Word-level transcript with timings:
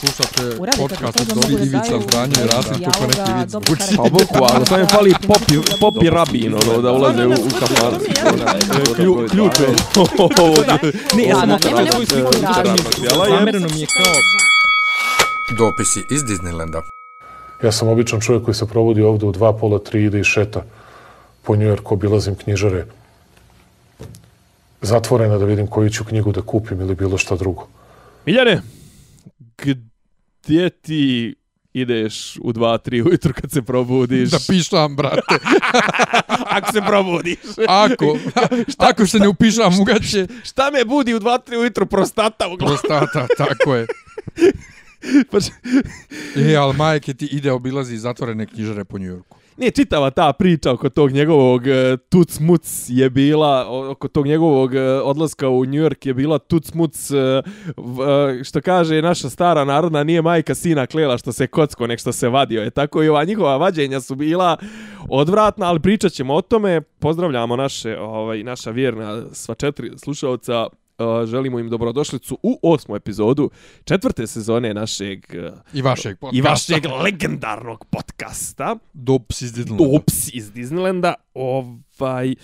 Slušate 0.00 0.56
podcast 0.78 1.20
od 1.20 1.26
Dobri 1.26 1.66
Ivica 1.66 2.00
Zdranje 2.08 2.34
i 2.44 2.46
Rasim 2.46 2.72
neki 2.72 3.32
vic 3.40 3.50
dobro 3.50 3.66
zvuči. 3.66 3.82
karakter. 3.82 3.96
Pa 3.96 4.02
boku, 4.02 4.54
ali 4.54 4.66
samo 4.66 4.80
je 4.80 4.86
fali 4.86 5.14
popi, 5.26 5.54
popi 5.80 6.10
rabin, 6.10 6.54
ono, 6.54 6.82
da 6.82 6.92
ulaze 6.92 7.26
u, 7.26 7.30
u. 7.30 7.34
Klju, 8.96 9.26
ključ 9.30 9.60
je. 9.60 9.68
Ne, 11.16 11.24
ja 11.24 11.36
sam 11.40 11.58
svoju 11.92 12.06
sliku 12.06 12.32
Zamereno 13.28 13.68
mi 13.74 13.80
je 13.80 13.86
kao 13.86 14.14
Dopisi 15.58 16.00
iz 16.10 16.22
Disneylanda. 16.22 16.82
Ja 17.62 17.72
sam 17.72 17.88
običan 17.88 18.20
čovjek 18.20 18.44
koji 18.44 18.54
se 18.54 18.66
provodi 18.66 19.02
ovde 19.02 19.26
u 19.26 19.32
dva 19.32 19.52
pola, 19.52 19.78
tri, 19.78 20.04
ide 20.04 20.20
i 20.20 20.24
šeta 20.24 20.62
po 21.42 21.56
Njujorku, 21.56 21.94
obilazim 21.94 22.34
knjižare 22.34 22.86
zatvorena 24.82 25.38
da 25.38 25.44
vidim 25.44 25.66
koju 25.66 25.90
ću 25.90 26.04
knjigu 26.04 26.32
da 26.32 26.42
kupim 26.42 26.80
ili 26.80 26.94
bilo 26.94 27.18
šta 27.18 27.36
drugo. 27.36 27.66
Miljane, 28.26 28.62
gdje 29.58 30.70
ti 30.70 31.34
ideš 31.72 32.36
u 32.36 32.52
2-3 32.52 33.06
ujutru 33.08 33.32
kad 33.40 33.50
se 33.50 33.62
probudiš? 33.62 34.30
Da 34.30 34.38
pišam, 34.48 34.96
brate. 34.96 35.34
Ako 36.56 36.72
se 36.72 36.80
probudiš. 36.86 37.38
Ako, 37.68 38.18
ako 38.90 39.06
se 39.06 39.18
ne 39.18 39.28
upišam 39.28 39.80
u 39.80 39.84
gaće, 39.84 40.26
Šta 40.44 40.70
me 40.70 40.84
budi 40.84 41.14
u 41.14 41.20
2-3 41.20 41.56
ujutru 41.56 41.86
prostata 41.86 42.48
u 42.48 42.56
glavu? 42.56 42.76
prostata, 42.76 43.26
tako 43.36 43.74
je. 43.74 43.86
Pa 45.30 45.38
E, 46.36 46.56
ali 46.56 46.76
majke 46.76 47.14
ti 47.14 47.26
ide 47.26 47.52
obilazi 47.52 47.96
zatvorene 47.98 48.46
knjižare 48.46 48.84
po 48.84 48.98
Njujorku. 48.98 49.38
Nije 49.56 49.70
čitava 49.70 50.10
ta 50.10 50.32
priča 50.32 50.72
oko 50.72 50.88
tog 50.88 51.10
njegovog 51.10 51.66
e, 51.66 51.92
uh, 51.92 51.98
tuc 52.08 52.40
muc 52.40 52.84
je 52.88 53.10
bila, 53.10 53.66
oko 53.90 54.08
tog 54.08 54.26
njegovog 54.26 54.70
uh, 54.70 54.78
odlaska 55.04 55.48
u 55.48 55.64
New 55.64 55.84
York 55.84 56.06
je 56.06 56.14
bila 56.14 56.38
tuc 56.38 56.74
muc, 56.74 57.10
uh, 57.10 57.18
e, 58.38 58.44
što 58.44 58.60
kaže 58.60 59.02
naša 59.02 59.30
stara 59.30 59.64
narodna, 59.64 60.04
nije 60.04 60.22
majka 60.22 60.54
sina 60.54 60.86
klela 60.86 61.18
što 61.18 61.32
se 61.32 61.46
kocko, 61.46 61.86
nek 61.86 62.00
što 62.00 62.12
se 62.12 62.28
vadio. 62.28 62.62
Je 62.62 62.70
tako 62.70 63.02
i 63.02 63.08
ova 63.08 63.24
njihova 63.24 63.56
vađenja 63.56 64.00
su 64.00 64.14
bila 64.14 64.56
odvratna, 65.08 65.66
ali 65.66 65.80
pričat 65.80 66.12
ćemo 66.12 66.34
o 66.34 66.42
tome. 66.42 66.80
Pozdravljamo 66.80 67.56
naše, 67.56 67.98
ovaj, 67.98 68.42
naša 68.42 68.70
vjerna 68.70 69.22
sva 69.32 69.54
četiri 69.54 69.90
slušalca. 69.98 70.66
Želimo 71.26 71.58
im 71.58 71.70
dobrodošlicu 71.70 72.38
u 72.42 72.58
osmu 72.62 72.96
epizodu 72.96 73.50
četvrte 73.84 74.26
sezone 74.26 74.74
našeg 74.74 75.34
e, 75.34 75.52
I 75.72 75.82
vašeg 75.82 76.18
podcasta. 76.18 76.38
i 76.38 76.40
vašeg 76.40 76.86
legendarnog 77.02 77.84
podcasta. 77.90 78.76
Dops 78.92 79.42
iz 79.42 79.52
Disneylanda. 79.52 79.92
Dops 79.92 80.34
iz 80.34 80.52
Disneylanda. 80.52 81.14
Ovaj... 81.34 82.34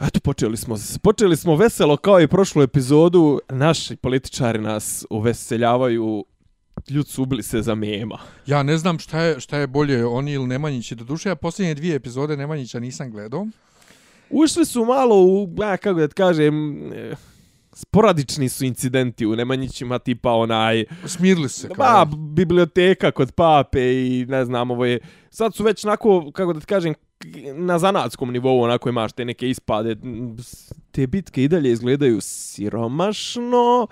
Eto, 0.00 0.20
počeli 0.20 0.56
smo, 0.56 0.76
počeli 1.02 1.36
smo 1.36 1.56
veselo 1.56 1.96
kao 1.96 2.20
i 2.20 2.28
prošlu 2.28 2.62
epizodu. 2.62 3.40
Naši 3.48 3.96
političari 3.96 4.58
nas 4.58 5.06
uveseljavaju. 5.10 6.24
Ljud 6.90 7.08
su 7.08 7.22
ubili 7.22 7.42
se 7.42 7.62
za 7.62 7.74
mema. 7.74 8.18
Ja 8.46 8.62
ne 8.62 8.78
znam 8.78 8.98
šta 8.98 9.20
je, 9.20 9.40
šta 9.40 9.58
je 9.58 9.66
bolje, 9.66 10.06
oni 10.06 10.32
ili 10.32 10.46
Nemanjići. 10.46 10.94
Do 10.94 11.04
duše, 11.04 11.28
ja 11.28 11.34
posljednje 11.34 11.74
dvije 11.74 11.94
epizode 11.94 12.36
Nemanjića 12.36 12.80
nisam 12.80 13.10
gledao. 13.10 13.46
Ušli 14.30 14.64
su 14.64 14.84
malo 14.84 15.24
u, 15.24 15.54
ja, 15.60 15.76
kako 15.76 16.00
da 16.00 16.08
kažem, 16.08 16.74
sporadični 17.74 18.48
su 18.48 18.64
incidenti 18.64 19.26
u 19.26 19.36
Nemanjićima, 19.36 19.98
tipa 19.98 20.32
onaj, 20.32 20.84
Smirili 21.06 21.48
su 21.48 21.60
se. 21.60 21.68
kao. 21.68 21.76
ba, 21.76 22.06
biblioteka 22.16 23.10
kod 23.10 23.32
pape 23.32 23.80
i 24.06 24.26
ne 24.28 24.44
znam, 24.44 24.70
ovo 24.70 24.84
je, 24.84 24.98
sad 25.30 25.54
su 25.54 25.64
već 25.64 25.84
onako, 25.84 26.30
kako 26.32 26.52
da 26.52 26.60
ti 26.60 26.66
kažem, 26.66 26.94
na 27.54 27.78
zanatskom 27.78 28.32
nivou 28.32 28.60
onako 28.60 28.88
imaš 28.88 29.12
te 29.12 29.24
neke 29.24 29.48
ispade. 29.50 29.96
Te 30.90 31.06
bitke 31.06 31.44
i 31.44 31.48
dalje 31.48 31.72
izgledaju 31.72 32.18
siromašno. 32.20 33.86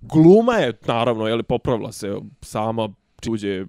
Gluma 0.00 0.54
je, 0.54 0.78
naravno, 0.86 1.26
je 1.26 1.34
li 1.34 1.42
popravila 1.42 1.92
se 1.92 2.14
sama 2.42 2.88
uđe 3.28 3.64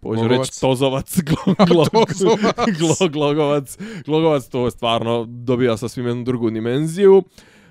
Pođu 0.00 0.20
Glogovac. 0.20 0.48
reći 0.48 0.60
Tozovac, 0.60 1.18
glo, 1.20 1.54
glo, 1.68 1.84
Tozovac. 1.84 2.56
glo, 2.78 3.08
glogovac, 3.08 3.78
glogovac, 4.06 4.48
to 4.48 4.70
stvarno 4.70 5.24
dobija 5.28 5.76
sa 5.76 5.88
svim 5.88 6.06
jednu 6.06 6.24
drugu 6.24 6.50
dimenziju. 6.50 7.22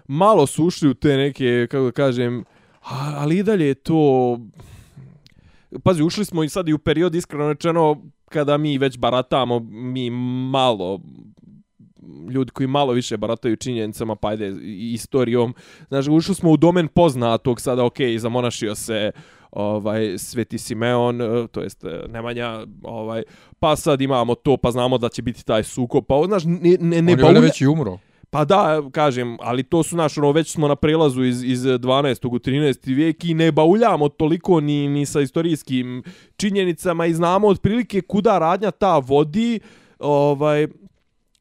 Malo 0.09 0.47
su 0.47 0.65
ušli 0.65 0.89
u 0.89 0.93
te 0.93 1.17
neke, 1.17 1.67
kako 1.71 1.85
da 1.85 1.91
kažem, 1.91 2.43
ali 3.17 3.37
i 3.37 3.43
dalje 3.43 3.67
je 3.67 3.73
to... 3.73 4.39
Pazi, 5.83 6.03
ušli 6.03 6.25
smo 6.25 6.43
i 6.43 6.49
sad 6.49 6.69
i 6.69 6.73
u 6.73 6.79
period, 6.79 7.15
iskreno 7.15 7.47
rečeno, 7.47 7.97
kada 8.29 8.57
mi 8.57 8.77
već 8.77 8.97
baratamo, 8.97 9.59
mi 9.69 10.09
malo 10.49 10.99
ljudi 12.29 12.51
koji 12.51 12.67
malo 12.67 12.93
više 12.93 13.17
barataju 13.17 13.55
činjenicama, 13.55 14.15
pa 14.15 14.27
ajde, 14.29 14.55
istorijom. 14.93 15.55
Znači, 15.87 16.09
ušli 16.11 16.35
smo 16.35 16.51
u 16.51 16.57
domen 16.57 16.87
poznatog, 16.87 17.61
sada, 17.61 17.85
ok, 17.85 17.97
zamonašio 18.17 18.75
se 18.75 19.11
ovaj 19.51 20.17
Sveti 20.17 20.57
Simeon, 20.57 21.21
eh, 21.21 21.47
to 21.51 21.61
jest 21.61 21.83
eh, 21.83 22.01
Nemanja, 22.09 22.65
ovaj, 22.83 23.23
pa 23.59 23.75
sad 23.75 24.01
imamo 24.01 24.35
to, 24.35 24.57
pa 24.57 24.71
znamo 24.71 24.97
da 24.97 25.09
će 25.09 25.21
biti 25.21 25.45
taj 25.45 25.63
sukob, 25.63 26.03
pa 26.07 26.21
znaš, 26.27 26.43
ne, 26.45 26.77
ne, 26.79 27.01
ne 27.01 27.13
On 27.13 27.19
je 27.19 27.25
baulja- 27.25 27.41
već 27.41 27.61
i 27.61 27.67
umro. 27.67 27.97
Pa 28.31 28.45
da, 28.45 28.81
kažem, 28.91 29.37
ali 29.39 29.63
to 29.63 29.83
su 29.83 29.97
naš, 29.97 30.17
ono, 30.17 30.31
već 30.31 30.51
smo 30.51 30.67
na 30.67 30.75
prelazu 30.75 31.23
iz, 31.23 31.43
iz 31.43 31.61
12. 31.61 32.27
u 32.27 32.39
13. 32.39 32.95
vijek 32.95 33.25
i 33.25 33.33
ne 33.33 33.51
bauljamo 33.51 34.09
toliko 34.09 34.59
ni, 34.59 34.89
ni 34.89 35.05
sa 35.05 35.21
istorijskim 35.21 36.03
činjenicama 36.35 37.05
i 37.05 37.13
znamo 37.13 37.47
otprilike 37.47 38.01
kuda 38.01 38.39
radnja 38.39 38.71
ta 38.71 38.97
vodi, 38.97 39.59
ovaj, 39.99 40.67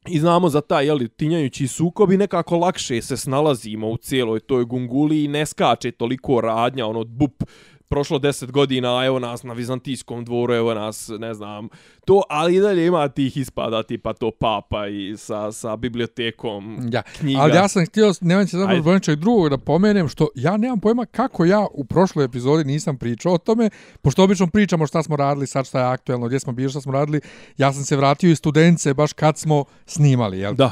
i 0.07 0.19
znamo 0.19 0.49
za 0.49 0.61
taj, 0.61 0.85
jeli, 0.85 1.07
tinjajući 1.07 1.67
sukob 1.67 2.11
i 2.11 2.17
nekako 2.17 2.57
lakše 2.57 3.01
se 3.01 3.17
snalazimo 3.17 3.89
u 3.89 3.97
cijeloj 3.97 4.39
toj 4.39 4.65
gunguli 4.65 5.23
i 5.23 5.27
ne 5.27 5.45
skače 5.45 5.91
toliko 5.91 6.41
radnja, 6.41 6.87
ono, 6.87 7.03
bup, 7.03 7.43
prošlo 7.89 8.19
10 8.19 8.51
godina, 8.51 8.97
a 8.99 9.05
evo 9.05 9.19
nas 9.19 9.43
na 9.43 9.53
Vizantijskom 9.53 10.25
dvoru, 10.25 10.53
evo 10.53 10.73
nas, 10.73 11.11
ne 11.19 11.33
znam, 11.33 11.69
to, 12.05 12.21
ali 12.29 12.55
i 12.55 12.59
dalje 12.59 12.87
ima 12.87 13.07
tih 13.07 13.37
ispada, 13.37 13.83
tipa 13.83 14.13
to 14.13 14.31
papa 14.31 14.87
i 14.87 15.17
sa, 15.17 15.51
sa 15.51 15.75
bibliotekom 15.75 16.89
Ja. 16.91 17.01
knjiga. 17.01 17.41
Ali 17.41 17.55
ja 17.55 17.67
sam 17.67 17.85
htio, 17.85 18.13
nemam 18.21 18.47
će 18.47 18.57
zapravo 18.57 18.81
zbog 18.81 18.93
nečeg 18.93 19.19
drugog 19.19 19.49
da 19.49 19.57
pomenem, 19.57 20.07
što 20.07 20.27
ja 20.35 20.57
nemam 20.57 20.79
pojma 20.79 21.05
kako 21.05 21.45
ja 21.45 21.67
u 21.73 21.85
prošloj 21.85 22.25
epizodi 22.25 22.63
nisam 22.63 22.97
pričao 22.97 23.33
o 23.33 23.37
tome, 23.37 23.69
pošto 24.01 24.23
obično 24.23 24.47
pričamo 24.47 24.87
šta 24.87 25.03
smo 25.03 25.15
radili, 25.15 25.47
sad 25.47 25.67
šta 25.67 25.79
je 25.79 25.85
aktuelno, 25.85 26.27
gdje 26.27 26.39
smo 26.39 26.53
bili, 26.53 26.69
šta 26.69 26.81
smo 26.81 26.91
radili, 26.91 27.21
ja 27.57 27.73
sam 27.73 27.83
se 27.83 27.97
vratio 27.97 28.31
iz 28.31 28.37
studence 28.37 28.93
baš 28.93 29.13
kad 29.13 29.37
smo 29.37 29.65
snimali, 29.85 30.39
jel? 30.39 30.53
Da. 30.53 30.71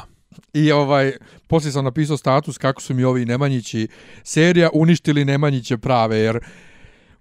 I 0.52 0.72
ovaj, 0.72 1.12
poslije 1.46 1.72
sam 1.72 1.84
napisao 1.84 2.16
status 2.16 2.58
kako 2.58 2.82
su 2.82 2.94
mi 2.94 3.04
ovi 3.04 3.24
Nemanjići 3.24 3.88
serija 4.22 4.70
uništili 4.72 5.24
Nemanjiće 5.24 5.78
prave, 5.78 6.18
jer 6.18 6.40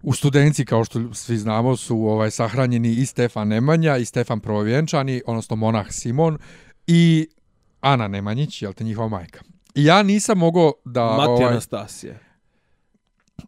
u 0.07 0.13
studenci, 0.13 0.66
kao 0.66 0.85
što 0.85 1.13
svi 1.13 1.38
znamo, 1.38 1.75
su 1.75 1.97
ovaj 1.97 2.31
sahranjeni 2.31 2.90
i 2.90 3.06
Stefan 3.06 3.47
Nemanja 3.47 3.97
i 3.97 4.06
Stefan 4.06 4.40
Provjenčani, 4.40 5.22
odnosno 5.25 5.56
monah 5.56 5.85
Simon 5.90 6.38
i 6.88 7.28
Ana 7.81 8.07
Nemanjić, 8.07 8.62
jel 8.62 8.73
te 8.73 8.84
njihova 8.84 9.07
majka. 9.07 9.40
I 9.75 9.85
ja 9.85 10.03
nisam 10.03 10.38
mogao 10.38 10.73
da... 10.85 11.06
Matija 11.06 11.34
ovaj, 11.34 11.47
Anastasije. 11.47 12.19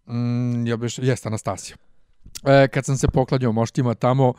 mm, 0.07 0.67
jel 0.67 0.77
biš, 0.77 0.97
jest 0.97 1.25
Anastasija. 1.25 1.77
E, 2.45 2.67
kad 2.67 2.85
sam 2.85 2.97
se 2.97 3.07
poklanjao 3.07 3.51
moštima 3.51 3.93
tamo, 3.93 4.33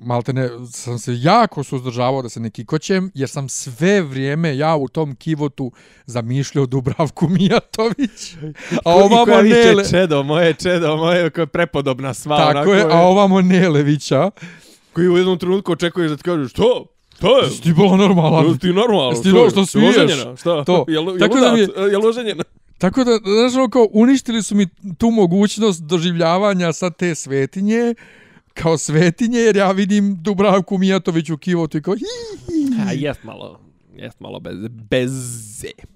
maltene 0.00 0.48
sam 0.72 0.98
se 0.98 1.12
jako 1.16 1.64
suzdržavao 1.64 2.22
da 2.22 2.28
se 2.28 2.40
ne 2.40 2.50
kikoćem, 2.50 3.10
jer 3.14 3.28
sam 3.28 3.48
sve 3.48 4.02
vrijeme 4.02 4.56
ja 4.56 4.76
u 4.76 4.88
tom 4.88 5.14
kivotu 5.16 5.72
zamišljao 6.06 6.66
Dubravku 6.66 7.28
Mijatović. 7.28 8.34
A 8.84 8.94
ovamo 8.94 9.42
Nele... 9.42 9.88
Čedo, 9.90 10.22
moje 10.22 10.54
čedo, 10.54 10.96
moje 10.96 11.30
koja 11.30 11.42
je 11.42 11.46
prepodobna 11.46 12.14
sva. 12.14 12.36
Tako 12.36 12.50
onako 12.50 12.74
je, 12.74 12.82
a 12.90 13.00
ovamo 13.00 13.40
Nelevića. 13.40 14.30
Koji 14.92 15.08
u 15.08 15.16
jednom 15.16 15.38
trenutku 15.38 15.72
očekuješ 15.72 16.10
da 16.10 16.16
ti 16.16 16.22
kažeš, 16.22 16.50
što? 16.50 16.86
To 17.20 17.38
je? 17.38 17.44
Jesi 17.44 17.62
ti 17.62 17.72
bilo 17.72 17.96
normalan? 17.96 18.44
Jel 18.44 18.58
ti 18.58 18.66
normalno? 18.72 19.10
Jesi 19.10 19.22
ti 19.22 19.28
no- 19.28 19.50
što 19.50 19.66
smiješ? 19.66 19.96
Oženjena? 19.96 20.36
Šta? 20.36 20.64
To. 20.64 20.84
Jel, 20.88 21.04
jel, 21.04 21.18
Tako 21.18 21.40
da 21.40 21.52
mi 21.52 21.58
je- 21.58 21.64
udat? 21.64 21.92
Jel 21.92 22.06
oženjena? 22.06 22.44
Tako 22.78 23.04
da, 23.04 23.10
znaš, 23.40 23.54
ono 23.54 23.68
kao, 23.70 23.88
uništili 23.92 24.42
su 24.42 24.54
mi 24.54 24.66
tu 24.98 25.10
mogućnost 25.10 25.82
doživljavanja 25.82 26.72
sa 26.72 26.90
te 26.90 27.14
svetinje, 27.14 27.94
kao 28.62 28.78
svetinje, 28.78 29.38
jer 29.38 29.56
ja 29.56 29.70
vidim 29.70 30.16
Dubravku 30.22 30.78
Mijatović 30.78 31.30
u 31.30 31.38
kivotu 31.38 31.78
i 31.78 31.82
kao, 31.82 31.94
hi, 31.94 32.04
hi, 32.46 32.82
A, 32.86 32.92
jest 32.92 33.24
malo. 33.24 33.60
Jest 33.94 34.20
malo 34.20 34.40
bez, 34.40 34.56
bez 34.68 35.12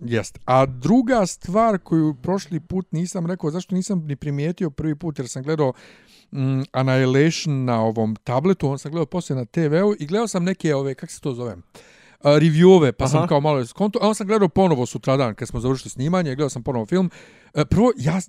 Jest. 0.01 0.39
A 0.45 0.67
druga 0.67 1.27
stvar 1.27 1.79
koju 1.79 2.15
prošli 2.15 2.61
put 2.61 2.93
nisam 2.93 3.27
rekao, 3.27 3.51
zašto 3.51 3.75
nisam 3.75 4.07
ni 4.07 4.17
primijetio 4.17 4.71
prvi 4.71 4.95
put, 4.95 5.19
jer 5.19 5.29
sam 5.29 5.43
gledao 5.43 5.73
mm, 6.33 6.63
Annihilation 6.73 7.65
na 7.65 7.83
ovom 7.83 8.17
tabletu, 8.25 8.69
on 8.69 8.79
sam 8.79 8.91
gledao 8.91 9.07
poslije 9.07 9.37
na 9.37 9.45
TV-u 9.45 9.95
i 9.99 10.07
gledao 10.07 10.29
sam 10.29 10.45
neke 10.45 10.75
ove, 10.75 10.95
kako 10.95 11.13
se 11.13 11.21
to 11.21 11.35
zove, 11.35 11.57
Uh, 11.57 11.94
reviewove, 12.25 12.93
pa 12.93 13.05
Aha. 13.05 13.11
sam 13.13 13.29
kao 13.29 13.41
malo 13.41 13.67
skonto, 13.67 13.99
a 14.03 14.09
on 14.09 14.15
sam 14.15 14.27
gledao 14.27 14.49
ponovo 14.49 14.87
sutradan 14.87 15.35
kad 15.35 15.49
smo 15.49 15.61
završili 15.61 15.91
snimanje, 15.91 16.35
gledao 16.35 16.49
sam 16.49 16.63
ponovo 16.63 16.87
film. 16.87 17.11
Uh, 17.55 17.63
prvo, 17.71 17.93
ja, 17.97 18.21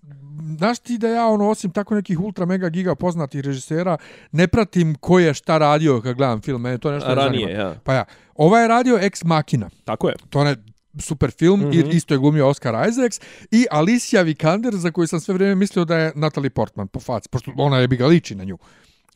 znaš 0.57 0.79
ti 0.79 0.97
da 0.97 1.07
ja, 1.07 1.27
ono, 1.27 1.49
osim 1.49 1.71
tako 1.71 1.95
nekih 1.95 2.19
ultra 2.19 2.45
mega 2.45 2.69
giga 2.69 2.95
poznatih 2.95 3.41
režisera, 3.41 3.97
ne 4.31 4.47
pratim 4.47 4.95
ko 4.95 5.19
je 5.19 5.33
šta 5.33 5.57
radio 5.57 6.01
kad 6.01 6.15
gledam 6.15 6.41
film, 6.41 6.61
mene 6.61 6.77
to 6.77 6.91
nešto 6.91 7.09
ne 7.09 7.15
ranije, 7.15 7.47
zanima. 7.47 7.59
ja. 7.59 7.75
Pa 7.83 7.93
ja, 7.93 8.05
ovaj 8.35 8.61
je 8.61 8.67
radio 8.67 8.97
Ex 9.01 9.23
Machina, 9.23 9.69
Tako 9.85 10.09
je. 10.09 10.15
to 10.29 10.43
ne 10.43 10.55
super 10.99 11.31
film, 11.31 11.59
mm 11.59 11.71
-hmm. 11.71 11.93
i 11.93 11.97
isto 11.97 12.13
je 12.13 12.17
glumio 12.17 12.47
Oscar 12.47 12.89
Isaacs, 12.89 13.21
i 13.51 13.65
Alicia 13.71 14.21
Vikander, 14.21 14.75
za 14.75 14.91
koju 14.91 15.07
sam 15.07 15.19
sve 15.19 15.33
vrijeme 15.33 15.55
mislio 15.55 15.85
da 15.85 15.97
je 15.97 16.11
Natalie 16.15 16.49
Portman 16.49 16.87
po 16.87 16.99
faci, 16.99 17.29
pošto 17.29 17.51
ona 17.57 17.79
je 17.79 17.87
bi 17.87 17.97
ga 17.97 18.07
liči 18.07 18.35
na 18.35 18.43
nju. 18.43 18.57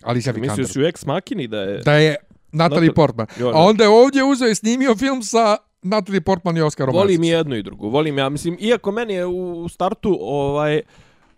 Alicia 0.03 0.31
Vikander. 0.31 0.57
Mislio 0.57 0.73
si 0.73 0.81
u 0.81 0.85
Ex 0.85 1.05
Machini 1.05 1.47
da 1.47 1.61
je... 1.61 1.77
Da 1.77 1.93
je 1.93 2.15
Natalie 2.51 2.89
Natal... 2.89 2.95
Portman. 2.95 3.27
Jo, 3.39 3.49
A 3.49 3.63
onda 3.63 3.83
je 3.83 3.89
ovdje 3.89 4.23
uzeo 4.23 4.49
i 4.49 4.55
snimio 4.55 4.95
film 4.95 5.23
sa 5.23 5.57
Natalie 5.81 6.21
Portman 6.21 6.57
i 6.57 6.61
Oscar. 6.61 6.89
Volim 6.89 7.23
jedno 7.23 7.55
i 7.55 7.63
drugo. 7.63 7.87
Volim 7.87 8.17
ja, 8.17 8.29
mislim, 8.29 8.57
iako 8.59 8.91
meni 8.91 9.13
je 9.13 9.25
u 9.25 9.69
startu, 9.69 10.17
ovaj, 10.21 10.81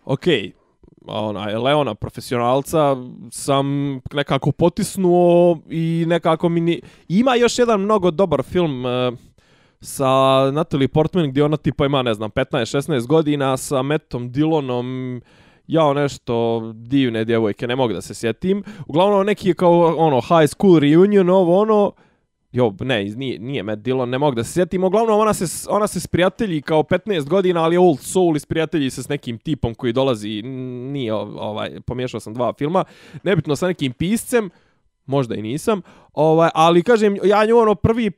okej, 0.04 0.42
okay, 0.42 0.52
onaj 1.06 1.54
Leona 1.54 1.94
profesionalca 1.94 2.96
sam 3.30 3.94
nekako 4.12 4.52
potisnuo 4.52 5.58
i 5.70 6.04
nekako 6.08 6.48
mi 6.48 6.60
ni... 6.60 6.80
ima 7.08 7.34
još 7.34 7.58
jedan 7.58 7.80
mnogo 7.80 8.10
dobar 8.10 8.42
film 8.42 8.84
uh, 8.84 9.18
sa 9.80 10.10
Natalie 10.50 10.88
Portman 10.88 11.30
gdje 11.30 11.44
ona 11.44 11.56
tipa 11.56 11.86
ima 11.86 12.02
ne 12.02 12.14
znam 12.14 12.30
15-16 12.30 13.06
godina 13.06 13.56
sa 13.56 13.82
Mattom 13.82 14.32
Dillonom 14.32 15.20
jao 15.72 15.94
nešto 15.94 16.60
divne 16.74 17.24
djevojke 17.24 17.66
ne 17.66 17.76
mogu 17.76 17.92
da 17.92 18.00
se 18.00 18.14
sjetim. 18.14 18.62
Uglavnom 18.86 19.14
ono, 19.14 19.24
neki 19.24 19.48
je 19.48 19.54
kao 19.54 19.94
ono 19.96 20.20
high 20.20 20.48
school 20.48 20.78
reunion 20.78 21.30
ovo 21.30 21.60
ono. 21.60 21.92
Jo, 22.52 22.74
ne, 22.80 23.04
nije, 23.04 23.38
nije 23.38 23.62
Matt 23.62 23.82
Dillon, 23.82 24.10
ne 24.10 24.18
mogu 24.18 24.34
da 24.34 24.44
se 24.44 24.52
sjetim. 24.52 24.84
Uglavnom, 24.84 25.20
ona 25.20 25.34
se, 25.34 25.68
ona 25.70 25.86
se 25.86 26.00
sprijatelji 26.00 26.62
kao 26.62 26.82
15 26.82 27.28
godina, 27.28 27.62
ali 27.64 27.76
old 27.76 28.00
soul 28.00 28.36
i 28.36 28.40
sprijatelji 28.40 28.90
se 28.90 29.02
s 29.02 29.08
nekim 29.08 29.38
tipom 29.38 29.74
koji 29.74 29.92
dolazi, 29.92 30.42
nije, 30.42 31.14
ovaj, 31.14 31.80
pomiješao 31.86 32.20
sam 32.20 32.34
dva 32.34 32.52
filma, 32.58 32.84
nebitno 33.22 33.56
sa 33.56 33.66
nekim 33.66 33.92
piscem, 33.92 34.50
možda 35.06 35.34
i 35.34 35.42
nisam, 35.42 35.82
ovaj, 36.12 36.50
ali 36.54 36.82
kažem, 36.82 37.16
ja 37.24 37.44
nju 37.46 37.56
ono 37.56 37.74
prvi, 37.74 38.10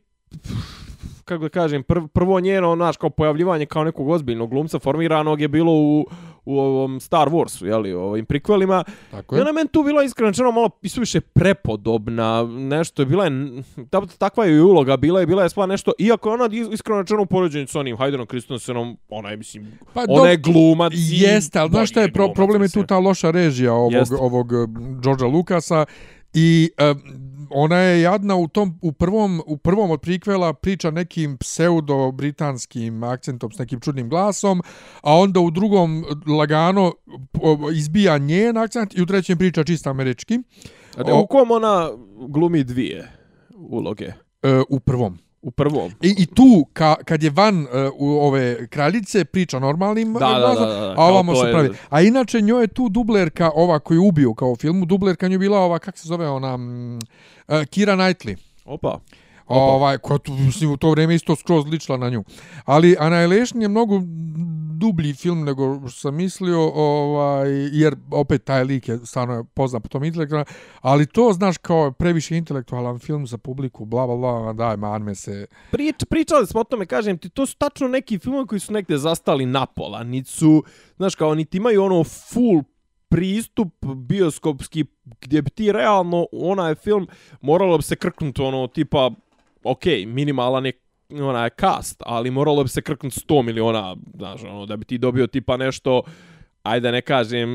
kako 1.25 1.43
da 1.43 1.49
kažem, 1.49 1.83
prvo 2.13 2.41
njeno, 2.41 2.75
naš, 2.75 2.97
kao 2.97 3.11
pojavljivanje 3.11 3.67
kao 3.67 3.85
nekog 3.85 4.09
ozbiljnog 4.09 4.51
glumca 4.51 4.79
formiranog 4.79 5.41
je 5.41 5.49
bilo 5.49 5.73
u, 5.73 6.07
u 6.45 6.59
ovom 6.59 7.01
Star 7.01 7.29
Warsu, 7.29 7.67
jeli, 7.67 7.95
u 7.95 8.01
ovim 8.01 8.27
prikvelima. 8.27 8.85
Tako 9.11 9.35
je. 9.35 9.39
I 9.39 9.43
ona 9.43 9.53
meni 9.53 9.69
tu 9.69 9.83
bila 9.83 10.03
iskreno 10.03 10.53
malo 10.53 10.71
isuviše 10.83 11.21
prepodobna, 11.21 12.43
nešto 12.43 13.03
je 13.03 13.07
bila 13.07 13.25
je, 13.25 13.31
takva 14.19 14.45
je 14.45 14.57
i 14.57 14.61
uloga, 14.61 14.97
bila 14.97 15.21
je, 15.21 15.27
bila 15.27 15.43
je 15.43 15.49
stvar 15.49 15.69
nešto, 15.69 15.93
iako 15.99 16.31
ona 16.31 16.49
iskreno 16.73 17.05
čeno 17.05 17.23
u 17.23 17.27
poređenju 17.27 17.67
s 17.67 17.75
onim 17.75 17.97
Haydenom 17.97 18.27
Christensenom, 18.27 18.97
ona 19.09 19.31
je, 19.31 19.37
mislim, 19.37 19.79
pa, 19.95 20.05
ona 20.09 20.31
je 20.31 20.37
glumac. 20.37 20.93
Jeste, 20.97 21.59
ali 21.59 21.71
znaš 21.71 21.91
šta 21.91 22.01
je, 22.01 22.13
pro, 22.13 22.33
problem 22.35 22.63
je 22.63 22.69
tu 22.69 22.87
ta 22.87 22.99
loša 22.99 23.31
režija 23.31 23.73
ovog, 23.73 23.93
Jeste. 23.93 24.15
ovog 24.21 24.53
uh, 24.53 24.69
Georgea 25.03 25.29
Lucasa 25.29 25.85
i 26.35 26.71
uh, 26.79 26.97
ona 27.51 27.77
je 27.77 28.03
jadna 28.03 28.37
u 28.37 28.49
tom 28.49 28.79
u 28.83 28.93
prvom 28.93 29.43
u 29.47 29.57
prvom 29.57 29.91
od 29.91 30.01
prikvela 30.01 30.53
priča 30.53 30.91
nekim 30.91 31.39
pseudo 31.39 32.13
britanskim 32.13 33.03
akcentom 33.03 33.53
s 33.53 33.59
nekim 33.59 33.81
čudnim 33.81 34.09
glasom, 34.09 34.63
a 35.03 35.15
onda 35.15 35.41
u 35.41 35.51
drugom 35.51 36.05
lagano 36.39 36.93
izbija 37.75 38.19
njen 38.19 38.57
akcent 38.57 38.99
i 38.99 39.03
u 39.03 39.07
trećem 39.07 39.39
priča 39.39 39.65
čisto 39.65 39.91
američki. 39.91 40.39
A 40.97 41.15
u 41.15 41.27
kom 41.27 41.51
ona 41.51 41.91
glumi 42.29 42.65
dvije 42.65 43.13
uloge? 43.57 44.13
E, 44.43 44.63
u 44.69 44.81
prvom. 44.81 45.19
U 45.45 45.51
prvom. 45.51 45.93
I, 46.03 46.15
i 46.19 46.27
tu, 46.27 46.67
ka, 46.73 46.95
kad 47.05 47.23
je 47.23 47.31
van 47.31 47.61
uh, 47.61 47.69
u 47.99 48.19
ove 48.21 48.67
kraljice, 48.67 49.25
priča 49.25 49.59
normalnim 49.59 50.13
da, 50.13 50.19
glasom, 50.19 50.69
da, 50.69 50.75
da, 50.75 50.81
da, 50.81 50.95
a 50.97 51.05
ovamo 51.05 51.35
se 51.37 51.51
pravi. 51.51 51.69
Je... 51.69 51.75
A 51.91 52.01
inače, 52.01 52.41
njoj 52.41 52.63
je 52.63 52.67
tu 52.67 52.89
dublerka, 52.89 53.51
ova 53.55 53.79
koju 53.79 54.05
ubio 54.05 54.35
kao 54.35 54.51
u 54.51 54.57
filmu, 54.57 54.87
dublerka 54.87 55.29
nju 55.29 55.39
bila 55.39 55.59
ova, 55.59 55.79
kak 55.79 55.99
se 55.99 56.09
zove 56.09 56.29
ona, 56.29 56.55
uh, 56.55 57.65
Kira 57.71 57.97
Knightley. 57.97 58.37
Opa. 58.65 59.01
Ovaj, 59.47 59.99
koja 59.99 60.19
tu, 60.19 60.33
mislim, 60.33 60.71
u 60.71 60.77
to 60.77 60.91
vrijeme 60.91 61.15
isto 61.15 61.37
skroz 61.37 61.67
ličila 61.67 61.99
na 61.99 62.11
nju. 62.11 62.25
Ali 62.65 62.97
Annihilation 62.99 63.63
je 63.63 63.69
mnogo 63.69 64.01
dublji 64.85 65.15
film 65.15 65.45
nego 65.45 65.89
što 65.89 66.01
sam 66.01 66.15
mislio, 66.15 66.71
ovaj, 66.75 67.51
jer 67.73 67.97
opet 68.11 68.45
taj 68.45 68.65
lik 68.65 68.89
je 68.89 68.99
stvarno 69.05 69.45
poznat 69.45 69.83
po 69.83 69.89
tom 69.89 70.05
intelektualnom, 70.05 70.47
ali 70.81 71.07
to, 71.07 71.33
znaš, 71.33 71.59
kao 71.59 71.93
previše 71.93 72.37
intelektualan 72.37 72.99
film 72.99 73.27
za 73.27 73.39
publiku, 73.39 73.85
bla, 73.85 74.07
bla, 74.07 74.17
bla, 74.17 74.53
daj, 74.53 74.77
man 74.77 75.03
me 75.03 75.15
se... 75.15 75.47
Prič, 75.71 76.05
pričali 76.11 76.47
smo 76.47 76.61
o 76.61 76.65
tome, 76.65 76.87
kažem 76.87 77.19
ti, 77.19 77.29
to 77.29 77.47
su 77.47 77.57
tačno 77.57 77.89
neki 77.89 78.19
filmovi 78.19 78.47
koji 78.47 78.61
su 78.61 78.73
negde 78.73 78.99
zastali 78.99 79.47
napola, 79.47 80.03
niti 80.03 80.31
su, 80.31 80.63
znaš, 80.97 81.15
kao, 81.15 81.35
niti 81.35 81.57
imaju 81.57 81.83
ono 81.83 82.05
full 82.05 82.63
pristup 83.09 83.87
bioskopski 83.97 84.85
gdje 85.21 85.43
bi 85.43 85.51
ti 85.51 85.73
realno 85.73 86.27
onaj 86.33 86.75
film 86.75 87.07
moralo 87.41 87.77
bi 87.77 87.83
se 87.83 87.97
krknuti 87.97 88.43
ono 88.43 88.67
tipa 88.67 89.11
ok, 89.65 89.85
minimalan 90.07 90.67
je 90.67 90.73
onaj 91.23 91.51
cast, 91.61 92.03
ali 92.07 92.31
moralo 92.31 92.63
bi 92.63 92.69
se 92.69 92.83
krknuti 92.83 93.21
100 93.21 93.43
miliona, 93.43 93.97
znaš, 94.15 94.45
ono, 94.45 94.67
da 94.67 94.77
bi 94.77 94.85
ti 94.85 94.99
dobio 94.99 95.27
tipa 95.27 95.57
nešto, 95.57 96.03
ajde 96.65 96.93
ne 96.93 97.01
kažem, 97.03 97.49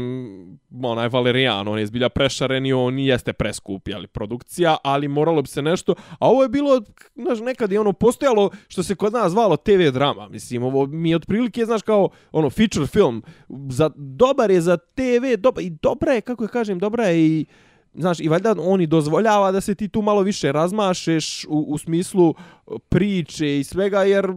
onaj 0.84 1.08
Valerijan, 1.08 1.68
on 1.68 1.80
je 1.80 1.86
zbilja 1.86 2.10
prešaren 2.10 2.66
i 2.66 2.74
on 2.74 3.00
jeste 3.00 3.34
preskup, 3.34 3.88
jeli, 3.88 4.08
produkcija, 4.08 4.78
ali 4.84 5.08
moralo 5.08 5.42
bi 5.42 5.48
se 5.48 5.62
nešto, 5.62 5.96
a 6.20 6.30
ovo 6.30 6.44
je 6.44 6.50
bilo, 6.50 6.82
znaš, 7.16 7.40
nekad 7.40 7.72
je 7.72 7.80
ono 7.80 7.94
postojalo 7.94 8.50
što 8.68 8.84
se 8.84 8.96
kod 8.96 9.14
nas 9.14 9.32
zvalo 9.32 9.58
TV 9.58 9.90
drama, 9.94 10.30
mislim, 10.30 10.64
ovo 10.64 10.86
mi 10.86 11.10
je 11.10 11.16
otprilike, 11.16 11.66
znaš, 11.66 11.82
kao, 11.82 12.10
ono, 12.32 12.50
feature 12.50 12.88
film, 12.88 13.24
za, 13.70 13.90
dobar 13.96 14.52
je 14.52 14.62
za 14.62 14.78
TV, 14.78 15.38
dobar, 15.38 15.64
i 15.64 15.70
dobra 15.70 16.12
je, 16.12 16.22
kako 16.22 16.44
je 16.44 16.48
kažem, 16.48 16.80
dobra 16.80 17.06
je 17.06 17.26
i, 17.26 17.46
znaš, 17.94 18.20
i 18.20 18.28
valjda 18.28 18.56
oni 18.60 18.88
dozvoljava 18.88 19.52
da 19.52 19.62
se 19.62 19.76
ti 19.76 19.88
tu 19.88 20.02
malo 20.02 20.22
više 20.22 20.52
razmašeš 20.52 21.46
u, 21.50 21.66
u 21.68 21.78
smislu 21.78 22.34
priče 22.90 23.60
i 23.60 23.64
svega, 23.64 24.04
jer 24.04 24.34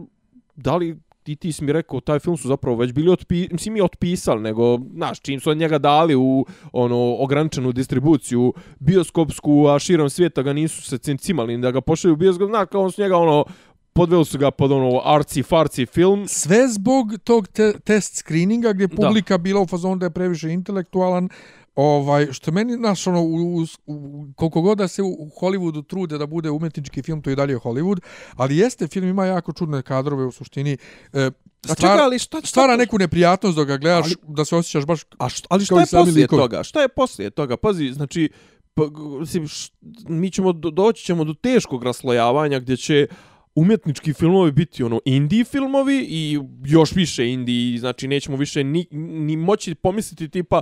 da 0.55 0.75
li 0.75 0.99
ti 1.23 1.35
ti 1.35 1.53
mi 1.61 1.73
rekao, 1.73 1.99
taj 1.99 2.19
film 2.19 2.37
su 2.37 2.47
zapravo 2.47 2.77
već 2.77 2.91
bili 2.91 3.11
otpi, 3.11 3.47
mislim, 3.51 3.73
mi 3.73 3.81
otpisali, 3.81 4.41
nego, 4.41 4.79
znaš, 4.95 5.19
čim 5.19 5.39
su 5.39 5.49
od 5.49 5.57
njega 5.57 5.77
dali 5.77 6.15
u 6.15 6.45
ono 6.71 7.15
ograničenu 7.19 7.71
distribuciju 7.71 8.53
bioskopsku, 8.79 9.67
a 9.67 9.79
širom 9.79 10.09
svijeta 10.09 10.41
ga 10.41 10.53
nisu 10.53 10.81
se 10.81 11.17
cimali 11.17 11.57
da 11.57 11.71
ga 11.71 11.81
pošalju 11.81 12.13
u 12.13 12.17
bioskop, 12.17 12.49
znaš, 12.49 12.67
kao 12.71 12.81
on 12.81 12.91
su 12.91 13.01
njega 13.01 13.17
ono 13.17 13.45
podveli 13.93 14.25
su 14.25 14.37
ga 14.37 14.51
pod 14.51 14.71
ono 14.71 15.01
arci 15.05 15.43
farci 15.43 15.85
film. 15.85 16.27
Sve 16.27 16.67
zbog 16.67 17.07
tog 17.23 17.47
te 17.47 17.73
test 17.79 18.15
screeninga 18.15 18.73
gdje 18.73 18.87
publika 18.87 19.33
da. 19.33 19.37
bila 19.37 19.61
u 19.61 19.67
fazonu 19.67 19.95
da 19.95 20.05
je 20.05 20.09
previše 20.09 20.49
intelektualan, 20.49 21.29
Ovaj, 21.75 22.27
što 22.31 22.51
meni, 22.51 22.73
znaš, 22.73 23.07
ono, 23.07 23.21
u, 23.21 23.35
u, 23.35 23.65
u, 23.85 24.25
koliko 24.35 24.61
god 24.61 24.77
da 24.77 24.87
se 24.87 25.01
u 25.01 25.29
Hollywoodu 25.41 25.87
trude 25.87 26.17
da 26.17 26.25
bude 26.25 26.49
umetnički 26.49 27.01
film, 27.01 27.21
to 27.21 27.29
i 27.29 27.35
dalje 27.35 27.51
je 27.51 27.59
Hollywood, 27.59 27.99
ali 28.35 28.57
jeste, 28.57 28.87
film 28.87 29.07
ima 29.07 29.25
jako 29.25 29.53
čudne 29.53 29.81
kadrove 29.81 30.25
u 30.25 30.31
suštini. 30.31 30.77
E, 31.13 31.31
stvara, 31.63 31.75
čekaj, 31.75 31.99
ali 31.99 32.19
šta, 32.19 32.37
šta 32.37 32.47
stvara 32.47 32.77
neku 32.77 32.97
neprijatnost 32.97 33.57
da 33.57 33.63
ga 33.63 33.77
gledaš, 33.77 34.05
ali, 34.05 34.35
da 34.35 34.45
se 34.45 34.55
osjećaš 34.55 34.85
baš 34.85 35.01
a 35.17 35.29
što, 35.29 35.47
Ali 35.49 35.65
što 35.65 35.79
je 35.79 35.85
poslije 35.91 36.21
likovi. 36.21 36.41
toga? 36.41 36.63
Šta 36.63 36.81
je 36.81 36.87
poslije 36.87 37.29
toga? 37.29 37.57
Pazi, 37.57 37.91
znači, 37.93 38.29
pa, 38.73 38.83
mislim, 39.19 39.47
š, 39.47 39.71
mi 40.07 40.31
ćemo, 40.31 40.53
doći 40.53 41.05
ćemo 41.05 41.23
do 41.23 41.33
teškog 41.33 41.83
raslojavanja 41.83 42.59
gdje 42.59 42.77
će 42.77 43.07
umjetnički 43.55 44.13
filmovi 44.13 44.51
biti 44.51 44.83
ono 44.83 44.99
indie 45.05 45.43
filmovi 45.43 46.05
i 46.09 46.39
još 46.65 46.95
više 46.95 47.29
indie, 47.29 47.79
znači 47.79 48.07
nećemo 48.07 48.37
više 48.37 48.63
ni, 48.63 48.87
ni 48.91 49.37
moći 49.37 49.75
pomisliti 49.75 50.29
tipa 50.29 50.61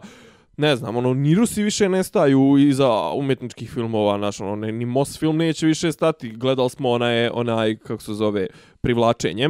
ne 0.57 0.75
znam, 0.75 0.95
ono, 0.95 1.13
ni 1.13 1.35
Rusi 1.35 1.63
više 1.63 1.89
ne 1.89 2.03
staju 2.03 2.57
iza 2.57 3.11
umjetničkih 3.15 3.71
filmova, 3.71 4.17
naš, 4.17 4.41
ono, 4.41 4.55
ne, 4.55 4.71
ni 4.71 4.85
Mos 4.85 5.19
film 5.19 5.37
neće 5.37 5.65
više 5.65 5.91
stati, 5.91 6.29
gledali 6.29 6.69
smo 6.69 6.89
onaj, 6.89 7.29
onaj, 7.29 7.77
kako 7.77 8.03
se 8.03 8.13
zove, 8.13 8.47
privlačenje, 8.81 9.49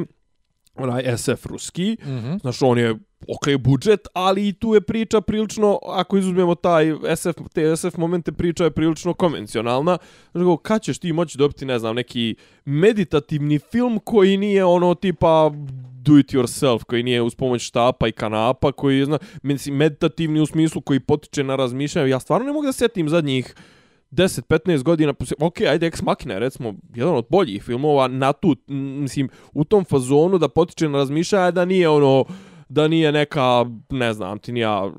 onaj 0.75 1.17
SF 1.17 1.45
ruski, 1.45 1.97
mm 2.05 2.09
-hmm. 2.09 2.41
znaš, 2.41 2.61
on 2.61 2.77
je 2.77 2.95
ok 3.27 3.61
budžet, 3.63 4.07
ali 4.13 4.47
i 4.47 4.53
tu 4.53 4.73
je 4.73 4.81
priča 4.81 5.21
prilično, 5.21 5.79
ako 5.87 6.17
izuzmemo 6.17 6.55
taj 6.55 6.93
SF, 7.15 7.37
te 7.53 7.75
SF 7.75 7.97
momente, 7.97 8.31
priča 8.31 8.63
je 8.63 8.71
prilično 8.71 9.13
konvencionalna. 9.13 9.97
Znači, 10.31 10.57
kad 10.61 10.81
ćeš 10.81 10.99
ti 10.99 11.13
moći 11.13 11.37
dobiti, 11.37 11.65
ne 11.65 11.79
znam, 11.79 11.95
neki 11.95 12.35
meditativni 12.65 13.59
film 13.59 13.99
koji 13.99 14.37
nije 14.37 14.65
ono 14.65 14.95
tipa 14.95 15.51
do 16.03 16.17
it 16.19 16.33
yourself, 16.33 16.83
koji 16.83 17.03
nije 17.03 17.21
uz 17.21 17.35
pomoć 17.35 17.61
štapa 17.61 18.07
i 18.07 18.11
kanapa, 18.11 18.71
koji 18.71 18.99
je, 18.99 19.05
zna, 19.05 19.19
mislim, 19.43 19.75
meditativni 19.75 20.39
u 20.41 20.45
smislu 20.45 20.81
koji 20.81 20.99
potiče 20.99 21.43
na 21.43 21.55
razmišljanje. 21.55 22.09
Ja 22.09 22.19
stvarno 22.19 22.47
ne 22.47 22.53
mogu 22.53 22.65
da 22.65 22.71
setim 22.71 23.09
zadnjih 23.09 23.55
10-15 24.11 24.83
godina, 24.83 25.13
ok, 25.39 25.61
ajde, 25.61 25.87
Ex 25.87 26.01
Machina 26.01 26.39
recimo, 26.39 26.73
jedan 26.95 27.15
od 27.15 27.25
boljih 27.29 27.63
filmova 27.63 28.07
na 28.07 28.33
tu, 28.33 28.55
mislim, 28.67 29.29
u 29.53 29.63
tom 29.63 29.85
fazonu 29.85 30.37
da 30.37 30.49
potiče 30.49 30.89
na 30.89 30.97
razmišljanje, 30.97 31.51
da 31.51 31.65
nije 31.65 31.89
ono, 31.89 32.25
da 32.69 32.87
nije 32.87 33.11
neka, 33.11 33.65
ne 33.89 34.13
znam, 34.13 34.39
ti 34.39 34.51
nija 34.51 34.91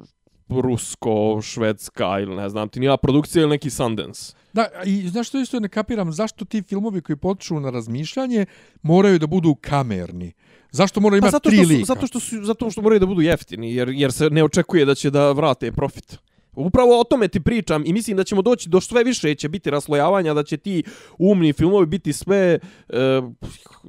rusko, 0.49 1.41
švedska 1.43 2.21
ili 2.21 2.37
ne 2.37 2.49
znam, 2.49 2.69
ti 2.69 2.81
nija 2.81 2.97
produkcija 2.97 3.43
ili 3.43 3.51
neki 3.51 3.71
Sundance. 3.71 4.35
Da, 4.53 4.67
i 4.87 5.09
znaš 5.09 5.29
što 5.29 5.41
isto 5.41 5.61
ne 5.61 5.69
kapiram, 5.69 6.13
zašto 6.13 6.45
ti 6.45 6.63
filmovi 6.63 7.01
koji 7.01 7.17
potiču 7.17 7.61
na 7.61 7.71
razmišljanje 7.71 8.47
moraju 8.83 9.19
da 9.19 9.27
budu 9.27 9.55
kamerni? 9.61 10.33
Zašto 10.73 11.01
moraju 11.01 11.19
imati 11.19 11.33
pa 11.33 11.39
tri 11.39 11.65
lika? 11.65 11.85
Zato 11.85 12.07
što, 12.07 12.21
su, 12.21 12.45
zato 12.45 12.71
što 12.71 12.83
moraju 12.83 13.01
da 13.01 13.07
budu 13.07 13.21
jeftini, 13.21 13.75
jer, 13.75 13.89
jer 13.89 14.13
se 14.13 14.31
ne 14.31 14.45
očekuje 14.45 14.85
da 14.85 14.95
će 14.95 15.11
da 15.11 15.33
vrate 15.33 15.73
profit. 15.73 16.19
Upravo 16.53 17.01
o 17.01 17.05
tome 17.05 17.29
ti 17.29 17.41
pričam 17.41 17.83
i 17.87 17.93
mislim 17.93 18.17
da 18.17 18.25
ćemo 18.25 18.43
doći 18.43 18.69
do 18.69 18.81
sve 18.81 19.05
više 19.05 19.35
će 19.35 19.49
biti 19.49 19.71
raslojavanja, 19.71 20.35
da 20.35 20.43
će 20.43 20.57
ti 20.57 20.85
umni 21.19 21.53
filmovi 21.53 21.87
biti 21.87 22.13
sve, 22.13 22.59
e, 22.89 23.23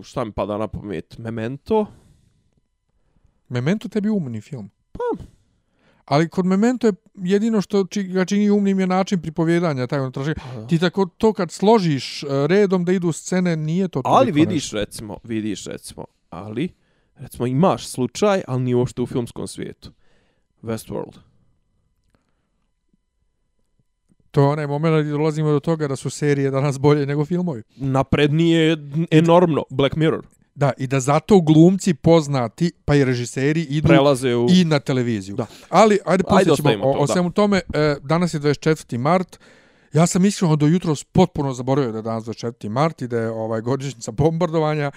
šta 0.01 0.23
mi 0.23 0.31
pada 0.31 0.57
na 0.57 0.67
pamet, 0.67 1.17
Memento? 1.17 1.85
Memento 3.49 3.89
tebi 3.89 4.09
umni 4.09 4.41
film. 4.41 4.69
Pa. 4.91 5.23
Ali 6.05 6.29
kod 6.29 6.45
Memento 6.45 6.87
je 6.87 6.93
jedino 7.15 7.61
što 7.61 7.85
či, 7.85 8.03
ga 8.03 8.25
čini 8.25 8.49
umnim 8.49 8.79
je 8.79 8.87
način 8.87 9.21
pripovjedanja, 9.21 9.87
taj 9.87 9.99
unutrašnji. 9.99 10.33
Pa, 10.35 10.67
ti 10.67 10.79
tako 10.79 11.05
to 11.05 11.33
kad 11.33 11.51
složiš 11.51 12.23
e, 12.23 12.27
redom 12.47 12.85
da 12.85 12.91
idu 12.91 13.11
scene, 13.11 13.55
nije 13.55 13.87
to 13.87 14.01
Ali 14.05 14.31
vidiš 14.31 14.63
nešto. 14.63 14.77
recimo, 14.77 15.17
vidiš 15.23 15.65
recimo, 15.65 16.05
ali 16.33 16.69
recimo 17.15 17.47
imaš 17.47 17.87
slučaj, 17.87 18.41
ali 18.47 18.63
nije 18.63 18.75
uopšte 18.75 19.01
u 19.01 19.05
filmskom 19.07 19.47
svijetu. 19.47 19.91
Westworld. 20.63 21.17
To 24.31 24.41
je 24.41 24.47
onaj 24.47 24.67
moment 24.67 25.01
gdje 25.01 25.11
dolazimo 25.11 25.51
do 25.51 25.59
toga 25.59 25.87
da 25.87 25.95
su 25.95 26.09
serije 26.09 26.51
danas 26.51 26.79
bolje 26.79 27.05
nego 27.05 27.25
filmovi. 27.25 27.63
Naprednije 27.75 28.77
enormno. 29.11 29.63
Black 29.69 29.95
Mirror. 29.95 30.25
Da, 30.55 30.71
i 30.77 30.87
da 30.87 30.99
zato 30.99 31.41
glumci 31.41 31.93
poznati, 31.93 32.71
pa 32.85 32.95
i 32.95 33.05
režiseri 33.05 33.61
idu 33.61 33.87
Prelaze 33.87 34.35
u... 34.35 34.47
i 34.49 34.65
na 34.65 34.79
televiziju. 34.79 35.35
Da. 35.35 35.45
Ali, 35.69 35.99
ajde, 36.05 36.23
posjećemo 36.23 36.69
ajde, 36.69 36.81
o, 36.83 36.91
o 36.91 37.07
svemu 37.07 37.31
tome. 37.31 37.61
E, 37.73 37.95
danas 38.01 38.33
je 38.33 38.39
24. 38.39 38.97
mart. 38.97 39.39
Ja 39.93 40.07
sam 40.07 40.21
mislio 40.21 40.55
do 40.55 40.67
jutro 40.67 40.95
potpuno 41.11 41.53
zaboravio 41.53 41.91
da 41.91 41.97
je 41.97 42.01
danas 42.01 42.23
24. 42.23 42.69
mart 42.69 43.01
i 43.01 43.07
da 43.07 43.19
je 43.19 43.29
ovaj, 43.29 43.61
godišnjica 43.61 44.11
bombardovanja. 44.11 44.91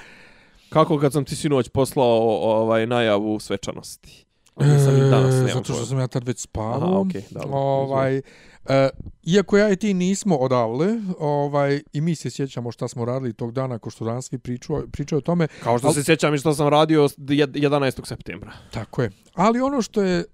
Kako 0.69 0.99
kad 0.99 1.13
sam 1.13 1.25
ti 1.25 1.37
sinoć 1.37 1.69
poslao 1.69 2.41
ovaj 2.43 2.87
najavu 2.87 3.41
svečanosti? 3.41 4.27
Sam 4.57 4.97
i 4.97 5.11
danas 5.11 5.35
e, 5.35 5.53
zato 5.55 5.73
što 5.75 5.87
sam 5.87 5.99
ja 5.99 6.07
tad 6.07 6.27
već 6.27 6.41
spavao. 6.41 6.77
Aha, 6.77 7.01
okay, 7.01 7.23
da, 7.31 7.43
ovaj, 7.51 8.23
E, 8.69 8.89
iako 9.23 9.59
ja 9.59 9.71
i 9.71 9.77
ti 9.77 9.95
nismo 9.95 10.37
odavle, 10.37 10.87
ovaj, 11.19 11.83
i 11.93 12.01
mi 12.01 12.15
se 12.15 12.31
sjećamo 12.31 12.73
šta 12.73 12.89
smo 12.89 13.05
radili 13.05 13.33
tog 13.33 13.53
dana, 13.53 13.79
ko 13.79 13.91
što 13.91 14.05
danas 14.05 14.27
svi 14.27 14.39
pričaju, 14.39 14.89
pričaju 14.93 15.19
o 15.19 15.21
tome. 15.21 15.49
Kao 15.63 15.79
što 15.79 15.87
al... 15.87 15.95
se 15.95 16.05
sjećam 16.05 16.35
i 16.35 16.39
što 16.39 16.55
sam 16.55 16.69
radio 16.69 17.09
11. 17.09 18.07
septembra. 18.07 18.53
Tako 18.71 19.03
je. 19.03 19.11
Ali 19.35 19.61
ono 19.61 19.83
što 19.83 20.03
je 20.03 20.25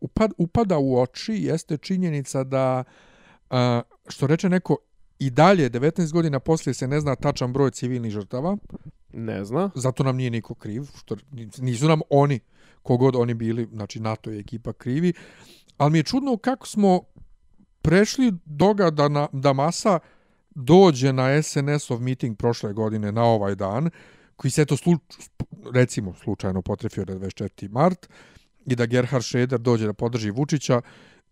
upad, 0.00 0.32
upada 0.38 0.78
u 0.78 1.00
oči 1.00 1.32
jeste 1.32 1.76
činjenica 1.76 2.44
da, 2.44 2.84
a, 3.50 3.82
što 4.08 4.26
reče 4.26 4.48
neko, 4.48 4.76
i 5.18 5.30
dalje, 5.30 5.70
19 5.70 6.12
godina 6.12 6.40
poslije 6.40 6.74
se 6.74 6.88
ne 6.88 7.00
zna 7.00 7.16
tačan 7.16 7.52
broj 7.52 7.70
civilnih 7.70 8.12
žrtava. 8.12 8.56
Ne 9.12 9.44
zna. 9.44 9.70
Zato 9.74 10.02
nam 10.02 10.16
nije 10.16 10.30
niko 10.30 10.54
kriv. 10.54 10.82
Što, 10.98 11.16
nisu 11.58 11.88
nam 11.88 12.00
oni, 12.10 12.40
kogod 12.82 13.16
oni 13.16 13.34
bili, 13.34 13.68
znači 13.72 14.00
NATO 14.00 14.30
je 14.30 14.38
ekipa 14.38 14.72
krivi. 14.72 15.12
Ali 15.76 15.92
mi 15.92 15.98
je 15.98 16.02
čudno 16.02 16.36
kako 16.36 16.66
smo 16.66 17.00
prešli 17.82 18.32
doga 18.44 18.90
da, 18.90 19.08
na, 19.08 19.28
da 19.32 19.52
masa 19.52 19.98
dođe 20.54 21.12
na 21.12 21.42
SNS-ov 21.42 22.00
miting 22.00 22.36
prošle 22.36 22.72
godine 22.72 23.12
na 23.12 23.24
ovaj 23.24 23.54
dan, 23.54 23.90
koji 24.36 24.50
se 24.50 24.64
to 24.64 24.76
sluč, 24.76 25.00
recimo 25.74 26.14
slučajno 26.14 26.62
potrefio 26.62 27.04
da 27.04 27.14
24. 27.14 27.70
mart, 27.70 28.08
i 28.66 28.76
da 28.76 28.86
Gerhard 28.86 29.22
Schröder 29.22 29.58
dođe 29.58 29.86
da 29.86 29.92
podrži 29.92 30.30
Vučića 30.30 30.80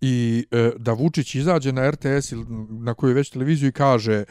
i 0.01 0.47
e, 0.51 0.71
da 0.79 0.93
Vučić 0.93 1.35
izađe 1.35 1.73
na 1.73 1.91
RTS 1.91 2.33
ili 2.33 2.45
na 2.69 2.95
koju 2.95 3.15
već 3.15 3.31
televiziju 3.31 3.69
i 3.69 3.73
kaže 3.73 4.25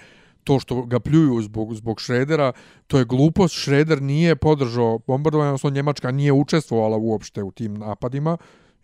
to 0.44 0.60
što 0.60 0.82
ga 0.82 1.00
pljuju 1.00 1.42
zbog, 1.42 1.76
zbog 1.76 2.02
Šredera, 2.02 2.52
to 2.88 3.00
je 3.00 3.06
glupost. 3.06 3.56
Šreder 3.56 4.02
nije 4.02 4.36
podržao 4.36 5.00
bombardovanje, 5.08 5.50
odnosno 5.50 5.70
Njemačka 5.70 6.12
nije 6.12 6.32
učestvovala 6.32 6.98
uopšte 6.98 7.44
u 7.44 7.52
tim 7.52 7.74
napadima. 7.74 8.38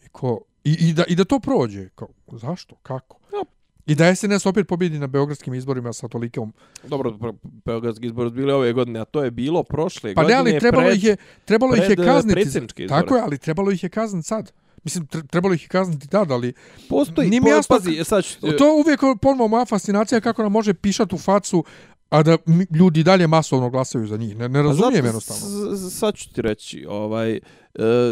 I, 0.06 0.08
ko, 0.10 0.39
i, 0.63 0.89
i, 0.89 0.94
da, 0.94 1.04
I 1.08 1.16
da 1.16 1.25
to 1.25 1.39
prođe. 1.39 1.89
Kao, 1.89 2.08
zašto? 2.32 2.75
Kako? 2.75 3.20
Ja. 3.34 3.44
I 3.86 3.96
da 3.96 4.16
SNS 4.16 4.46
opet 4.46 4.68
pobjedi 4.68 5.00
na 5.00 5.08
beogradskim 5.08 5.54
izborima 5.54 5.94
sa 5.94 6.08
tolikom... 6.08 6.54
Dobro, 6.84 7.18
beogradski 7.42 8.06
izbor 8.06 8.30
bili 8.30 8.51
ove 8.51 8.74
godine, 8.74 9.00
a 9.00 9.06
to 9.06 9.24
je 9.24 9.32
bilo 9.32 9.63
prošle 9.63 10.13
pa 10.16 10.22
godine. 10.22 10.38
Pa 10.38 10.44
ne, 10.44 10.51
ali 10.51 10.60
trebalo 10.60 10.84
pred, 10.84 10.98
ih 10.98 11.04
je, 11.04 11.18
trebalo 11.46 11.75
ih 11.75 11.89
je 11.89 11.96
kazniti. 11.96 12.88
Tako 12.88 13.16
je, 13.16 13.22
ali 13.22 13.38
trebalo 13.38 13.72
ih 13.72 13.84
je 13.84 13.89
kazniti 13.89 14.28
sad. 14.28 14.51
Mislim, 14.83 15.07
trebalo 15.07 15.53
ih 15.53 15.63
je 15.63 15.67
kazniti 15.67 16.07
tad, 16.07 16.31
ali... 16.31 16.53
Postoji, 16.89 17.41
po, 17.41 17.50
jasno, 17.50 17.75
pazi, 17.75 18.03
sad 18.03 18.24
ću... 18.24 18.36
To 18.57 18.75
uvijek 18.75 19.00
ponovno 19.21 19.48
moja 19.48 19.65
fascinacija 19.65 20.21
kako 20.21 20.43
nam 20.43 20.51
može 20.51 20.74
pišati 20.74 21.15
u 21.15 21.17
facu, 21.17 21.63
a 22.09 22.24
da 22.24 22.38
ljudi 22.75 23.03
dalje 23.03 23.27
masovno 23.27 23.69
glasaju 23.69 24.07
za 24.07 24.17
njih. 24.17 24.38
Ne, 24.38 24.50
ne 24.50 24.63
razumijem 24.63 25.05
jednostavno. 25.05 25.77
Sad 25.89 26.15
ću 26.15 26.33
ti 26.33 26.41
reći, 26.41 26.86
ovaj, 26.89 27.36
e, 27.36 27.39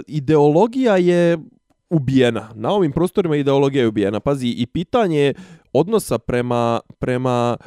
ideologija 0.07 0.97
je 0.97 1.37
ubijena. 1.89 2.51
Na 2.55 2.71
ovim 2.71 2.91
prostorima 2.91 3.35
ideologija 3.35 3.81
je 3.81 3.87
ubijena. 3.87 4.19
Pazi, 4.19 4.47
i 4.47 4.65
pitanje 4.65 5.33
odnosa 5.73 6.17
prema, 6.17 6.79
prema 6.99 7.57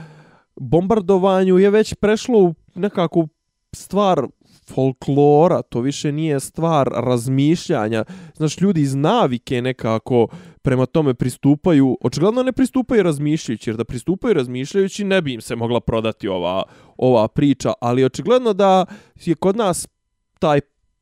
bombardovanju 0.56 1.58
je 1.58 1.70
već 1.70 1.94
prešlo 1.94 2.38
u 2.38 2.54
nekakvu 2.74 3.28
stvar 3.72 4.26
folklora, 4.74 5.62
to 5.62 5.80
više 5.80 6.12
nije 6.12 6.40
stvar 6.40 6.88
razmišljanja. 6.94 8.04
Znaš, 8.36 8.60
ljudi 8.60 8.80
iz 8.80 8.94
navike 8.94 9.62
nekako 9.62 10.28
prema 10.62 10.86
tome 10.86 11.14
pristupaju, 11.14 11.98
očigledno 12.00 12.42
ne 12.42 12.52
pristupaju 12.52 13.02
razmišljajući, 13.02 13.70
jer 13.70 13.76
da 13.76 13.84
pristupaju 13.84 14.34
razmišljajući 14.34 15.04
ne 15.04 15.22
bi 15.22 15.34
im 15.34 15.40
se 15.40 15.56
mogla 15.56 15.80
prodati 15.80 16.28
ova, 16.28 16.62
ova 16.96 17.28
priča, 17.28 17.72
ali 17.80 18.04
očigledno 18.04 18.52
da 18.52 18.86
je 19.24 19.34
kod 19.34 19.56
nas 19.56 19.88
taj 20.38 20.60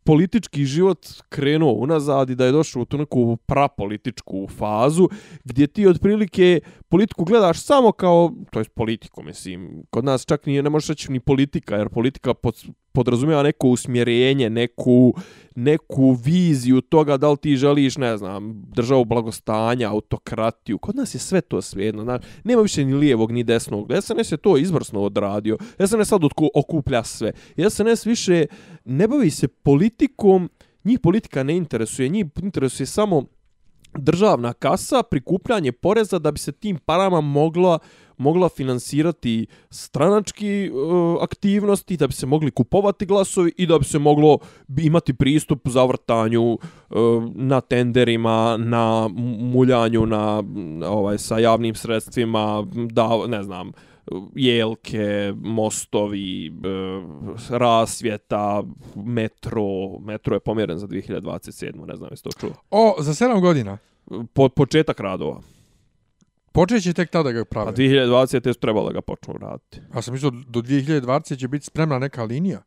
politički 0.08 0.64
život 0.64 1.06
krenuo 1.28 1.72
unazad 1.72 2.30
i 2.30 2.34
da 2.34 2.44
je 2.44 2.52
došao 2.52 2.82
u 2.82 2.84
tu 2.84 2.98
neku 2.98 3.36
prapolitičku 3.36 4.48
fazu 4.58 5.08
gdje 5.44 5.66
ti 5.66 5.86
otprilike 5.86 6.60
politiku 6.88 7.24
gledaš 7.24 7.62
samo 7.62 7.92
kao, 7.92 8.32
to 8.50 8.58
je 8.58 8.64
politiku, 8.64 9.22
mislim, 9.22 9.82
kod 9.90 10.04
nas 10.04 10.26
čak 10.26 10.46
nije, 10.46 10.62
ne 10.62 10.70
možeš 10.70 10.88
reći 10.88 11.12
ni 11.12 11.20
politika, 11.20 11.76
jer 11.76 11.88
politika 11.88 12.34
pod, 12.34 12.64
podrazumijeva 12.92 13.42
neko 13.42 13.68
usmjerenje, 13.68 14.50
neku, 14.50 15.14
neku 15.58 16.12
viziju 16.12 16.80
toga 16.80 17.16
da 17.16 17.30
li 17.30 17.36
ti 17.36 17.56
želiš, 17.56 17.96
ne 17.96 18.16
znam, 18.16 18.62
državu 18.74 19.04
blagostanja, 19.04 19.90
autokratiju. 19.90 20.78
Kod 20.78 20.96
nas 20.96 21.14
je 21.14 21.18
sve 21.18 21.40
to 21.40 21.62
svijedno. 21.62 22.02
Znaš, 22.02 22.20
nema 22.44 22.62
više 22.62 22.84
ni 22.84 22.94
lijevog 22.94 23.32
ni 23.32 23.44
desnog. 23.44 23.90
SNS 24.02 24.32
je 24.32 24.36
to 24.36 24.56
izvrsno 24.56 25.00
odradio. 25.00 25.58
SNS 25.86 26.08
sad 26.08 26.20
okuplja 26.54 27.04
sve. 27.04 27.32
SNS 27.70 28.06
više 28.06 28.46
ne 28.84 29.08
bavi 29.08 29.30
se 29.30 29.48
politikom, 29.48 30.50
njih 30.84 31.00
politika 31.00 31.42
ne 31.42 31.56
interesuje. 31.56 32.08
Njih 32.08 32.26
interesuje 32.42 32.86
samo 32.86 33.24
državna 33.98 34.52
kasa, 34.52 35.02
prikupljanje 35.02 35.72
poreza 35.72 36.18
da 36.18 36.30
bi 36.30 36.38
se 36.38 36.52
tim 36.52 36.78
parama 36.78 37.20
mogla 37.20 37.78
mogla 38.18 38.48
finansirati 38.48 39.46
stranački 39.70 40.70
uh, 40.70 41.22
aktivnosti, 41.22 41.96
da 41.96 42.06
bi 42.06 42.12
se 42.12 42.26
mogli 42.26 42.50
kupovati 42.50 43.06
glasovi 43.06 43.52
i 43.56 43.66
da 43.66 43.78
bi 43.78 43.84
se 43.84 43.98
moglo 43.98 44.38
imati 44.78 45.14
pristup 45.14 45.68
za 45.68 45.84
vrtanju 45.84 46.52
uh, 46.52 46.58
e, 46.90 46.96
na 47.34 47.60
tenderima, 47.60 48.56
na 48.56 49.08
muljanju 49.38 50.06
na 50.06 50.42
ovaj 50.86 51.18
sa 51.18 51.38
javnim 51.38 51.74
sredstvima, 51.74 52.66
da 52.72 53.26
ne 53.26 53.42
znam, 53.42 53.72
jelke, 54.34 55.32
mostovi, 55.36 56.52
rasvjeta, 57.50 58.62
metro. 58.96 59.98
Metro 60.00 60.36
je 60.36 60.40
pomjeren 60.40 60.78
za 60.78 60.86
2027. 60.86 61.86
Ne 61.86 61.96
znam, 61.96 62.08
jesi 62.10 62.22
to 62.22 62.30
čuo? 62.40 62.50
O, 62.70 62.94
za 62.98 63.12
7 63.12 63.40
godina? 63.40 63.78
Po, 64.32 64.48
početak 64.48 65.00
radova. 65.00 65.40
Počet 66.52 66.82
će 66.82 66.92
tek 66.92 67.10
tada 67.10 67.32
ga 67.32 67.44
prave. 67.44 67.70
A 67.70 67.74
2020. 67.74 68.46
je 68.46 68.54
trebalo 68.54 68.86
da 68.86 68.92
ga 68.92 69.00
počnu 69.00 69.34
raditi. 69.40 69.80
A 69.92 70.02
sam 70.02 70.14
mislio, 70.14 70.30
do 70.30 70.60
2020. 70.60 71.38
će 71.38 71.48
biti 71.48 71.64
spremna 71.64 71.98
neka 71.98 72.24
linija. 72.24 72.62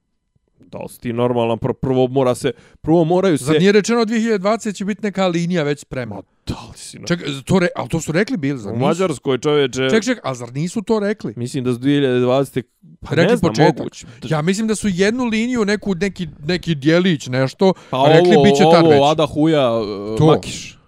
Da 0.65 0.77
li 0.77 0.88
ti 1.00 1.13
normalan, 1.13 1.58
prvo 1.82 2.08
mora 2.08 2.36
se, 2.36 2.51
prvo 2.82 3.03
moraju 3.03 3.38
se... 3.38 3.44
Zar 3.44 3.60
nije 3.60 3.72
rečeno 3.72 4.06
2020 4.06 4.75
će 4.75 4.86
biti 4.86 5.03
neka 5.03 5.27
linija 5.27 5.63
već 5.63 5.80
spremna? 5.80 6.15
Ma 6.15 6.22
da 6.48 6.53
li 6.72 6.77
si... 6.77 7.00
No... 7.00 7.08
Čekaj, 7.08 7.27
to, 7.46 7.60
re, 7.60 7.68
ali 7.75 7.89
to 7.89 8.01
su 8.01 8.12
rekli 8.12 8.38
bili, 8.38 8.60
zar 8.60 8.74
U 8.74 8.77
Mađarskoj 8.77 9.38
čovječe... 9.38 9.89
Ček, 9.89 10.03
ček, 10.03 10.20
a 10.24 10.34
zar 10.34 10.53
nisu 10.53 10.82
to 10.82 11.00
rekli? 11.00 11.34
Mislim 11.36 11.63
da 11.63 11.74
su 11.74 11.80
2020... 11.80 12.62
Pa 13.00 13.15
rekli 13.15 13.32
ne 13.32 13.38
znam, 13.38 13.50
početak. 13.50 13.88
Ja 14.24 14.41
mislim 14.41 14.68
da 14.68 14.75
su 14.75 14.88
jednu 14.88 15.25
liniju, 15.25 15.65
neku, 15.65 15.96
neki, 15.96 16.27
neki 16.46 16.75
dijelić, 16.75 17.27
nešto, 17.27 17.74
pa 17.89 18.08
rekli 18.08 18.36
ovo, 18.36 18.44
bit 18.44 18.56
će 18.56 18.63
tad 18.72 18.88
već. 18.88 18.96
Ovo, 18.96 19.12
Ada 19.12 19.25
Huja, 19.25 19.72
uh, 19.72 20.18
to. 20.18 20.25
Makiš. 20.25 20.80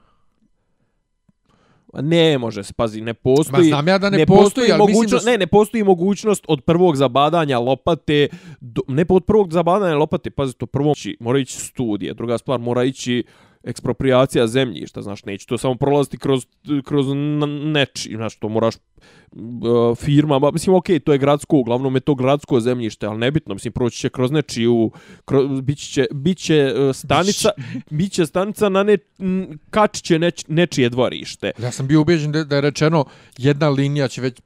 Ne 2.01 2.37
može 2.37 2.63
se, 2.63 2.73
pazi, 2.73 3.01
ne 3.01 3.13
postoji... 3.13 3.63
Ma 3.63 3.67
znam 3.67 3.87
ja 3.87 3.97
da 3.97 4.09
ne, 4.09 4.17
ne 4.17 4.25
postoji, 4.25 4.43
postoji 4.43 4.71
ali 4.71 4.79
mogućnost, 4.79 5.13
mislim 5.13 5.25
da... 5.25 5.31
Ne, 5.31 5.37
ne 5.37 5.47
postoji 5.47 5.83
mogućnost 5.83 6.45
od 6.47 6.61
prvog 6.61 6.95
zabadanja 6.95 7.59
lopate, 7.59 8.27
do, 8.61 8.81
ne 8.87 9.05
od 9.09 9.25
prvog 9.25 9.53
zabadanja 9.53 9.95
lopate, 9.95 10.29
pazi, 10.29 10.53
to 10.53 10.65
prvo 10.65 10.93
mora 11.19 11.39
ići 11.39 11.59
studije, 11.59 12.13
druga 12.13 12.37
stvar 12.37 12.59
mora 12.59 12.83
ići 12.83 13.23
ekspropriacija 13.63 14.47
zemljišta, 14.47 15.01
znaš, 15.01 15.25
neće 15.25 15.45
to 15.47 15.57
samo 15.57 15.75
prolaziti 15.75 16.17
kroz, 16.17 16.45
kroz 16.83 17.05
neči, 17.73 18.13
znaš, 18.15 18.35
to 18.35 18.49
moraš 18.49 18.75
uh, 18.75 19.97
firma, 19.97 20.39
ba, 20.39 20.51
mislim, 20.51 20.75
okej, 20.75 20.95
okay, 20.95 21.03
to 21.03 21.11
je 21.11 21.17
gradsko, 21.17 21.57
uglavnom 21.57 21.95
je 21.95 21.99
to 21.99 22.15
gradsko 22.15 22.59
zemljište, 22.59 23.05
ali 23.05 23.17
nebitno, 23.17 23.53
mislim, 23.53 23.73
proći 23.73 23.97
će 23.97 24.09
kroz 24.09 24.31
nečiju, 24.31 24.91
kroz, 25.25 25.61
bit 25.61 25.77
će, 25.77 26.05
bit 26.11 26.37
će 26.37 26.73
uh, 26.75 26.95
stanica, 26.95 27.49
bit 27.89 28.11
će 28.11 28.25
stanica 28.25 28.69
na 28.69 28.83
ne, 28.83 28.97
kač 29.69 30.01
će 30.01 30.19
neč, 30.19 30.45
nečije 30.47 30.89
dvorište. 30.89 31.51
Ja 31.59 31.71
sam 31.71 31.87
bio 31.87 32.01
ubeđen 32.01 32.31
da, 32.31 32.43
da 32.43 32.55
je 32.55 32.61
rečeno 32.61 33.05
jedna 33.37 33.69
linija 33.69 34.07
će 34.07 34.21
već 34.21 34.41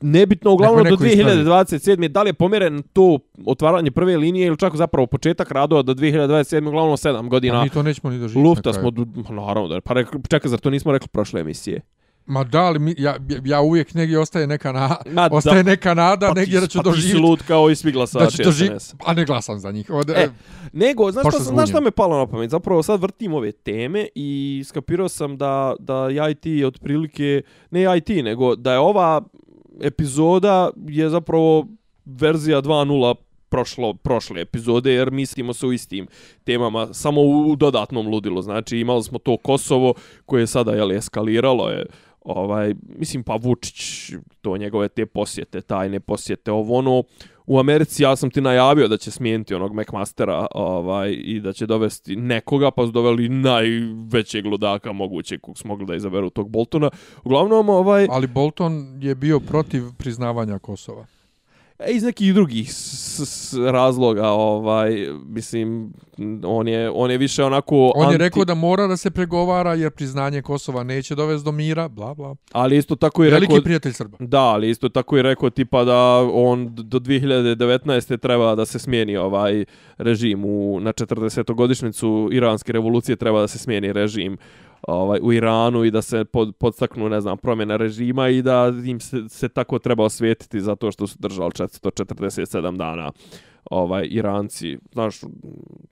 nebitno, 0.00 0.52
uglavnom 0.52 0.84
do 0.84 0.96
2027. 0.96 2.08
Da 2.08 2.22
li 2.22 2.28
je 2.28 2.34
pomjeren 2.34 2.82
to 2.92 3.18
otvaranje 3.46 3.90
prve 3.90 4.16
linije 4.16 4.46
ili 4.46 4.58
čak 4.58 4.76
zapravo 4.76 5.06
početak 5.06 5.50
radova 5.50 5.82
do 5.82 5.94
2027. 5.94 6.68
uglavnom 6.68 6.96
7 6.96 7.28
godina. 7.28 7.54
Pa 7.54 7.64
mi 7.64 7.70
to 7.70 7.82
nećemo 7.82 8.10
ni 8.10 8.18
doživjeti. 8.18 8.48
Lufta 8.48 8.72
smo, 8.72 8.92
naravno, 9.30 9.68
da, 9.68 9.80
pa 9.80 9.94
rekli, 9.94 10.20
čekaj, 10.28 10.48
zar 10.48 10.58
to 10.58 10.70
nismo 10.70 10.92
rekli 10.92 11.08
prošle 11.08 11.40
emisije? 11.40 11.80
Ma 12.26 12.44
da 12.44 12.70
li, 12.70 12.78
mi, 12.78 12.94
ja, 12.98 13.16
ja 13.44 13.60
uvijek 13.60 13.94
negdje 13.94 14.18
ostaje 14.18 14.46
neka, 14.46 14.72
na, 14.72 14.96
Ma, 15.10 15.28
ostaje 15.32 15.62
da, 15.62 15.70
neka 15.70 15.94
nada, 15.94 16.28
pa 16.28 16.34
negdje 16.34 16.60
da 16.60 16.66
ću 16.66 16.78
doživjeti. 16.84 17.12
Pa 17.12 17.18
ti 17.18 17.22
lud 17.22 17.42
kao 17.42 17.70
i 17.70 17.76
svi 17.76 17.92
glasači 17.92 18.38
da 18.38 18.44
doži, 18.44 18.70
A 19.04 19.14
ne 19.14 19.24
glasam 19.24 19.58
za 19.58 19.70
njih. 19.70 19.90
Od, 19.90 20.10
e, 20.10 20.28
nego, 20.72 21.12
znaš 21.12 21.26
šta, 21.34 21.38
znaš 21.38 21.68
šta 21.68 21.80
me 21.80 21.90
palo 21.90 22.18
na 22.18 22.26
pamet? 22.26 22.50
Zapravo 22.50 22.82
sad 22.82 23.00
vrtim 23.00 23.34
ove 23.34 23.52
teme 23.52 24.06
i 24.14 24.62
skapirao 24.66 25.08
sam 25.08 25.36
da, 25.36 25.74
da 25.78 26.08
ja 26.08 26.30
i 26.30 26.34
ti 26.34 26.64
otprilike, 26.64 27.42
ne 27.70 27.80
ja 27.80 27.96
i 27.96 28.00
ti, 28.00 28.22
nego 28.22 28.56
da 28.56 28.72
je 28.72 28.78
ova 28.78 29.22
epizoda 29.80 30.70
je 30.88 31.10
zapravo 31.10 31.66
verzija 32.04 32.62
2.0 32.62 33.14
prošlo, 33.48 33.94
prošle 33.94 34.40
epizode, 34.40 34.92
jer 34.92 35.10
mislimo 35.10 35.54
se 35.54 35.66
u 35.66 35.72
istim 35.72 36.06
temama, 36.44 36.94
samo 36.94 37.20
u 37.20 37.56
dodatnom 37.56 38.08
ludilu. 38.08 38.42
Znači, 38.42 38.78
imali 38.78 39.02
smo 39.02 39.18
to 39.18 39.36
Kosovo, 39.36 39.94
koje 40.26 40.42
je 40.42 40.46
sada 40.46 40.72
jel, 40.72 40.92
eskaliralo, 40.92 41.70
je, 41.70 41.86
ovaj, 42.20 42.74
mislim, 42.98 43.22
pa 43.22 43.36
Vučić, 43.36 44.12
to 44.40 44.56
njegove 44.56 44.88
te 44.88 45.06
posjete, 45.06 45.60
tajne 45.60 46.00
posjete, 46.00 46.52
ovo 46.52 46.78
ono, 46.78 47.02
u 47.48 47.58
Americi 47.58 48.02
ja 48.02 48.16
sam 48.16 48.30
ti 48.30 48.40
najavio 48.40 48.88
da 48.88 48.96
će 48.96 49.10
smijeniti 49.10 49.54
onog 49.54 49.74
McMastera 49.74 50.46
ovaj, 50.54 51.12
i 51.12 51.40
da 51.40 51.52
će 51.52 51.66
dovesti 51.66 52.16
nekoga, 52.16 52.70
pa 52.70 52.86
su 52.86 52.92
doveli 52.92 53.28
najvećeg 53.28 54.46
ludaka 54.46 54.92
moguće 54.92 55.38
kog 55.38 55.58
su 55.58 55.68
mogli 55.68 55.86
da 55.86 55.94
izaberu 55.94 56.30
tog 56.30 56.50
Boltona. 56.50 56.90
Uglavnom, 57.24 57.68
ovaj... 57.68 58.06
Ali 58.10 58.26
Bolton 58.26 58.98
je 59.02 59.14
bio 59.14 59.40
protiv 59.40 59.82
priznavanja 59.98 60.58
Kosova. 60.58 61.06
E, 61.78 61.92
iz 61.92 62.02
nekih 62.02 62.34
drugih 62.34 62.72
s, 62.72 63.20
s, 63.20 63.54
razloga, 63.54 64.28
ovaj, 64.28 65.08
mislim, 65.26 65.92
on 66.44 66.68
je, 66.68 66.90
on 66.90 67.10
je 67.10 67.18
više 67.18 67.44
onako... 67.44 67.92
On 67.94 68.02
anti... 68.02 68.14
je 68.14 68.18
rekao 68.18 68.44
da 68.44 68.54
mora 68.54 68.86
da 68.86 68.96
se 68.96 69.10
pregovara 69.10 69.74
jer 69.74 69.90
priznanje 69.90 70.42
Kosova 70.42 70.82
neće 70.82 71.14
dovesti 71.14 71.44
do 71.44 71.52
mira, 71.52 71.88
bla, 71.88 72.14
bla. 72.14 72.36
Ali 72.52 72.76
isto 72.76 72.96
tako 72.96 73.24
i 73.24 73.30
Veliki 73.30 73.52
rekao... 73.52 73.64
prijatelj 73.64 73.92
Srba. 73.92 74.16
Da, 74.20 74.40
ali 74.40 74.70
isto 74.70 74.88
tako 74.88 75.18
i 75.18 75.22
rekao 75.22 75.50
tipa 75.50 75.84
da 75.84 76.28
on 76.32 76.74
do 76.74 76.98
2019. 76.98 78.18
treba 78.18 78.54
da 78.54 78.66
se 78.66 78.78
smijeni 78.78 79.16
ovaj 79.16 79.64
režim 79.98 80.44
u, 80.44 80.80
na 80.80 80.92
40. 80.92 81.54
godišnicu 81.54 82.28
iranske 82.32 82.72
revolucije 82.72 83.16
treba 83.16 83.40
da 83.40 83.48
se 83.48 83.58
smijeni 83.58 83.92
režim 83.92 84.36
ovaj 84.82 85.18
u 85.22 85.32
Iranu 85.32 85.84
i 85.84 85.90
da 85.90 86.02
se 86.02 86.24
pod, 86.24 86.56
podstaknu 86.56 87.08
ne 87.08 87.20
znam 87.20 87.38
promjena 87.38 87.76
režima 87.76 88.28
i 88.28 88.42
da 88.42 88.72
im 88.84 89.00
se, 89.00 89.28
se 89.28 89.48
tako 89.48 89.78
treba 89.78 90.04
osvijetiti 90.04 90.60
zato 90.60 90.90
što 90.90 91.06
su 91.06 91.16
držali 91.18 91.50
447 91.50 92.76
dana 92.76 93.12
ovaj 93.64 94.08
Iranci 94.10 94.78
znaš 94.92 95.20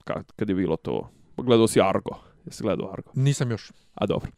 kad, 0.03 0.31
kad 0.35 0.49
je 0.49 0.55
bilo 0.55 0.75
to 0.75 1.09
gledao 1.37 1.67
si 1.67 1.81
Argo 1.81 2.15
jesi 2.45 2.63
gledao 2.63 2.91
Argo 2.93 3.11
nisam 3.13 3.51
još 3.51 3.71
a 3.93 4.05
dobro 4.05 4.31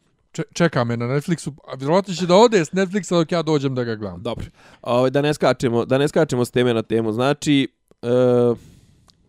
čeka 0.52 0.84
me 0.84 0.96
na 0.96 1.06
Netflixu, 1.06 1.52
a 1.68 1.74
vjerovatno 1.74 2.14
će 2.14 2.26
da 2.26 2.36
ode 2.36 2.64
s 2.64 2.72
Netflixa 2.72 3.18
dok 3.18 3.32
ja 3.32 3.42
dođem 3.42 3.74
da 3.74 3.84
ga 3.84 3.94
gledam. 3.94 4.22
Dobro. 4.22 4.46
Ovaj 4.82 5.10
da 5.10 5.22
ne 5.22 5.34
skačemo, 5.34 5.84
da 5.84 5.98
ne 5.98 6.08
skačemo 6.08 6.44
s 6.44 6.50
teme 6.50 6.74
na 6.74 6.82
temu. 6.82 7.12
Znači, 7.12 7.68
e, 8.02 8.06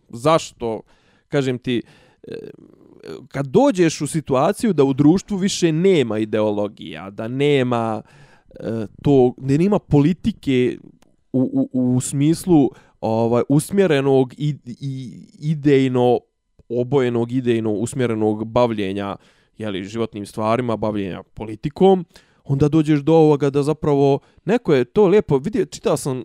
zašto 0.08 0.80
kažem 1.28 1.58
ti 1.58 1.82
e, 2.22 2.34
kad 3.28 3.46
dođeš 3.46 4.00
u 4.00 4.06
situaciju 4.06 4.72
da 4.72 4.84
u 4.84 4.92
društvu 4.92 5.36
više 5.36 5.72
nema 5.72 6.18
ideologija, 6.18 7.10
da 7.10 7.28
nema 7.28 8.02
e, 8.60 8.86
to, 9.02 9.34
da 9.36 9.56
nema 9.56 9.78
politike 9.78 10.78
u, 11.32 11.68
u, 11.72 11.94
u 11.96 12.00
smislu 12.00 12.70
ovaj 13.00 13.42
usmjerenog 13.48 14.34
i, 14.38 14.56
i 14.66 15.12
idejno 15.38 16.20
obojenog 16.68 17.32
idejno 17.32 17.72
usmjerenog 17.72 18.44
bavljenja 18.44 19.16
jeli, 19.58 19.84
životnim 19.84 20.26
stvarima, 20.26 20.76
bavljenja 20.76 21.22
politikom, 21.34 22.04
onda 22.44 22.68
dođeš 22.68 23.00
do 23.00 23.14
ovoga 23.14 23.50
da 23.50 23.62
zapravo 23.62 24.18
neko 24.44 24.74
je 24.74 24.84
to 24.84 25.06
lijepo, 25.06 25.38
vidio, 25.38 25.64
čitao 25.64 25.96
sam 25.96 26.18
uh, 26.18 26.24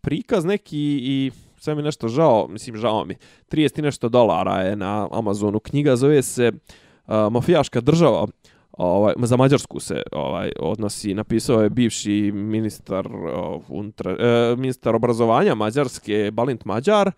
prikaz 0.00 0.44
neki 0.44 0.78
i 1.02 1.30
sve 1.58 1.74
mi 1.74 1.82
nešto 1.82 2.08
žao, 2.08 2.48
mislim 2.48 2.76
žao 2.76 3.04
mi, 3.04 3.16
30 3.50 3.82
nešto 3.82 4.08
dolara 4.08 4.62
je 4.62 4.76
na 4.76 5.08
Amazonu. 5.12 5.60
Knjiga, 5.60 5.96
zove 5.96 6.22
se 6.22 6.52
uh, 6.52 7.14
Mafijaška 7.32 7.80
država, 7.80 8.26
ovaj, 8.72 9.14
za 9.18 9.36
Mađarsku 9.36 9.80
se 9.80 10.02
ovaj 10.12 10.52
odnosi, 10.60 11.14
napisao 11.14 11.62
je 11.62 11.70
bivši 11.70 12.32
ministar, 12.32 13.06
uh, 13.06 13.62
untra, 13.68 14.12
uh, 14.12 14.58
ministar 14.58 14.96
obrazovanja 14.96 15.54
Mađarske, 15.54 16.30
Balint 16.32 16.64
Mađar, 16.64 17.10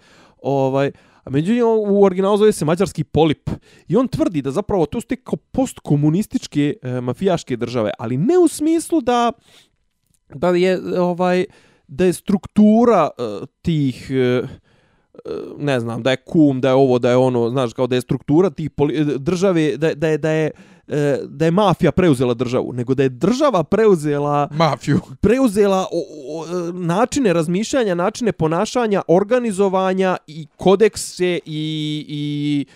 ovaj, 0.43 0.91
Među 1.27 1.53
međutim 1.53 1.65
u 1.67 2.05
originalu 2.05 2.37
zove 2.37 2.53
se 2.53 2.65
Mađarski 2.65 3.05
polip. 3.05 3.51
I 3.89 3.97
on 3.97 4.09
tvrdi 4.09 4.43
da 4.43 4.51
zapravo 4.51 4.87
to 4.87 5.01
su 5.01 5.07
te 5.07 5.17
postkomunističke 5.53 6.75
e, 6.83 7.01
mafijaške 7.01 7.57
države, 7.57 7.91
ali 7.99 8.17
ne 8.17 8.39
u 8.39 8.49
smislu 8.49 9.01
da 9.01 9.33
da 10.35 10.49
je 10.49 11.01
ovaj 11.01 11.45
da 11.91 12.05
je 12.05 12.13
struktura 12.13 13.11
uh, 13.19 13.49
tih 13.63 14.11
uh, 14.43 14.49
ne 15.59 15.81
znam, 15.81 16.03
da 16.03 16.11
je 16.11 16.17
kum, 16.17 16.61
da 16.61 16.69
je 16.69 16.75
ovo, 16.75 16.99
da 16.99 17.11
je 17.11 17.17
ono, 17.17 17.51
znaš, 17.51 17.73
kao 17.73 17.87
da 17.87 17.95
je 17.95 18.01
struktura 18.01 18.51
tih 18.51 18.71
države, 19.19 19.77
da, 19.77 19.95
da 19.95 20.09
je, 20.09 20.19
da 20.19 20.31
je, 20.31 20.51
da 21.27 21.45
je 21.45 21.51
mafija 21.51 21.93
preuzela 21.93 22.35
državu, 22.35 22.73
nego 22.73 22.95
da 22.95 23.03
je 23.03 23.09
država 23.09 23.65
preuzela 23.65 24.49
mafiju. 24.53 25.01
Preuzela 25.21 25.87
o, 25.93 26.05
o, 26.41 26.47
načine 26.73 27.33
razmišljanja, 27.33 27.95
načine 27.95 28.33
ponašanja, 28.33 29.03
organizovanja 29.09 30.17
i 30.27 30.47
kodekse 30.57 31.39
i, 31.47 32.05
i 32.09 32.67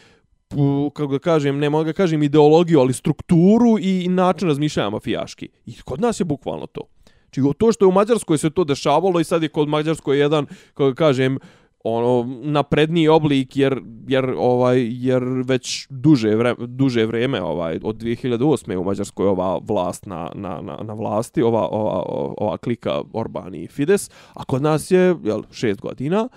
kako 0.92 1.12
da 1.12 1.18
kažem, 1.18 1.58
ne 1.58 1.70
mogu 1.70 1.84
da 1.84 1.92
kažem 1.92 2.22
ideologiju, 2.22 2.80
ali 2.80 2.92
strukturu 2.92 3.78
i 3.80 4.08
način 4.08 4.48
razmišljanja 4.48 4.90
mafijaški. 4.90 5.48
I 5.66 5.74
kod 5.84 6.00
nas 6.00 6.20
je 6.20 6.24
bukvalno 6.24 6.66
to. 6.66 6.93
Čigo 7.34 7.52
to 7.52 7.72
što 7.72 7.84
je 7.84 7.88
u 7.88 7.92
Mađarskoj 7.92 8.38
se 8.38 8.50
to 8.50 8.64
dešavalo 8.64 9.20
i 9.20 9.24
sad 9.24 9.42
je 9.42 9.48
kod 9.48 9.68
Mađarskoj 9.68 10.18
jedan, 10.18 10.46
kako 10.74 10.94
kažem, 10.94 11.38
ono 11.84 12.24
napredniji 12.42 13.08
oblik 13.08 13.56
jer 13.56 13.80
jer 14.08 14.34
ovaj 14.38 14.88
jer 14.90 15.22
već 15.46 15.86
duže 15.90 16.36
vreme 16.36 16.66
duže 16.66 17.06
vrijeme 17.06 17.42
ovaj 17.42 17.78
od 17.82 17.96
2008. 17.96 18.76
u 18.76 18.84
Mađarskoj 18.84 19.26
ova 19.26 19.58
vlast 19.62 20.06
na, 20.06 20.30
na, 20.34 20.60
na, 20.60 20.78
na 20.82 20.94
vlasti 20.94 21.42
ova, 21.42 21.68
ova 21.68 22.02
ova 22.38 22.56
klika 22.56 23.02
Orban 23.12 23.54
i 23.54 23.66
Fides 23.66 24.10
a 24.34 24.44
kod 24.44 24.62
nas 24.62 24.90
je 24.90 25.16
jel 25.24 25.42
6 25.50 25.80
godina 25.80 26.28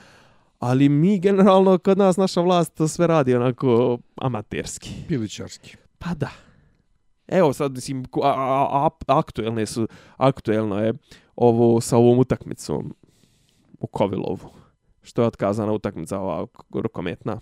ali 0.59 0.89
mi 0.89 1.19
generalno 1.19 1.77
kod 1.77 1.97
nas 1.97 2.17
naša 2.17 2.41
vlast 2.41 2.73
sve 2.87 3.07
radi 3.07 3.35
onako 3.35 3.97
amaterski 4.15 4.89
piličarski 5.07 5.75
pa 5.97 6.13
da 6.13 6.46
Evo 7.27 7.53
sad, 7.53 7.71
mislim, 7.71 8.05
a, 8.23 8.27
a, 8.27 8.89
a, 9.07 9.17
aktuelne 9.17 9.65
su, 9.65 9.87
aktuelno 10.17 10.79
je 10.79 10.93
ovo 11.35 11.81
sa 11.81 11.97
ovom 11.97 12.19
utakmicom 12.19 12.95
u 13.79 13.87
Kovilovu. 13.87 14.49
Što 15.01 15.21
je 15.21 15.27
otkazana 15.27 15.71
utakmica 15.71 16.19
ova 16.19 16.47
rukometna? 16.73 17.39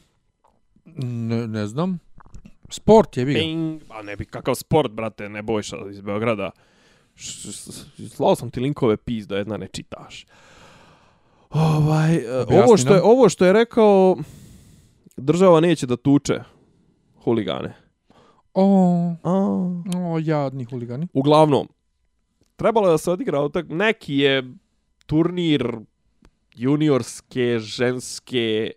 Ne, 0.85 1.47
ne 1.47 1.67
znam. 1.67 1.99
Sport 2.69 3.17
je 3.17 3.25
bio. 3.25 3.39
Ping, 3.39 3.81
a 3.89 4.01
ne 4.01 4.15
bi 4.15 4.25
kakav 4.25 4.55
sport, 4.55 4.91
brate, 4.91 5.29
ne 5.29 5.41
bojša 5.41 5.77
iz 5.89 6.01
Beograda. 6.01 6.51
Slao 8.09 8.35
sam 8.35 8.49
ti 8.49 8.59
linkove 8.59 8.97
pis 8.97 9.27
da 9.27 9.37
jedna 9.37 9.57
ne 9.57 9.67
čitaš. 9.67 10.25
Ovaj, 11.49 12.19
ovo, 12.63 12.77
što 12.77 12.95
je, 12.95 13.01
ovo 13.03 13.29
što 13.29 13.45
je 13.45 13.53
rekao, 13.53 14.17
država 15.17 15.59
neće 15.59 15.85
da 15.85 15.97
tuče 15.97 16.39
huligane. 17.23 17.84
O, 18.55 19.15
o, 19.23 20.19
jadni 20.19 20.63
huligani. 20.63 21.07
Uglavnom, 21.13 21.67
trebalo 22.55 22.87
je 22.87 22.91
da 22.91 22.97
se 22.97 23.11
odigra 23.11 23.49
tak, 23.49 23.65
neki 23.69 24.17
je 24.17 24.43
turnir 25.05 25.77
juniorske, 26.55 27.59
ženske 27.59 28.71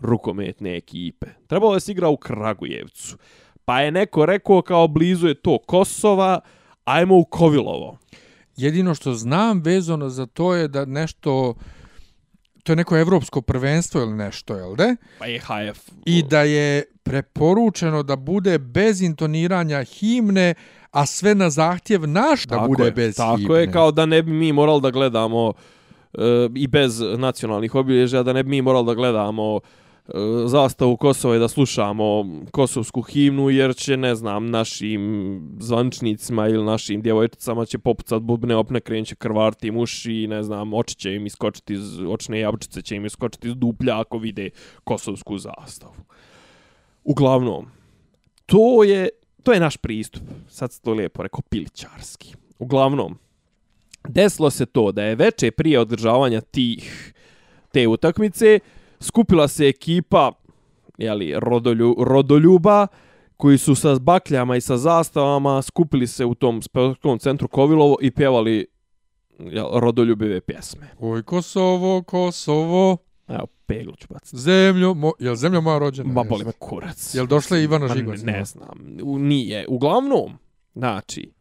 rukometne 0.00 0.76
ekipe. 0.76 1.26
Trebalo 1.46 1.72
je 1.72 1.76
da 1.76 1.80
se 1.80 1.92
igra 1.92 2.08
u 2.08 2.16
Kragujevcu. 2.16 3.16
Pa 3.64 3.80
je 3.80 3.90
neko 3.90 4.26
rekao 4.26 4.62
kao 4.62 4.88
blizu 4.88 5.28
je 5.28 5.34
to 5.34 5.58
Kosova, 5.58 6.40
ajmo 6.84 7.18
u 7.18 7.24
Kovilovo. 7.24 7.98
Jedino 8.56 8.94
što 8.94 9.14
znam 9.14 9.60
vezano 9.60 10.08
za 10.08 10.26
to 10.26 10.54
je 10.54 10.68
da 10.68 10.84
nešto 10.84 11.54
to 12.64 12.72
je 12.72 12.76
neko 12.76 12.98
evropsko 12.98 13.40
prvenstvo 13.40 14.00
ili 14.00 14.14
nešto, 14.14 14.56
jel 14.56 14.76
de? 14.76 14.96
Pa 15.18 15.26
je 15.26 15.38
HF. 15.38 15.90
I 16.06 16.22
da 16.22 16.42
je 16.42 16.84
preporučeno 17.02 18.02
da 18.02 18.16
bude 18.16 18.58
bez 18.58 19.02
intoniranja 19.02 19.82
himne, 19.84 20.54
a 20.90 21.06
sve 21.06 21.34
na 21.34 21.50
zahtjev 21.50 22.06
naš 22.06 22.44
da 22.46 22.56
tako 22.56 22.68
bude 22.68 22.84
je, 22.84 22.90
bez 22.90 23.16
tako 23.16 23.36
himne. 23.36 23.60
je, 23.60 23.72
kao 23.72 23.90
da 23.90 24.06
ne 24.06 24.22
bi 24.22 24.32
mi 24.32 24.52
morali 24.52 24.80
da 24.80 24.90
gledamo 24.90 25.52
e, 26.14 26.48
i 26.54 26.66
bez 26.66 27.00
nacionalnih 27.00 27.74
obilježja, 27.74 28.22
da 28.22 28.32
ne 28.32 28.42
bi 28.42 28.50
mi 28.50 28.62
morali 28.62 28.86
da 28.86 28.94
gledamo 28.94 29.60
e, 29.64 29.79
zastavu 30.46 30.96
Kosova 30.96 31.36
i 31.36 31.38
da 31.38 31.48
slušamo 31.48 32.24
kosovsku 32.50 33.02
himnu, 33.02 33.50
jer 33.50 33.76
će, 33.76 33.96
ne 33.96 34.14
znam, 34.14 34.50
našim 34.50 35.40
zvančnicima 35.60 36.48
ili 36.48 36.64
našim 36.64 37.02
djevojčicama 37.02 37.64
će 37.64 37.78
popucat 37.78 38.22
bubne 38.22 38.56
opne, 38.56 38.80
krenut 38.80 39.08
će 39.08 39.14
krvarti 39.14 39.68
im 39.68 39.76
uši, 39.76 40.26
ne 40.26 40.42
znam, 40.42 40.74
oči 40.74 40.94
će 40.94 41.14
im 41.14 41.26
iskočiti 41.26 41.74
iz, 41.74 42.00
očne 42.08 42.40
jabučice 42.40 42.82
će 42.82 42.96
im 42.96 43.06
iskočiti 43.06 43.48
iz 43.48 43.54
duplja 43.56 44.00
ako 44.00 44.18
vide 44.18 44.50
kosovsku 44.84 45.38
zastavu. 45.38 45.94
Uglavnom, 47.04 47.66
to 48.46 48.84
je, 48.84 49.08
to 49.42 49.52
je 49.52 49.60
naš 49.60 49.76
pristup. 49.76 50.22
Sad 50.48 50.72
se 50.72 50.80
to 50.80 50.92
lijepo 50.92 51.22
rekao, 51.22 51.40
pilićarski. 51.50 52.34
Uglavnom, 52.58 53.18
desilo 54.08 54.50
se 54.50 54.66
to 54.66 54.92
da 54.92 55.02
je 55.02 55.14
veče 55.14 55.50
prije 55.50 55.80
održavanja 55.80 56.40
tih 56.40 57.14
te 57.72 57.88
utakmice 57.88 58.60
skupila 59.00 59.48
se 59.48 59.68
ekipa 59.68 60.32
jeli, 60.98 61.34
rodolju, 61.38 61.96
rodoljuba 61.98 62.86
koji 63.36 63.58
su 63.58 63.74
sa 63.74 63.98
bakljama 63.98 64.56
i 64.56 64.60
sa 64.60 64.76
zastavama 64.76 65.62
skupili 65.62 66.06
se 66.06 66.24
u 66.24 66.34
tom 66.34 66.62
sportskom 66.62 67.18
centru 67.18 67.48
Kovilovo 67.48 67.96
i 68.00 68.10
pjevali 68.10 68.66
jel, 69.38 69.66
rodoljubive 69.72 70.40
pjesme. 70.40 70.88
Oj, 70.98 71.22
Kosovo, 71.22 72.02
Kosovo, 72.02 72.96
Evo, 73.28 73.46
peglu 73.66 73.96
ću 73.96 74.06
baciti. 74.10 74.36
zemljo, 74.36 74.94
mo, 74.94 75.12
jel 75.18 75.34
zemlja 75.34 75.60
moja 75.60 75.78
rođena? 75.78 76.12
Ma 76.12 76.24
boli 76.24 76.44
me 76.44 76.52
kurac. 76.58 77.14
Jel 77.14 77.26
došla 77.26 77.56
je 77.56 77.64
Ivana 77.64 77.86
Ma 77.86 77.94
Žigoc? 77.94 78.22
Ne, 78.22 78.32
ne 78.32 78.44
znam. 78.44 78.96
U, 79.02 79.18
nije. 79.18 79.66
Uglavnom, 79.68 80.38
znači, 80.74 81.32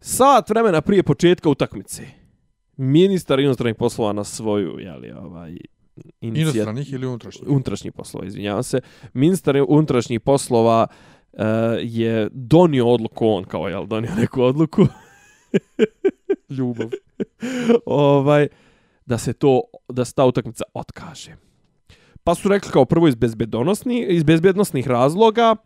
sat 0.00 0.50
vremena 0.50 0.80
prije 0.80 1.02
početka 1.02 1.48
utakmice, 1.48 2.06
ministar 2.76 3.40
inostranih 3.40 3.76
poslova 3.76 4.12
na 4.12 4.24
svoju, 4.24 4.78
jeli, 4.78 5.10
ovaj, 5.10 5.56
inicijat... 6.20 6.54
Inostranih 6.54 6.92
ili 6.92 7.06
unutrašnjih? 7.06 7.48
unutrašnjih 7.48 7.92
poslova, 7.92 8.26
izvinjavam 8.26 8.62
se, 8.62 8.80
ministar 9.12 9.56
unutrašnjih 9.68 10.20
poslova 10.20 10.86
uh, 11.32 11.40
je 11.82 12.28
donio 12.32 12.88
odluku, 12.88 13.28
on 13.28 13.44
kao, 13.44 13.68
jel, 13.68 13.86
donio 13.86 14.14
neku 14.14 14.42
odluku, 14.42 14.86
Ljubav. 16.56 16.90
ovaj, 17.86 18.48
da 19.06 19.18
se 19.18 19.32
to, 19.32 19.62
da 19.88 20.04
se 20.04 20.14
ta 20.14 20.24
utakmica 20.24 20.64
otkaže. 20.74 21.36
Pa 22.24 22.34
su 22.34 22.48
rekli 22.48 22.72
kao 22.72 22.84
prvo 22.84 23.08
iz 23.08 23.14
bezbednosnih, 23.14 24.06
iz 24.08 24.22
bezbednosnih 24.22 24.88
razloga, 24.88 25.56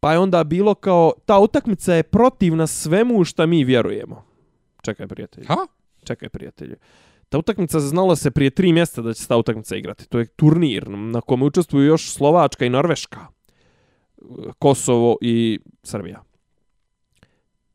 pa 0.00 0.12
je 0.12 0.18
onda 0.18 0.44
bilo 0.44 0.74
kao, 0.74 1.12
ta 1.26 1.38
utakmica 1.38 1.94
je 1.94 2.02
protivna 2.02 2.66
svemu 2.66 3.18
u 3.18 3.24
šta 3.24 3.46
mi 3.46 3.64
vjerujemo. 3.64 4.24
Čekaj, 4.82 5.06
prijatelji. 5.06 5.46
Ha? 5.46 5.56
Čekaj, 6.04 6.28
prijatelju. 6.28 6.76
Ta 7.34 7.38
utakmica 7.38 7.80
znala 7.80 8.16
se 8.16 8.30
prije 8.30 8.50
tri 8.50 8.72
mjesta 8.72 9.02
da 9.02 9.14
će 9.14 9.22
se 9.22 9.28
ta 9.28 9.36
utakmica 9.36 9.76
igrati. 9.76 10.08
To 10.08 10.18
je 10.18 10.26
turnir 10.26 10.88
na 10.88 11.20
kome 11.20 11.44
učestvuju 11.44 11.86
još 11.86 12.10
Slovačka 12.10 12.64
i 12.64 12.70
Norveška. 12.70 13.26
Kosovo 14.58 15.16
i 15.20 15.58
Srbija. 15.82 16.22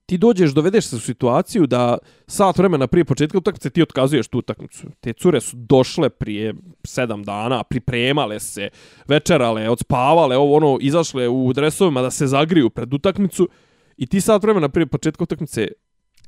Ti 0.06 0.18
dođeš, 0.18 0.52
dovedeš 0.52 0.86
se 0.86 0.96
u 0.96 1.00
situaciju 1.00 1.68
da 1.68 1.98
sat 2.28 2.58
vremena 2.58 2.88
prije 2.88 3.06
početka 3.06 3.38
utakmice 3.38 3.70
ti 3.70 3.82
otkazuješ 3.82 4.28
tu 4.28 4.38
utakmicu. 4.38 4.88
Te 5.00 5.14
cure 5.14 5.42
su 5.42 5.58
došle 5.58 6.10
prije 6.10 6.54
sedam 6.84 7.24
dana, 7.24 7.64
pripremale 7.64 8.40
se, 8.40 8.70
večerale, 9.08 9.70
odspavale, 9.70 10.38
ovo 10.38 10.56
ono, 10.56 10.78
izašle 10.82 11.28
u 11.28 11.54
dresovima 11.54 12.02
da 12.02 12.12
se 12.12 12.28
zagriju 12.28 12.70
pred 12.70 12.94
utakmicu 12.94 13.50
i 13.98 14.08
ti 14.08 14.22
sat 14.22 14.44
vremena 14.44 14.70
prije 14.70 14.88
početka 14.88 15.24
utakmice 15.24 15.68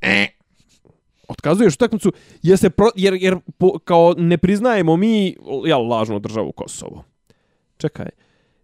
e, 0.02 0.26
otkazuješ 1.28 1.74
utakmicu 1.74 2.12
jer 2.42 2.58
se 2.58 2.70
pro, 2.70 2.88
jer 2.96 3.14
jer 3.14 3.36
po, 3.58 3.78
kao 3.78 4.14
ne 4.18 4.38
priznajemo 4.38 4.96
mi 4.96 5.36
ja 5.66 5.78
lažnu 5.78 6.18
državu 6.18 6.52
Kosovo. 6.52 7.04
Čekaj. 7.76 8.08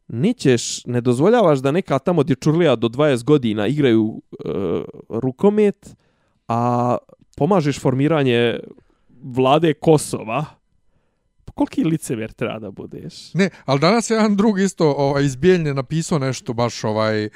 Nećeš, 0.08 0.86
ne 0.86 1.00
dozvoljavaš 1.00 1.58
da 1.58 1.70
neka 1.70 1.98
tamo 1.98 2.22
dječurlija 2.22 2.76
do 2.76 2.88
20 2.88 3.24
godina 3.24 3.66
igraju 3.66 4.22
e, 4.32 4.48
rukomet, 5.08 5.96
a 6.48 6.96
pomažeš 7.36 7.80
formiranje 7.80 8.60
vlade 9.22 9.74
Kosova. 9.74 10.44
Pa 11.44 11.52
koliki 11.52 11.84
licever 11.84 12.32
treba 12.32 12.58
da 12.58 12.70
budeš? 12.70 13.34
Ne, 13.34 13.50
ali 13.64 13.80
danas 13.80 14.10
je 14.10 14.14
jedan 14.14 14.36
drug 14.36 14.60
isto 14.60 14.92
ovaj, 14.92 15.24
iz 15.24 15.36
Bijeljne 15.36 15.74
napisao 15.74 16.18
nešto 16.18 16.52
baš 16.52 16.84
ovaj 16.84 17.28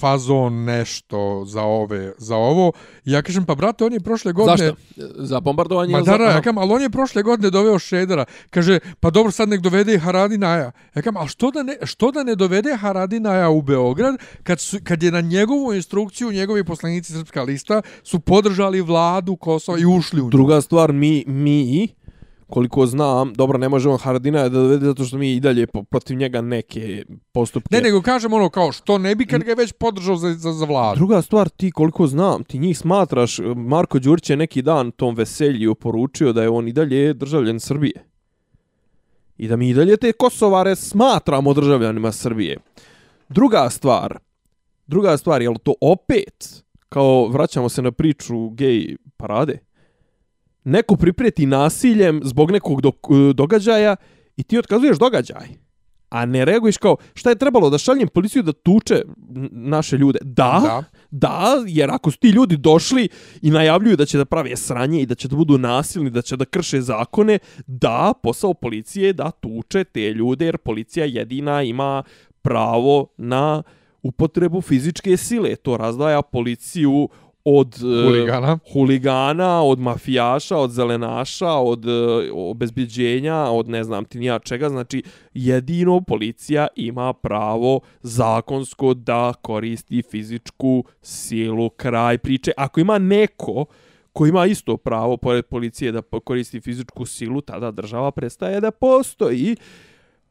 fazon 0.00 0.64
nešto 0.64 1.44
za 1.46 1.62
ove 1.62 2.12
za 2.18 2.36
ovo. 2.36 2.72
Ja 3.04 3.22
kažem 3.22 3.44
pa 3.44 3.54
brate 3.54 3.84
on 3.84 3.92
je 3.92 4.00
prošle 4.00 4.32
godine 4.32 4.56
Zašto? 4.56 4.76
Za 5.16 5.40
bombardovanje? 5.40 5.92
Ma 5.92 5.98
ili 5.98 6.06
da, 6.06 6.16
za... 6.18 6.24
ja 6.24 6.42
kažem, 6.42 6.58
ali 6.58 6.72
on 6.72 6.82
je 6.82 6.90
prošle 6.90 7.22
godine 7.22 7.50
doveo 7.50 7.78
Šedera. 7.78 8.24
Kaže, 8.50 8.78
pa 9.00 9.10
dobro, 9.10 9.32
sad 9.32 9.48
nek 9.48 9.60
dovede 9.60 9.94
i 9.94 9.98
Haradinaja. 9.98 10.72
Ja 10.94 11.02
kažem, 11.02 11.16
a 11.16 11.26
što 11.26 11.50
da 11.50 11.62
ne, 11.62 11.76
što 11.82 12.10
da 12.10 12.22
ne 12.22 12.34
dovede 12.34 12.76
Haradinaja 12.76 13.48
u 13.50 13.62
Beograd, 13.62 14.16
kad, 14.42 14.60
su, 14.60 14.78
kad 14.84 15.02
je 15.02 15.12
na 15.12 15.20
njegovu 15.20 15.74
instrukciju, 15.74 16.32
njegovi 16.32 16.64
poslanici 16.64 17.12
Srpska 17.12 17.42
lista, 17.42 17.82
su 18.02 18.20
podržali 18.20 18.80
vladu 18.80 19.36
Kosova 19.36 19.78
i 19.78 19.86
ušli 19.86 20.20
u 20.20 20.24
nju. 20.24 20.30
Druga 20.30 20.60
stvar, 20.60 20.92
mi, 20.92 21.24
mi, 21.26 21.88
koliko 22.46 22.86
znam, 22.86 23.32
dobro, 23.34 23.58
ne 23.58 23.68
možemo 23.68 23.96
Haradina 23.96 24.42
da 24.42 24.48
dovede 24.48 24.86
zato 24.86 25.04
što 25.04 25.18
mi 25.18 25.32
i 25.32 25.40
dalje 25.40 25.66
protiv 25.66 26.16
njega 26.16 26.40
neke 26.40 27.04
postupke. 27.32 27.76
Ne, 27.76 27.80
nego 27.80 28.02
kažem 28.02 28.32
ono 28.32 28.50
kao, 28.50 28.72
što 28.72 28.98
ne 28.98 29.14
bi 29.14 29.26
kad 29.26 29.42
ga 29.42 29.50
je 29.50 29.54
već 29.54 29.72
podržao 29.72 30.16
za, 30.16 30.34
za, 30.34 30.52
za 30.52 30.64
vladu. 30.64 30.96
Druga 30.96 31.22
stvar, 31.22 31.48
ti 31.48 31.70
koliko 31.70 32.06
znam, 32.06 32.44
ti 32.44 32.58
njih 32.58 32.78
smatraš, 32.78 33.38
Marko 33.56 33.98
Đurić 33.98 34.30
je 34.30 34.36
neki 34.36 34.62
dan 34.62 34.90
tom 34.90 35.14
veselju 35.14 35.74
poručio 35.74 36.32
da 36.32 36.42
je 36.42 36.48
on 36.48 36.68
i 36.68 36.72
dalje 36.72 37.14
državljan 37.14 37.60
Srbije. 37.60 38.04
I 39.36 39.48
da 39.48 39.56
mi 39.56 39.68
i 39.68 39.74
dalje 39.74 39.96
te 39.96 40.12
Kosovare 40.12 40.76
smatramo 40.76 41.54
državljanima 41.54 42.12
Srbije. 42.12 42.56
Druga 43.28 43.70
stvar, 43.70 44.18
druga 44.86 45.16
stvar, 45.16 45.42
je 45.42 45.54
to 45.62 45.74
opet, 45.80 46.64
kao 46.88 47.28
vraćamo 47.28 47.68
se 47.68 47.82
na 47.82 47.92
priču 47.92 48.48
gej 48.50 48.96
parade, 49.16 49.58
neko 50.66 50.96
pripreti 50.96 51.46
nasiljem 51.46 52.20
zbog 52.24 52.50
nekog 52.50 52.80
do, 52.80 52.92
događaja 53.34 53.96
i 54.36 54.42
ti 54.42 54.58
otkazuješ 54.58 54.98
događaj. 54.98 55.46
A 56.08 56.26
ne 56.26 56.44
reaguješ 56.44 56.76
kao, 56.76 56.96
šta 57.14 57.30
je 57.30 57.38
trebalo 57.38 57.70
da 57.70 57.78
šaljem 57.78 58.08
policiju 58.08 58.42
da 58.42 58.52
tuče 58.52 59.02
naše 59.50 59.96
ljude? 59.96 60.18
Da, 60.22 60.60
da, 60.62 60.84
da, 61.10 61.64
jer 61.66 61.90
ako 61.90 62.10
su 62.10 62.18
ti 62.18 62.28
ljudi 62.28 62.56
došli 62.56 63.08
i 63.42 63.50
najavljuju 63.50 63.96
da 63.96 64.04
će 64.04 64.18
da 64.18 64.24
prave 64.24 64.56
sranje 64.56 65.02
i 65.02 65.06
da 65.06 65.14
će 65.14 65.28
da 65.28 65.36
budu 65.36 65.58
nasilni, 65.58 66.10
da 66.10 66.22
će 66.22 66.36
da 66.36 66.44
krše 66.44 66.80
zakone, 66.80 67.38
da, 67.66 68.12
posao 68.22 68.54
policije 68.54 69.06
je 69.06 69.12
da 69.12 69.30
tuče 69.30 69.84
te 69.84 70.12
ljude, 70.12 70.46
jer 70.46 70.58
policija 70.58 71.06
jedina 71.06 71.62
ima 71.62 72.02
pravo 72.42 73.06
na 73.16 73.62
upotrebu 74.02 74.60
fizičke 74.60 75.16
sile. 75.16 75.56
To 75.56 75.76
razdvaja 75.76 76.22
policiju 76.22 77.08
od 77.48 77.74
e, 77.74 78.04
Huligana. 78.06 78.58
huligana, 78.72 79.62
od 79.62 79.78
mafijaša, 79.78 80.56
od 80.56 80.70
zelenaša, 80.70 81.52
od 81.52 81.84
e, 81.84 82.30
obezbjeđenja, 82.32 83.36
od 83.36 83.68
ne 83.68 83.84
znam 83.84 84.04
ti 84.04 84.18
nija 84.18 84.38
čega. 84.38 84.68
Znači, 84.68 85.02
jedino 85.34 86.00
policija 86.00 86.66
ima 86.76 87.12
pravo 87.12 87.80
zakonsko 88.02 88.94
da 88.94 89.32
koristi 89.42 90.02
fizičku 90.10 90.84
silu 91.02 91.70
kraj 91.70 92.18
priče. 92.18 92.52
Ako 92.56 92.80
ima 92.80 92.98
neko 92.98 93.64
ko 94.12 94.26
ima 94.26 94.46
isto 94.46 94.76
pravo 94.76 95.16
pored 95.16 95.44
policije 95.44 95.92
da 95.92 96.02
koristi 96.02 96.60
fizičku 96.60 97.06
silu, 97.06 97.40
tada 97.40 97.70
država 97.70 98.10
prestaje 98.10 98.60
da 98.60 98.70
postoji. 98.70 99.56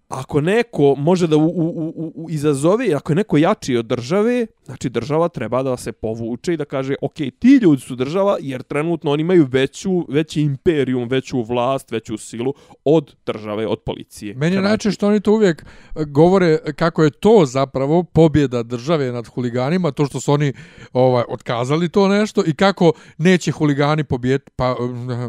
Ako 0.08 0.42
neko 0.42 0.96
može 0.98 1.28
da 1.28 1.38
u, 1.38 1.46
u, 1.46 1.68
u, 1.96 2.14
u 2.16 2.30
izazove, 2.30 2.94
ako 2.94 3.12
je 3.12 3.16
neko 3.16 3.38
jači 3.38 3.78
od 3.78 3.86
države, 3.86 4.48
znači 4.66 4.90
država 4.90 5.30
treba 5.30 5.64
da 5.64 5.78
se 5.78 5.92
povuče 5.92 6.54
i 6.54 6.58
da 6.58 6.66
kaže, 6.66 6.96
ok, 7.02 7.14
ti 7.14 7.60
ljudi 7.62 7.82
su 7.82 7.96
država, 7.96 8.38
jer 8.42 8.64
trenutno 8.64 9.12
oni 9.12 9.22
imaju 9.22 9.48
veću, 9.52 10.06
veći 10.10 10.42
imperijum, 10.42 11.10
veću 11.10 11.42
vlast, 11.42 11.92
veću 11.92 12.18
silu 12.18 12.54
od 12.84 13.16
države, 13.26 13.68
od 13.68 13.80
policije. 13.80 14.36
Meni 14.36 14.56
je 14.56 14.62
najče 14.62 14.92
što 14.92 15.08
oni 15.08 15.20
to 15.20 15.32
uvijek 15.32 15.62
e, 15.62 16.06
govore 16.06 16.58
kako 16.76 17.04
je 17.04 17.10
to 17.12 17.44
zapravo 17.46 18.04
pobjeda 18.04 18.64
države 18.64 19.12
nad 19.12 19.28
huliganima, 19.28 19.92
to 19.92 20.06
što 20.06 20.20
su 20.20 20.32
oni 20.32 20.54
ovaj 20.94 21.24
otkazali 21.30 21.90
to 21.90 22.08
nešto 22.08 22.44
i 22.48 22.54
kako 22.54 22.92
neće 23.18 23.52
huligani 23.52 24.04
pobjediti, 24.04 24.52
pa 24.56 24.70
e, 24.70 24.76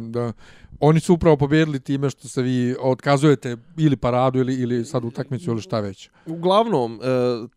da, 0.01 0.33
oni 0.81 1.01
su 1.01 1.15
upravo 1.15 1.37
pobjedili 1.37 1.81
time 1.81 2.11
što 2.11 2.29
se 2.29 2.43
vi 2.43 2.77
otkazujete 2.81 3.57
ili 3.79 3.97
paradu 3.97 4.39
ili, 4.39 4.55
ili 4.55 4.85
sad 4.85 5.05
utakmicu 5.05 5.51
ili 5.51 5.61
šta 5.61 5.81
već. 5.81 6.11
Uglavnom, 6.27 7.01
e, 7.03 7.07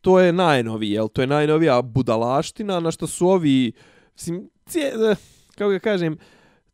to 0.01 0.19
je 0.19 0.33
najnoviji, 0.33 0.91
jel? 0.91 1.07
To 1.07 1.21
je 1.21 1.27
najnovija 1.27 1.81
budalaština 1.81 2.79
na 2.79 2.91
što 2.91 3.07
su 3.07 3.27
ovi, 3.27 3.71
mislim, 4.13 4.49
cije, 4.65 4.87
e, 4.87 5.15
kako 5.55 5.69
ga 5.69 5.79
kažem, 5.79 6.17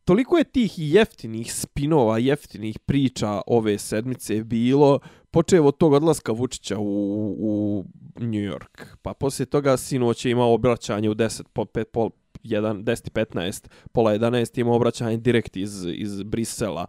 toliko 0.05 0.37
je 0.37 0.43
tih 0.43 0.73
jeftinih 0.77 1.53
spinova, 1.53 2.17
jeftinih 2.17 2.79
priča 2.79 3.41
ove 3.47 3.77
sedmice 3.77 4.43
bilo, 4.43 4.99
počeo 5.31 5.65
od 5.65 5.77
tog 5.77 5.93
odlaska 5.93 6.31
Vučića 6.31 6.77
u, 6.79 7.35
u 7.39 7.83
New 8.19 8.41
York. 8.41 8.85
Pa 9.01 9.13
poslije 9.13 9.45
toga 9.45 9.77
sinoć 9.77 10.25
je 10.25 10.31
imao 10.31 10.53
obraćanje 10.53 11.09
u 11.09 11.15
10 11.15 11.43
po 11.53 11.65
5 11.65 11.83
pol 11.83 12.09
1 12.43 12.83
10 12.83 13.09
15 13.11 13.67
pola 13.91 14.11
11 14.11 14.59
ima 14.59 14.71
obraćanje 14.71 15.17
direkt 15.17 15.57
iz 15.57 15.85
iz 15.85 16.23
Brisela. 16.23 16.85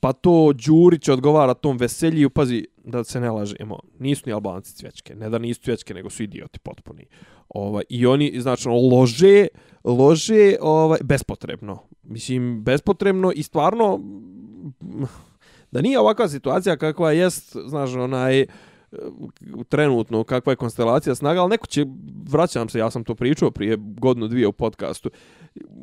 Pa 0.00 0.12
to 0.12 0.52
Đurić 0.52 1.08
odgovara 1.08 1.54
tom 1.54 1.76
veselju, 1.76 2.30
pazi, 2.30 2.66
da 2.84 3.04
se 3.04 3.20
ne 3.20 3.30
lažemo, 3.30 3.78
nisu 3.98 4.22
ni 4.26 4.32
Albanci 4.32 4.74
cvječke, 4.74 5.14
ne 5.14 5.30
da 5.30 5.38
nisu 5.38 5.60
cvječke, 5.60 5.94
nego 5.94 6.10
su 6.10 6.22
idioti 6.22 6.58
potpuni. 6.58 7.06
Ovaj, 7.48 7.84
I 7.88 8.06
oni, 8.06 8.40
znači, 8.40 8.68
ono, 8.68 8.96
lože, 8.96 9.46
lože 9.84 10.56
ovaj, 10.60 10.98
bespotrebno. 11.02 11.78
Mislim, 12.02 12.64
bespotrebno 12.64 13.32
i 13.34 13.42
stvarno, 13.42 14.00
da 15.70 15.80
nije 15.80 15.98
ovakva 15.98 16.28
situacija 16.28 16.76
kakva 16.76 17.12
jest, 17.12 17.56
znaš, 17.66 17.94
onaj, 17.94 18.46
trenutno 19.68 20.24
kakva 20.24 20.52
je 20.52 20.56
konstelacija 20.56 21.14
snaga, 21.14 21.40
ali 21.40 21.50
neko 21.50 21.66
će, 21.66 21.86
vraćam 22.28 22.68
se, 22.68 22.78
ja 22.78 22.90
sam 22.90 23.04
to 23.04 23.14
pričao 23.14 23.50
prije 23.50 23.76
godinu 23.80 24.28
dvije 24.28 24.46
u 24.46 24.52
podcastu, 24.52 25.10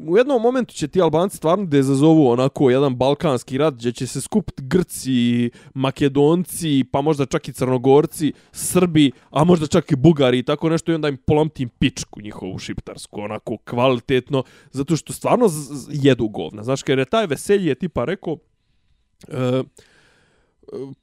u 0.07 0.17
jednom 0.17 0.41
momentu 0.41 0.73
će 0.73 0.87
ti 0.87 1.01
Albanci 1.01 1.37
stvarno 1.37 1.65
da 1.65 1.83
zazovu 1.83 2.27
onako 2.27 2.69
jedan 2.69 2.95
balkanski 2.95 3.57
rat 3.57 3.73
gdje 3.73 3.91
će 3.91 4.07
se 4.07 4.21
skupiti 4.21 4.63
Grci, 4.65 5.49
Makedonci, 5.73 6.83
pa 6.91 7.01
možda 7.01 7.25
čak 7.25 7.47
i 7.47 7.53
Crnogorci, 7.53 8.33
Srbi, 8.51 9.11
a 9.29 9.43
možda 9.43 9.67
čak 9.67 9.91
i 9.91 9.95
Bugari 9.95 10.39
i 10.39 10.43
tako 10.43 10.69
nešto 10.69 10.91
i 10.91 10.95
onda 10.95 11.09
im 11.09 11.17
polomtim 11.17 11.69
pičku 11.69 12.21
njihovu 12.21 12.59
šiptarsku, 12.59 13.21
onako 13.21 13.57
kvalitetno, 13.57 14.43
zato 14.71 14.95
što 14.95 15.13
stvarno 15.13 15.49
jedu 15.89 16.27
govna. 16.27 16.63
Znaš, 16.63 16.81
jer 16.87 16.99
je 16.99 17.05
taj 17.05 17.27
veselje 17.27 17.75
tipa 17.75 18.05
rekao, 18.05 18.33
uh, 18.33 19.65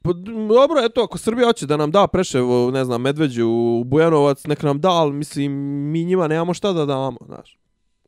Pa, 0.01 0.13
dobro, 0.47 0.85
eto, 0.85 1.01
ako 1.01 1.17
Srbija 1.17 1.47
hoće 1.47 1.65
da 1.65 1.77
nam 1.77 1.91
da 1.91 2.07
preševo, 2.07 2.71
ne 2.71 2.85
znam, 2.85 3.01
Medveđu 3.01 3.47
u 3.47 3.83
Bujanovac, 3.83 4.45
nek 4.45 4.63
nam 4.63 4.81
da, 4.81 4.89
ali 4.89 5.13
mislim, 5.13 5.51
mi 5.91 6.05
njima 6.05 6.27
nemamo 6.27 6.53
šta 6.53 6.73
da 6.73 6.85
damo, 6.85 7.17
znaš 7.25 7.59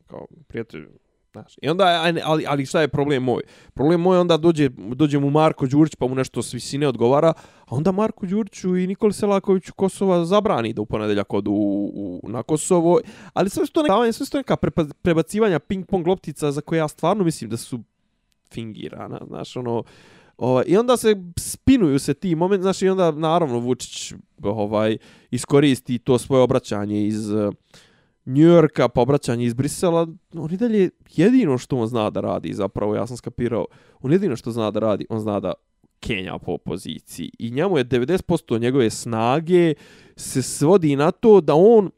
kao 0.06 0.26
prijatelj 0.48 0.86
Znaš. 1.36 1.58
I 1.62 1.68
onda, 1.68 2.12
ali, 2.24 2.44
ali 2.48 2.66
šta 2.66 2.80
je 2.80 2.88
problem 2.88 3.22
moj? 3.22 3.42
Problem 3.74 4.00
moj 4.00 4.18
onda 4.18 4.36
dođe, 4.36 4.68
dođe 4.68 5.18
mu 5.18 5.30
Marko 5.30 5.66
Đurić 5.66 5.94
pa 5.94 6.06
mu 6.06 6.14
nešto 6.14 6.42
s 6.42 6.54
visine 6.54 6.88
odgovara, 6.88 7.32
a 7.64 7.74
onda 7.74 7.92
Marko 7.92 8.26
Đuriću 8.26 8.76
i 8.76 8.86
Nikoli 8.86 9.12
Selakoviću 9.12 9.72
Kosova 9.74 10.24
zabrani 10.24 10.72
da 10.72 10.82
u 10.82 10.86
ponedeljak 10.86 11.34
odu 11.34 11.50
u, 11.50 12.20
u, 12.22 12.28
na 12.28 12.42
Kosovo. 12.42 13.00
Ali 13.32 13.50
sve 13.50 13.66
što 13.66 13.82
neka, 13.82 14.12
sve 14.12 14.26
što 14.26 14.38
neka 14.38 14.56
prebacivanja 15.02 15.58
ping-pong 15.58 16.06
loptica 16.06 16.52
za 16.52 16.60
koje 16.60 16.78
ja 16.78 16.88
stvarno 16.88 17.24
mislim 17.24 17.50
da 17.50 17.56
su 17.56 17.80
fingirana. 18.52 19.20
Znaš, 19.26 19.56
ono, 19.56 19.82
ovaj, 20.38 20.64
I 20.66 20.76
onda 20.76 20.96
se 20.96 21.16
spinuju 21.38 21.98
se 21.98 22.14
ti 22.14 22.34
moment, 22.34 22.62
znaš, 22.62 22.82
i 22.82 22.88
onda 22.88 23.10
naravno 23.10 23.58
Vučić 23.58 24.12
ovaj, 24.42 24.96
iskoristi 25.30 25.98
to 25.98 26.18
svoje 26.18 26.42
obraćanje 26.42 27.06
iz... 27.06 27.30
Uh, 27.30 27.54
New 28.26 28.42
Yorka, 28.42 28.88
pa 28.88 29.00
obraćanje 29.00 29.44
iz 29.44 29.54
Brisela, 29.54 30.06
on 30.34 30.52
i 30.52 30.56
dalje 30.56 30.90
jedino 31.14 31.58
što 31.58 31.76
on 31.76 31.86
zna 31.86 32.10
da 32.10 32.20
radi, 32.20 32.54
zapravo 32.54 32.94
ja 32.94 33.06
sam 33.06 33.16
skapirao, 33.16 33.66
on 34.00 34.12
jedino 34.12 34.36
što 34.36 34.50
zna 34.50 34.70
da 34.70 34.80
radi, 34.80 35.06
on 35.08 35.20
zna 35.20 35.40
da 35.40 35.52
Kenja 36.00 36.38
po 36.38 36.52
opoziciji. 36.52 37.30
I 37.38 37.50
njemu 37.50 37.78
je 37.78 37.84
90% 37.84 38.60
njegove 38.60 38.90
snage 38.90 39.74
se 40.16 40.42
svodi 40.42 40.96
na 40.96 41.10
to 41.10 41.40
da 41.40 41.54
on 41.54 41.90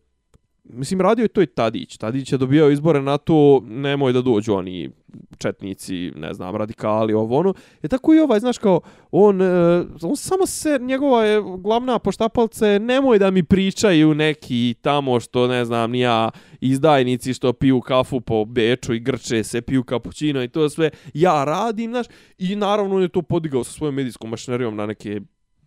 Mislim, 0.70 1.00
radio 1.00 1.22
je 1.22 1.28
to 1.28 1.42
i 1.42 1.46
Tadić. 1.46 1.96
Tadić 1.96 2.32
je 2.32 2.38
dobijao 2.38 2.70
izbore 2.70 3.02
na 3.02 3.18
to, 3.18 3.62
nemoj 3.66 4.12
da 4.12 4.22
dođu 4.22 4.54
oni 4.54 4.90
četnici, 5.38 6.12
ne 6.16 6.34
znam, 6.34 6.56
radikali, 6.56 7.14
ovo 7.14 7.38
ono. 7.38 7.54
Je 7.82 7.88
tako 7.88 8.14
i 8.14 8.18
ovaj, 8.18 8.40
znaš, 8.40 8.58
kao, 8.58 8.80
on, 9.10 9.42
e, 9.42 9.84
on 10.02 10.16
samo 10.16 10.46
se, 10.46 10.78
njegova 10.80 11.24
je 11.24 11.42
glavna 11.58 11.98
poštapalca 11.98 12.78
nemoj 12.78 13.18
da 13.18 13.30
mi 13.30 13.42
pričaju 13.42 14.14
neki 14.14 14.74
tamo 14.80 15.20
što, 15.20 15.46
ne 15.46 15.64
znam, 15.64 15.90
nija 15.90 16.30
izdajnici 16.60 17.34
što 17.34 17.52
piju 17.52 17.80
kafu 17.80 18.20
po 18.20 18.44
beču 18.44 18.94
i 18.94 19.00
grče 19.00 19.44
se, 19.44 19.60
piju 19.60 19.84
kapućino 19.84 20.42
i 20.42 20.48
to 20.48 20.68
sve. 20.68 20.90
Ja 21.14 21.44
radim, 21.44 21.90
znaš, 21.90 22.06
i 22.38 22.56
naravno 22.56 22.96
on 22.96 23.02
je 23.02 23.08
to 23.08 23.22
podigao 23.22 23.64
sa 23.64 23.72
svojom 23.72 23.94
medijskom 23.94 24.30
mašinerijom 24.30 24.76
na 24.76 24.86
neke 24.86 25.20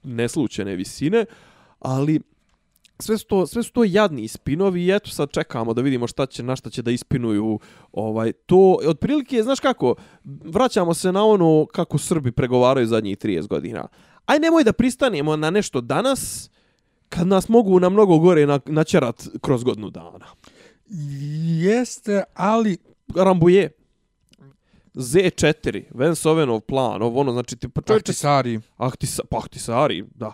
neslučene 0.04 0.76
visine, 0.76 1.26
ali 1.80 2.20
sve 3.02 3.18
su 3.18 3.26
to, 3.26 3.48
sve 3.48 3.64
su 3.64 3.72
to 3.72 3.84
jadni 3.84 4.28
spinovi 4.28 4.86
i 4.86 4.92
eto 4.92 5.10
sad 5.10 5.32
čekamo 5.32 5.74
da 5.74 5.82
vidimo 5.82 6.08
šta 6.08 6.26
će, 6.26 6.44
na 6.44 6.56
šta 6.56 6.70
će 6.70 6.82
da 6.82 6.92
ispinuju 6.92 7.60
ovaj, 7.92 8.32
to. 8.32 8.78
Otprilike, 8.88 9.44
znaš 9.44 9.60
kako, 9.60 9.96
vraćamo 10.24 10.94
se 10.94 11.12
na 11.12 11.26
ono 11.26 11.66
kako 11.66 11.98
Srbi 11.98 12.32
pregovaraju 12.32 12.88
zadnjih 12.88 13.18
30 13.18 13.48
godina. 13.48 13.88
Aj 14.26 14.40
nemoj 14.40 14.64
da 14.64 14.74
pristanemo 14.74 15.36
na 15.36 15.50
nešto 15.50 15.82
danas 15.82 16.50
kad 17.10 17.28
nas 17.28 17.50
mogu 17.50 17.80
na 17.80 17.90
mnogo 17.90 18.18
gore 18.18 18.46
na, 18.46 18.60
načerat 18.66 19.28
kroz 19.42 19.64
godinu 19.64 19.90
dana. 19.90 20.26
Jeste, 21.62 22.24
ali... 22.34 22.78
Rambuje. 23.16 23.72
Z4, 24.94 25.84
Vensovenov 25.94 26.60
plan, 26.60 27.02
ovo 27.02 27.20
ono, 27.20 27.32
znači... 27.32 27.56
Ti, 27.56 27.70
pa 27.70 27.82
čovječe, 27.82 28.12
Ahtisari. 28.12 28.60
Ahtisari, 28.78 30.04
pa 30.10 30.16
da 30.16 30.34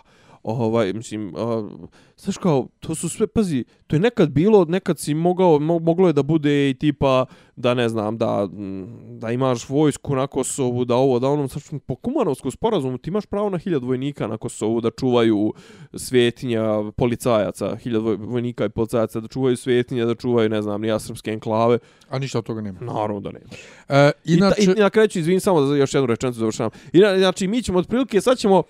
ovaj, 0.52 0.92
mislim, 0.92 1.34
uh, 1.34 1.70
znaš 2.16 2.38
kao, 2.38 2.66
to 2.80 2.94
su 2.94 3.08
sve, 3.08 3.26
pazi, 3.26 3.64
to 3.86 3.96
je 3.96 4.00
nekad 4.00 4.30
bilo, 4.30 4.64
nekad 4.64 4.98
si 4.98 5.14
mogao, 5.14 5.58
mo, 5.58 5.78
moglo 5.78 6.06
je 6.06 6.12
da 6.12 6.22
bude 6.22 6.70
i 6.70 6.74
tipa, 6.74 7.26
da 7.56 7.74
ne 7.74 7.88
znam, 7.88 8.18
da, 8.18 8.48
da 9.18 9.30
imaš 9.30 9.68
vojsku 9.68 10.16
na 10.16 10.26
Kosovu, 10.26 10.84
da 10.84 10.94
ovo, 10.94 11.18
da 11.18 11.28
ono, 11.28 11.46
znači, 11.46 11.78
po 11.86 11.94
Kumanovskom 11.94 12.50
sporazumu 12.50 12.98
ti 12.98 13.10
imaš 13.10 13.26
pravo 13.26 13.50
na 13.50 13.58
hiljad 13.58 13.84
vojnika 13.84 14.26
na 14.26 14.36
Kosovu 14.36 14.80
da 14.80 14.90
čuvaju 14.90 15.52
svetinja 15.94 16.92
policajaca, 16.96 17.76
hiljad 17.76 18.02
vojnika 18.02 18.64
i 18.64 18.68
policajaca 18.68 19.20
da 19.20 19.28
čuvaju 19.28 19.56
svetinja, 19.56 20.04
da 20.04 20.14
čuvaju, 20.14 20.48
ne 20.48 20.62
znam, 20.62 20.80
nija 20.80 20.98
srpske 20.98 21.30
enklave. 21.30 21.78
A 22.08 22.18
ništa 22.18 22.38
od 22.38 22.44
toga 22.44 22.60
nema. 22.60 22.80
Naravno 22.80 23.20
da 23.20 23.30
nema. 23.30 23.46
E, 23.88 24.10
inače... 24.24 24.62
I, 24.62 24.66
ta, 24.66 24.72
i 24.72 24.80
na 24.80 24.90
kraju 24.90 25.08
ću, 25.08 25.18
izvim 25.18 25.40
samo 25.40 25.60
da 25.60 25.76
još 25.76 25.94
jednu 25.94 26.06
rečenicu 26.06 26.38
završavam. 26.38 26.70
I, 26.92 26.98
znači, 26.98 27.48
mi 27.48 27.62
ćemo 27.62 27.78
otprilike, 27.78 28.20
sad 28.20 28.38
ćemo, 28.38 28.62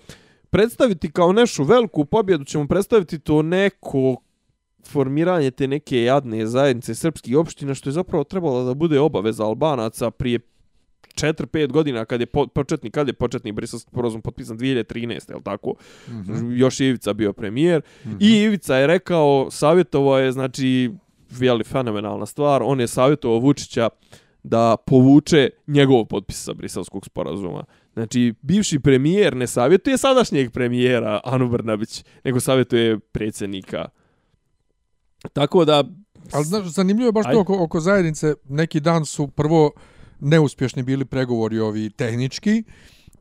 predstaviti 0.49 1.11
kao 1.11 1.33
nešu 1.33 1.63
veliku 1.63 2.05
pobjedu, 2.05 2.43
ćemo 2.43 2.67
predstaviti 2.67 3.19
to 3.19 3.41
neko 3.41 4.15
formiranje 4.87 5.51
te 5.51 5.67
neke 5.67 6.03
jadne 6.03 6.45
zajednice 6.47 6.95
srpskih 6.95 7.37
opština, 7.37 7.73
što 7.73 7.89
je 7.89 7.93
zapravo 7.93 8.23
trebalo 8.23 8.63
da 8.63 8.73
bude 8.73 8.99
obaveza 8.99 9.45
Albanaca 9.45 10.11
prije 10.11 10.39
4-5 11.15 11.71
godina 11.71 12.05
kad 12.05 12.21
je 12.21 12.25
početni 12.53 12.91
kad 12.91 13.07
je 13.07 13.13
početni 13.13 13.51
briselski 13.51 13.91
sporazum 13.91 14.21
potpisan 14.21 14.57
2013, 14.57 15.29
je 15.29 15.35
l' 15.35 15.43
tako? 15.43 15.73
Mm 16.07 16.11
-hmm. 16.11 16.57
Još 16.57 16.79
je 16.79 16.87
Ivica 16.87 17.13
bio 17.13 17.33
premijer. 17.33 17.81
Mm 18.05 18.09
-hmm. 18.09 18.17
I 18.19 18.41
Ivica 18.41 18.75
je 18.75 18.87
rekao, 18.87 19.47
savjetovo 19.51 20.17
je, 20.17 20.31
znači, 20.31 20.91
vijeli 21.29 21.63
fenomenalna 21.63 22.25
stvar, 22.25 22.61
on 22.63 22.79
je 22.79 22.87
savjetovao 22.87 23.39
Vučića 23.39 23.89
da 24.43 24.75
povuče 24.85 25.49
njegov 25.67 26.05
potpis 26.05 26.43
sa 26.43 26.53
briselskog 26.53 27.05
sporazuma. 27.05 27.63
Znači, 27.93 28.33
bivši 28.41 28.79
premijer 28.79 29.35
ne 29.35 29.47
savjetuje 29.47 29.97
sadašnjeg 29.97 30.51
premijera 30.51 31.19
Anu 31.23 31.49
Brnabić, 31.49 32.03
nego 32.23 32.39
savjetuje 32.39 32.99
predsjednika. 32.99 33.85
Tako 35.33 35.65
da... 35.65 35.83
Ali 36.31 36.45
znaš, 36.45 36.65
zanimljivo 36.65 37.07
je 37.07 37.11
baš 37.11 37.25
to 37.31 37.39
oko, 37.39 37.63
oko 37.63 37.79
zajednice. 37.79 38.33
Neki 38.49 38.79
dan 38.79 39.05
su 39.05 39.27
prvo 39.27 39.71
neuspješni 40.19 40.83
bili 40.83 41.05
pregovori 41.05 41.59
ovi 41.59 41.89
tehnički, 41.89 42.63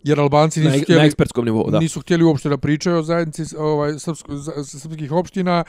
jer 0.03 0.21
Albanci 0.21 0.61
nisu, 0.61 0.77
na, 0.77 0.83
htjeli, 0.83 1.01
na 1.01 1.07
ekspertskom 1.07 1.45
nivou, 1.45 1.71
da. 1.71 1.79
nisu 1.79 2.01
htjeli 2.01 2.25
uopšte 2.25 2.49
da 2.49 2.59
pričaju 2.59 2.97
o 2.97 3.03
zajednici 3.03 3.57
ovaj, 3.59 3.99
srpsko, 3.99 4.33
srpskih 4.65 5.13
opština, 5.13 5.65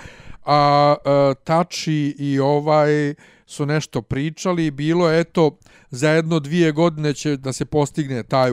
a, 0.45 0.95
a 1.05 1.33
Tači 1.43 2.15
i 2.17 2.39
ovaj 2.39 3.13
su 3.49 3.65
nešto 3.65 4.01
pričali, 4.01 4.71
bilo 4.71 5.09
je 5.09 5.19
eto 5.19 5.57
za 5.89 6.09
jedno 6.09 6.39
dvije 6.39 6.71
godine 6.71 7.13
će 7.13 7.37
da 7.37 7.53
se 7.53 7.65
postigne 7.65 8.23
taj, 8.23 8.51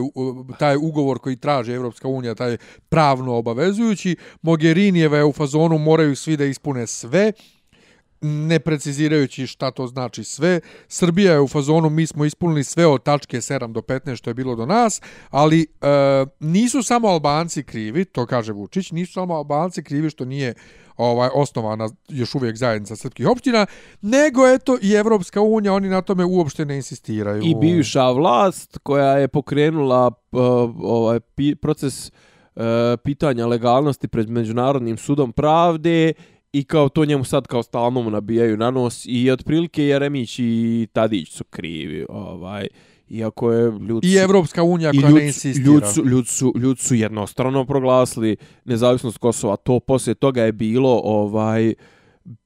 taj 0.59 0.75
ugovor 0.75 1.19
koji 1.19 1.35
traže 1.35 1.73
Evropska 1.73 2.07
unija, 2.07 2.35
taj 2.35 2.57
pravno 2.89 3.35
obavezujući. 3.35 4.15
Mogherinijeva 4.41 5.17
je 5.17 5.25
u 5.25 5.33
fazonu 5.33 5.77
moraju 5.77 6.15
svi 6.15 6.37
da 6.37 6.45
ispune 6.45 6.87
sve, 6.87 7.31
ne 8.21 8.59
precizirajući 8.59 9.47
šta 9.47 9.71
to 9.71 9.87
znači 9.87 10.23
sve. 10.23 10.59
Srbija 10.87 11.33
je 11.33 11.39
u 11.39 11.47
fazonu, 11.47 11.89
mi 11.89 12.07
smo 12.07 12.25
ispunili 12.25 12.63
sve 12.63 12.87
od 12.87 13.03
tačke 13.03 13.37
7 13.37 13.71
do 13.71 13.81
15 13.81 14.15
što 14.15 14.29
je 14.29 14.33
bilo 14.33 14.55
do 14.55 14.65
nas, 14.65 15.01
ali 15.29 15.61
e, 15.61 15.65
nisu 16.39 16.83
samo 16.83 17.07
Albanci 17.07 17.63
krivi, 17.63 18.05
to 18.05 18.25
kaže 18.25 18.53
Vučić, 18.53 18.91
nisu 18.91 19.13
samo 19.13 19.33
Albanci 19.33 19.83
krivi 19.83 20.09
što 20.09 20.25
nije 20.25 20.53
ovaj 20.97 21.29
osnovana 21.33 21.89
još 22.09 22.35
uvijek 22.35 22.57
zajednica 22.57 22.95
srpskih 22.95 23.27
opština, 23.27 23.65
nego 24.01 24.47
eto 24.47 24.77
i 24.81 24.93
Evropska 24.93 25.41
unija, 25.41 25.73
oni 25.73 25.89
na 25.89 26.01
tome 26.01 26.25
uopšte 26.25 26.65
ne 26.65 26.75
insistiraju. 26.75 27.41
I 27.45 27.55
bivša 27.55 28.11
vlast 28.11 28.77
koja 28.83 29.17
je 29.17 29.27
pokrenula 29.27 30.07
uh, 30.07 30.41
ovaj 30.81 31.19
proces 31.61 32.07
uh, 32.07 32.63
pitanja 33.03 33.47
legalnosti 33.47 34.07
pred 34.07 34.29
Međunarodnim 34.29 34.97
sudom 34.97 35.31
pravde 35.31 36.13
i 36.59 36.63
kao 36.63 36.89
to 36.89 37.05
njemu 37.05 37.23
sad 37.23 37.47
kao 37.47 37.63
stalno 37.63 38.01
mu 38.01 38.09
nabijaju 38.09 38.57
na 38.57 38.71
nos 38.71 39.05
i 39.05 39.31
otprilike 39.31 39.83
Jeremić 39.83 40.39
i 40.39 40.87
Tadić 40.93 41.31
su 41.31 41.43
krivi 41.43 42.05
ovaj 42.09 42.67
Iako 43.09 43.51
je 43.51 43.71
ljud 43.79 44.05
I 44.05 44.15
Evropska 44.15 44.63
unija 44.63 44.91
koja 44.91 45.09
ljud, 45.09 45.17
ne 45.17 45.25
insistira. 45.25 45.65
ljud, 45.65 45.83
su, 45.93 46.05
ljud, 46.05 46.27
su, 46.27 46.53
ljud 46.55 46.79
su 46.79 46.95
jednostrano 46.95 47.65
proglasili 47.65 48.37
nezavisnost 48.65 49.17
Kosova. 49.17 49.55
To 49.55 49.79
poslije 49.79 50.15
toga 50.15 50.43
je 50.43 50.51
bilo 50.51 51.01
ovaj 51.03 51.73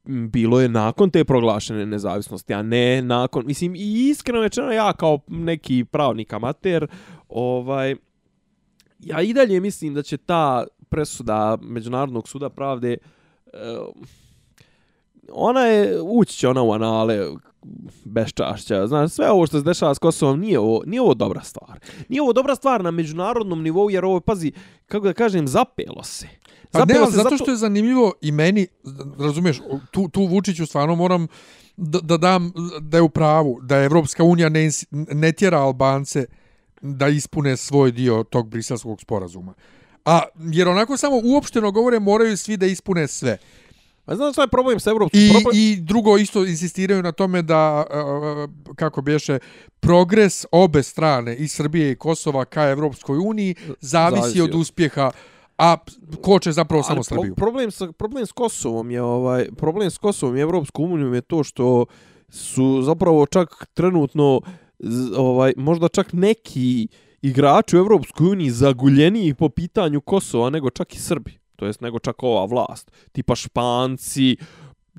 bilo 0.03 0.61
je 0.61 0.69
nakon 0.69 1.09
te 1.09 1.23
proglašene 1.23 1.85
nezavisnosti, 1.85 2.53
a 2.53 2.61
ne 2.61 3.01
nakon, 3.01 3.45
mislim, 3.45 3.75
i 3.75 4.09
iskreno 4.09 4.41
rečeno 4.41 4.71
ja 4.71 4.93
kao 4.93 5.19
neki 5.27 5.85
pravnik 5.85 6.33
amater, 6.33 6.87
ovaj, 7.29 7.95
ja 8.99 9.21
i 9.21 9.33
dalje 9.33 9.59
mislim 9.59 9.93
da 9.93 10.03
će 10.03 10.17
ta 10.17 10.65
presuda 10.89 11.57
Međunarodnog 11.61 12.27
suda 12.27 12.49
pravde, 12.49 12.91
eh, 12.91 13.20
ona 15.31 15.61
je, 15.61 16.01
ući 16.01 16.37
će 16.37 16.47
ona 16.47 16.61
u 16.61 16.73
anale 16.73 17.27
beščašća. 18.03 18.87
Znaš, 18.87 19.11
sve 19.11 19.31
ovo 19.31 19.47
što 19.47 19.57
se 19.57 19.63
dešava 19.63 19.95
s 19.95 19.99
Kosovom 19.99 20.39
nije 20.39 20.59
ovo, 20.59 20.81
nije 20.85 21.01
ovo 21.01 21.13
dobra 21.13 21.41
stvar. 21.41 21.79
Nije 22.09 22.21
ovo 22.21 22.33
dobra 22.33 22.55
stvar 22.55 22.83
na 22.83 22.91
međunarodnom 22.91 23.63
nivou, 23.63 23.89
jer 23.89 24.05
ovo, 24.05 24.19
pazi, 24.19 24.51
kako 24.85 25.07
da 25.07 25.13
kažem, 25.13 25.47
zapelo 25.47 26.03
se. 26.03 26.27
Pa 26.71 26.79
ne, 26.79 26.85
Zapelo 26.85 27.03
ali 27.03 27.11
se 27.11 27.17
zato 27.17 27.37
što 27.37 27.51
je 27.51 27.57
zanimljivo 27.57 28.13
i 28.21 28.31
meni, 28.31 28.67
razumiješ, 29.19 29.61
tu, 29.91 30.07
tu 30.07 30.25
Vučiću 30.25 30.65
stvarno 30.65 30.95
moram 30.95 31.27
da, 31.77 31.99
da 31.99 32.17
dam 32.17 32.53
da 32.81 32.97
je 32.97 33.01
u 33.01 33.09
pravu, 33.09 33.59
da 33.61 33.77
je 33.77 33.85
Evropska 33.85 34.23
unija 34.23 34.49
ne, 34.49 34.69
ne 34.91 35.31
tjera 35.31 35.59
Albance 35.59 36.25
da 36.81 37.07
ispune 37.07 37.57
svoj 37.57 37.91
dio 37.91 38.23
tog 38.23 38.49
briselskog 38.49 39.01
sporazuma. 39.01 39.53
A, 40.05 40.21
jer 40.39 40.67
onako 40.67 40.97
samo 40.97 41.21
uopšteno 41.23 41.71
govore 41.71 41.99
moraju 41.99 42.37
svi 42.37 42.57
da 42.57 42.65
ispune 42.65 43.07
sve. 43.07 43.37
A 44.05 44.15
znaš 44.15 44.33
šta 44.33 44.41
je 44.41 44.47
problem 44.47 44.79
sa 44.79 44.89
Evropskom? 44.89 45.19
I, 45.21 45.29
problem... 45.31 45.51
I 45.55 45.75
drugo 45.75 46.17
isto 46.17 46.45
insistiraju 46.45 47.03
na 47.03 47.11
tome 47.11 47.41
da, 47.41 47.85
uh, 47.89 48.75
kako 48.75 49.01
bješe, 49.01 49.39
progres 49.79 50.45
obe 50.51 50.83
strane, 50.83 51.35
i 51.35 51.47
Srbije 51.47 51.91
i 51.91 51.95
Kosova 51.95 52.45
ka 52.45 52.69
Evropskoj 52.69 53.17
uniji, 53.17 53.55
zavisi, 53.79 54.21
Zavisi 54.21 54.41
od 54.41 54.55
uspjeha, 54.55 55.11
a 55.57 55.77
koče 56.21 56.51
zapravo 56.51 56.83
samo 56.83 56.95
pro- 56.95 57.03
Srbiju. 57.03 57.35
problem 57.35 57.71
sa 57.71 57.91
problem 57.91 58.25
s 58.25 58.31
Kosovom 58.31 58.91
je 58.91 59.01
ovaj 59.01 59.47
problem 59.57 59.91
s 59.91 59.97
Kosovom 59.97 60.37
i 60.37 60.41
Evropskom 60.41 60.91
unijom 60.91 61.13
je 61.13 61.21
to 61.21 61.43
što 61.43 61.85
su 62.29 62.81
zapravo 62.83 63.25
čak 63.25 63.65
trenutno 63.73 64.41
ovaj 65.17 65.53
možda 65.57 65.87
čak 65.87 66.13
neki 66.13 66.87
igrači 67.21 67.77
u 67.77 67.79
Evropskoj 67.79 68.27
uniji 68.27 68.49
zaguljeniji 68.49 69.33
po 69.33 69.49
pitanju 69.49 70.01
Kosova 70.01 70.49
nego 70.49 70.69
čak 70.69 70.95
i 70.95 70.99
Srbi. 70.99 71.39
To 71.55 71.65
jest 71.65 71.81
nego 71.81 71.99
čak 71.99 72.23
ova 72.23 72.45
vlast. 72.45 72.91
Tipa 73.11 73.35
Španci, 73.35 74.37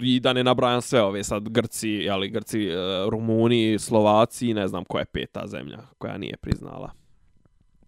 i 0.01 0.21
da 0.21 0.33
ne 0.33 0.45
nabrajam 0.45 0.83
sve 0.83 1.03
ove 1.03 1.25
sad 1.25 1.49
Grci, 1.49 2.11
ali 2.11 2.31
Grci, 2.31 2.67
e, 2.67 2.77
Rumuni, 3.11 3.79
Slovaci, 3.79 4.55
ne 4.55 4.69
znam 4.69 4.85
koja 4.85 5.01
je 5.01 5.07
peta 5.07 5.47
zemlja 5.47 5.79
koja 5.99 6.19
nije 6.19 6.37
priznala. 6.37 6.91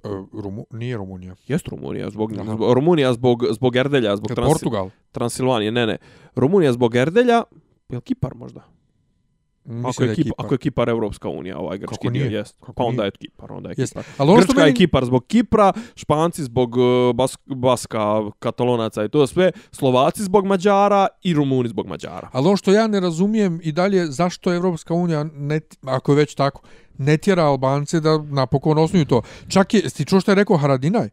E, 0.05 0.09
Rumu, 0.33 0.66
nije 0.70 0.97
Rumunija. 0.97 1.35
Jest 1.49 1.68
Rumunija 1.68 2.11
zbog, 2.11 2.33
Aha. 2.33 2.55
zbog 2.55 2.73
Rumunija 2.73 3.12
zbog 3.12 3.44
zbog 3.51 3.77
Erdelja, 3.77 4.16
zbog 4.16 4.31
Portugal. 4.37 4.90
Transilvanije, 5.12 5.73
ne, 5.73 5.87
ne. 5.87 5.97
Rumunija 6.35 6.73
zbog 6.73 6.94
Erdelja, 6.97 7.42
je 7.88 8.01
Kipar 8.01 8.35
možda? 8.35 8.73
Mislim 9.64 9.90
Ako 9.90 10.03
je, 10.03 10.09
je 10.09 10.14
Kipar, 10.14 10.24
Kipar. 10.24 10.44
ako 10.46 10.55
je 10.55 10.59
Kipar 10.59 10.88
Evropska 10.88 11.29
unija, 11.29 11.59
ovaj 11.59 11.79
grčki 11.79 11.96
Kako 11.96 12.11
dio 12.11 12.24
jest. 12.24 12.57
Kako 12.61 12.72
Pa 12.72 12.85
onda 12.85 13.05
je 13.05 13.11
Kipar, 13.11 13.53
onda 13.53 13.68
je 13.68 13.74
Jest. 13.79 13.92
Kipar. 13.92 14.05
Ali 14.18 14.31
ono 14.31 14.42
što 14.42 14.53
Grčka 14.53 14.61
je 14.61 14.66
meni... 14.66 14.77
Kipar 14.77 15.05
zbog 15.05 15.27
Kipra, 15.27 15.72
Španci 15.94 16.44
zbog 16.44 16.77
uh, 16.77 17.14
Bas, 17.14 17.38
Baska, 17.46 18.31
Katalonaca 18.38 19.05
i 19.05 19.09
to 19.09 19.27
sve, 19.27 19.53
Slovaci 19.72 20.22
zbog 20.22 20.46
Mađara 20.46 21.07
i 21.22 21.35
Rumuni 21.35 21.68
zbog 21.68 21.87
Mađara. 21.87 22.29
Ali 22.33 22.46
ono 22.46 22.57
što 22.57 22.72
ja 22.72 22.87
ne 22.87 23.00
razumijem 23.00 23.61
i 23.62 23.72
dalje, 23.72 24.07
zašto 24.07 24.55
Evropska 24.55 24.94
unija, 24.94 25.24
ne, 25.24 25.61
ako 25.83 26.12
je 26.12 26.16
već 26.16 26.35
tako, 26.35 26.62
ne 26.98 27.16
tjera 27.16 27.44
Albance 27.44 28.00
da 28.00 28.18
napokon 28.18 28.79
osnuju 28.79 29.05
to. 29.05 29.22
Čak 29.48 29.74
je, 29.74 29.90
ti 29.90 30.05
čuo 30.05 30.20
što 30.20 30.31
je 30.31 30.35
rekao 30.35 30.57
Haradinaj? 30.57 31.09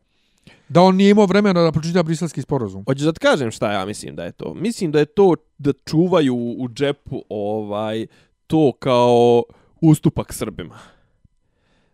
Da 0.69 0.81
on 0.81 0.95
nije 0.95 1.09
imao 1.09 1.25
vremena 1.25 1.61
da 1.61 1.71
pročita 1.71 2.03
briselski 2.03 2.41
sporazum. 2.41 2.83
Hoćeš 2.87 3.03
da 3.03 3.11
ti 3.11 3.19
kažem 3.19 3.51
šta 3.51 3.71
ja 3.71 3.85
mislim 3.85 4.15
da 4.15 4.23
je 4.23 4.31
to? 4.31 4.53
Mislim 4.53 4.91
da 4.91 4.99
je 4.99 5.05
to 5.05 5.35
da 5.57 5.73
čuvaju 5.85 6.35
u 6.35 6.69
džepu 6.69 7.23
ovaj 7.29 8.07
to 8.51 8.71
kao 8.79 9.43
ustupak 9.81 10.33
Srbima. 10.33 10.79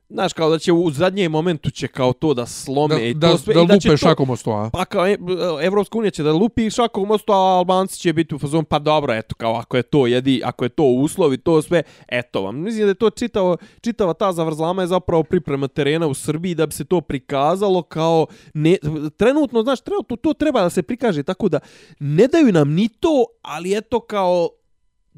Znaš, 0.09 0.33
kao 0.33 0.49
da 0.49 0.59
će 0.59 0.73
u 0.73 0.91
zadnjem 0.91 1.31
momentu 1.31 1.69
će 1.69 1.87
kao 1.87 2.13
to 2.13 2.33
da 2.33 2.45
slome 2.45 2.95
Da, 2.95 3.01
i 3.01 3.13
da, 3.13 3.31
to 3.31 3.37
sve, 3.37 3.53
da 3.53 3.61
i 3.61 3.65
da 3.65 3.79
će 3.79 3.89
lupe 3.89 3.99
to, 3.99 4.07
šakom 4.07 4.29
o 4.29 4.35
sto, 4.35 4.51
a? 4.51 4.69
Pa 4.73 4.85
kao 4.85 5.07
e, 5.07 5.17
Evropska 5.61 5.97
unija 5.97 6.11
će 6.11 6.23
da 6.23 6.33
lupi 6.33 6.69
šakom 6.69 7.07
mostu, 7.07 7.33
a 7.33 7.35
Albanci 7.35 7.99
će 7.99 8.13
biti 8.13 8.35
u 8.35 8.39
fazonu, 8.39 8.63
pa 8.63 8.79
dobro, 8.79 9.13
eto, 9.13 9.35
kao 9.35 9.55
ako 9.55 9.77
je 9.77 9.83
to 9.83 10.07
jedi, 10.07 10.41
ako 10.45 10.65
je 10.65 10.69
to 10.69 10.83
uslovi, 10.83 11.37
to 11.37 11.61
sve, 11.61 11.83
eto 12.07 12.41
vam. 12.41 12.63
Mislim 12.63 12.83
da 12.83 12.89
je 12.89 12.95
to 12.95 13.09
čitavo, 13.09 13.57
čitava 13.81 14.13
ta 14.13 14.33
zavrzlama 14.33 14.81
je 14.81 14.87
zapravo 14.87 15.23
priprema 15.23 15.67
terena 15.67 16.07
u 16.07 16.13
Srbiji 16.13 16.55
da 16.55 16.65
bi 16.65 16.73
se 16.73 16.85
to 16.85 17.01
prikazalo 17.01 17.81
kao, 17.81 18.27
ne, 18.53 18.77
trenutno, 19.17 19.63
znaš, 19.63 19.81
trenutno 19.81 20.15
to 20.15 20.33
treba 20.33 20.61
da 20.61 20.69
se 20.69 20.83
prikaže 20.83 21.23
tako 21.23 21.49
da 21.49 21.59
ne 21.99 22.27
daju 22.27 22.51
nam 22.51 22.71
ni 22.73 22.89
to, 22.89 23.25
ali 23.41 23.77
eto 23.77 23.99
kao 23.99 24.49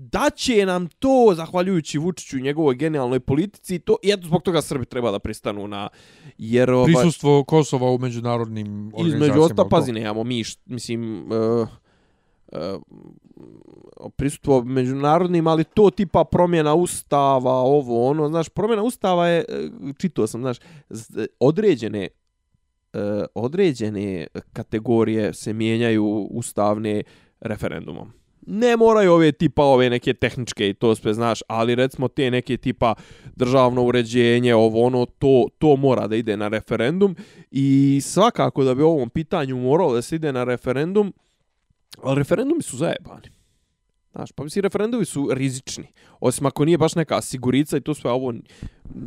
da 0.01 0.29
će 0.35 0.65
nam 0.65 0.88
to, 0.88 1.33
zahvaljujući 1.35 1.97
Vučiću 1.97 2.38
i 2.38 2.41
njegovoj 2.41 2.75
genijalnoj 2.75 3.19
politici, 3.19 3.79
to, 3.79 3.97
i 4.03 4.12
eto 4.12 4.27
zbog 4.27 4.43
toga 4.43 4.62
Srbi 4.62 4.85
treba 4.85 5.12
da 5.12 5.19
pristanu 5.19 5.67
na, 5.67 5.89
jer... 6.38 6.71
ovaj, 6.71 6.93
Prisustvo 6.93 7.43
Kosova 7.43 7.91
u 7.91 7.97
međunarodnim 7.97 8.67
organizacijama. 8.67 9.25
Između 9.25 9.41
ostalo, 9.41 9.63
to. 9.63 9.69
pazi, 9.69 9.91
nemamo 9.91 10.23
mi, 10.23 10.43
mislim, 10.65 11.31
uh, 11.31 11.67
uh, 12.51 12.81
prisustvo 14.15 14.63
međunarodnim, 14.63 15.47
ali 15.47 15.63
to 15.63 15.89
tipa 15.89 16.23
promjena 16.23 16.73
ustava, 16.73 17.53
ovo, 17.53 18.09
ono, 18.09 18.27
znaš, 18.27 18.49
promjena 18.49 18.83
ustava 18.83 19.27
je, 19.27 19.45
uh, 19.49 19.95
čitao 19.97 20.27
sam, 20.27 20.41
znaš, 20.41 20.57
određene 21.39 22.07
uh, 22.93 22.99
određene 23.35 24.27
kategorije 24.53 25.33
se 25.33 25.53
mijenjaju 25.53 26.27
ustavne 26.31 27.03
referendumom. 27.39 28.12
Ne 28.47 28.78
moraju 28.78 29.13
ove 29.13 29.32
tipa 29.32 29.63
ove 29.63 29.89
neke 29.89 30.13
tehničke 30.13 30.69
i 30.69 30.73
to 30.73 30.95
sve 30.95 31.13
znaš, 31.13 31.43
ali 31.47 31.75
recimo 31.75 32.08
te 32.08 32.32
neke 32.32 32.58
tipa 32.58 32.95
državno 33.36 33.84
uređenje, 33.84 34.56
ovo 34.56 34.86
ono, 34.86 35.06
to, 35.06 35.47
to 35.58 35.75
mora 35.75 36.08
da 36.08 36.15
ide 36.15 36.38
na 36.38 36.47
referendum 36.47 37.15
i 37.52 37.99
svakako 38.04 38.63
da 38.63 38.75
bi 38.75 38.84
ovom 38.84 39.10
pitanju 39.10 39.58
moralo 39.58 39.93
da 39.93 40.02
se 40.02 40.15
ide 40.15 40.34
na 40.34 40.43
referendum, 40.43 41.13
ali 42.04 42.17
referendumi 42.17 42.62
su 42.62 42.78
zajebani. 42.78 43.30
Znaš, 44.12 44.32
pa 44.32 44.43
mislim, 44.43 44.63
referendumi 44.63 45.06
su 45.06 45.30
rizični. 45.32 45.88
Osim 46.19 46.45
ako 46.45 46.65
nije 46.65 46.78
baš 46.78 46.95
neka 46.95 47.21
sigurica 47.21 47.78
i 47.78 47.82
to 47.82 47.93
sve 47.93 48.12
ovo... 48.12 48.34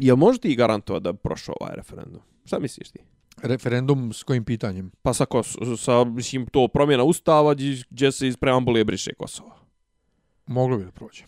Jel 0.00 0.16
može 0.16 0.38
ti 0.38 0.54
garantovati 0.54 1.04
da 1.04 1.12
bi 1.12 1.18
prošao 1.18 1.54
ovaj 1.60 1.76
referendum? 1.76 2.20
Šta 2.44 2.58
misliš 2.58 2.90
ti? 2.90 2.98
Referendum 3.42 4.12
s 4.12 4.22
kojim 4.22 4.44
pitanjem? 4.44 4.90
Pa 5.02 5.14
sa, 5.14 5.26
Kos 5.26 5.56
sa 5.78 6.04
mislim, 6.04 6.46
to 6.46 6.68
promjena 6.68 7.04
ustava 7.04 7.54
gdje, 7.90 8.12
se 8.12 8.28
iz 8.28 8.36
preambule 8.36 8.84
briše 8.84 9.14
Kosova. 9.14 9.56
Moglo 10.46 10.76
bi 10.76 10.84
da 10.84 10.90
prođe. 10.90 11.24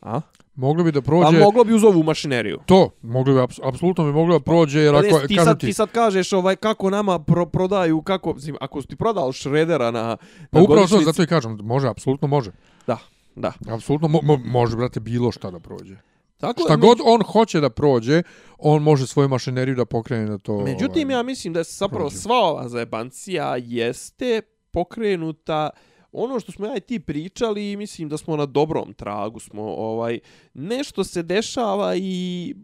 A? 0.00 0.20
Moglo 0.54 0.84
bi 0.84 0.92
da 0.92 1.00
Pa 1.00 1.06
prođe... 1.06 1.38
moglo 1.38 1.64
bi 1.64 1.74
uz 1.74 1.84
ovu 1.84 2.02
mašineriju. 2.02 2.58
To, 2.66 2.90
moglo 3.02 3.34
bi, 3.34 3.40
aps- 3.40 3.60
apsolutno 3.68 4.04
bi 4.04 4.12
moglo 4.12 4.38
da 4.38 4.44
prođe, 4.44 4.80
jer 4.80 4.94
Pa 4.94 4.98
ako, 4.98 5.26
ti, 5.26 5.34
sad, 5.34 5.60
ti, 5.60 5.66
ti 5.66 5.72
sad 5.72 5.90
kažeš 5.90 6.32
ovaj 6.32 6.56
kako 6.56 6.90
nama 6.90 7.18
pro, 7.18 7.46
prodaju, 7.46 8.02
kako, 8.02 8.34
mislim, 8.34 8.56
ako 8.60 8.82
si 8.82 8.88
ti 8.88 8.96
prodao 8.96 9.32
Šredera 9.32 9.90
na, 9.90 10.16
pa 10.50 10.58
na 10.58 10.64
upravo 10.64 10.86
to, 10.86 11.00
zato 11.00 11.22
i 11.22 11.26
kažem, 11.26 11.58
može, 11.62 11.88
apsolutno 11.88 12.28
može. 12.28 12.50
Da, 12.86 12.98
da. 13.34 13.52
Apsolutno 13.68 14.08
mo, 14.08 14.20
mo, 14.22 14.36
može, 14.36 14.76
brate, 14.76 15.00
bilo 15.00 15.32
šta 15.32 15.50
da 15.50 15.58
prođe. 15.58 15.96
Tako, 16.36 16.62
Šta 16.62 16.76
god 16.76 16.98
on 17.04 17.22
hoće 17.22 17.60
da 17.60 17.70
prođe, 17.70 18.22
on 18.58 18.82
može 18.82 19.06
svoju 19.06 19.28
mašineriju 19.28 19.74
da 19.76 19.84
pokrene 19.84 20.26
na 20.26 20.38
to. 20.38 20.60
Međutim, 20.60 21.08
ovaj, 21.08 21.18
ja 21.18 21.22
mislim 21.22 21.52
da 21.52 21.60
je 21.60 21.64
zapravo 21.64 22.04
prođe. 22.08 22.16
sva 22.16 22.36
ova 22.36 22.68
zajebancija 22.68 23.56
jeste 23.56 24.40
pokrenuta 24.70 25.70
ono 26.12 26.40
što 26.40 26.52
smo 26.52 26.66
ja 26.66 26.76
i 26.76 26.80
ti 26.80 27.00
pričali 27.00 27.72
i 27.72 27.76
mislim 27.76 28.08
da 28.08 28.18
smo 28.18 28.36
na 28.36 28.46
dobrom 28.46 28.92
tragu 28.92 29.40
smo 29.40 29.62
ovaj 29.62 30.18
nešto 30.54 31.04
se 31.04 31.22
dešava 31.22 31.96
i 31.96 32.54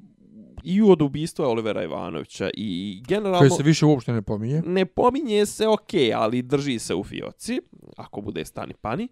i 0.64 0.82
od 0.82 1.02
ubistva 1.02 1.48
Olivera 1.48 1.84
Ivanovića 1.84 2.50
i 2.54 3.02
generalno 3.06 3.38
koje 3.38 3.50
se 3.50 3.62
više 3.62 3.86
uopšte 3.86 4.12
ne 4.12 4.22
pominje. 4.22 4.62
ne 4.66 4.86
pominje 4.86 5.46
se 5.46 5.68
ok, 5.68 5.90
ali 6.14 6.42
drži 6.42 6.78
se 6.78 6.94
u 6.94 7.04
fioci, 7.04 7.60
ako 7.96 8.20
bude 8.20 8.44
stani 8.44 8.74
pani. 8.80 9.08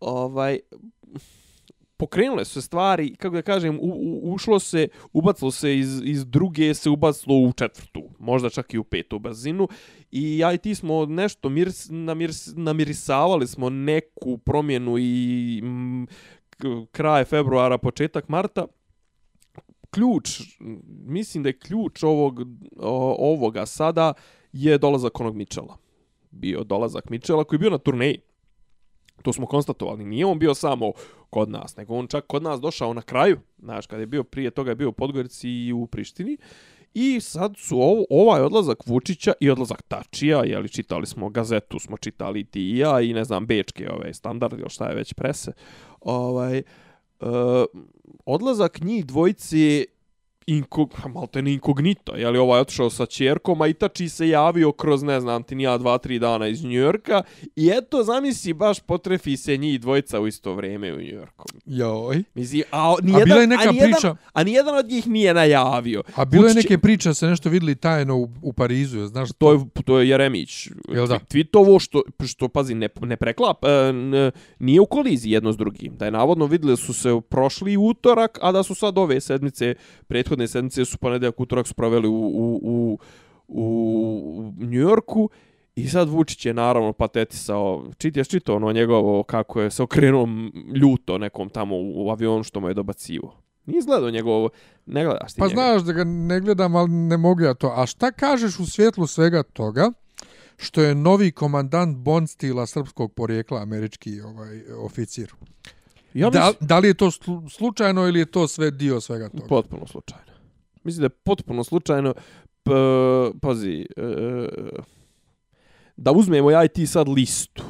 Ovaj, 0.00 0.58
pokrenule 2.00 2.44
su 2.44 2.52
se 2.52 2.62
stvari, 2.62 3.14
kako 3.14 3.36
da 3.36 3.42
kažem, 3.42 3.78
u, 3.80 3.82
u, 3.82 4.32
ušlo 4.32 4.58
se, 4.58 4.88
ubacilo 5.12 5.50
se 5.50 5.78
iz, 5.78 6.00
iz 6.04 6.26
druge, 6.26 6.74
se 6.74 6.90
ubacilo 6.90 7.36
u 7.36 7.52
četvrtu, 7.52 8.02
možda 8.18 8.50
čak 8.50 8.74
i 8.74 8.78
u 8.78 8.84
petu 8.84 9.18
brzinu. 9.18 9.68
I 10.10 10.38
ja 10.38 10.52
i 10.52 10.58
ti 10.58 10.74
smo 10.74 11.06
nešto 11.06 11.48
miris, 11.48 11.88
namiris, 11.90 12.52
namirisavali 12.56 13.46
smo 13.46 13.70
neku 13.70 14.38
promjenu 14.38 14.98
i 14.98 15.60
m, 15.62 16.06
kraj 16.92 17.24
februara, 17.24 17.78
početak 17.78 18.28
marta. 18.28 18.66
Ključ, 19.90 20.40
mislim 21.06 21.42
da 21.42 21.48
je 21.48 21.58
ključ 21.58 22.02
ovog, 22.02 22.40
o, 22.78 23.16
ovoga 23.18 23.66
sada 23.66 24.12
je 24.52 24.78
dolazak 24.78 25.20
onog 25.20 25.36
Mičela. 25.36 25.76
Bio 26.30 26.64
dolazak 26.64 27.10
Mičela 27.10 27.44
koji 27.44 27.56
je 27.56 27.60
bio 27.60 27.70
na 27.70 27.78
turneji. 27.78 28.20
To 29.22 29.32
smo 29.32 29.46
konstatovali. 29.46 30.04
Nije 30.04 30.26
on 30.26 30.38
bio 30.38 30.54
samo 30.54 30.92
kod 31.30 31.50
nas, 31.50 31.76
nego 31.76 31.94
on 31.94 32.06
čak 32.06 32.26
kod 32.26 32.42
nas 32.42 32.60
došao 32.60 32.94
na 32.94 33.02
kraju, 33.02 33.38
znaš, 33.58 33.86
kad 33.86 34.00
je 34.00 34.06
bio 34.06 34.24
prije 34.24 34.50
toga 34.50 34.70
je 34.70 34.74
bio 34.74 34.88
u 34.88 34.92
Podgorici 34.92 35.48
i 35.48 35.72
u 35.72 35.86
Prištini, 35.86 36.36
I 36.94 37.20
sad 37.20 37.54
su 37.56 37.76
ovo, 37.76 38.04
ovaj 38.10 38.42
odlazak 38.42 38.86
Vučića 38.86 39.32
i 39.40 39.50
odlazak 39.50 39.82
Tačija, 39.82 40.44
jeli 40.44 40.68
čitali 40.68 41.06
smo 41.06 41.28
gazetu, 41.28 41.78
smo 41.78 41.96
čitali 41.96 42.44
ti 42.44 42.60
i 42.60 42.78
ja 42.78 43.00
i 43.00 43.12
ne 43.12 43.24
znam, 43.24 43.46
bečke 43.46 43.90
ove 43.90 44.14
standard 44.14 44.58
ili 44.58 44.70
šta 44.70 44.88
je 44.88 44.96
već 44.96 45.12
prese. 45.12 45.52
Ovaj, 46.00 46.58
e, 46.58 46.64
odlazak 48.26 48.80
njih 48.80 49.06
dvojice 49.06 49.84
inkog, 50.50 50.94
malo 51.06 51.26
te 51.26 51.42
ne 51.42 51.52
inkognito, 51.52 52.14
je 52.14 52.30
li 52.30 52.38
ovaj 52.38 52.60
otišao 52.60 52.90
sa 52.90 53.06
čerkom, 53.06 53.60
a 53.60 53.66
Itači 53.66 54.08
se 54.08 54.28
javio 54.28 54.72
kroz, 54.72 55.02
ne 55.02 55.20
znam, 55.20 55.42
ti 55.42 55.54
nija 55.54 55.78
dva, 55.78 55.98
tri 55.98 56.18
dana 56.18 56.46
iz 56.48 56.64
Njujorka 56.64 57.22
i 57.56 57.70
eto, 57.70 58.02
zamisli, 58.02 58.52
baš 58.52 58.80
potrefi 58.80 59.36
se 59.36 59.56
njih 59.56 59.80
dvojica 59.80 60.20
u 60.20 60.26
isto 60.26 60.54
vrijeme 60.54 60.92
u 60.92 60.98
Njujorku. 60.98 61.44
Joj. 61.66 62.22
Misli, 62.34 62.62
a, 62.72 62.94
nijedan, 63.02 63.22
A 63.22 63.24
bila 63.24 63.40
je 63.40 63.46
neka 63.46 63.62
a 63.62 63.72
nijedan, 63.72 63.90
priča- 63.92 64.16
A 64.32 64.44
nijedan 64.44 64.74
od 64.74 64.88
njih 64.88 65.06
nije 65.08 65.34
najavio. 65.34 66.02
A 66.14 66.24
bilo 66.24 66.44
je 66.44 66.48
Vučić- 66.48 66.56
neke 66.56 66.78
priče, 66.78 67.14
se 67.14 67.26
nešto 67.26 67.48
videli 67.48 67.74
tajno 67.74 68.16
u, 68.16 68.28
u 68.42 68.52
Parizu, 68.52 69.06
znaš 69.06 69.28
To 69.38 69.52
je, 69.52 69.58
to 69.84 69.98
je 69.98 70.08
Jeremić. 70.08 70.66
Jel 70.88 71.06
da? 71.06 71.18
Twitovo 71.20 71.80
što, 71.80 72.02
što 72.26 72.48
pazi, 72.48 72.74
ne, 72.74 72.88
ne 73.00 73.16
preklap, 73.16 73.64
e, 73.64 73.88
n, 73.88 74.30
nije 74.58 74.80
u 74.80 74.86
koliziji 74.86 75.32
jedno 75.32 75.52
s 75.52 75.56
drugim. 75.56 75.96
Da 75.96 76.04
je 76.04 76.10
navodno 76.10 76.46
vidjeli 76.46 76.76
su 76.76 76.92
se 76.92 77.20
prošli 77.28 77.76
utorak, 77.76 78.38
a 78.42 78.52
da 78.52 78.62
su 78.62 78.74
sad 78.74 78.98
ove 78.98 79.20
sedmice, 79.20 79.74
prethodne 80.06 80.39
sedmice 80.48 80.84
su 80.84 80.98
ponedeljak 80.98 81.40
utorak 81.40 81.66
su 81.66 81.74
proveli 81.74 82.08
u, 82.08 82.12
u, 82.14 82.60
u, 82.62 82.98
u 83.48 84.64
Njujorku. 84.64 85.30
I 85.76 85.88
sad 85.88 86.08
Vučić 86.08 86.46
je 86.46 86.54
naravno 86.54 86.92
patetisao, 86.92 87.86
čit 87.98 88.16
je 88.16 88.24
čito 88.24 88.56
ono 88.56 88.72
njegovo 88.72 89.22
kako 89.22 89.60
je 89.60 89.70
se 89.70 89.82
okrenuo 89.82 90.28
ljuto 90.74 91.18
nekom 91.18 91.48
tamo 91.48 91.74
u, 91.76 92.10
avionu 92.10 92.42
što 92.42 92.60
mu 92.60 92.68
je 92.68 92.74
dobacivo. 92.74 93.36
Nije 93.66 93.78
izgledao 93.78 94.10
njegovo, 94.10 94.48
ne 94.86 95.04
gledaš 95.04 95.34
ti 95.34 95.38
Pa 95.38 95.46
njega. 95.46 95.54
znaš 95.54 95.82
da 95.82 95.92
ga 95.92 96.04
ne 96.04 96.40
gledam, 96.40 96.76
ali 96.76 96.90
ne 96.90 97.16
mogu 97.16 97.40
ja 97.42 97.54
to. 97.54 97.72
A 97.76 97.86
šta 97.86 98.12
kažeš 98.12 98.58
u 98.58 98.66
svjetlu 98.66 99.06
svega 99.06 99.42
toga 99.42 99.92
što 100.56 100.82
je 100.82 100.94
novi 100.94 101.30
komandant 101.30 101.96
Bond 101.96 102.30
stila 102.30 102.66
srpskog 102.66 103.12
porijekla, 103.12 103.62
američki 103.62 104.20
ovaj 104.20 104.60
oficir? 104.74 105.32
Ja 106.14 106.30
da, 106.30 106.38
mislim- 106.46 106.68
da 106.68 106.78
li 106.78 106.88
je 106.88 106.94
to 106.94 107.06
slu- 107.06 107.48
slučajno 107.48 108.08
ili 108.08 108.18
je 108.18 108.26
to 108.26 108.48
sve 108.48 108.70
dio 108.70 109.00
svega 109.00 109.28
toga? 109.28 109.46
Potpuno 109.48 109.86
slučajno. 109.86 110.29
Mislim 110.84 111.00
da 111.00 111.06
je 111.06 111.20
potpuno 111.24 111.64
slučajno. 111.64 112.14
P, 112.62 112.70
pazi, 113.42 113.86
e, 113.96 114.02
e, 114.02 114.48
da 115.96 116.12
uzmemo 116.12 116.50
ja 116.50 116.64
i 116.64 116.68
ti 116.68 116.86
sad 116.86 117.08
listu 117.08 117.62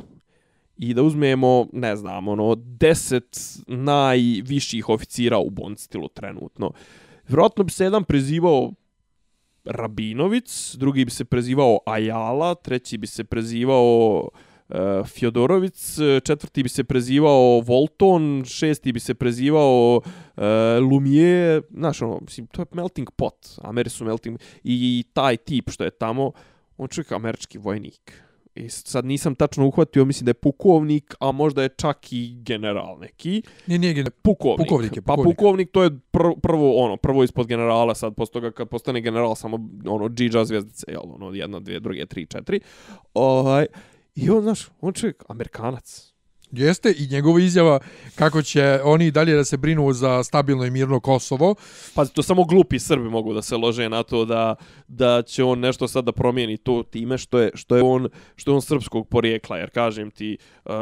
i 0.76 0.94
da 0.94 1.02
uzmemo, 1.02 1.66
ne 1.72 1.96
znam, 1.96 2.28
ono, 2.28 2.54
deset 2.54 3.38
najviših 3.66 4.88
oficira 4.88 5.38
u 5.38 5.50
Bond 5.50 5.78
stilu 5.78 6.08
trenutno. 6.08 6.72
Vjerojatno 7.28 7.64
bi 7.64 7.70
se 7.70 7.84
jedan 7.84 8.04
prezivao 8.04 8.72
Rabinovic, 9.64 10.74
drugi 10.76 11.04
bi 11.04 11.10
se 11.10 11.24
prezivao 11.24 11.78
Ajala, 11.86 12.54
treći 12.54 12.98
bi 12.98 13.06
se 13.06 13.24
prezivao 13.24 14.20
uh, 14.32 14.40
Fjodorovic, 15.06 15.98
četvrti 16.24 16.62
bi 16.62 16.68
se 16.68 16.84
prezivao 16.84 17.60
Volton, 17.60 18.44
šesti 18.46 18.92
bi 18.92 19.00
se 19.00 19.14
prezivao 19.14 19.96
uh, 19.96 20.42
Lumier, 20.90 21.62
znaš 21.70 22.02
ono, 22.02 22.18
mislim, 22.20 22.46
to 22.46 22.62
je 22.62 22.66
melting 22.72 23.10
pot, 23.16 23.34
Ameri 23.62 23.90
su 23.90 24.04
melting, 24.04 24.38
i 24.64 25.04
taj 25.12 25.36
tip 25.36 25.70
što 25.70 25.84
je 25.84 25.90
tamo, 25.90 26.32
on 26.76 26.88
čovjek 26.88 27.12
američki 27.12 27.58
vojnik. 27.58 28.22
I 28.54 28.68
sad 28.68 29.04
nisam 29.04 29.34
tačno 29.34 29.66
uhvatio, 29.66 30.04
mislim 30.04 30.24
da 30.24 30.30
je 30.30 30.34
pukovnik, 30.34 31.14
a 31.20 31.32
možda 31.32 31.62
je 31.62 31.68
čak 31.68 32.12
i 32.12 32.42
general 32.42 32.98
neki. 33.00 33.42
Nije, 33.66 33.78
nije, 33.78 33.94
gen- 33.94 34.10
Pukovnik. 34.22 34.68
Pukovnik 34.68 34.96
je, 34.96 35.02
Pa 35.02 35.14
pukovnik. 35.14 35.36
pukovnik 35.36 35.70
to 35.70 35.82
je 35.82 35.90
prvo, 36.10 36.36
prvo 36.36 36.84
ono, 36.84 36.96
prvo 36.96 37.24
ispod 37.24 37.46
generala, 37.46 37.94
sad 37.94 38.14
posle 38.14 38.32
toga 38.32 38.50
kad 38.50 38.68
postane 38.68 39.00
general 39.00 39.34
samo 39.34 39.68
ono 39.86 40.08
džidža 40.08 40.44
zvjezdice, 40.44 40.86
jel, 40.88 41.02
ono 41.04 41.34
jedna, 41.34 41.60
dvije, 41.60 41.80
druge, 41.80 42.06
tri, 42.06 42.26
četiri. 42.26 42.60
Ovaj 43.14 43.66
i 44.20 44.30
on 44.30 44.42
znaš, 44.42 44.68
on 44.80 44.92
čovjek 44.92 45.24
Amerikanac. 45.28 46.10
Jeste 46.52 46.94
i 46.98 47.06
njegova 47.06 47.40
izjava 47.40 47.78
kako 48.14 48.42
će 48.42 48.80
oni 48.84 49.10
dalje 49.10 49.34
da 49.34 49.44
se 49.44 49.56
brinu 49.56 49.92
za 49.92 50.22
stabilno 50.24 50.64
i 50.64 50.70
mirno 50.70 51.00
Kosovo. 51.00 51.54
Pa 51.94 52.04
to 52.04 52.22
samo 52.22 52.44
glupi 52.44 52.78
Srbi 52.78 53.08
mogu 53.08 53.34
da 53.34 53.42
se 53.42 53.56
lože 53.56 53.88
na 53.88 54.02
to 54.02 54.24
da 54.24 54.54
da 54.88 55.22
će 55.22 55.44
on 55.44 55.60
nešto 55.60 55.88
sad 55.88 56.04
da 56.04 56.12
promijeni 56.12 56.56
to 56.56 56.82
time 56.82 57.18
što 57.18 57.38
je 57.38 57.50
što 57.54 57.76
je 57.76 57.82
on 57.82 58.08
što 58.36 58.50
je 58.50 58.54
on 58.54 58.62
srpskog 58.62 59.08
porijekla 59.08 59.58
jer 59.58 59.70
kažem 59.70 60.10
ti 60.10 60.38
uh, 60.64 60.72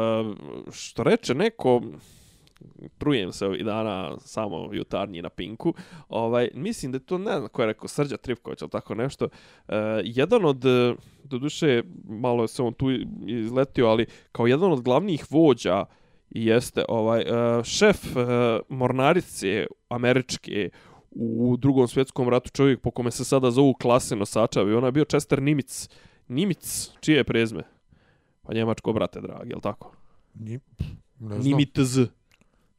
što 0.71 1.03
reče 1.03 1.35
neko 1.35 1.81
trujem 2.97 3.31
se 3.31 3.45
ovih 3.45 3.65
dana 3.65 4.19
samo 4.19 4.69
jutarnji 4.73 5.21
na 5.21 5.29
Pinku. 5.29 5.73
Ovaj, 6.09 6.49
mislim 6.53 6.91
da 6.91 6.95
je 6.95 7.05
to, 7.05 7.17
ne 7.17 7.37
znam 7.37 7.47
ko 7.47 7.61
je 7.61 7.65
rekao, 7.65 7.87
Srđa 7.87 8.17
Tripković 8.17 8.61
ili 8.61 8.69
tako 8.69 8.95
nešto. 8.95 9.25
Uh, 9.25 9.73
jedan 10.03 10.45
od, 10.45 10.59
do 11.23 11.37
duše, 11.37 11.83
malo 12.07 12.43
je 12.43 12.47
se 12.47 12.61
on 12.61 12.73
tu 12.73 12.91
izletio, 13.27 13.87
ali 13.87 14.05
kao 14.31 14.47
jedan 14.47 14.71
od 14.71 14.81
glavnih 14.81 15.25
vođa 15.29 15.85
jeste 16.29 16.85
ovaj 16.89 17.21
uh, 17.21 17.63
šef 17.63 18.15
uh, 18.15 18.23
mornarice 18.69 19.67
američke 19.89 20.69
u 21.11 21.57
drugom 21.57 21.87
svjetskom 21.87 22.29
ratu 22.29 22.49
čovjek 22.49 22.81
po 22.81 22.91
kome 22.91 23.11
se 23.11 23.25
sada 23.25 23.51
zovu 23.51 23.73
klase 23.73 24.15
nosača 24.15 24.59
aviona 24.59 24.87
je 24.87 24.91
bio 24.91 25.05
Chester 25.05 25.41
Nimitz. 25.41 25.89
Nimitz, 26.27 26.89
čije 26.99 27.17
je 27.17 27.23
prezme? 27.23 27.63
Pa 28.41 28.53
njemačko, 28.53 28.93
brate, 28.93 29.21
dragi, 29.21 29.49
jel 29.49 29.59
tako? 29.59 29.91
Ni, 30.33 30.59
ne 31.19 31.39
znam. 31.39 31.41
Nimitz. 31.41 31.97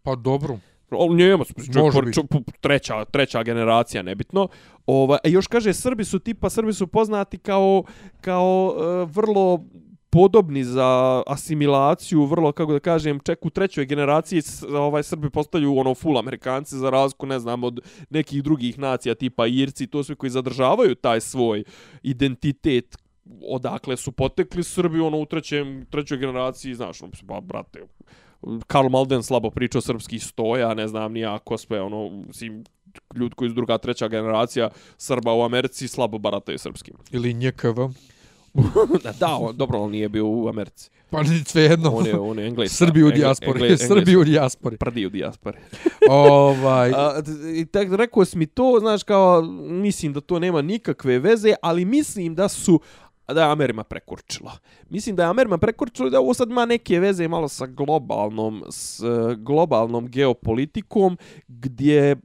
Pa 0.02 0.14
dobro. 0.14 0.58
O, 0.90 1.14
Njemac, 1.14 1.48
Može 1.56 1.72
čovjek, 1.72 2.04
biti. 2.04 2.14
čovjek, 2.14 2.46
treća, 2.60 3.04
treća 3.04 3.42
generacija, 3.42 4.02
nebitno. 4.02 4.48
Ova, 4.86 5.18
a 5.24 5.28
još 5.28 5.46
kaže, 5.46 5.74
Srbi 5.74 6.04
su 6.04 6.18
tipa, 6.18 6.50
Srbi 6.50 6.72
su 6.72 6.86
poznati 6.86 7.38
kao, 7.38 7.84
kao 8.20 8.74
uh, 8.76 9.10
vrlo 9.10 9.64
podobni 10.10 10.64
za 10.64 11.22
asimilaciju, 11.26 12.24
vrlo, 12.24 12.52
kako 12.52 12.72
da 12.72 12.80
kažem, 12.80 13.20
ček 13.20 13.46
u 13.46 13.50
trećoj 13.50 13.86
generaciji 13.86 14.42
ovaj 14.76 15.02
Srbi 15.02 15.30
postaju 15.30 15.78
ono 15.78 15.94
full 15.94 16.18
Amerikanci 16.18 16.76
za 16.76 16.90
razliku, 16.90 17.26
ne 17.26 17.38
znam, 17.38 17.64
od 17.64 17.80
nekih 18.10 18.42
drugih 18.42 18.78
nacija 18.78 19.14
tipa 19.14 19.46
Irci, 19.46 19.86
to 19.86 20.04
sve 20.04 20.14
koji 20.14 20.30
zadržavaju 20.30 20.94
taj 20.94 21.20
svoj 21.20 21.64
identitet 22.02 22.96
odakle 23.42 23.96
su 23.96 24.12
potekli 24.12 24.64
Srbi 24.64 25.00
ono 25.00 25.18
u 25.18 25.26
trećem, 25.26 25.86
trećoj 25.90 26.18
generaciji, 26.18 26.74
znaš, 26.74 27.02
ono, 27.02 27.12
pa, 27.28 27.40
brate, 27.40 27.86
Karl 28.66 28.88
Malden 28.88 29.22
slabo 29.22 29.50
pričao 29.50 29.80
srpski 29.80 30.18
stoja, 30.18 30.74
ne 30.74 30.88
znam 30.88 31.12
ni 31.12 31.20
ja 31.20 31.38
ko 31.38 31.58
sve, 31.58 31.80
ono, 31.80 32.22
mislim, 32.26 32.64
ljudi 33.16 33.34
koji 33.34 33.50
su 33.50 33.54
druga, 33.54 33.78
treća 33.78 34.08
generacija 34.08 34.70
Srba 34.98 35.34
u 35.34 35.42
Americi 35.42 35.88
slabo 35.88 36.18
barataju 36.18 36.58
srpskim. 36.58 36.94
Ili 37.10 37.34
njekv. 37.34 37.72
da, 39.20 39.36
on, 39.36 39.56
dobro, 39.56 39.78
on 39.78 39.90
nije 39.90 40.08
bio 40.08 40.26
u 40.26 40.48
Americi. 40.48 40.90
Pa 41.10 41.22
ni 41.22 41.44
sve 41.44 41.62
jedno. 41.62 41.90
On 41.90 42.06
je, 42.06 42.18
on 42.18 42.38
je 42.38 42.46
engles. 42.46 42.72
Srbi 42.72 43.02
u 43.02 43.10
dijaspori. 43.10 43.76
Srbi 43.88 44.16
u 44.16 44.24
dijaspori. 44.24 44.76
Prdi 44.76 45.06
u 45.06 45.10
dijaspori. 45.10 45.58
ovaj, 46.10 46.90
A, 46.90 47.22
I 47.54 47.66
tak 47.66 47.88
rekao 47.92 48.24
si 48.24 48.38
mi 48.38 48.46
to, 48.46 48.76
znaš, 48.80 49.02
kao, 49.02 49.42
mislim 49.62 50.12
da 50.12 50.20
to 50.20 50.38
nema 50.38 50.62
nikakve 50.62 51.18
veze, 51.18 51.54
ali 51.62 51.84
mislim 51.84 52.34
da 52.34 52.48
su 52.48 52.80
da 53.34 53.42
je 53.42 53.52
Amerima 53.52 53.84
prekurčila. 53.84 54.52
Mislim 54.88 55.16
da 55.16 55.22
je 55.22 55.28
Amerima 55.28 55.58
prekurčila 55.58 56.08
i 56.08 56.10
da 56.10 56.20
ovo 56.20 56.34
sad 56.34 56.50
ima 56.50 56.64
neke 56.64 57.00
veze 57.00 57.28
malo 57.28 57.48
sa 57.48 57.66
globalnom, 57.66 58.64
s 58.70 59.00
e, 59.00 59.34
globalnom 59.36 60.08
geopolitikom, 60.08 61.18
gdje 61.48 62.10
e, 62.10 62.16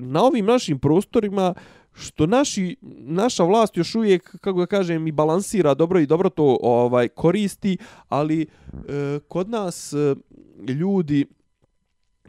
na 0.00 0.22
ovim 0.22 0.46
našim 0.46 0.78
prostorima 0.78 1.54
što 1.98 2.26
naši, 2.26 2.76
naša 3.00 3.44
vlast 3.44 3.76
još 3.76 3.94
uvijek, 3.94 4.36
kako 4.40 4.60
da 4.60 4.66
kažem, 4.66 5.06
i 5.06 5.12
balansira 5.12 5.74
dobro 5.74 6.00
i 6.00 6.06
dobro 6.06 6.28
to 6.28 6.58
ovaj 6.62 7.08
koristi, 7.08 7.78
ali 8.08 8.42
e, 8.42 8.46
kod 9.28 9.48
nas 9.48 9.92
e, 9.92 10.14
ljudi 10.72 11.26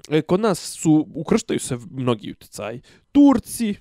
e, 0.10 0.22
kod 0.22 0.40
nas 0.40 0.60
su 0.60 1.08
ukrštaju 1.14 1.60
se 1.60 1.78
mnogi 1.92 2.32
utjecaj. 2.32 2.80
Turci, 3.12 3.76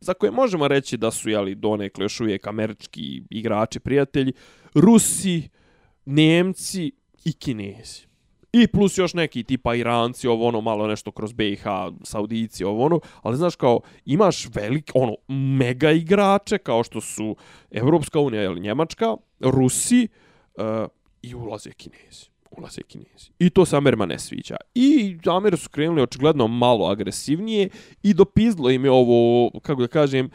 za 0.00 0.14
koje 0.14 0.30
možemo 0.30 0.68
reći 0.68 0.96
da 0.96 1.10
su 1.10 1.30
jeli 1.30 1.54
donekle 1.54 2.04
još 2.04 2.20
uvijek 2.20 2.46
američki 2.46 3.22
igrači, 3.30 3.80
prijatelji, 3.80 4.32
Rusi, 4.74 5.48
Nemci 6.04 6.92
i 7.24 7.32
Kinezi. 7.32 8.10
I 8.52 8.66
plus 8.66 8.98
još 8.98 9.14
neki 9.14 9.42
tipa 9.44 9.74
Iranci, 9.74 10.28
ovo 10.28 10.48
ono 10.48 10.60
malo 10.60 10.86
nešto 10.86 11.12
kroz 11.12 11.32
BiH, 11.32 11.64
Saudici, 12.02 12.64
ovo 12.64 12.84
ono, 12.84 13.00
ali 13.22 13.36
znaš 13.36 13.56
kao 13.56 13.80
imaš 14.04 14.48
velik, 14.54 14.90
ono, 14.94 15.14
mega 15.58 15.90
igrače 15.90 16.58
kao 16.58 16.84
što 16.84 17.00
su 17.00 17.36
Evropska 17.70 18.20
unija 18.20 18.42
ili 18.42 18.60
Njemačka, 18.60 19.16
Rusi 19.40 20.08
uh, 20.54 20.64
i 21.22 21.34
ulaze 21.34 21.70
Kinezi 21.72 22.30
ulaze 22.50 22.82
Kinezi. 22.82 23.30
I 23.38 23.50
to 23.50 23.64
se 23.64 23.76
Amerima 23.76 24.06
ne 24.06 24.18
sviđa. 24.18 24.56
I 24.74 25.16
Ameri 25.26 25.56
su 25.56 25.68
krenuli 25.68 26.02
očigledno 26.02 26.46
malo 26.46 26.86
agresivnije 26.86 27.68
i 28.02 28.14
dopizlo 28.14 28.70
im 28.70 28.84
je 28.84 28.90
ovo, 28.90 29.50
kako 29.62 29.80
da 29.80 29.88
kažem, 29.88 30.30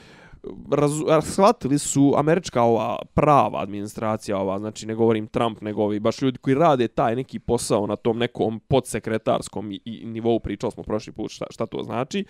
raz, 0.72 0.92
shvatili 1.22 1.80
su 1.80 2.14
američka 2.18 2.62
ova 2.62 3.00
prava 3.14 3.62
administracija 3.62 4.38
ova, 4.38 4.60
znači 4.60 4.86
ne 4.86 4.96
govorim 4.96 5.28
Trump, 5.28 5.62
nego 5.62 5.84
ovi 5.84 6.00
baš 6.00 6.22
ljudi 6.22 6.38
koji 6.38 6.56
rade 6.56 6.88
taj 6.88 7.16
neki 7.16 7.40
posao 7.40 7.88
na 7.88 7.96
tom 7.96 8.18
nekom 8.18 8.60
podsekretarskom 8.60 9.72
i, 9.72 9.82
i 9.86 10.06
nivou, 10.06 10.40
pričali 10.40 10.72
smo 10.72 10.84
prošli 10.84 11.14
put 11.14 11.32
šta, 11.32 11.46
šta 11.50 11.66
to 11.66 11.84
znači, 11.84 12.26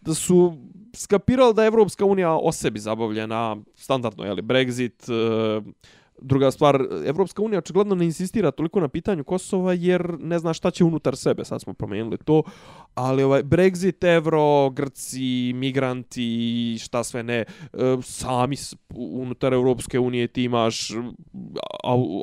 da 0.00 0.14
su 0.14 0.56
skapirali 0.94 1.54
da 1.54 1.62
je 1.62 1.66
Evropska 1.66 2.04
unija 2.04 2.36
o 2.36 2.52
sebi 2.52 2.78
zabavljena, 2.78 3.56
standardno, 3.74 4.24
jeli, 4.24 4.42
Brexit, 4.42 5.08
e, 5.08 5.62
Druga 6.22 6.50
stvar, 6.50 6.86
Evropska 7.06 7.42
unija 7.42 7.58
očigledno 7.58 7.94
ne 7.94 8.04
insistira 8.04 8.50
toliko 8.50 8.80
na 8.80 8.88
pitanju 8.88 9.24
Kosova 9.24 9.72
jer 9.72 10.18
ne 10.18 10.38
zna 10.38 10.52
šta 10.54 10.70
će 10.70 10.84
unutar 10.84 11.16
sebe, 11.16 11.44
sad 11.44 11.60
smo 11.60 11.74
promijenili 11.74 12.18
to, 12.18 12.42
ali 12.94 13.22
ovaj 13.22 13.42
Brexit, 13.42 14.16
Evro, 14.16 14.70
Grci, 14.70 15.52
migranti, 15.54 16.76
šta 16.80 17.04
sve 17.04 17.22
ne, 17.22 17.38
e, 17.38 17.46
sami 18.02 18.56
unutar 18.94 19.52
Evropske 19.52 19.98
unije 19.98 20.26
ti 20.26 20.42
imaš 20.42 20.90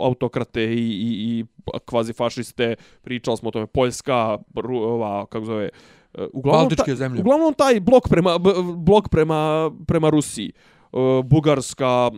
autokrate 0.02 0.64
i, 0.64 0.78
i, 0.78 1.40
i 1.40 1.46
kvazi 1.86 2.14
fašiste, 2.14 2.76
pričali 3.02 3.38
smo 3.38 3.48
o 3.48 3.52
tome, 3.52 3.68
Poljska, 3.68 4.38
ova, 4.74 5.26
kako 5.26 5.46
zove, 5.46 5.70
e, 6.14 6.28
uglavnom, 6.34 6.68
Baltičke 6.68 6.96
zemlje. 6.96 7.22
Uglavnom 7.22 7.54
taj 7.54 7.80
blok 7.80 8.10
prema, 8.10 8.38
blok 8.76 9.10
prema, 9.10 9.72
prema 9.88 10.10
Rusiji, 10.10 10.52
e, 10.94 10.98
Bugarska, 11.24 12.12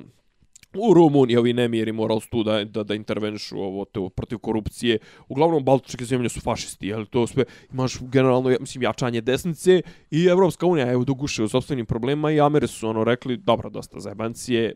u 0.73 0.93
Rumuniji 0.93 1.37
ovi 1.37 1.53
nemiri 1.53 1.91
morali 1.91 2.21
su 2.21 2.29
tu 2.29 2.43
da, 2.43 2.63
da, 2.63 2.83
da 2.83 2.95
intervenišu 2.95 3.59
ovo 3.59 3.85
to, 3.85 4.09
protiv 4.09 4.37
korupcije. 4.37 4.97
Uglavnom, 5.27 5.65
Baltičke 5.65 6.05
zemlje 6.05 6.29
su 6.29 6.41
fašisti, 6.41 6.87
jel 6.87 7.05
to 7.05 7.27
sve, 7.27 7.43
imaš 7.73 7.97
generalno, 8.01 8.57
mislim, 8.59 8.83
jačanje 8.83 9.21
desnice 9.21 9.81
i 10.11 10.25
Evropska 10.25 10.65
unija 10.65 10.85
je 10.85 10.97
u 10.97 11.05
duguše 11.05 11.43
u 11.43 11.47
sobstvenim 11.47 11.85
problemima 11.85 12.31
i 12.31 12.39
Ameri 12.39 12.67
su 12.67 12.87
ono 12.87 13.03
rekli, 13.03 13.37
dobro, 13.37 13.69
dosta 13.69 13.99
zajebancije, 13.99 14.75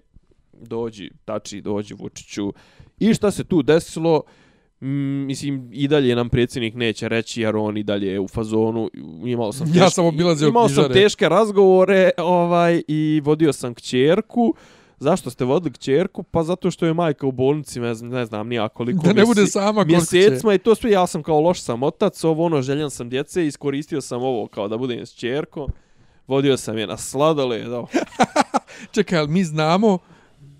dođi, 0.62 1.10
tači, 1.26 1.62
dođi 1.62 1.94
Vučiću. 1.94 2.54
I 3.00 3.14
šta 3.14 3.32
se 3.32 3.44
tu 3.44 3.62
desilo? 3.62 4.22
Mm, 4.82 5.26
mislim, 5.26 5.70
i 5.74 5.88
dalje 5.88 6.16
nam 6.16 6.30
predsjednik 6.30 6.76
neće 6.76 7.10
reći, 7.10 7.42
jer 7.42 7.56
on 7.56 7.78
i 7.78 7.84
dalje 7.84 8.08
je 8.08 8.20
u 8.20 8.28
fazonu. 8.28 8.90
Imao 9.26 9.52
sam, 9.54 9.68
teške, 9.68 9.80
ja 9.84 9.90
sam 9.90 10.06
obilazio 10.06 10.48
imao 10.48 10.70
sam 10.70 10.94
teške 10.94 11.30
razgovore 11.30 12.10
ovaj 12.18 12.82
i 12.88 13.22
vodio 13.24 13.54
sam 13.54 13.74
kćerku. 13.74 14.56
Zašto 15.04 15.30
ste 15.30 15.46
vodili 15.46 15.74
kćerku? 15.74 16.24
Pa 16.24 16.44
zato 16.44 16.72
što 16.72 16.86
je 16.86 16.94
majka 16.94 17.28
u 17.28 17.32
bolnici, 17.32 17.80
ne 17.80 17.94
znam, 17.94 18.10
ne 18.10 18.26
znam 18.26 18.48
nija 18.48 18.70
koliko 18.70 19.08
da 19.08 19.14
ne 19.14 19.26
bude 19.26 19.48
sama 19.48 19.84
mjesecima 19.84 20.54
i 20.54 20.58
to 20.58 20.76
sve, 20.76 20.92
ja 20.92 21.08
sam 21.08 21.24
kao 21.24 21.40
loš 21.40 21.62
sam 21.62 21.84
otac, 21.84 22.24
ovo 22.24 22.46
ono, 22.46 22.62
željan 22.62 22.92
sam 22.92 23.10
djece, 23.10 23.48
iskoristio 23.48 24.02
sam 24.02 24.24
ovo 24.24 24.48
kao 24.48 24.68
da 24.68 24.78
budem 24.78 25.06
s 25.06 25.14
kćerkom, 25.14 25.72
vodio 26.28 26.58
sam 26.58 26.78
je 26.78 26.88
na 26.88 26.98
sladole, 26.98 27.60
da. 27.60 27.84
Čekaj, 28.96 29.20
ali 29.20 29.28
mi 29.28 29.44
znamo, 29.44 29.98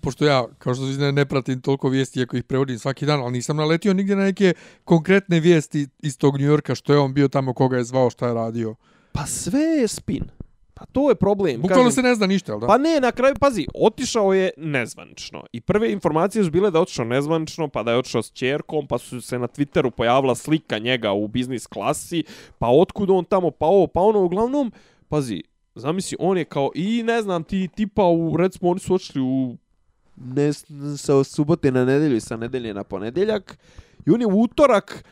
pošto 0.00 0.24
ja, 0.24 0.46
kao 0.58 0.74
što 0.74 0.84
ne, 0.84 1.12
ne 1.12 1.24
pratim 1.26 1.60
toliko 1.60 1.88
vijesti, 1.88 2.20
iako 2.20 2.36
ih 2.36 2.44
prevodim 2.44 2.78
svaki 2.78 3.06
dan, 3.06 3.20
ali 3.20 3.32
nisam 3.32 3.56
naletio 3.56 3.94
nigdje 3.94 4.16
na 4.16 4.24
neke 4.24 4.54
konkretne 4.84 5.40
vijesti 5.40 5.88
iz 6.02 6.18
tog 6.18 6.38
New 6.38 6.46
Yorka, 6.46 6.74
što 6.74 6.92
je 6.92 6.98
on 6.98 7.14
bio 7.14 7.28
tamo, 7.28 7.54
koga 7.54 7.76
je 7.76 7.84
zvao, 7.84 8.10
šta 8.10 8.26
je 8.26 8.34
radio. 8.34 8.74
Pa 9.12 9.26
sve 9.26 9.60
je 9.60 9.88
spin. 9.88 10.24
To 10.92 11.08
je 11.08 11.14
problem. 11.14 11.60
Bukvalno 11.60 11.90
se 11.90 12.02
ne 12.02 12.14
zna 12.14 12.26
ništa, 12.26 12.52
jel 12.52 12.60
da? 12.60 12.66
Pa 12.66 12.78
ne, 12.78 13.00
na 13.00 13.12
kraju, 13.12 13.34
pazi, 13.40 13.66
otišao 13.74 14.32
je 14.32 14.50
nezvanično. 14.56 15.44
I 15.52 15.60
prve 15.60 15.92
informacije 15.92 16.44
su 16.44 16.50
bile 16.50 16.70
da 16.70 16.78
je 16.78 16.82
otišao 16.82 17.04
nezvanično, 17.04 17.68
pa 17.68 17.82
da 17.82 17.90
je 17.90 17.98
otišao 17.98 18.22
s 18.22 18.32
čerkom, 18.32 18.86
pa 18.86 18.98
su 18.98 19.20
se 19.20 19.38
na 19.38 19.48
Twitteru 19.48 19.90
pojavila 19.90 20.34
slika 20.34 20.78
njega 20.78 21.12
u 21.12 21.28
biznis 21.28 21.66
klasi, 21.66 22.24
pa 22.58 22.68
otkud 22.68 23.10
on 23.10 23.24
tamo, 23.24 23.50
pa 23.50 23.66
ovo, 23.66 23.86
pa 23.86 24.00
ono, 24.00 24.24
uglavnom, 24.24 24.72
pazi, 25.08 25.42
zamisli, 25.74 26.16
on 26.20 26.38
je 26.38 26.44
kao, 26.44 26.70
i 26.74 27.02
ne 27.02 27.22
znam, 27.22 27.44
ti 27.44 27.68
tipa, 27.76 28.04
u, 28.04 28.36
recimo, 28.36 28.70
oni 28.70 28.80
su 28.80 28.94
otišli 28.94 29.22
u, 29.22 29.56
ne, 30.16 30.52
sa 30.98 31.24
subote 31.24 31.72
na 31.72 31.84
nedelju 31.84 32.16
i 32.16 32.20
sa 32.20 32.36
nedelje 32.36 32.74
na 32.74 32.84
ponedeljak, 32.84 33.58
i 34.06 34.10
on 34.10 34.20
je 34.20 34.26
u 34.26 34.42
utorak, 34.42 35.04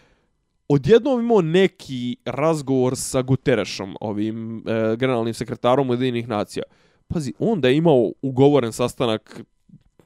odjednom 0.68 1.20
imao 1.20 1.40
neki 1.40 2.16
razgovor 2.24 2.96
sa 2.96 3.22
Guterešom, 3.22 3.96
ovim 4.00 4.56
e, 4.58 4.96
generalnim 4.96 5.34
sekretarom 5.34 5.90
Ujedinih 5.90 6.28
nacija. 6.28 6.62
Pazi, 7.08 7.32
on 7.38 7.60
da 7.60 7.68
je 7.68 7.76
imao 7.76 8.12
ugovoren 8.22 8.72
sastanak 8.72 9.40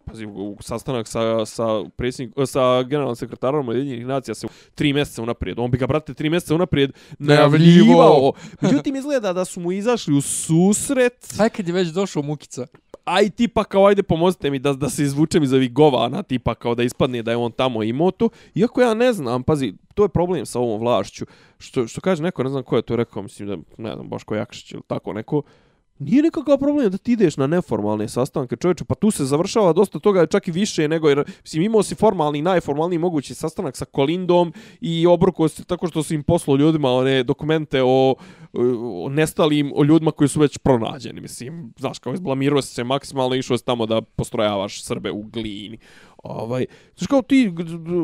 pazi, 0.07 0.27
sastanak 0.61 1.09
sa, 1.09 1.47
sa, 1.47 1.65
predsjednik, 1.97 2.35
sa 2.47 2.83
generalnim 2.83 3.17
sekretarom 3.17 3.69
Ujedinih 3.69 4.07
nacija 4.07 4.35
se 4.35 4.47
tri 4.75 4.93
mjeseca 4.93 5.23
unaprijed. 5.23 5.59
On 5.59 5.71
bi 5.71 5.79
ga, 5.79 5.87
brate, 5.87 6.15
tri 6.15 6.31
mjeseca 6.31 6.55
unaprijed 6.55 6.93
najavljivao. 7.19 8.33
Međutim, 8.61 8.97
izgleda 8.97 9.33
da 9.33 9.45
su 9.45 9.61
mu 9.61 9.73
izašli 9.73 10.15
u 10.15 10.21
susret. 10.21 11.35
Aj 11.39 11.51
kad 11.51 11.69
je 11.69 11.75
već 11.75 11.89
došao 11.89 12.23
Mukica 12.23 12.67
aj 13.07 13.31
tipa 13.31 13.65
kao 13.65 13.87
ajde 13.87 14.03
pomozite 14.03 14.51
mi 14.51 14.59
da, 14.59 14.73
da 14.73 14.91
se 14.91 15.03
izvučem 15.03 15.43
iz 15.43 15.53
ovih 15.53 15.73
govana, 15.73 16.23
tipa 16.23 16.55
kao 16.55 16.75
da 16.75 16.83
ispadne 16.83 17.23
da 17.23 17.31
je 17.31 17.37
on 17.37 17.53
tamo 17.53 17.83
imao 17.83 18.11
to. 18.11 18.29
Iako 18.55 18.81
ja 18.81 18.95
ne 18.95 19.13
znam, 19.13 19.43
pazi, 19.43 19.75
to 19.95 20.03
je 20.03 20.09
problem 20.09 20.47
sa 20.47 20.59
ovom 20.59 20.81
vlašću. 20.81 21.27
Što, 21.59 21.87
što 21.87 22.01
kaže 22.01 22.23
neko, 22.23 22.43
ne 22.43 22.51
znam 22.51 22.63
ko 22.63 22.77
je 22.77 22.83
to 22.83 22.97
rekao, 22.97 23.23
mislim 23.23 23.49
da, 23.49 23.57
ne 23.79 23.95
znam, 23.95 24.09
Boško 24.09 24.35
Jakšić 24.35 24.73
ili 24.73 24.83
tako 24.87 25.13
neko, 25.13 25.43
Nije 25.99 26.23
nikakav 26.23 26.59
problem 26.59 26.91
da 26.91 26.99
ti 26.99 27.13
ideš 27.13 27.37
na 27.37 27.47
neformalne 27.47 28.09
sastanke, 28.09 28.57
čovječe, 28.57 28.85
pa 28.85 28.95
tu 28.95 29.11
se 29.11 29.25
završava 29.25 29.73
dosta 29.73 29.99
toga, 29.99 30.27
čak 30.27 30.49
i 30.49 30.53
više 30.53 30.89
nego, 30.89 31.09
jer 31.09 31.25
mislim, 31.43 31.63
imao 31.63 31.83
si 31.83 31.95
formalni, 31.95 32.43
najformalniji 32.43 32.99
mogući 32.99 33.35
sastanak 33.35 33.77
sa 33.77 33.85
Kolindom 33.85 34.53
i 34.81 35.07
obruko 35.07 35.49
se 35.49 35.65
tako 35.65 35.87
što 35.87 36.03
su 36.03 36.15
im 36.15 36.23
poslao 36.23 36.57
ljudima 36.57 36.93
one 36.93 37.23
dokumente 37.23 37.83
o, 37.83 38.15
o 39.03 39.09
nestalim, 39.09 39.73
o 39.75 39.85
ljudima 39.85 40.11
koji 40.11 40.29
su 40.29 40.41
već 40.41 40.59
pronađeni, 40.59 41.21
mislim, 41.21 41.73
znaš, 41.79 41.99
kao 41.99 42.15
izblamirao 42.15 42.63
se 42.63 42.85
maksimalno, 42.85 43.35
išao 43.35 43.59
se 43.59 43.65
tamo 43.65 43.87
da 43.87 44.01
postrojavaš 44.01 44.85
Srbe 44.85 45.11
u 45.11 45.23
glini, 45.23 45.79
ovaj, 46.29 46.67
znaš 46.97 47.07
kao 47.07 47.23
ti, 47.23 47.53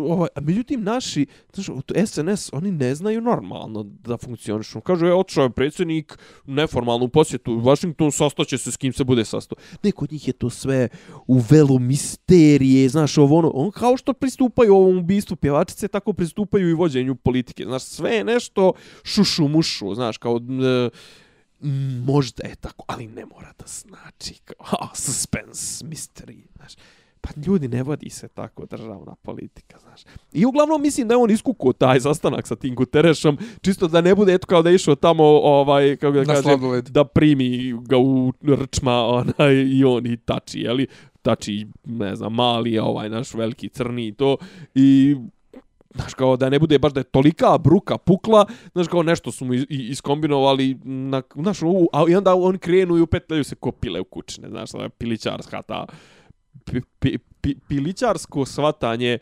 ovaj, 0.09 0.29
a 0.35 0.41
međutim 0.41 0.83
naši, 0.83 1.27
znaš, 1.55 1.67
SNS, 2.07 2.51
oni 2.53 2.71
ne 2.73 2.95
znaju 2.95 3.21
normalno 3.21 3.83
da 3.83 4.17
funkcionišu. 4.17 4.81
Kažu, 4.81 5.07
je, 5.07 5.15
otišao 5.15 5.45
je 5.45 5.51
predsjednik 5.51 6.19
neformalnu 6.47 7.09
posjetu 7.09 7.53
u 7.53 7.61
Washington, 7.61 8.13
sastaće 8.13 8.59
se 8.59 8.73
s 8.73 8.77
kim 8.77 8.93
se 8.93 9.05
bude 9.05 9.25
sastao. 9.25 9.57
Neko 9.83 10.05
od 10.05 10.13
njih 10.13 10.29
je 10.29 10.33
to 10.33 10.51
sve 10.51 10.89
u 11.27 11.39
velu 11.51 11.79
misterije, 11.79 12.89
znaš, 12.89 13.19
ovo 13.19 13.39
ono, 13.39 13.49
on 13.49 13.71
kao 13.71 13.97
što 13.97 14.13
pristupaju 14.13 14.75
ovom 14.75 14.99
ubistvu 14.99 15.37
pjevačice, 15.37 15.89
tako 15.89 16.13
pristupaju 16.13 16.69
i 16.69 16.75
vođenju 16.75 17.15
politike. 17.15 17.65
Znaš, 17.65 17.83
sve 17.83 18.11
je 18.11 18.25
nešto 18.25 18.73
šušu 19.05 19.49
mušu, 19.49 19.95
znaš, 19.95 20.19
kao... 20.19 20.37
E, 20.37 20.91
možda 22.05 22.47
je 22.47 22.55
tako, 22.55 22.85
ali 22.89 23.07
ne 23.07 23.27
mora 23.27 23.53
da 23.59 23.65
znači 23.67 24.35
kao, 24.45 24.57
oh, 24.83 24.91
suspense, 24.95 25.85
mystery, 25.85 26.43
znaš. 26.57 26.73
Pa 27.23 27.31
ljudi 27.47 27.69
ne 27.69 27.83
vodi 27.83 28.11
se 28.11 28.29
tako 28.29 28.67
državna 28.67 29.15
politika, 29.23 29.79
znaš. 29.79 30.01
I 30.33 30.47
uglavnom 30.47 30.83
mislim 30.83 31.09
da 31.09 31.15
je 31.15 31.19
on 31.19 31.31
iskuko 31.31 31.73
taj 31.73 32.01
sastanak 32.01 32.47
sa 32.47 32.57
tim 32.57 32.75
Guterešom, 32.75 33.39
čisto 33.61 33.89
da 33.89 34.01
ne 34.01 34.15
bude 34.15 34.35
eto 34.35 34.47
kao 34.47 34.63
da 34.63 34.71
je 34.71 34.75
išao 34.75 34.95
tamo 34.95 35.25
ovaj, 35.25 35.97
kako 35.97 36.13
da 36.13 36.25
kažem, 36.25 36.61
da 36.89 37.05
primi 37.05 37.75
ga 37.81 37.99
u 37.99 38.33
rčma 38.49 38.93
onaj, 38.93 39.55
i 39.55 39.85
on 39.85 40.07
i 40.07 40.17
tači, 40.17 40.61
jeli? 40.61 40.87
Tači, 41.23 41.67
ne 41.85 42.17
znam, 42.17 42.35
mali, 42.35 42.79
ovaj 42.79 43.09
naš 43.09 43.35
veliki 43.35 43.69
crni 43.69 44.07
i 44.07 44.15
to. 44.15 44.37
I 44.75 45.17
Znaš, 45.95 46.15
kao 46.15 46.37
da 46.37 46.49
ne 46.49 46.59
bude 46.59 46.79
baš 46.79 46.93
da 46.93 47.01
je 47.01 47.05
tolika 47.05 47.59
bruka 47.59 47.99
pukla, 47.99 48.47
znaš, 48.73 48.89
kao 48.89 49.03
nešto 49.03 49.33
su 49.33 49.45
mu 49.45 49.55
iskombinovali, 49.69 50.79
na, 50.85 51.23
znaš, 51.35 51.63
u, 51.63 51.89
a 51.93 52.05
i 52.09 52.15
onda 52.15 52.35
oni 52.35 52.59
krenu 52.59 52.97
i 52.97 53.01
upetljaju 53.01 53.45
se 53.45 53.55
kopile 53.55 54.01
u 54.01 54.05
kućne, 54.05 54.49
znaš, 54.49 54.71
pilićarska 54.99 55.63
ta 55.63 55.87
pi, 56.99 57.19
pi, 57.41 57.55
pilićarsko 57.69 58.45
svatanje, 58.45 59.19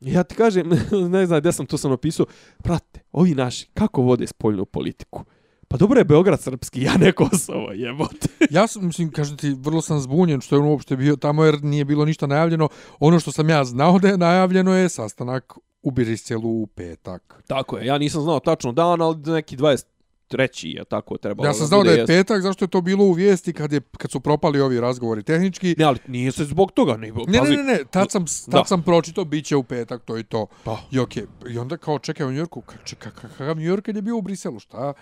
ja 0.00 0.22
ti 0.22 0.34
kažem, 0.34 0.70
ne 1.14 1.26
znam 1.26 1.40
gdje 1.40 1.52
sam 1.52 1.66
to 1.66 1.78
sam 1.78 1.90
napisao, 1.90 2.26
prate, 2.62 3.00
ovi 3.12 3.34
naši, 3.34 3.66
kako 3.74 4.02
vode 4.02 4.26
spoljnu 4.26 4.64
politiku? 4.64 5.24
Pa 5.68 5.76
dobro 5.76 6.00
je 6.00 6.04
Beograd 6.04 6.40
srpski, 6.40 6.82
ja 6.88 6.96
ne 6.96 7.12
Kosovo, 7.12 7.72
jebote. 7.72 8.28
ja 8.50 8.66
sam, 8.66 8.86
mislim, 8.86 9.10
kažem 9.10 9.36
ti, 9.36 9.56
vrlo 9.60 9.80
sam 9.80 10.00
zbunjen 10.00 10.40
što 10.40 10.56
je 10.56 10.60
on 10.60 10.66
uopšte 10.66 10.96
bio 10.96 11.16
tamo 11.16 11.44
jer 11.44 11.64
nije 11.64 11.84
bilo 11.84 12.04
ništa 12.04 12.26
najavljeno. 12.26 12.68
Ono 13.00 13.20
što 13.20 13.32
sam 13.32 13.50
ja 13.50 13.64
znao 13.64 13.98
da 13.98 14.08
je 14.08 14.18
najavljeno 14.18 14.74
je 14.74 14.88
sastanak 14.88 15.52
u 15.82 15.90
Biriselu 15.90 16.62
u 16.62 16.66
petak. 16.66 17.42
Tako 17.46 17.78
je, 17.78 17.86
ja 17.86 17.98
nisam 17.98 18.22
znao 18.22 18.40
tačno 18.40 18.72
dan, 18.72 19.02
ali 19.02 19.16
neki 19.16 19.56
20, 19.56 19.84
treći 20.32 20.68
je 20.68 20.84
tako 20.84 21.16
trebalo. 21.18 21.48
Ja 21.48 21.54
sam 21.54 21.66
znao 21.66 21.82
da, 21.82 21.90
da 21.90 21.96
je 21.96 22.06
petak, 22.06 22.42
zašto 22.42 22.64
je 22.64 22.68
to 22.68 22.80
bilo 22.80 23.04
u 23.04 23.12
vijesti 23.12 23.52
kad, 23.52 23.72
je, 23.72 23.80
kad 23.98 24.10
su 24.10 24.20
propali 24.20 24.60
ovi 24.60 24.80
razgovori 24.80 25.22
tehnički. 25.22 25.74
Ne, 25.78 25.84
ali 25.84 25.98
nije 26.06 26.32
se 26.32 26.44
zbog 26.44 26.72
toga. 26.72 26.96
Ne, 26.96 27.12
ne, 27.26 27.40
ne, 27.40 27.50
ne, 27.50 27.62
ne, 27.62 27.78
tad 27.90 28.10
sam, 28.10 28.24
tad 28.50 28.68
sam 28.68 28.82
pročito, 28.82 29.24
bit 29.24 29.44
će 29.44 29.56
u 29.56 29.62
petak, 29.62 30.02
to 30.04 30.18
i 30.18 30.22
to. 30.22 30.46
Pa. 30.64 30.78
I, 30.90 30.98
okay. 30.98 31.26
I 31.50 31.58
onda 31.58 31.76
kao 31.76 31.98
čekaj 31.98 32.26
u 32.26 32.32
Njorku, 32.32 32.62
kakav 32.98 33.56
New 33.56 33.76
York 33.76 33.96
je 33.96 34.02
bio 34.02 34.16
u 34.16 34.22
Briselu, 34.22 34.58
šta? 34.58 34.92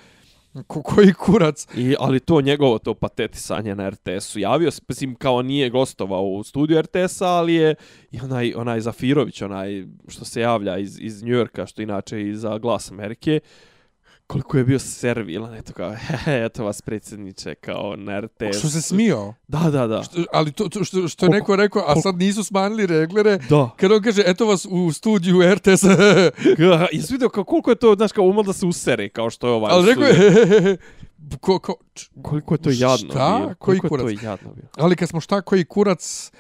Ko, 0.66 0.82
koji 0.82 1.12
kurac? 1.12 1.66
I, 1.76 1.94
ali 1.98 2.20
to 2.20 2.40
njegovo 2.40 2.78
to 2.78 2.94
patetisanje 2.94 3.74
na 3.74 3.90
RTS-u. 3.90 4.38
Javio 4.38 4.70
se, 4.70 4.82
mislim, 4.88 5.14
kao 5.14 5.42
nije 5.42 5.70
gostovao 5.70 6.24
u 6.24 6.44
studiju 6.44 6.82
RTS-a, 6.82 7.26
ali 7.26 7.54
je 7.54 7.74
i 8.10 8.20
onaj, 8.20 8.52
onaj 8.56 8.80
Zafirović, 8.80 9.42
onaj 9.42 9.84
što 10.08 10.24
se 10.24 10.40
javlja 10.40 10.78
iz, 10.78 10.98
iz 11.00 11.22
New 11.22 11.34
Yorka, 11.34 11.66
što 11.66 11.82
inače 11.82 12.22
i 12.22 12.34
za 12.34 12.58
Glas 12.58 12.90
Amerike, 12.90 13.40
koliko 14.30 14.58
je 14.58 14.64
bio 14.64 14.78
servilan, 14.78 15.54
eto 15.54 15.72
kao, 15.72 15.94
hehe, 16.06 16.44
eto 16.44 16.64
vas 16.64 16.82
predsjedniče, 16.82 17.54
kao 17.54 17.94
na 17.96 18.20
RTS. 18.20 18.58
Što 18.58 18.68
se 18.68 18.82
smio? 18.82 19.34
Da, 19.48 19.58
da, 19.62 19.86
da. 19.86 20.02
Što, 20.02 20.24
ali 20.32 20.52
to, 20.52 20.68
to 20.68 20.84
što, 20.84 21.08
što 21.08 21.26
je 21.26 21.30
neko 21.30 21.56
rekao, 21.56 21.84
a 21.86 21.96
sad 21.96 22.16
nisu 22.16 22.44
smanjili 22.44 22.86
reglere, 22.86 23.38
Da. 23.48 23.70
kad 23.76 23.92
on 23.92 24.02
kaže, 24.02 24.22
eto 24.26 24.46
vas 24.46 24.66
u 24.66 24.92
studiju 24.92 25.54
RTS, 25.54 25.82
Jesi 26.92 27.12
vidio 27.12 27.28
kao, 27.28 27.44
koliko 27.44 27.70
je 27.70 27.76
to, 27.76 27.94
znaš, 27.94 28.12
kao 28.12 28.24
umalo 28.24 28.42
da 28.42 28.52
se 28.52 28.66
usere, 28.66 29.08
kao 29.08 29.30
što 29.30 29.46
je 29.46 29.52
ovaj. 29.52 29.70
ali 29.72 29.86
rekao 29.86 30.04
je, 30.04 30.76
ko, 31.40 31.58
ko, 31.58 31.74
č- 31.94 32.08
Koliko 32.22 32.54
je 32.54 32.58
to 32.58 32.70
jadno 32.70 32.96
Šta? 33.10 33.36
bilo. 33.36 33.54
Koji 33.54 33.78
Koliko 33.78 33.86
je 33.86 33.88
kurac? 33.90 34.20
to 34.20 34.26
jadno 34.26 34.52
bilo. 34.52 34.68
ali 34.76 34.96
kad 34.96 35.08
smo 35.08 35.20
šta 35.20 35.42
koji 35.42 35.64
kurac, 35.64 36.32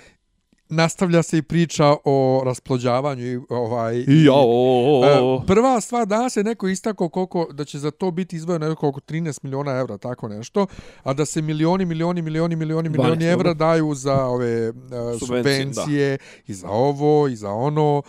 nastavlja 0.70 1.22
se 1.22 1.38
i 1.38 1.42
priča 1.42 1.96
o 2.04 2.42
rasplođavanju 2.44 3.26
i 3.26 3.40
ovaj... 3.48 4.04
I 4.08 4.24
ja, 4.24 4.32
o, 4.32 4.44
o, 4.44 5.00
o. 5.00 5.40
E, 5.42 5.46
Prva 5.46 5.80
stvar, 5.80 6.06
danas 6.06 6.36
je 6.36 6.44
neko 6.44 6.68
istako 6.68 7.08
koliko, 7.08 7.48
da 7.52 7.64
će 7.64 7.78
za 7.78 7.90
to 7.90 8.10
biti 8.10 8.36
izdvojeno 8.36 8.68
neko 8.68 8.88
oko 8.88 9.00
13 9.00 9.38
miliona 9.42 9.72
evra, 9.72 9.98
tako 9.98 10.28
nešto, 10.28 10.66
a 11.02 11.12
da 11.12 11.24
se 11.24 11.42
milioni, 11.42 11.84
milioni, 11.84 12.22
milioni, 12.22 12.56
milioni, 12.56 12.88
milioni 12.88 13.24
12, 13.24 13.32
evra 13.32 13.54
daju 13.54 13.94
za 13.94 14.24
ove 14.24 14.70
uh, 14.70 14.74
Subvencije, 15.18 15.18
subvencije, 15.18 16.18
i 16.46 16.54
za 16.54 16.68
ovo, 16.68 17.28
i 17.28 17.36
za 17.36 17.50
ono, 17.50 18.02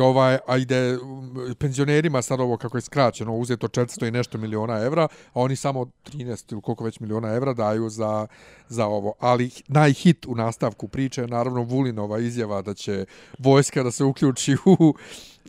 ovaj, 0.00 0.38
a 0.46 0.56
ide 0.56 0.98
um, 0.98 1.36
penzionerima 1.58 2.22
sad 2.22 2.40
ovo 2.40 2.56
kako 2.56 2.76
je 2.76 2.80
skraćeno, 2.80 3.36
uzeto 3.36 3.68
400 3.68 4.08
i 4.08 4.10
nešto 4.10 4.38
miliona 4.38 4.80
evra, 4.80 5.02
a 5.02 5.40
oni 5.40 5.56
samo 5.56 5.84
13 6.04 6.52
ili 6.52 6.62
koliko 6.62 6.84
već 6.84 7.00
miliona 7.00 7.28
evra 7.28 7.52
daju 7.54 7.88
za, 7.88 8.26
za 8.68 8.86
ovo. 8.86 9.12
Ali 9.20 9.50
najhit 9.68 10.26
u 10.26 10.34
nastavku 10.34 10.88
priče 10.88 11.20
je 11.20 11.26
naravno 11.28 11.62
Vulinova 11.62 12.18
izjava 12.18 12.62
da 12.62 12.74
će 12.74 13.06
vojska 13.38 13.82
da 13.82 13.90
se 13.90 14.04
uključi 14.04 14.56
u, 14.64 14.94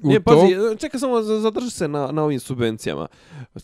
u 0.03 0.09
Ne, 0.09 0.15
to. 0.15 0.21
pazi, 0.23 0.77
čekaj 0.79 0.99
samo, 0.99 1.21
za- 1.21 1.39
zadrži 1.39 1.69
se 1.69 1.87
na, 1.87 2.11
na 2.11 2.23
ovim 2.23 2.39
subvencijama. 2.39 3.07
E, 3.55 3.59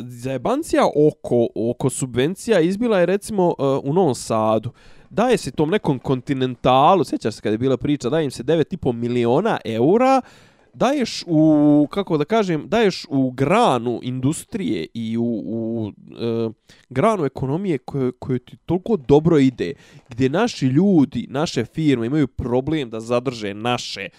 Zajebancija 0.00 0.82
oko, 0.86 1.46
oko 1.70 1.90
subvencija 1.90 2.60
izbila 2.60 2.98
je 2.98 3.06
recimo 3.06 3.54
e, 3.58 3.62
u 3.84 3.92
Novom 3.92 4.14
Sadu. 4.14 4.70
Daje 5.12 5.36
se 5.36 5.50
tom 5.50 5.70
nekom 5.70 5.98
kontinentalu, 5.98 7.04
sjećaš 7.04 7.34
se 7.34 7.40
kada 7.40 7.54
je 7.54 7.58
bila 7.58 7.76
priča, 7.76 8.08
daje 8.08 8.24
im 8.24 8.30
se 8.30 8.44
9,5 8.44 8.92
miliona 8.92 9.58
eura, 9.64 10.20
daješ 10.74 11.24
u, 11.26 11.88
kako 11.90 12.18
da 12.18 12.24
kažem, 12.24 12.68
daješ 12.68 13.06
u 13.08 13.30
granu 13.30 14.00
industrije 14.02 14.86
i 14.94 15.16
u, 15.16 15.42
u 15.46 15.92
e, 16.20 16.50
granu 16.88 17.24
ekonomije 17.24 17.78
koje, 17.78 18.12
koje 18.12 18.38
ti 18.38 18.56
toliko 18.66 18.96
dobro 18.96 19.38
ide, 19.38 19.72
gdje 20.08 20.28
naši 20.28 20.66
ljudi, 20.66 21.26
naše 21.30 21.64
firme 21.64 22.06
imaju 22.06 22.28
problem 22.28 22.90
da 22.90 23.00
zadrže 23.00 23.54
naše 23.54 24.00
e, 24.00 24.10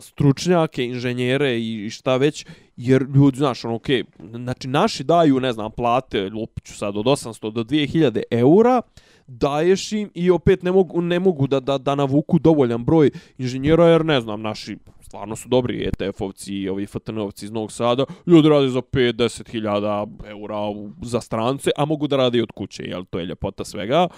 stručnjake, 0.00 0.84
inženjere 0.84 1.60
i 1.60 1.90
šta 1.90 2.16
već, 2.16 2.46
jer 2.76 3.06
ljudi, 3.14 3.36
znaš, 3.36 3.64
ono, 3.64 3.74
okej, 3.74 4.04
znači 4.18 4.68
naši 4.68 5.04
daju, 5.04 5.40
ne 5.40 5.52
znam, 5.52 5.70
plate, 5.70 6.30
lupiću 6.30 6.74
sad, 6.74 6.96
od 6.96 7.04
800 7.06 7.52
do 7.52 7.64
2000 7.64 8.22
eura, 8.30 8.82
daješ 9.26 9.92
im 9.92 10.10
i 10.14 10.30
opet 10.30 10.62
ne 10.62 10.72
mogu, 10.72 11.00
ne 11.00 11.18
mogu 11.18 11.46
da, 11.46 11.60
da, 11.60 11.78
da 11.78 11.94
navuku 11.94 12.38
dovoljan 12.38 12.84
broj 12.84 13.10
inženjera, 13.38 13.86
jer 13.86 14.04
ne 14.04 14.20
znam, 14.20 14.42
naši 14.42 14.76
stvarno 15.00 15.36
su 15.36 15.48
dobri 15.48 15.90
ETF-ovci 15.90 16.52
i 16.52 16.68
ovi 16.68 16.86
FTN-ovci 16.86 17.44
iz 17.44 17.50
Novog 17.50 17.72
Sada, 17.72 18.04
ljudi 18.26 18.48
rade 18.48 18.68
za 18.68 18.82
5-10 18.82 19.50
hiljada 19.50 20.06
eura 20.26 20.56
za 21.02 21.20
strance, 21.20 21.70
a 21.76 21.84
mogu 21.84 22.06
da 22.06 22.16
rade 22.16 22.38
i 22.38 22.42
od 22.42 22.52
kuće, 22.52 22.82
jel, 22.82 23.04
to 23.10 23.18
je 23.18 23.26
ljepota 23.26 23.64
svega. 23.64 24.08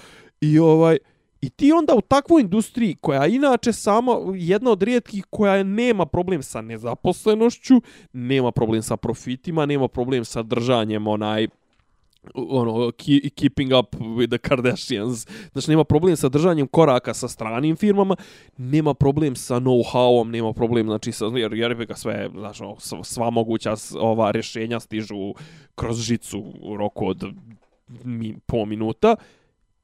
I 0.40 0.58
ovaj, 0.58 0.98
I 1.40 1.50
ti 1.50 1.72
onda 1.72 1.94
u 1.94 2.00
takvoj 2.00 2.40
industriji 2.42 2.96
koja 3.00 3.24
je 3.24 3.34
inače 3.34 3.72
samo 3.72 4.32
jedna 4.34 4.70
od 4.70 4.82
rijetkih 4.82 5.24
koja 5.30 5.62
nema 5.62 6.06
problem 6.06 6.42
sa 6.42 6.60
nezaposlenošću, 6.60 7.80
nema 8.12 8.50
problem 8.52 8.82
sa 8.82 8.96
profitima, 8.96 9.66
nema 9.66 9.88
problem 9.88 10.24
sa 10.24 10.42
držanjem 10.42 11.06
onaj 11.06 11.46
ono, 12.34 12.90
ki- 12.90 13.30
keeping 13.30 13.72
up 13.72 13.94
with 14.00 14.28
the 14.28 14.38
Kardashians. 14.38 15.26
Znači, 15.52 15.70
nema 15.70 15.84
problem 15.84 16.16
sa 16.16 16.28
držanjem 16.28 16.66
koraka 16.66 17.14
sa 17.14 17.28
stranim 17.28 17.76
firmama, 17.76 18.16
nema 18.56 18.94
problem 18.94 19.36
sa 19.36 19.60
know-howom, 19.60 20.30
nema 20.30 20.52
problem, 20.52 20.86
znači, 20.86 21.12
sa, 21.12 21.24
jer, 21.24 21.52
jer 21.52 21.80
je 21.80 21.86
ga 21.86 21.94
sve, 21.94 22.30
znači, 22.34 22.62
ono, 22.62 22.74
sva- 22.74 23.30
moguća 23.30 23.74
ova 24.00 24.30
rješenja 24.30 24.80
stižu 24.80 25.34
kroz 25.74 25.98
žicu 26.00 26.44
u 26.62 26.76
roku 26.76 27.06
od 27.08 27.24
mi, 28.04 28.36
po 28.46 28.64
minuta 28.64 29.16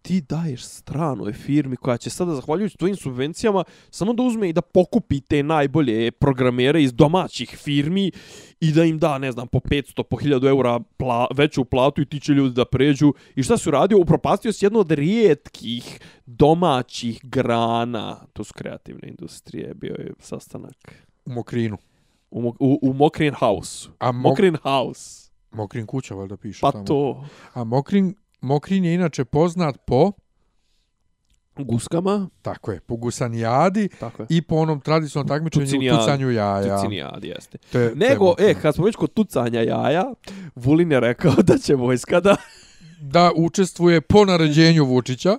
ti 0.05 0.21
daješ 0.21 0.65
stranoj 0.65 1.33
firmi 1.33 1.77
koja 1.77 1.97
će 1.97 2.11
sada, 2.11 2.35
zahvaljujući 2.35 2.79
tvojim 2.79 2.97
subvencijama, 2.97 3.65
samo 3.91 4.13
da 4.13 4.23
uzme 4.23 4.49
i 4.49 4.53
da 4.53 4.61
pokupi 4.61 5.21
te 5.21 5.43
najbolje 5.43 6.11
programere 6.11 6.83
iz 6.83 6.93
domaćih 6.93 7.57
firmi 7.57 8.13
i 8.61 8.73
da 8.73 8.85
im 8.85 8.99
da, 8.99 9.19
ne 9.19 9.33
znam, 9.33 9.49
po 9.49 9.59
500, 9.59 10.03
po 10.03 10.17
1000 10.17 10.49
eura 10.49 10.81
pla, 10.97 11.27
veću 11.35 11.65
platu 11.65 12.03
i 12.03 12.07
ti 12.07 12.21
će 12.21 12.33
ljudi 12.33 12.55
da 12.55 12.65
pređu. 12.65 13.15
I 13.35 13.43
šta 13.43 13.57
si 13.59 13.69
uradio? 13.69 13.99
Upropastio 13.99 14.53
si 14.53 14.65
jednu 14.65 14.79
od 14.79 14.91
rijetkih 14.91 16.01
domaćih 16.27 17.21
grana, 17.23 18.17
to 18.33 18.45
su 18.45 18.55
kreativne 18.55 19.09
industrije, 19.09 19.75
bio 19.75 19.95
je 19.95 20.13
sastanak 20.19 20.95
U 21.27 21.33
Mokrinu. 21.33 21.79
u, 22.31 22.43
Mo- 22.43 22.57
u, 22.61 22.79
u 22.83 22.93
Mokrin 22.93 23.35
House. 23.35 23.89
A 23.99 24.09
Mo- 24.09 24.13
Mokrin 24.23 24.57
House. 24.57 25.31
Mokrin 25.53 25.87
kuća, 25.87 26.15
valjda 26.15 26.37
piše 26.37 26.59
Pa 26.61 26.73
tamo. 26.73 26.85
to. 26.85 27.25
A 27.55 27.65
Mokrin, 27.65 28.15
Mokrin 28.45 28.85
je 28.85 28.95
inače 28.95 29.25
poznat 29.25 29.77
po, 29.87 30.13
Guskama. 31.57 32.29
tako 32.43 32.73
je, 32.73 32.81
po 32.81 32.97
gusanijadi 32.97 33.89
Tako 34.01 34.23
je. 34.23 34.27
i 34.31 34.43
po 34.43 34.57
onom 34.57 34.81
tradicionalnom 34.81 35.29
takmičenju 35.29 35.63
u 35.63 35.67
Tucinijadi. 35.67 35.99
tucanju 35.99 36.31
jaja. 36.31 36.77
Tucinijad, 36.77 37.25
jeste. 37.25 37.59
Je 37.73 37.93
Nego, 37.97 38.25
Mokrin. 38.25 38.49
e, 38.49 38.55
kad 38.55 38.75
smo 38.75 38.85
već 38.85 38.97
kod 38.97 39.13
tucanja 39.13 39.61
jaja, 39.61 40.05
Vulin 40.55 40.93
je 40.93 41.01
rekao 41.01 41.33
da 41.43 41.59
će 41.59 41.75
vojska 41.75 42.21
da... 42.21 42.37
da 43.01 43.31
učestvuje 43.37 44.01
po 44.01 44.25
naređenju 44.25 44.85
Vučića. 44.85 45.39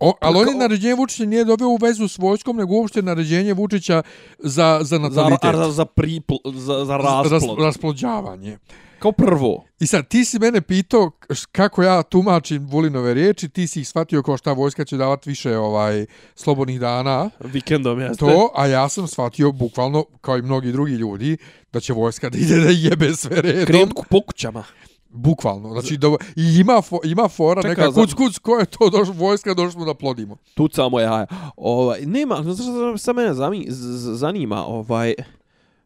O, 0.00 0.12
ali 0.20 0.38
on 0.38 0.48
je 0.48 0.54
naređenje 0.54 0.94
Vučića 0.94 1.24
nije 1.24 1.44
doveo 1.44 1.68
u 1.68 1.76
vezu 1.76 2.08
s 2.08 2.18
vojskom, 2.18 2.56
nego 2.56 2.74
uopšte 2.74 3.02
naređenje 3.02 3.52
Vučića 3.54 4.02
za, 4.38 4.78
za 4.80 4.84
Za, 4.84 4.98
natalitet. 4.98 5.54
za, 5.56 5.70
za, 5.70 5.84
pripl, 5.84 6.34
za, 6.44 6.84
za 6.84 6.96
rasplod. 6.96 7.32
Ras, 7.32 7.64
rasplođavanje. 7.64 8.58
Kao 8.98 9.12
prvo. 9.12 9.64
I 9.80 9.86
sad, 9.86 10.08
ti 10.08 10.24
si 10.24 10.38
mene 10.38 10.60
pitao 10.60 11.10
kako 11.52 11.82
ja 11.82 12.02
tumačim 12.02 12.66
Vulinove 12.66 13.14
riječi, 13.14 13.48
ti 13.48 13.66
si 13.66 13.80
ih 13.80 13.88
shvatio 13.88 14.22
kao 14.22 14.36
šta 14.36 14.52
vojska 14.52 14.84
će 14.84 14.96
davati 14.96 15.30
više 15.30 15.56
ovaj 15.58 16.06
slobodnih 16.34 16.80
dana, 16.80 17.30
Vikendom 17.40 18.00
jeste. 18.00 18.16
to, 18.16 18.50
a 18.54 18.66
ja 18.66 18.88
sam 18.88 19.06
shvatio 19.08 19.52
bukvalno, 19.52 20.04
kao 20.20 20.38
i 20.38 20.42
mnogi 20.42 20.72
drugi 20.72 20.92
ljudi, 20.92 21.36
da 21.72 21.80
će 21.80 21.92
vojska 21.92 22.30
da 22.30 22.38
ide 22.38 22.56
da 22.56 22.70
jebe 22.70 23.14
sve 23.16 23.40
redom. 23.42 23.66
Krenut 23.66 23.92
ku- 23.92 24.04
po 24.10 24.20
kućama. 24.20 24.64
Bukvalno, 25.10 25.72
znači 25.72 25.96
da, 25.96 26.08
i 26.36 26.60
ima, 26.60 26.82
fo, 26.82 26.98
ima 27.04 27.28
fora, 27.28 27.62
Čekaj, 27.62 27.86
neka 27.86 28.00
kuc, 28.00 28.12
kuc, 28.14 28.38
ko 28.38 28.58
je 28.58 28.66
to 28.66 28.90
došlo, 28.90 29.14
vojska, 29.14 29.54
došli 29.54 29.72
smo 29.72 29.84
da 29.84 29.94
plodimo. 29.94 30.36
Tucamo 30.54 31.00
jaja. 31.00 31.26
Ovaj, 31.56 32.00
nema, 32.06 32.42
znaš 32.42 32.56
šta 32.56 32.98
sa 32.98 33.12
mene 33.12 33.34
zami, 33.34 33.66
zanima, 34.14 34.66
ovaj... 34.66 35.14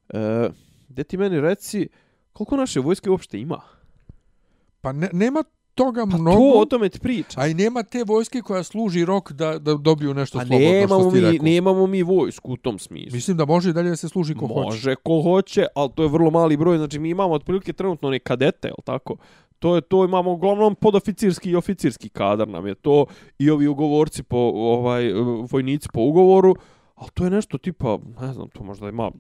E, 0.09 0.49
gde 0.89 1.05
ti 1.05 1.17
meni 1.17 1.41
reci, 1.41 1.89
koliko 2.33 2.57
naše 2.57 2.81
vojske 2.81 3.11
uopšte 3.11 3.41
ima? 3.41 3.61
Pa 4.81 4.93
ne, 4.93 5.09
nema 5.13 5.45
toga 5.75 6.07
Pa 6.11 6.17
mnogo, 6.17 6.53
to 6.53 6.61
o 6.61 6.65
tome 6.65 6.89
ti 6.89 6.99
priča. 7.01 7.41
a 7.41 7.47
i 7.47 7.55
nema 7.55 7.83
te 7.83 8.05
vojske 8.05 8.41
koja 8.41 8.63
služi 8.63 9.05
rok 9.05 9.33
da, 9.33 9.59
da 9.59 9.75
dobiju 9.75 10.15
nešto 10.15 10.39
A 10.39 10.47
slobodno, 10.47 10.69
nemamo 10.71 11.01
što 11.01 11.11
mi, 11.11 11.21
rekao. 11.21 11.45
nemamo 11.45 11.87
mi 11.87 12.03
vojsku 12.03 12.53
u 12.53 12.57
tom 12.57 12.79
smislu. 12.79 13.15
Mislim 13.17 13.37
da 13.37 13.45
može 13.45 13.71
i 13.71 13.73
dalje 13.73 13.91
da 13.91 13.97
se 13.97 14.09
služi 14.09 14.35
ko 14.35 14.47
hoće. 14.47 14.61
Može 14.65 14.95
ko 14.95 15.23
hoće, 15.23 15.67
ali 15.75 15.91
to 15.95 16.03
je 16.03 16.09
vrlo 16.09 16.31
mali 16.31 16.57
broj. 16.57 16.79
Znači 16.79 16.99
mi 16.99 17.11
imamo 17.11 17.35
otprilike 17.35 17.73
trenutno 17.73 18.09
one 18.09 18.19
kadete, 18.19 18.69
jel 18.69 18.77
tako? 18.85 19.17
To 19.59 19.75
je 19.75 19.81
to 19.81 20.05
imamo 20.05 20.33
uglavnom 20.33 20.75
podoficirski 20.75 21.51
i 21.51 21.57
oficirski 21.57 22.09
kadar 22.09 22.49
nam 22.49 22.67
je 22.67 22.75
to 22.75 23.07
i 23.39 23.51
ovi 23.51 23.67
ugovorci 23.67 24.23
po 24.23 24.37
ovaj 24.55 25.13
vojnici 25.51 25.89
po 25.93 26.01
ugovoru, 26.01 26.57
ali 26.95 27.11
to 27.15 27.25
je 27.25 27.31
nešto 27.31 27.59
tipa, 27.59 27.99
ne 28.21 28.33
znam, 28.33 28.49
to 28.49 28.65
možda 28.65 28.89
ima 28.89 29.11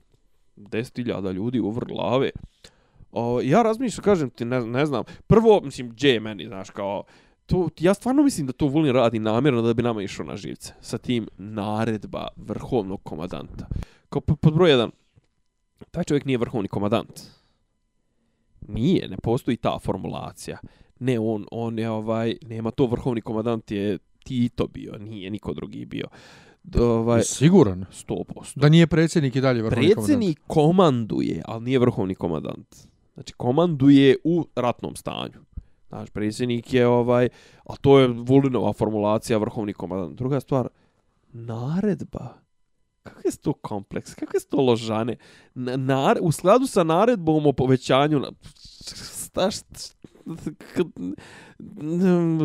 10.000 0.56 1.32
ljudi 1.32 1.60
u 1.60 1.70
vrh 1.70 1.86
glave. 1.88 2.30
O, 3.12 3.40
ja 3.40 3.62
razmišljam, 3.62 4.04
kažem 4.04 4.30
ti, 4.30 4.44
ne, 4.44 4.60
ne 4.60 4.86
znam. 4.86 5.04
Prvo, 5.26 5.60
mislim, 5.60 5.88
gdje 5.88 6.08
je 6.08 6.20
meni, 6.20 6.46
znaš, 6.46 6.70
kao, 6.70 7.02
to, 7.46 7.68
ja 7.80 7.94
stvarno 7.94 8.22
mislim 8.22 8.46
da 8.46 8.52
to 8.52 8.66
Vulin 8.66 8.92
radi 8.92 9.18
namjerno 9.18 9.62
da 9.62 9.74
bi 9.74 9.82
nama 9.82 10.02
išao 10.02 10.26
na 10.26 10.36
živce. 10.36 10.72
Sa 10.80 10.98
tim 10.98 11.28
naredba 11.36 12.28
vrhovnog 12.36 13.02
komadanta. 13.02 13.66
Kao 14.08 14.20
pod 14.20 14.54
broj 14.54 14.70
jedan, 14.70 14.90
taj 15.90 16.04
čovjek 16.04 16.24
nije 16.24 16.38
vrhovni 16.38 16.68
komadant. 16.68 17.20
Nije, 18.60 19.08
ne 19.08 19.16
postoji 19.16 19.56
ta 19.56 19.78
formulacija. 19.78 20.58
Ne, 20.98 21.18
on, 21.18 21.46
on 21.50 21.78
je 21.78 21.90
ovaj, 21.90 22.36
nema 22.42 22.70
to 22.70 22.86
vrhovni 22.86 23.20
komadant 23.20 23.70
je 23.70 23.98
Tito 24.24 24.66
bio, 24.66 24.98
nije 24.98 25.30
niko 25.30 25.52
drugi 25.54 25.84
bio. 25.84 26.06
D- 26.62 26.80
Ovaj, 26.80 27.22
Siguran. 27.22 27.84
100%. 28.08 28.24
Da 28.56 28.68
nije 28.68 28.86
predsjednik 28.86 29.36
i 29.36 29.40
dalje 29.40 29.62
vrhovni 29.62 29.84
komandant. 29.84 30.06
Predsjednik 30.06 30.40
komanduje, 30.46 31.42
ali 31.44 31.64
nije 31.64 31.78
vrhovni 31.78 32.14
komandant. 32.14 32.76
Znači, 33.14 33.32
komanduje 33.32 34.16
u 34.24 34.46
ratnom 34.54 34.96
stanju. 34.96 35.44
Znaš, 35.88 36.10
predsjednik 36.10 36.74
je 36.74 36.86
ovaj, 36.86 37.28
a 37.64 37.76
to 37.76 37.98
je 37.98 38.08
Vulinova 38.08 38.72
formulacija 38.72 39.38
vrhovni 39.38 39.72
komandant. 39.72 40.18
Druga 40.18 40.40
stvar, 40.40 40.68
naredba 41.32 42.42
Kako 43.02 43.20
je 43.24 43.36
to 43.36 43.52
kompleks? 43.52 44.14
Kako 44.14 44.36
je 44.36 44.40
to 44.40 44.56
ložane? 44.56 45.16
Na, 45.54 45.76
na, 45.76 46.14
u 46.20 46.32
skladu 46.32 46.66
sa 46.66 46.82
naredbom 46.82 47.46
o 47.46 47.52
povećanju... 47.52 48.18
Na, 48.18 48.30
šta, 49.24 49.50
šta, 49.50 49.64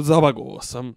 zavagovao 0.01 0.61
sam 0.61 0.93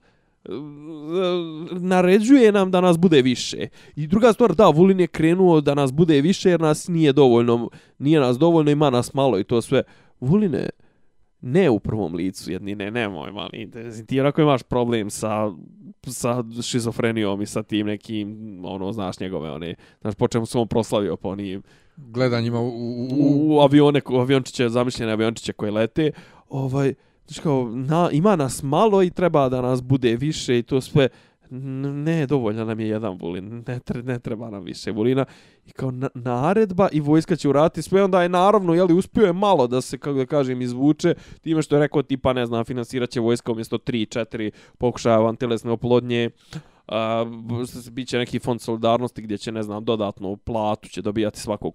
naređuje 1.70 2.52
nam 2.52 2.70
da 2.70 2.80
nas 2.80 2.98
bude 2.98 3.22
više. 3.22 3.68
I 3.96 4.06
druga 4.06 4.32
stvar, 4.32 4.54
da, 4.54 4.68
Vulin 4.68 5.00
je 5.00 5.06
krenuo 5.06 5.60
da 5.60 5.74
nas 5.74 5.92
bude 5.92 6.20
više 6.20 6.50
jer 6.50 6.60
nas 6.60 6.88
nije 6.88 7.12
dovoljno, 7.12 7.70
nije 7.98 8.20
nas 8.20 8.38
dovoljno, 8.38 8.70
ima 8.70 8.90
nas 8.90 9.14
malo 9.14 9.38
i 9.38 9.44
to 9.44 9.62
sve. 9.62 9.82
Vuline, 10.20 10.68
ne 11.40 11.70
u 11.70 11.78
prvom 11.78 12.14
licu, 12.14 12.52
jedni 12.52 12.74
ne, 12.74 12.90
nemoj 12.90 13.32
mali, 13.32 13.70
ti 14.06 14.20
onako 14.20 14.42
imaš 14.42 14.62
problem 14.62 15.10
sa, 15.10 15.52
sa 16.06 16.44
šizofrenijom 16.62 17.42
i 17.42 17.46
sa 17.46 17.62
tim 17.62 17.86
nekim, 17.86 18.60
ono, 18.64 18.92
znaš 18.92 19.20
njegove, 19.20 19.50
one, 19.50 19.74
znaš, 20.00 20.14
po 20.14 20.28
čemu 20.28 20.46
sam 20.46 20.60
on 20.60 20.68
proslavio 20.68 21.16
po 21.16 21.28
onim 21.28 21.62
gledanjima 21.96 22.60
u, 22.60 22.68
u, 22.68 23.08
u, 23.12 23.56
u 23.56 23.60
avione, 23.60 24.00
u 24.10 24.16
aviončiće, 24.16 24.68
zamišljene 24.68 25.12
aviončiće 25.12 25.52
koje 25.52 25.72
lete, 25.72 26.10
ovaj, 26.48 26.94
znači 27.30 27.42
kao, 27.42 27.70
na, 27.74 28.08
ima 28.12 28.36
nas 28.36 28.62
malo 28.62 29.02
i 29.02 29.10
treba 29.10 29.48
da 29.48 29.60
nas 29.60 29.82
bude 29.82 30.16
više 30.16 30.58
i 30.58 30.62
to 30.62 30.80
sve, 30.80 31.08
ne, 31.50 32.26
dovoljno 32.26 32.64
nam 32.64 32.80
je 32.80 32.88
jedan 32.88 33.18
vulin, 33.20 33.64
ne, 33.66 33.78
tre, 33.78 34.02
ne 34.02 34.18
treba 34.18 34.50
nam 34.50 34.64
više 34.64 34.90
vulina. 34.90 35.24
I 35.66 35.70
kao 35.70 35.90
na, 35.90 36.08
naredba 36.14 36.88
i 36.92 37.00
vojska 37.00 37.36
će 37.36 37.48
urati 37.48 37.82
sve, 37.82 38.04
onda 38.04 38.22
je 38.22 38.28
naravno, 38.28 38.74
jeli, 38.74 38.94
uspio 38.94 39.26
je 39.26 39.32
malo 39.32 39.66
da 39.66 39.80
se, 39.80 39.98
kako 39.98 40.18
da 40.18 40.26
kažem, 40.26 40.62
izvuče, 40.62 41.14
time 41.40 41.62
što 41.62 41.76
je 41.76 41.80
rekao, 41.80 42.02
tipa, 42.02 42.32
ne 42.32 42.46
znam, 42.46 42.64
finansirat 42.64 43.10
će 43.10 43.20
vojska 43.20 43.52
umjesto 43.52 43.78
3-4 43.78 44.50
pokušaja 44.78 45.18
vantelesne 45.18 45.70
oplodnje, 45.70 46.30
uh, 46.88 46.94
bit 47.92 48.08
će 48.08 48.18
neki 48.18 48.38
fond 48.38 48.60
solidarnosti 48.60 49.22
gdje 49.22 49.38
će, 49.38 49.52
ne 49.52 49.62
znam, 49.62 49.84
dodatno 49.84 50.36
platu 50.36 50.88
će 50.88 51.02
dobijati 51.02 51.40
svako 51.40 51.72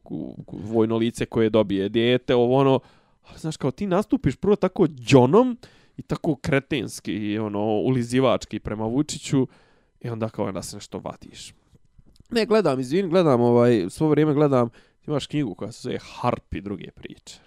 vojno 0.48 0.98
lice 0.98 1.26
koje 1.26 1.50
dobije 1.50 1.90
dijete, 1.90 2.36
ovo 2.36 2.56
ono, 2.56 2.80
ali 3.28 3.40
znaš, 3.40 3.58
kao 3.58 3.72
ti 3.72 3.88
nastupiš 3.88 4.36
prvo 4.36 4.56
tako 4.56 4.88
džonom 4.88 5.58
i 5.98 6.02
tako 6.02 6.36
kretenski 6.36 7.14
i 7.14 7.40
ono, 7.40 7.66
ulizivački 7.66 8.60
prema 8.60 8.86
Vučiću, 8.86 9.48
I 10.06 10.10
onda 10.10 10.30
kao 10.30 10.52
da 10.52 10.62
se 10.62 10.76
nešto 10.78 11.00
vatiš. 11.00 11.54
Ne, 12.30 12.46
gledam, 12.46 12.80
izvini, 12.80 13.10
gledam, 13.10 13.42
ovaj, 13.42 13.86
svo 13.90 14.10
vrijeme 14.10 14.34
gledam, 14.34 14.70
imaš 15.08 15.28
knjigu 15.28 15.56
koja 15.56 15.72
se 15.72 15.82
zove 15.82 15.98
Harp 16.02 16.54
i 16.54 16.62
druge 16.62 16.92
priče. 16.92 17.40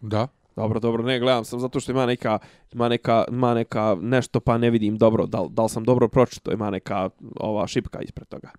Da. 0.00 0.28
Dobro, 0.56 0.80
dobro, 0.80 1.02
ne, 1.02 1.18
gledam 1.20 1.44
sam 1.44 1.60
zato 1.60 1.80
što 1.80 1.92
ima 1.92 2.06
neka, 2.06 2.38
ima 2.72 2.88
neka, 2.88 3.24
ima 3.28 3.54
neka 3.54 3.96
nešto 4.00 4.40
pa 4.40 4.58
ne 4.58 4.70
vidim 4.70 4.98
dobro, 4.98 5.26
da, 5.26 5.46
da 5.50 5.62
li 5.62 5.68
sam 5.68 5.84
dobro 5.84 6.08
pročito, 6.08 6.52
ima 6.52 6.70
neka 6.70 7.10
ova 7.36 7.66
šipka 7.66 8.00
ispred 8.00 8.28
toga. 8.28 8.50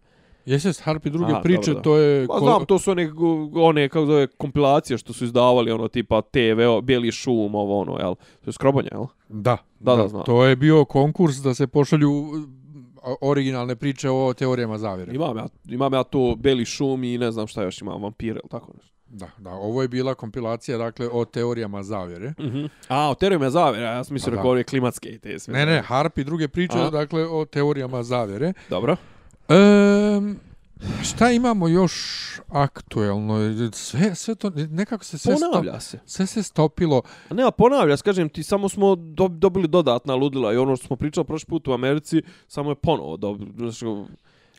Jesi 0.45 0.73
s 0.73 0.79
Harp 0.79 1.05
i 1.05 1.09
druge 1.09 1.31
Aha, 1.31 1.41
priče, 1.41 1.71
dobro, 1.71 1.83
to 1.83 1.97
je... 1.97 2.27
Pa 2.27 2.39
znam, 2.39 2.65
to 2.65 2.79
su 2.79 2.91
one, 2.91 3.11
one 3.55 3.89
kako 3.89 4.05
zove, 4.05 4.27
kompilacije 4.27 4.97
što 4.97 5.13
su 5.13 5.25
izdavali, 5.25 5.71
ono, 5.71 5.87
tipa 5.87 6.21
TV, 6.21 6.81
Bijeli 6.83 7.11
šum, 7.11 7.55
ovo, 7.55 7.79
ono, 7.81 7.97
jel? 7.99 8.15
To 8.15 8.49
je 8.49 8.53
skrobanje, 8.53 8.89
jel? 8.91 9.05
Da, 9.29 9.57
da, 9.79 9.95
da, 9.95 10.01
da 10.01 10.07
znam. 10.07 10.23
To 10.23 10.45
je 10.45 10.55
bio 10.55 10.85
konkurs 10.85 11.35
da 11.35 11.53
se 11.53 11.67
pošalju 11.67 12.11
originalne 13.21 13.75
priče 13.75 14.09
o 14.09 14.33
teorijama 14.33 14.77
zavjere. 14.77 15.15
Imam 15.15 15.37
ja, 15.37 15.45
imam 15.65 15.93
ja 15.93 16.03
to 16.03 16.35
Beli 16.37 16.65
šum 16.65 17.03
i 17.03 17.17
ne 17.17 17.31
znam 17.31 17.47
šta 17.47 17.63
još 17.63 17.81
imam, 17.81 18.03
vampire 18.03 18.39
ili 18.43 18.49
tako 18.49 18.71
nešto. 18.73 18.93
Da, 19.07 19.29
da, 19.37 19.49
ovo 19.49 19.81
je 19.81 19.87
bila 19.87 20.15
kompilacija, 20.15 20.77
dakle, 20.77 21.09
o 21.11 21.25
teorijama 21.25 21.83
zavjere. 21.83 22.29
Mm 22.29 22.43
-hmm. 22.43 22.69
A, 22.87 23.09
o 23.09 23.15
teorijama 23.15 23.49
zavjere, 23.49 23.85
ja 23.85 24.03
sam 24.03 24.13
mislio 24.13 24.35
da 24.35 24.41
ove 24.41 24.63
klimatske 24.63 25.09
i 25.09 25.19
te 25.19 25.39
sve. 25.39 25.53
Ne, 25.53 25.65
ne, 25.65 25.81
Harp 25.81 26.17
i 26.17 26.23
druge 26.23 26.47
priče, 26.47 26.77
A? 26.77 26.89
dakle, 26.89 27.27
o 27.27 27.45
teorijama 27.45 28.03
zavjere. 28.03 28.53
Dobro. 28.69 28.95
Ehm, 29.53 30.33
Šta 31.03 31.31
imamo 31.31 31.67
još 31.67 31.93
aktuelno? 32.49 33.37
Sve, 33.73 34.15
sve 34.15 34.35
to, 34.35 34.51
nekako 34.55 35.03
se 35.03 35.17
sve, 35.17 35.35
ponavlja 35.35 35.79
se. 35.79 35.99
sve 36.05 36.25
se 36.25 36.43
stopilo. 36.43 37.01
A 37.29 37.33
nema, 37.33 37.51
ponavlja 37.51 37.97
se, 37.97 38.03
kažem 38.03 38.29
ti, 38.29 38.43
samo 38.43 38.69
smo 38.69 38.95
do, 38.95 39.27
dobili 39.27 39.67
dodatna 39.67 40.15
ludila 40.15 40.53
i 40.53 40.57
ono 40.57 40.75
što 40.75 40.87
smo 40.87 40.95
pričali 40.95 41.25
prošli 41.25 41.47
put 41.47 41.67
u 41.67 41.73
Americi, 41.73 42.21
samo 42.47 42.71
je 42.71 42.75
ponovo 42.75 43.17
dobili. 43.17 43.51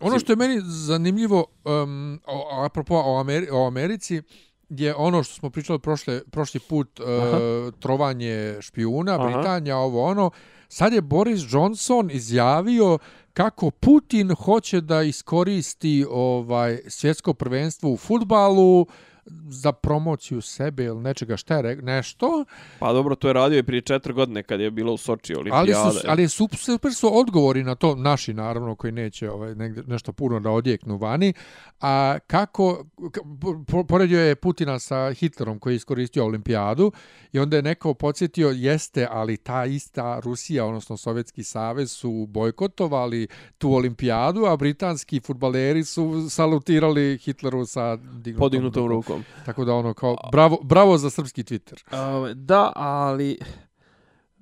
Ono 0.01 0.19
što 0.19 0.33
je 0.33 0.37
meni 0.37 0.61
zanimljivo, 0.65 1.45
um, 1.65 2.21
apropo 2.65 2.95
o, 2.95 3.21
Ameri 3.21 3.49
o 3.53 3.67
Americi, 3.67 4.23
je 4.69 4.95
ono 4.95 5.23
što 5.23 5.35
smo 5.35 5.51
pričali 5.51 5.79
prošle, 5.79 6.23
prošli 6.31 6.61
put, 6.61 7.01
uh, 7.01 7.75
trovanje 7.79 8.57
špijuna, 8.61 9.15
Aha. 9.15 9.25
Britanija, 9.25 9.77
ovo 9.77 10.05
ono. 10.05 10.31
Sad 10.69 10.93
je 10.93 11.01
Boris 11.01 11.41
Johnson 11.51 12.11
izjavio 12.11 12.99
kako 13.35 13.71
Putin 13.71 14.35
hoće 14.35 14.81
da 14.81 15.03
iskoristi 15.03 16.07
ovaj 16.11 16.79
svjetsko 16.89 17.35
prvenstvo 17.35 17.91
u 17.93 17.97
futbalu 17.97 18.87
za 19.49 19.73
promociju 19.73 20.41
sebe 20.41 20.85
ili 20.85 21.01
nečega 21.01 21.37
šta 21.37 21.57
je 21.57 21.77
nešto. 21.77 22.45
Pa 22.79 22.93
dobro, 22.93 23.15
to 23.15 23.29
je 23.29 23.33
radio 23.33 23.59
i 23.59 23.63
prije 23.63 23.81
četiri 23.81 24.13
godine 24.13 24.43
kad 24.43 24.61
je 24.61 24.71
bilo 24.71 24.93
u 24.93 24.97
Soči 24.97 25.35
olimpijade. 25.35 25.73
Ali, 25.75 25.93
su, 25.95 26.01
ali 26.09 26.29
su, 26.29 26.49
super 26.53 26.95
su 26.95 27.19
odgovori 27.19 27.63
na 27.63 27.75
to, 27.75 27.95
naši 27.95 28.35
naravno, 28.35 28.75
koji 28.75 28.93
neće 28.93 29.31
ovaj, 29.31 29.55
negde, 29.55 29.83
nešto 29.87 30.13
puno 30.13 30.41
da 30.41 30.51
odjeknu 30.51 30.97
vani. 30.97 31.33
A 31.81 32.19
kako, 32.27 32.85
poredio 33.89 34.21
je 34.21 34.35
Putina 34.35 34.79
sa 34.79 35.13
Hitlerom 35.13 35.59
koji 35.59 35.73
je 35.73 35.77
iskoristio 35.77 36.25
olimpijadu 36.25 36.93
i 37.33 37.39
onda 37.39 37.57
je 37.57 37.63
neko 37.63 37.95
podsjetio, 37.95 38.49
jeste, 38.49 39.09
ali 39.11 39.37
ta 39.37 39.65
ista 39.65 40.21
Rusija, 40.21 40.65
odnosno 40.67 40.97
Sovjetski 40.97 41.43
savez 41.43 41.93
su 41.93 42.27
bojkotovali 42.29 43.29
tu 43.59 43.73
olimpijadu, 43.75 44.45
a 44.45 44.57
britanski 44.57 45.21
futbaleri 45.21 45.85
su 45.85 46.31
salutirali 46.31 47.19
Hitleru 47.19 47.67
sa 47.67 47.97
dignutom, 47.97 48.39
podignutom 48.39 48.89
rukom 48.89 49.14
rukom. 49.15 49.45
Tako 49.45 49.65
da 49.65 49.75
ono 49.75 49.95
kao 49.95 50.17
bravo 50.33 50.59
bravo 50.63 50.99
za 50.99 51.11
srpski 51.11 51.43
Twitter. 51.43 51.85
Uh, 51.87 52.31
da, 52.37 52.73
ali 52.77 53.39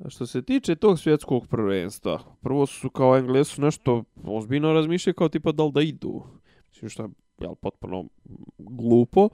što 0.08 0.26
se 0.26 0.42
tiče 0.42 0.74
tog 0.74 0.98
svjetskog 0.98 1.46
prvenstva, 1.46 2.20
prvo 2.40 2.66
su 2.66 2.90
kao 2.90 3.16
Englesu 3.16 3.62
nešto 3.62 4.04
ozbiljno 4.24 4.72
razmišljaju 4.72 5.14
kao 5.14 5.28
tipa 5.28 5.52
da 5.52 5.64
li 5.64 5.72
da 5.72 5.80
idu. 5.82 6.22
Mislim 6.68 6.88
što 6.88 7.02
je 7.02 7.08
jel, 7.40 7.54
potpuno 7.54 8.04
glupo. 8.58 9.28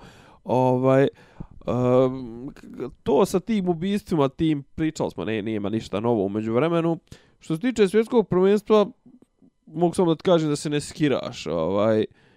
Ovaj, 0.45 1.09
um, 1.67 2.51
to 3.03 3.27
sa 3.27 3.41
tim 3.41 3.69
ubistvima, 3.69 4.29
tim 4.29 4.63
pričali 4.63 5.11
smo, 5.11 5.25
ne, 5.25 5.43
nije 5.43 5.61
ništa 5.61 6.01
novo 6.01 6.25
umeđu 6.25 6.53
vremenu. 6.53 6.99
Što 7.39 7.55
se 7.55 7.61
tiče 7.61 7.89
svjetskog 7.89 8.29
prvenstva, 8.29 8.87
mogu 9.67 9.95
samo 9.95 10.15
da 10.15 10.17
ti 10.17 10.23
kažem 10.23 10.49
da 10.49 10.57
se 10.57 10.71
ne 10.71 10.81
skiraš. 10.81 11.47
Ovaj, 11.47 11.99
uh, 12.01 12.28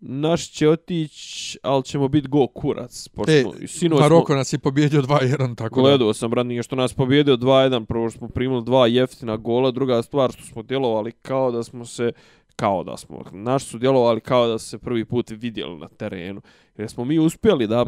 naš 0.00 0.50
će 0.50 0.68
otići, 0.68 1.58
ali 1.62 1.84
ćemo 1.84 2.08
biti 2.08 2.28
go 2.28 2.46
kurac. 2.46 3.08
Pošto 3.08 3.32
e, 3.32 3.66
sino 3.66 3.96
Maroko 3.98 4.26
smo... 4.26 4.34
nas 4.34 4.52
je 4.52 4.58
pobjedio 4.58 5.02
2-1, 5.02 5.56
tako 5.56 5.80
Gledao 5.80 6.06
da. 6.08 6.14
sam, 6.14 6.32
radnije 6.32 6.62
što 6.62 6.76
nas 6.76 6.94
pobjedio 6.94 7.36
2-1, 7.36 7.84
prvo 7.84 8.10
smo 8.10 8.28
primili 8.28 8.64
dva 8.64 8.86
jeftina 8.86 9.36
gola, 9.36 9.70
druga 9.70 10.02
stvar 10.02 10.32
što 10.32 10.42
smo 10.42 10.62
djelovali 10.62 11.12
kao 11.12 11.50
da 11.50 11.62
smo 11.62 11.84
se, 11.84 12.12
kao 12.56 12.84
da 12.84 12.96
smo, 12.96 13.22
naš 13.32 13.64
su 13.64 13.78
djelovali 13.78 14.20
kao 14.20 14.46
da 14.46 14.58
se 14.58 14.78
prvi 14.78 15.04
put 15.04 15.30
vidjeli 15.30 15.78
na 15.78 15.88
terenu. 15.88 16.40
Jer 16.76 16.90
smo 16.90 17.04
mi 17.04 17.18
uspjeli 17.18 17.66
da, 17.66 17.86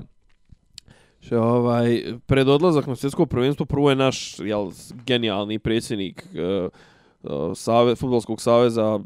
Še, 1.23 1.37
ovaj, 1.39 2.03
pred 2.27 2.49
odlazak 2.49 2.87
na 2.87 2.97
svjetsko 2.97 3.27
prvenstvo, 3.27 3.67
prvo 3.67 3.91
je 3.91 3.97
naš 3.97 4.39
jel, 4.39 4.71
genijalni 5.07 5.59
predsjednik 5.59 6.25
uh, 6.35 6.71
uh, 7.23 7.53
save, 7.55 7.95
futbolskog 7.95 8.41
saveza, 8.41 9.01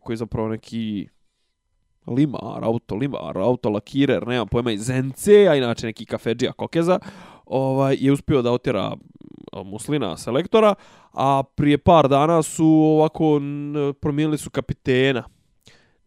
koji 0.00 0.14
je 0.14 0.16
zapravo 0.16 0.48
neki 0.48 1.08
limar, 2.16 2.64
auto 2.64 2.94
limar, 2.94 3.38
auto 3.38 3.70
lakirer, 3.70 4.26
nema 4.26 4.46
pojma, 4.46 4.72
iz 4.72 4.86
ZNC, 4.86 5.28
a 5.50 5.54
inače 5.54 5.86
neki 5.86 6.06
kafeđija 6.06 6.52
kokeza, 6.52 6.98
ovaj, 7.46 7.96
je 8.00 8.12
uspio 8.12 8.42
da 8.42 8.52
otjera 8.52 8.94
mm, 8.94 9.68
muslina 9.68 10.16
selektora, 10.16 10.74
a 11.12 11.42
prije 11.54 11.78
par 11.78 12.08
dana 12.08 12.42
su 12.42 12.66
ovako 12.66 13.40
promijenili 14.00 14.38
su 14.38 14.50
kapitena 14.50 15.24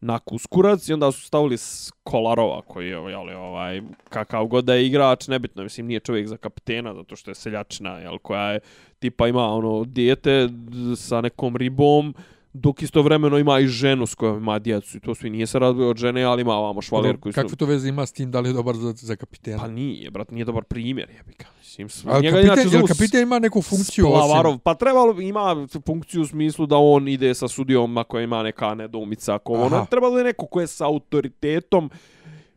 na 0.01 0.19
kuskurac 0.19 0.89
i 0.89 0.93
onda 0.93 1.11
su 1.11 1.21
stavili 1.21 1.57
Kolarova 2.03 2.61
koji 2.61 2.87
je 2.87 2.91
jeli, 2.91 3.33
ovaj, 3.33 3.81
kakav 4.09 4.45
god 4.45 4.65
da 4.65 4.73
je 4.73 4.87
igrač, 4.87 5.27
nebitno, 5.27 5.63
mislim, 5.63 5.87
nije 5.87 5.99
čovjek 5.99 6.27
za 6.27 6.37
kapitena 6.37 6.93
zato 6.93 7.15
što 7.15 7.31
je 7.31 7.35
seljačina, 7.35 7.97
jel, 7.97 8.17
koja 8.17 8.51
je 8.51 8.59
tipa 8.99 9.27
ima 9.27 9.47
ono 9.47 9.83
dijete 9.83 10.49
sa 10.95 11.21
nekom 11.21 11.55
ribom, 11.55 12.13
dok 12.53 12.81
istovremeno 12.81 13.37
ima 13.37 13.59
i 13.59 13.67
ženu 13.67 14.05
s 14.05 14.15
kojom 14.15 14.37
ima 14.37 14.59
djecu. 14.59 14.97
I 14.97 14.99
to 14.99 15.15
svi 15.15 15.29
nije 15.29 15.47
se 15.47 15.59
razbio 15.59 15.89
od 15.89 15.97
žene, 15.97 16.23
ali 16.23 16.41
ima 16.41 16.53
ovamo 16.53 16.81
švaler 16.81 17.17
koji 17.19 17.33
su... 17.33 17.41
Kakve 17.41 17.55
to 17.55 17.65
veze 17.65 17.89
ima 17.89 18.05
s 18.05 18.11
tim, 18.11 18.31
da 18.31 18.39
li 18.39 18.49
je 18.49 18.53
dobar 18.53 18.75
za, 18.75 18.93
za 18.97 19.15
kapitena? 19.15 19.57
Pa 19.57 19.67
nije, 19.67 20.11
brat, 20.11 20.31
nije 20.31 20.45
dobar 20.45 20.63
primjer, 20.63 21.09
jebika. 21.17 21.45
Mislim, 21.77 22.13
ali 22.13 22.23
njega 22.23 22.37
kapiten, 22.37 22.73
inače, 22.73 22.93
kapiten 22.93 23.21
ima 23.21 23.39
neku 23.39 23.61
funkciju 23.61 24.05
Splavarov, 24.05 24.51
osim... 24.51 24.59
Pa 24.59 24.75
trebalo 24.75 25.21
ima 25.21 25.67
funkciju 25.85 26.21
u 26.21 26.25
smislu 26.25 26.65
da 26.65 26.77
on 26.77 27.07
ide 27.07 27.33
sa 27.33 27.47
sudijom 27.47 27.97
ako 27.97 28.19
ima 28.19 28.43
neka 28.43 28.73
nedomica, 28.75 29.35
ako 29.35 29.53
ono, 29.53 29.85
trebalo 29.89 30.17
je 30.17 30.23
neko 30.23 30.45
ko 30.45 30.61
je 30.61 30.67
sa 30.67 30.85
autoritetom 30.85 31.89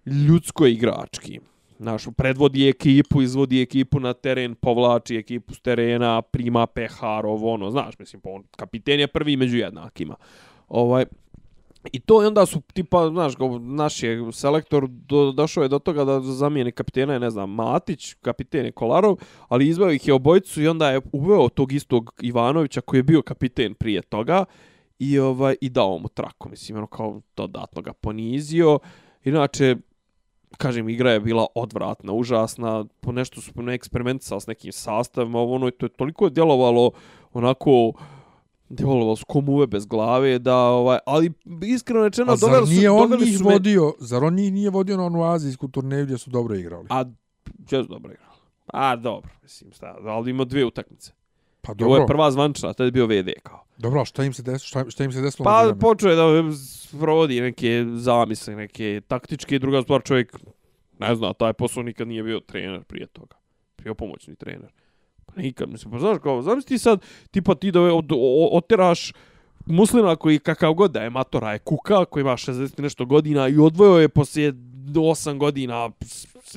ljudsko 0.06 0.66
igrački 0.66 1.40
našu 1.84 2.12
predvodi 2.12 2.68
ekipu, 2.68 3.22
izvodi 3.22 3.62
ekipu 3.62 4.00
na 4.00 4.12
teren, 4.12 4.54
povlači 4.54 5.16
ekipu 5.16 5.54
s 5.54 5.60
terena, 5.60 6.22
prima 6.22 6.66
pehar, 6.66 7.26
ovo 7.26 7.52
ono, 7.52 7.70
znaš, 7.70 7.98
mislim, 7.98 8.20
pa 8.20 8.30
on, 8.30 8.42
kapiten 8.56 9.00
je 9.00 9.06
prvi 9.06 9.36
među 9.36 9.56
jednakima. 9.56 10.16
Ovaj, 10.68 11.04
I 11.92 12.00
to 12.00 12.22
i 12.22 12.26
onda 12.26 12.46
su, 12.46 12.60
tipa, 12.72 13.08
znaš, 13.08 13.32
naš 13.60 14.02
je 14.02 14.32
selektor 14.32 14.88
do, 14.88 15.32
došao 15.32 15.62
je 15.62 15.68
do 15.68 15.78
toga 15.78 16.04
da 16.04 16.20
zamijeni 16.20 16.72
kapitena 16.72 17.12
je, 17.12 17.20
ne 17.20 17.30
znam, 17.30 17.50
Matić, 17.50 18.14
kapiten 18.14 18.64
je 18.64 18.72
Kolarov, 18.72 19.16
ali 19.48 19.68
izveo 19.68 19.90
ih 19.90 20.08
je 20.08 20.14
obojicu 20.14 20.62
i 20.62 20.68
onda 20.68 20.90
je 20.90 21.00
uveo 21.12 21.48
tog 21.48 21.72
istog 21.72 22.14
Ivanovića 22.22 22.80
koji 22.80 22.98
je 22.98 23.02
bio 23.02 23.22
kapiten 23.22 23.74
prije 23.74 24.02
toga 24.02 24.44
i 24.98 25.18
ovaj 25.18 25.56
i 25.60 25.68
dao 25.68 25.98
mu 25.98 26.08
traku, 26.08 26.48
mislim, 26.48 26.78
ono 26.78 26.86
kao 26.86 27.20
dodatno 27.36 27.82
ga 27.82 27.92
ponizio. 27.92 28.78
Inače, 29.24 29.76
kažem, 30.54 30.88
igra 30.88 31.10
je 31.10 31.20
bila 31.20 31.46
odvratna, 31.54 32.12
užasna, 32.12 32.84
po 33.00 33.12
nešto 33.12 33.40
su 33.40 33.52
ne 33.56 33.74
eksperimentisali 33.74 34.40
s 34.40 34.46
nekim 34.46 34.72
sastavima, 34.72 35.42
ono, 35.42 35.70
to 35.70 35.86
je 35.86 35.90
toliko 35.90 36.28
djelovalo 36.28 36.90
onako, 37.32 37.92
djelovalo 38.68 39.16
su 39.16 39.24
komuve 39.26 39.66
bez 39.66 39.86
glave, 39.86 40.38
da, 40.38 40.56
ovaj, 40.58 40.98
ali 41.06 41.32
iskreno 41.66 42.04
rečeno, 42.04 42.36
doveli 42.36 42.66
su, 42.66 42.72
nije 42.72 42.90
on 42.90 43.10
njih 43.20 43.38
su 43.38 43.44
me- 43.44 43.52
vodio, 43.52 43.92
zar 43.98 44.24
on 44.24 44.34
njih 44.34 44.52
nije 44.52 44.70
vodio 44.70 44.96
na 44.96 45.04
onu 45.04 45.22
azijsku 45.24 45.68
turneju 45.68 46.04
gdje 46.04 46.18
su 46.18 46.30
dobro 46.30 46.56
igrali? 46.56 46.86
A, 46.90 47.04
često 47.66 47.94
dobro 47.94 48.12
igrao. 48.12 48.34
A, 48.66 48.96
dobro, 48.96 49.30
mislim, 49.42 49.72
šta, 49.72 49.96
ali 50.00 50.30
ima 50.30 50.44
dvije 50.44 50.66
utakmice. 50.66 51.12
Pa 51.64 51.74
Dobro. 51.74 51.86
Ovo 51.86 52.02
je 52.02 52.06
prva 52.06 52.30
zvančna, 52.30 52.72
tada 52.72 52.84
je 52.84 52.90
bio 52.90 53.06
VD 53.06 53.30
kao. 53.42 53.64
dobro, 53.78 54.04
šta 54.04 54.24
im 54.24 54.32
se 54.32 54.42
desilo? 54.42 54.66
Šta, 54.66 54.90
šta 54.90 55.04
im 55.04 55.12
se 55.12 55.20
desilo? 55.20 55.44
Pa 55.44 55.74
počeo 55.80 56.10
je 56.10 56.16
da 56.16 56.24
provodi 57.00 57.40
neke 57.40 57.84
zamisle, 57.94 58.56
neke 58.56 59.00
taktičke, 59.08 59.58
druga 59.58 59.82
stvar 59.82 60.02
čovjek, 60.02 60.38
ne 60.98 61.14
zna, 61.14 61.32
taj 61.32 61.52
posao 61.52 61.82
nikad 61.82 62.08
nije 62.08 62.22
bio 62.22 62.40
trener 62.40 62.84
prije 62.84 63.06
toga. 63.06 63.36
Bio 63.82 63.94
pomoćni 63.94 64.36
trener. 64.36 64.72
Pa 65.26 65.42
nikad, 65.42 65.68
mislim, 65.68 65.92
pa 65.92 65.98
znaš 65.98 66.18
kao, 66.22 66.42
zamisli 66.42 66.68
ti 66.68 66.78
sad, 66.78 67.02
tipa 67.30 67.54
ti 67.54 67.70
da 67.70 67.80
od, 67.80 68.12
o, 68.12 68.48
oteraš 68.52 69.12
muslima 69.66 70.16
koji 70.16 70.38
kakav 70.38 70.74
god 70.74 70.90
da 70.90 71.02
je 71.02 71.10
matora 71.10 71.52
je 71.52 71.58
kuka, 71.58 72.04
koji 72.04 72.20
ima 72.20 72.32
60 72.32 72.78
i 72.78 72.82
nešto 72.82 73.06
godina 73.06 73.48
i 73.48 73.58
odvojio 73.58 74.00
je 74.00 74.08
poslije 74.08 74.52
8 74.52 75.38
godina 75.38 75.90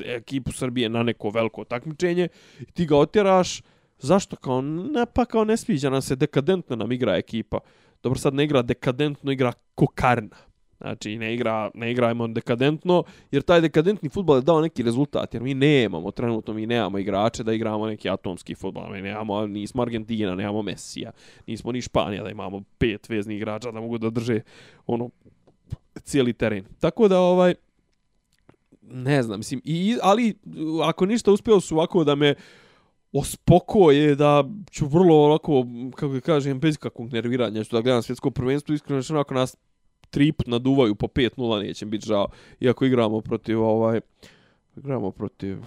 ekipu 0.05 0.51
Srbije 0.51 0.89
na 0.89 1.03
neko 1.03 1.29
veliko 1.29 1.63
takmičenje 1.63 2.27
i 2.59 2.65
ti 2.65 2.85
ga 2.85 2.97
otjeraš, 2.97 3.61
zašto 3.99 4.35
kao, 4.35 4.61
ne, 4.61 5.05
pa 5.13 5.25
kao 5.25 5.43
ne 5.43 5.57
sviđa 5.57 5.89
nam 5.89 6.01
se, 6.01 6.15
dekadentno 6.15 6.75
nam 6.75 6.91
igra 6.91 7.17
ekipa. 7.17 7.59
Dobro, 8.03 8.19
sad 8.19 8.33
ne 8.33 8.43
igra 8.43 8.61
dekadentno, 8.61 9.31
igra 9.31 9.53
kokarna. 9.75 10.35
Znači, 10.81 11.17
ne, 11.17 11.33
igra, 11.33 11.71
ne 11.73 11.91
igrajmo 11.91 12.27
dekadentno, 12.27 13.03
jer 13.31 13.41
taj 13.41 13.61
dekadentni 13.61 14.09
futbol 14.09 14.37
je 14.37 14.41
dao 14.41 14.61
neki 14.61 14.83
rezultat, 14.83 15.33
jer 15.33 15.43
mi 15.43 15.53
nemamo, 15.53 16.11
trenutno 16.11 16.53
mi 16.53 16.65
nemamo 16.65 16.97
igrače 16.97 17.43
da 17.43 17.53
igramo 17.53 17.87
neki 17.87 18.09
atomski 18.09 18.55
futbol, 18.55 18.91
mi 18.91 19.01
nemamo, 19.01 19.47
nismo 19.47 19.81
Argentina, 19.81 20.35
nemamo 20.35 20.61
Mesija, 20.61 21.11
nismo 21.47 21.71
ni 21.71 21.81
Španija 21.81 22.23
da 22.23 22.29
imamo 22.29 22.63
pet 22.77 23.09
veznih 23.09 23.37
igrača 23.37 23.71
da 23.71 23.81
mogu 23.81 23.97
da 23.97 24.09
drže 24.09 24.41
ono 24.87 25.09
cijeli 26.03 26.33
teren. 26.33 26.65
Tako 26.79 27.07
da 27.07 27.19
ovaj 27.19 27.55
ne 28.81 29.23
znam, 29.23 29.39
mislim, 29.39 29.61
i, 29.63 29.97
ali 30.01 30.35
ako 30.83 31.05
ništa 31.05 31.31
uspio 31.31 31.59
su 31.59 31.75
ovako 31.75 32.03
da 32.03 32.15
me 32.15 32.35
ospokoje 33.13 34.15
da 34.15 34.43
ću 34.71 34.87
vrlo 34.87 35.15
ovako, 35.15 35.65
kako 35.95 36.09
ga 36.13 36.19
kažem, 36.19 36.59
bez 36.59 36.77
kakvog 36.77 37.13
nerviranja, 37.13 37.63
što 37.63 37.77
da 37.77 37.81
gledam 37.81 38.01
svjetsko 38.03 38.31
prvenstvo, 38.31 38.75
iskreno 38.75 39.01
što 39.01 39.13
onako 39.13 39.33
nas 39.33 39.57
tri 40.09 40.31
put 40.31 40.47
naduvaju 40.47 40.95
po 40.95 41.07
5-0, 41.07 41.63
neće 41.63 41.85
biti 41.85 42.07
žao. 42.07 42.27
Iako 42.59 42.85
igramo 42.85 43.21
protiv 43.21 43.61
ovaj, 43.61 43.99
igramo 44.77 45.11
protiv, 45.11 45.57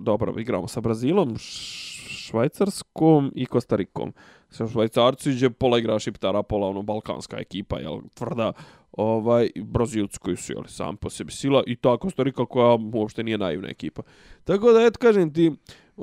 dobro, 0.00 0.34
igramo 0.38 0.68
sa 0.68 0.80
Brazilom, 0.80 1.34
Švajcarskom 1.38 3.32
i 3.34 3.46
Kostarikom. 3.46 4.12
Sa 4.50 4.68
Švajcarci 4.68 5.32
gdje 5.32 5.50
pola 5.50 5.78
igra 5.78 5.98
Šiptara, 5.98 6.42
pola 6.42 6.68
ono 6.68 6.82
balkanska 6.82 7.38
ekipa, 7.38 7.78
jel, 7.78 8.00
tvrda, 8.14 8.52
ovaj, 8.92 9.50
Brazilci 9.56 10.18
koji 10.18 10.36
su, 10.36 10.52
jel, 10.52 10.64
sam 10.66 10.96
po 10.96 11.10
sebi 11.10 11.32
sila 11.32 11.62
i 11.66 11.76
ta 11.76 11.96
Kostarika 11.96 12.46
koja 12.46 12.78
uopšte 12.94 13.22
nije 13.22 13.38
naivna 13.38 13.68
ekipa. 13.68 14.02
Tako 14.44 14.72
da, 14.72 14.82
eto, 14.82 14.98
kažem 14.98 15.32
ti, 15.32 15.52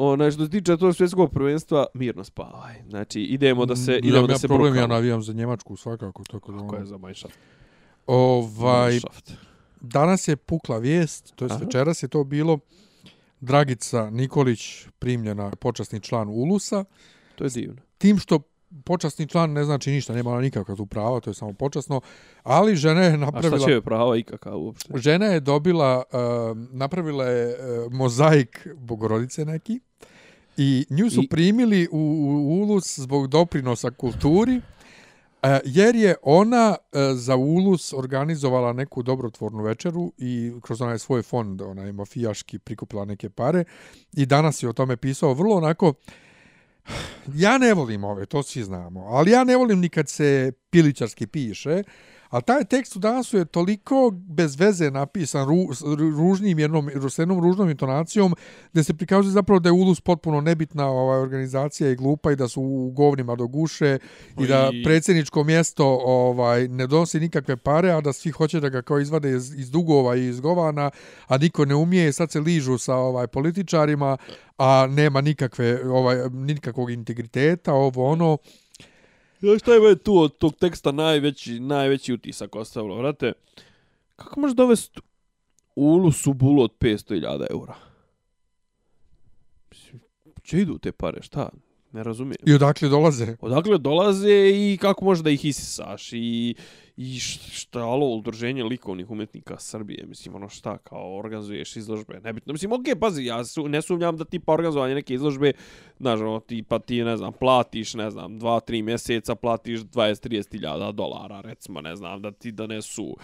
onaj, 0.02 0.32
što 0.32 0.46
se 0.46 0.52
tiče 0.52 0.78
tog 0.78 0.96
svjetskog 0.96 1.32
prvenstva, 1.32 1.86
mirno 1.94 2.24
spavaj. 2.24 2.84
Znači, 2.84 3.22
idemo 3.22 3.66
da 3.66 3.76
se, 3.76 3.92
Mm, 3.94 3.96
idemo 3.98 4.14
nemam 4.14 4.28
da 4.28 4.34
ja 4.34 4.40
se 4.40 4.48
problem, 4.48 4.68
ja 4.68 4.74
brukamo. 4.74 4.94
navijam 4.94 5.22
za 5.22 5.34
Njemačku 5.34 5.76
svakako, 5.76 6.24
tako 6.24 6.52
da... 6.52 6.58
Kako 6.58 6.68
ono- 6.68 6.78
je 6.78 6.86
za 6.86 6.98
Majšaft? 6.98 7.36
Ovaj, 8.08 8.92
Majšaft. 8.92 9.32
danas 9.82 10.28
je 10.28 10.36
pukla 10.36 10.78
vijest, 10.78 11.34
to 11.36 11.46
je 11.46 11.52
večeras 11.60 12.04
je 12.04 12.08
to 12.08 12.24
bilo, 12.24 12.60
Dragica 13.42 14.10
Nikolić 14.10 14.60
primljena 15.00 15.52
počasni 15.52 16.00
član 16.02 16.30
Ulusa, 16.30 16.84
To 17.36 17.44
je 17.44 17.50
divno. 17.50 17.82
tim 17.98 18.18
što 18.18 18.40
počasni 18.86 19.28
član 19.28 19.52
ne 19.54 19.64
znači 19.64 19.92
ništa, 19.92 20.14
nema 20.14 20.32
ona 20.32 20.42
nikakva 20.42 20.76
tu 20.76 20.86
prava, 20.86 21.20
to 21.20 21.30
je 21.30 21.34
samo 21.34 21.54
počasno, 21.54 22.02
ali 22.44 22.76
žena 22.76 23.02
je 23.02 23.14
A 23.14 23.16
šta 23.16 23.26
napravila... 23.26 23.66
će 23.66 23.72
joj 23.72 23.82
prava 23.82 24.18
ikakav 24.18 24.58
uopšte? 24.58 24.98
Žena 24.98 25.26
je 25.26 25.40
dobila, 25.40 26.04
uh, 26.12 26.58
napravila 26.72 27.26
je 27.26 27.48
uh, 27.48 27.94
mozaik 27.94 28.68
Bogorodice 28.76 29.46
neki 29.46 29.80
i 30.58 30.86
nju 30.90 31.10
su 31.10 31.22
I- 31.24 31.28
primili 31.28 31.88
u, 31.92 31.98
u 31.98 32.62
Ulus 32.62 33.00
zbog 33.00 33.28
doprinosa 33.28 33.92
kulturi, 33.92 34.58
uh, 34.58 35.50
jer 35.66 35.96
je 35.96 36.16
ona 36.24 36.76
uh, 36.80 37.00
za 37.14 37.36
Ulus 37.36 37.94
organizovala 37.94 38.74
neku 38.74 39.04
dobrotvornu 39.04 39.64
večeru 39.64 40.12
i 40.18 40.52
kroz 40.62 40.82
onaj 40.82 41.00
svoj 41.00 41.22
fond, 41.22 41.62
onaj 41.62 41.92
mafijaški, 41.92 42.60
prikupila 42.60 43.06
neke 43.06 43.30
pare 43.30 43.64
i 44.14 44.26
danas 44.26 44.64
je 44.64 44.70
o 44.70 44.74
tome 44.74 44.98
pisao 44.98 45.34
vrlo 45.34 45.56
onako 45.56 45.94
ja 47.36 47.58
ne 47.58 47.74
volim 47.74 48.04
ove, 48.04 48.26
to 48.26 48.44
svi 48.44 48.64
znamo, 48.64 49.00
ali 49.00 49.32
ja 49.32 49.44
ne 49.44 49.56
volim 49.58 49.80
ni 49.80 49.90
kad 49.90 50.10
se 50.10 50.52
pilićarski 50.70 51.28
piše, 51.28 51.84
a 52.30 52.42
taj 52.42 52.66
tekst 52.66 52.96
u 52.96 53.00
dansu 53.00 53.38
je 53.38 53.46
toliko 53.46 54.12
bez 54.14 54.60
veze 54.60 54.92
napisan 54.92 55.48
ru, 55.48 55.56
ružnim 56.18 56.60
jednom, 56.60 56.90
jednom 57.18 57.40
ružnom 57.40 57.70
intonacijom, 57.70 58.36
da 58.74 58.84
se 58.84 58.94
prikazuje 58.94 59.32
zapravo 59.32 59.60
da 59.60 59.70
je 59.70 59.74
Ulus 59.74 60.02
potpuno 60.02 60.42
nebitna 60.42 60.88
ovaj, 60.88 61.20
organizacija 61.20 61.90
i 61.90 61.96
glupa 61.96 62.32
i 62.32 62.36
da 62.36 62.48
su 62.48 62.62
u 62.62 62.92
govnima 62.92 63.36
do 63.36 63.48
guše 63.48 63.98
i 64.40 64.48
da 64.48 64.70
I- 64.74 64.84
predsjedničko 64.84 65.44
mjesto 65.44 65.86
ovaj 66.06 66.68
ne 66.68 66.88
donosi 66.88 67.20
nikakve 67.20 67.58
pare, 67.58 67.92
a 67.92 68.02
da 68.02 68.14
svi 68.14 68.32
hoće 68.32 68.60
da 68.60 68.70
ga 68.70 68.82
kao 68.82 69.00
izvade 69.00 69.32
iz, 69.36 69.54
iz 69.54 69.72
dugova 69.72 70.16
i 70.16 70.28
iz 70.28 70.40
govana, 70.40 70.92
a 71.28 71.38
niko 71.38 71.66
ne 71.66 71.76
umije, 71.76 72.14
sad 72.14 72.32
se 72.32 72.40
ližu 72.40 72.78
sa 72.78 72.96
ovaj 72.96 73.28
političarima, 73.28 74.18
a 74.58 74.88
nema 74.90 75.22
nikakve 75.22 75.90
ovaj 75.90 76.30
nikakvog 76.30 76.92
integriteta, 76.92 77.74
ovo 77.74 78.06
ono. 78.06 78.38
Ja 79.42 79.60
šta 79.60 79.74
je 79.74 79.80
meni 79.80 79.98
tu 79.98 80.18
od 80.18 80.38
tog 80.38 80.56
teksta 80.56 80.92
najveći, 80.92 81.60
najveći 81.60 82.14
utisak 82.14 82.56
ostavilo, 82.56 82.96
vrate? 82.96 83.34
Kako 84.16 84.40
možeš 84.40 84.56
dovesti 84.56 85.00
ulu 85.76 86.12
su 86.12 86.34
bulu 86.34 86.64
od 86.64 86.72
500.000 86.80 87.46
eura? 87.50 87.76
Če 90.44 90.62
idu 90.62 90.78
te 90.78 90.92
pare, 90.92 91.22
šta? 91.22 91.50
Ne 91.92 92.04
razumijem. 92.04 92.38
I 92.46 92.54
odakle 92.54 92.90
dolaze? 92.90 93.36
Odakle 93.42 93.78
dolaze 93.78 94.50
i 94.54 94.78
kako 94.82 95.06
možeš 95.06 95.24
da 95.24 95.30
ih 95.30 95.46
isisaš 95.46 96.14
i, 96.14 96.56
i 97.02 97.20
što 97.20 97.52
šta, 97.52 97.80
alo, 97.80 98.06
udruženje 98.06 98.64
likovnih 98.64 99.12
umjetnika 99.12 99.60
Srbije, 99.60 100.06
mislim, 100.06 100.36
ono 100.36 100.50
šta, 100.50 100.78
kao 100.78 101.18
organizuješ 101.18 101.76
izložbe, 101.76 102.20
nebitno, 102.24 102.54
mislim, 102.54 102.72
okej, 102.72 102.96
pazi, 102.96 103.24
ja 103.24 103.46
su, 103.46 103.68
ne 103.68 103.82
sumnjam 103.82 104.18
da 104.18 104.26
tipa 104.26 104.54
organizovanje 104.54 104.96
neke 104.96 105.14
izložbe, 105.14 105.52
znaš, 106.00 106.20
ono, 106.20 106.40
tipa 106.40 106.80
ti, 106.80 107.04
ne 107.04 107.18
znam, 107.18 107.34
platiš, 107.34 107.94
ne 107.94 108.12
znam, 108.12 108.40
dva, 108.40 108.60
tri 108.60 108.82
mjeseca, 108.82 109.36
platiš 109.36 109.80
20-30 109.80 110.52
hiljada 110.52 110.92
dolara, 110.92 111.42
recimo, 111.42 111.82
ne 111.82 111.96
znam, 111.96 112.22
da 112.22 112.32
ti 112.32 112.52
donesu 112.52 113.18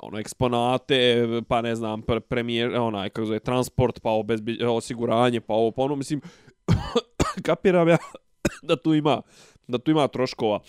ono 0.00 0.18
eksponate, 0.18 1.26
pa 1.48 1.62
ne 1.62 1.74
znam, 1.74 2.02
pre, 2.02 2.20
premijer, 2.20 2.74
onaj, 2.74 3.10
kako 3.10 3.26
zove, 3.26 3.38
transport, 3.38 4.00
pa 4.00 4.10
obezbi, 4.10 4.64
osiguranje, 4.64 5.40
pa 5.40 5.54
ovo, 5.54 5.70
pa 5.70 5.82
ono, 5.82 5.96
mislim, 5.96 6.20
kapiram 7.46 7.88
ja 7.88 7.98
da 8.68 8.76
tu 8.76 8.94
ima 8.94 9.22
da 9.68 9.78
tu 9.78 9.90
ima 9.90 10.08
troškova. 10.08 10.60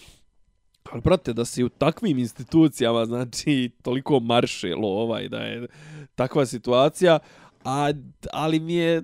Ali, 0.92 1.02
brate, 1.02 1.34
da 1.34 1.46
se 1.46 1.64
u 1.64 1.70
takvim 1.70 2.18
institucijama, 2.18 3.06
znači, 3.06 3.72
toliko 3.82 4.20
maršelo 4.20 4.88
ovaj, 4.88 5.30
da 5.30 5.38
je 5.38 5.68
takva 6.16 6.46
situacija, 6.46 7.20
a, 7.64 7.92
ali 8.34 8.60
mi 8.60 8.74
je, 8.74 9.04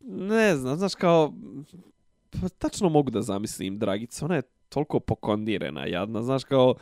ne 0.00 0.56
znam, 0.56 0.76
znaš, 0.76 0.94
kao, 0.94 1.32
pa 2.30 2.48
tačno 2.48 2.88
mogu 2.88 3.10
da 3.10 3.22
zamislim 3.22 3.78
Dragica, 3.78 4.24
ona 4.24 4.34
je 4.34 4.42
toliko 4.68 5.00
pokondirena, 5.00 5.86
jadna, 5.86 6.22
znaš, 6.22 6.44
kao, 6.44 6.74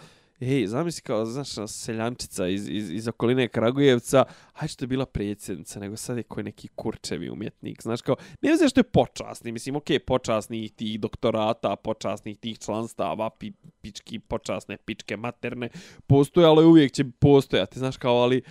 hej, 0.46 0.66
zamisli 0.66 1.02
kao, 1.02 1.24
znaš, 1.26 1.58
ono, 1.58 1.68
seljančica 1.68 2.48
iz, 2.48 2.68
iz, 2.68 2.90
iz 2.90 3.08
okoline 3.08 3.48
Kragujevca, 3.48 4.24
hajde 4.52 4.72
što 4.72 4.84
je 4.84 4.88
bila 4.88 5.06
predsjednica, 5.06 5.80
nego 5.80 5.96
sad 5.96 6.16
je 6.16 6.22
koji 6.22 6.44
neki 6.44 6.68
kurčevi 6.74 7.30
umjetnik, 7.30 7.82
znaš, 7.82 8.02
kao, 8.02 8.16
ne 8.42 8.56
znam 8.56 8.68
što 8.68 8.80
je 8.80 8.84
počasni, 8.84 9.52
mislim, 9.52 9.76
okej, 9.76 9.98
okay, 9.98 10.04
počasnih 10.04 10.72
tih 10.72 11.00
doktorata, 11.00 11.76
počasnih 11.76 12.38
tih 12.38 12.58
članstava, 12.58 13.30
pi, 13.30 13.52
pički, 13.80 14.18
počasne, 14.18 14.76
pičke, 14.76 15.16
materne, 15.16 15.68
postojalo 16.06 16.60
je, 16.62 16.66
uvijek 16.66 16.92
će 16.92 17.04
postojati, 17.20 17.78
znaš, 17.78 17.96
kao, 17.96 18.16
ali, 18.16 18.42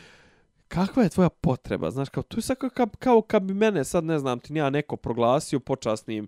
kakva 0.67 1.03
je 1.03 1.09
tvoja 1.09 1.29
potreba, 1.29 1.91
znaš, 1.91 2.09
kao, 2.09 2.23
tu 2.23 2.37
je 2.37 2.41
sad 2.41 2.57
kao, 2.57 2.69
kao, 2.69 2.87
kao 2.99 3.21
kad 3.21 3.43
bi 3.43 3.53
mene, 3.53 3.83
sad 3.83 4.03
ne 4.03 4.19
znam, 4.19 4.39
ti 4.39 4.53
ja 4.53 4.69
neko 4.69 4.95
proglasio 4.95 5.59
počasnim 5.59 6.27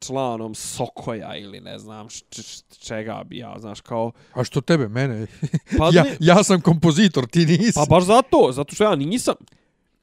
članom 0.00 0.54
Sokoja 0.54 1.36
ili 1.36 1.60
ne 1.60 1.78
znam 1.78 2.06
čega 2.80 3.22
bi 3.26 3.38
ja, 3.38 3.54
znaš, 3.58 3.80
kao... 3.80 4.12
A 4.34 4.44
što 4.44 4.60
tebe, 4.60 4.88
mene? 4.88 5.26
Pa 5.78 5.90
ja, 5.94 6.02
ne- 6.02 6.16
ja 6.20 6.42
sam 6.44 6.60
kompozitor, 6.60 7.26
ti 7.26 7.46
nisi. 7.46 7.72
Pa 7.74 7.84
baš 7.94 8.04
zato, 8.04 8.48
zato 8.52 8.74
što 8.74 8.84
ja 8.84 8.96
nisam. 8.96 9.34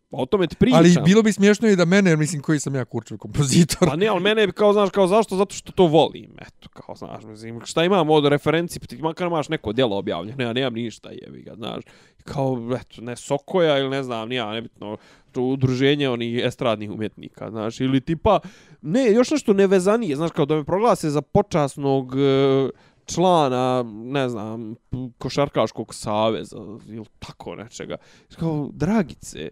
Pa 0.10 0.18
o 0.18 0.26
tome 0.26 0.48
ti 0.48 0.56
pričam. 0.56 0.78
Ali 0.78 0.96
bilo 1.06 1.24
bi 1.24 1.34
smiješno 1.34 1.68
i 1.68 1.76
da 1.76 1.86
mene, 1.86 2.10
jer 2.10 2.18
mislim 2.18 2.42
koji 2.42 2.60
sam 2.60 2.76
ja 2.76 2.86
kurčev 2.86 3.18
kompozitor. 3.18 3.90
Pa 3.90 3.96
ne, 3.96 4.08
ali 4.08 4.22
mene 4.22 4.48
bi 4.48 4.54
kao, 4.54 4.74
znaš, 4.74 4.90
kao 4.90 5.08
zašto? 5.08 5.36
Zato 5.36 5.56
što 5.56 5.72
to 5.72 5.86
volim, 5.86 6.32
eto, 6.42 6.70
kao, 6.70 6.96
znaš, 6.96 7.24
mislim, 7.24 7.62
šta 7.66 7.84
imam 7.84 8.10
od 8.10 8.26
referenci, 8.26 8.80
ti 8.80 8.98
makar 8.98 9.28
imaš 9.28 9.50
neko 9.50 9.74
djelo 9.74 9.98
objavljeno, 9.98 10.44
ja 10.44 10.54
nemam 10.54 10.74
ništa, 10.74 11.10
jebi 11.10 11.42
ga, 11.42 11.56
znaš, 11.56 11.84
kao, 12.24 12.70
eto, 12.82 13.02
ne 13.02 13.16
Sokoja 13.16 13.78
ili 13.78 13.90
ne 13.90 14.04
znam, 14.04 14.30
nija, 14.30 14.54
nebitno, 14.54 14.98
to 15.32 15.42
udruženje 15.42 16.10
onih 16.10 16.42
estradnih 16.44 16.92
umjetnika, 16.92 17.52
znaš, 17.52 17.80
ili 17.80 18.02
tipa, 18.02 18.40
ne, 18.82 19.12
još 19.12 19.32
nešto 19.32 19.54
nevezanije, 19.54 20.16
znaš, 20.16 20.32
kao 20.32 20.46
da 20.46 20.56
me 20.56 20.64
proglase 20.64 21.10
za 21.10 21.22
počasnog 21.22 22.14
e, 22.18 22.70
člana, 23.06 23.84
ne 23.88 24.30
znam, 24.30 24.76
košarkaškog 25.18 25.96
saveza 25.96 26.58
ili 26.88 27.06
tako 27.20 27.56
nečega. 27.56 27.96
Kao, 28.40 28.70
dragice, 28.74 29.50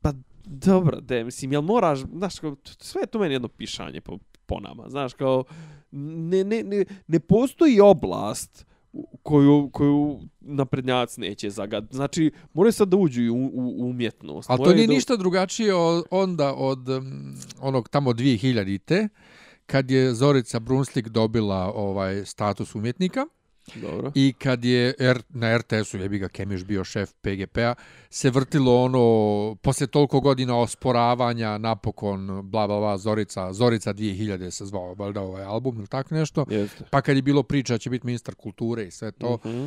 pa 0.00 0.12
dobro, 0.44 1.00
de, 1.00 1.24
mislim, 1.24 1.52
jel 1.52 1.62
moraš, 1.62 1.98
znaš, 1.98 2.38
kao, 2.38 2.56
sve 2.64 3.02
je 3.02 3.06
to 3.06 3.18
meni 3.18 3.34
jedno 3.34 3.48
pišanje 3.48 4.00
po, 4.00 4.18
po 4.46 4.60
nama, 4.60 4.88
znaš, 4.88 5.14
kao, 5.14 5.44
ne, 5.90 6.44
ne, 6.44 6.62
ne, 6.62 6.84
ne 7.06 7.20
postoji 7.20 7.80
oblast 7.80 8.66
koju, 9.22 9.70
koju 9.72 10.20
naprednjac 10.40 11.16
neće 11.16 11.50
zagad. 11.50 11.88
Znači, 11.90 12.30
moraju 12.52 12.72
sad 12.72 12.88
da 12.88 12.96
uđu 12.96 13.22
u, 13.32 13.50
u, 13.52 13.90
umjetnost. 13.90 14.50
Ali 14.50 14.64
to 14.64 14.72
nije 14.72 14.86
da- 14.86 14.92
ništa 14.92 15.16
drugačije 15.16 15.74
od, 15.74 16.04
onda 16.10 16.54
od 16.54 16.88
um, 16.88 17.34
onog 17.60 17.88
tamo 17.88 18.10
2000-te, 18.12 19.08
kad 19.66 19.90
je 19.90 20.14
Zorica 20.14 20.60
Brunslik 20.60 21.08
dobila 21.08 21.72
ovaj 21.74 22.24
status 22.24 22.74
umjetnika 22.74 23.26
Dobro. 23.74 24.12
i 24.14 24.32
kad 24.32 24.64
je 24.64 24.94
R, 24.98 25.22
na 25.28 25.58
RTS-u, 25.58 25.98
jebi 25.98 26.18
ga 26.18 26.28
Kemiš 26.28 26.64
bio 26.64 26.84
šef 26.84 27.12
PGP-a, 27.12 27.74
se 28.10 28.30
vrtilo 28.30 28.82
ono, 28.82 29.56
poslije 29.62 29.86
toliko 29.86 30.20
godina 30.20 30.58
osporavanja, 30.58 31.58
napokon, 31.58 32.26
bla, 32.50 32.66
bla, 32.66 32.78
bla, 32.78 32.98
Zorica, 32.98 33.52
Zorica 33.52 33.94
2000 33.94 34.50
se 34.50 34.66
zvao, 34.66 34.94
valjda 34.94 35.20
ovaj 35.20 35.44
album 35.44 35.78
ili 35.78 35.86
tako 35.86 36.14
nešto, 36.14 36.44
Jeste. 36.50 36.84
pa 36.90 37.00
kad 37.02 37.16
je 37.16 37.22
bilo 37.22 37.42
priča 37.42 37.78
će 37.78 37.90
biti 37.90 38.06
ministar 38.06 38.34
kulture 38.34 38.84
i 38.84 38.90
sve 38.90 39.12
to, 39.12 39.38
Mhm. 39.44 39.64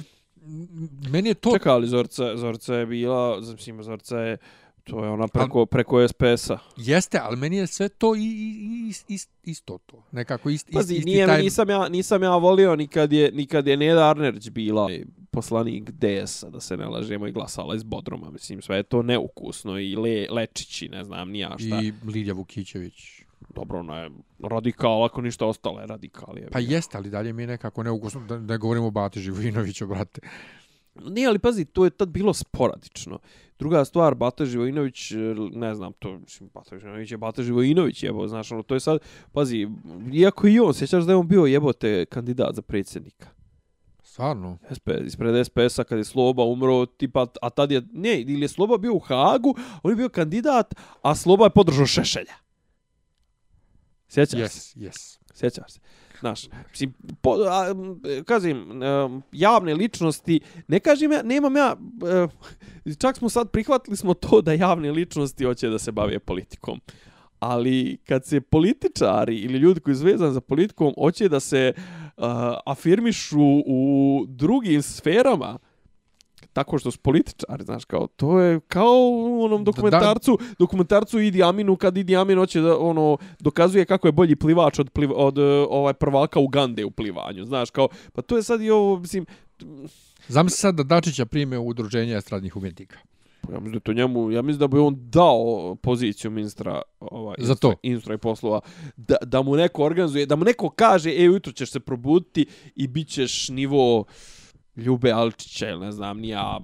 meni 1.10 1.30
je 1.30 1.34
to... 1.34 1.52
Čekaj, 1.54 1.72
ali 1.72 1.88
Zorca, 1.88 2.38
Zorca 2.38 2.76
je 2.76 2.86
bila, 2.86 3.40
mislim, 3.42 3.84
Zorca 3.84 4.18
je, 4.18 4.38
to 4.84 5.04
je 5.04 5.10
ona 5.10 5.28
preko, 5.28 5.66
preko 5.66 6.08
SPS-a. 6.08 6.58
Jeste, 6.78 7.20
ali 7.22 7.38
meni 7.38 7.58
je 7.58 7.68
sve 7.68 7.90
to 7.90 8.16
i, 8.16 8.20
i, 8.20 8.88
i, 9.08 9.14
ist, 9.14 9.30
isto 9.44 9.78
to. 9.86 10.04
Nekako 10.12 10.50
ist, 10.50 10.70
ist, 10.70 10.74
Pazi, 10.74 10.96
isti 10.96 11.06
nije, 11.06 11.28
taj... 11.28 11.42
nisam, 11.42 11.70
ja, 11.70 11.90
nisam 11.90 12.24
ja 12.24 12.36
volio 12.36 12.76
nikad 12.76 13.14
je, 13.14 13.32
nikad 13.32 13.68
je 13.68 13.78
Neda 13.78 14.10
Arnerić 14.10 14.50
bila 14.50 14.90
poslanik 15.32 15.92
DS-a, 15.92 16.50
da 16.50 16.60
se 16.60 16.78
ne 16.78 16.86
lažemo, 16.86 17.28
i 17.28 17.32
glasala 17.32 17.76
iz 17.76 17.84
Bodruma. 17.84 18.30
Mislim, 18.32 18.62
sve 18.62 18.78
je 18.78 18.84
to 18.84 19.02
neukusno 19.02 19.80
i 19.80 19.96
le, 19.96 20.28
Lečići, 20.30 20.90
ne 20.90 21.04
znam, 21.04 21.30
nija 21.30 21.56
šta. 21.58 21.82
I... 21.84 21.94
Lidija 22.06 22.34
Vukićević. 22.34 23.24
Dobro, 23.56 23.80
ona 23.80 23.98
je 23.98 24.10
radikal, 24.44 25.06
ako 25.06 25.22
ništa 25.22 25.46
ostalo 25.46 25.80
je 25.80 25.88
radikal. 25.88 26.38
Je. 26.38 26.50
Pa 26.52 26.60
jeste, 26.60 26.98
ali 26.98 27.10
dalje 27.10 27.34
mi 27.34 27.44
je 27.44 27.48
nekako 27.48 27.84
neukusno 27.84 28.22
da 28.22 28.40
ne 28.40 28.58
govorimo 28.58 28.88
o 28.88 28.92
Bati 28.92 29.20
Živojinoviću, 29.20 29.88
brate. 29.88 30.22
Nije, 30.96 31.28
ali 31.28 31.40
pazi, 31.40 31.66
to 31.66 31.84
je 31.84 31.90
tad 31.90 32.10
bilo 32.10 32.34
sporadično. 32.34 33.20
Druga 33.60 33.86
stvar, 33.86 34.16
Bata 34.16 34.46
Živojinović, 34.46 35.12
e, 35.12 35.18
ne 35.52 35.76
znam, 35.76 35.94
to, 35.94 36.20
mislim, 36.20 36.50
Bata 36.54 36.80
Živojinović 36.80 37.12
je 37.12 37.18
Bata 37.18 37.44
Živojinović, 37.44 38.04
jebo, 38.04 38.28
znaš, 38.28 38.52
ono, 38.52 38.64
to 38.64 38.74
je 38.74 38.80
sad, 38.80 39.00
pazi, 39.32 39.68
iako 40.14 40.48
i 40.48 40.60
on, 40.60 40.74
sjećaš 40.74 41.04
da 41.04 41.12
je 41.12 41.16
on 41.16 41.28
bio 41.28 41.46
jebote 41.46 42.06
kandidat 42.06 42.56
za 42.56 42.62
predsjednika. 42.62 43.28
Stvarno. 44.04 44.58
SP, 44.78 44.88
ispred 45.06 45.46
SPS-a 45.46 45.84
kad 45.84 45.98
je 45.98 46.04
Sloba 46.04 46.44
umro, 46.44 46.86
tipa, 46.86 47.26
a 47.42 47.50
tad 47.50 47.72
je, 47.72 47.82
ne, 47.94 48.22
ili 48.22 48.42
je 48.42 48.48
Sloba 48.48 48.78
bio 48.78 48.94
u 48.94 49.00
Hagu, 49.00 49.56
on 49.84 49.92
je 49.92 49.96
bio 49.96 50.10
kandidat, 50.10 50.76
a 51.02 51.16
Sloba 51.16 51.46
je 51.46 51.50
podržao 51.50 51.86
Šešelja. 51.86 52.34
Sjećaš 54.08 54.52
se? 54.52 54.80
Yes, 54.80 54.90
yes. 54.90 55.20
Sjećaš 55.34 55.72
se? 55.72 55.80
Znaš, 56.24 56.48
mislim, 56.72 56.94
po, 57.22 57.32
a, 57.32 57.76
kažem, 58.26 58.84
e, 58.84 58.86
javne 59.32 59.74
ličnosti, 59.74 60.40
ne 60.68 60.80
kažem 60.80 61.12
ja, 61.12 61.24
nemam 61.24 61.56
ja, 61.56 61.76
e, 62.86 62.96
čak 63.00 63.18
smo 63.18 63.30
sad 63.30 63.52
prihvatili 63.52 63.98
smo 63.98 64.14
to 64.14 64.42
da 64.42 64.54
javne 64.54 64.92
ličnosti 64.92 65.44
hoće 65.44 65.70
da 65.70 65.80
se 65.80 65.92
bave 65.92 66.20
politikom. 66.20 66.80
Ali 67.40 67.98
kad 68.08 68.26
se 68.26 68.42
političari 68.42 69.38
ili 69.38 69.58
ljudi 69.58 69.80
koji 69.80 69.96
su 69.96 70.06
vezani 70.06 70.34
za 70.34 70.42
politikom 70.42 70.94
hoće 70.98 71.30
da 71.30 71.40
se 71.40 71.74
uh, 71.78 72.24
afirmišu 72.66 73.64
u 73.66 74.24
drugim 74.28 74.82
sferama, 74.82 75.60
tako 76.54 76.78
što 76.78 76.92
su 76.92 77.00
političari, 77.00 77.64
znaš, 77.64 77.86
kao, 77.86 78.08
to 78.08 78.40
je 78.40 78.60
kao 78.60 79.10
u 79.12 79.44
onom 79.44 79.64
dokumentarcu, 79.64 80.38
da, 80.40 80.46
dokumentarcu 80.60 81.20
Idi 81.20 81.44
Aminu, 81.44 81.76
kad 81.76 81.98
Idi 81.98 82.16
Amin 82.16 82.38
hoće 82.38 82.62
da, 82.62 82.78
ono, 82.78 83.18
dokazuje 83.40 83.86
kako 83.86 84.08
je 84.08 84.12
bolji 84.12 84.36
plivač 84.36 84.80
od, 84.80 84.90
pliva, 84.90 85.16
od 85.16 85.38
uh, 85.38 85.68
ovaj 85.70 85.94
prvaka 85.94 86.40
Ugande 86.40 86.86
u 86.86 86.92
plivanju, 86.92 87.46
znaš, 87.46 87.70
kao, 87.70 87.88
pa 88.14 88.22
to 88.22 88.38
je 88.38 88.44
sad 88.44 88.62
i 88.62 88.70
ovo, 88.70 89.00
mislim, 89.00 89.26
Zamisli 90.28 90.58
sad 90.58 90.76
da 90.76 90.84
Dačića 90.84 91.26
prime 91.26 91.58
u 91.58 91.68
udruženje 91.68 92.16
estradnih 92.16 92.56
umjetnika. 92.56 92.98
ja 93.52 93.60
mislim 93.60 93.74
da 93.74 93.80
to 93.80 93.94
njemu, 93.94 94.32
ja 94.32 94.42
mislim 94.42 94.60
da 94.60 94.68
bi 94.68 94.80
on 94.80 94.96
dao 95.10 95.76
poziciju 95.76 96.32
ministra 96.32 96.82
ovaj, 97.00 97.36
Za 97.40 97.56
to. 97.56 97.74
Industra 97.84 98.14
i 98.14 98.18
poslova, 98.18 98.62
da, 98.98 99.16
da 99.22 99.42
mu 99.42 99.56
neko 99.56 99.84
organizuje, 99.84 100.26
da 100.26 100.36
mu 100.36 100.46
neko 100.46 100.70
kaže, 100.70 101.10
e, 101.18 101.30
ujutro 101.30 101.54
ćeš 101.54 101.72
se 101.72 101.80
probuditi 101.80 102.46
i 102.76 102.88
bit 102.88 103.08
ćeš 103.08 103.50
nivo 103.50 104.06
Ljube 104.76 105.12
Alčića 105.12 105.70
ili 105.70 105.86
ne 105.86 105.92
znam, 105.92 106.20
nija 106.20 106.60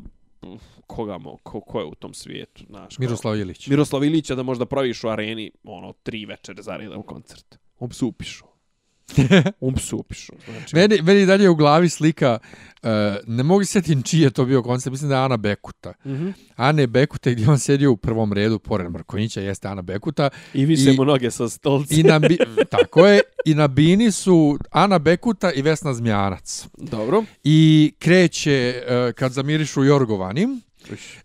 koga 0.87 1.17
mo, 1.17 1.37
ko, 1.43 1.61
ko 1.61 1.79
je 1.79 1.85
u 1.85 1.95
tom 1.95 2.13
svijetu, 2.13 2.63
znaš. 2.69 2.97
Miroslav 2.97 3.37
Ilić. 3.37 3.67
Miroslav 3.67 4.03
Ilića 4.03 4.35
da 4.35 4.43
možda 4.43 4.65
praviš 4.65 5.03
u 5.03 5.07
areni 5.07 5.51
ono 5.63 5.93
tri 6.03 6.25
večere 6.25 6.61
za 6.61 6.77
redom 6.77 7.03
koncert. 7.03 7.57
On 7.79 7.91
se. 7.91 8.48
Se 9.79 9.95
upišao. 9.95 10.35
Znači, 10.45 10.75
Meni, 10.75 11.01
meni 11.01 11.25
dalje 11.25 11.49
u 11.49 11.55
glavi 11.55 11.89
slika, 11.89 12.39
uh, 12.83 12.89
ne 13.27 13.43
mogu 13.43 13.63
se 13.63 13.71
sjetiti 13.71 14.03
čiji 14.03 14.21
je 14.21 14.29
to 14.29 14.45
bio 14.45 14.63
koncept, 14.63 14.91
mislim 14.91 15.09
da 15.09 15.15
je 15.15 15.23
Ana 15.23 15.37
Bekuta. 15.37 15.93
Mhm. 16.05 16.29
Ane 16.55 16.87
Bekuta 16.87 17.29
gdje 17.29 17.49
on 17.49 17.59
sedio 17.59 17.91
u 17.91 17.97
prvom 17.97 18.33
redu, 18.33 18.59
pored 18.59 18.91
Markonjića, 18.91 19.41
jeste 19.41 19.67
Ana 19.67 19.81
Bekuta. 19.81 20.29
I 20.53 20.65
više 20.65 20.93
I- 20.93 20.97
mu 20.97 21.05
noge 21.05 21.31
sa 21.31 21.49
stolci. 21.49 21.99
I 21.99 22.03
na, 22.03 22.19
tako 22.71 23.05
je, 23.07 23.21
i 23.45 23.53
na 23.55 23.67
bini 23.67 24.11
su 24.11 24.57
Ana 24.71 24.99
Bekuta 24.99 25.51
i 25.51 25.61
Vesna 25.61 25.93
Zmijanac. 25.93 26.67
Dobro. 26.77 27.23
I 27.43 27.91
kreće 27.99 28.83
uh, 29.07 29.13
kad 29.13 29.31
zamirišu 29.31 29.83
Jorgovanim. 29.83 30.61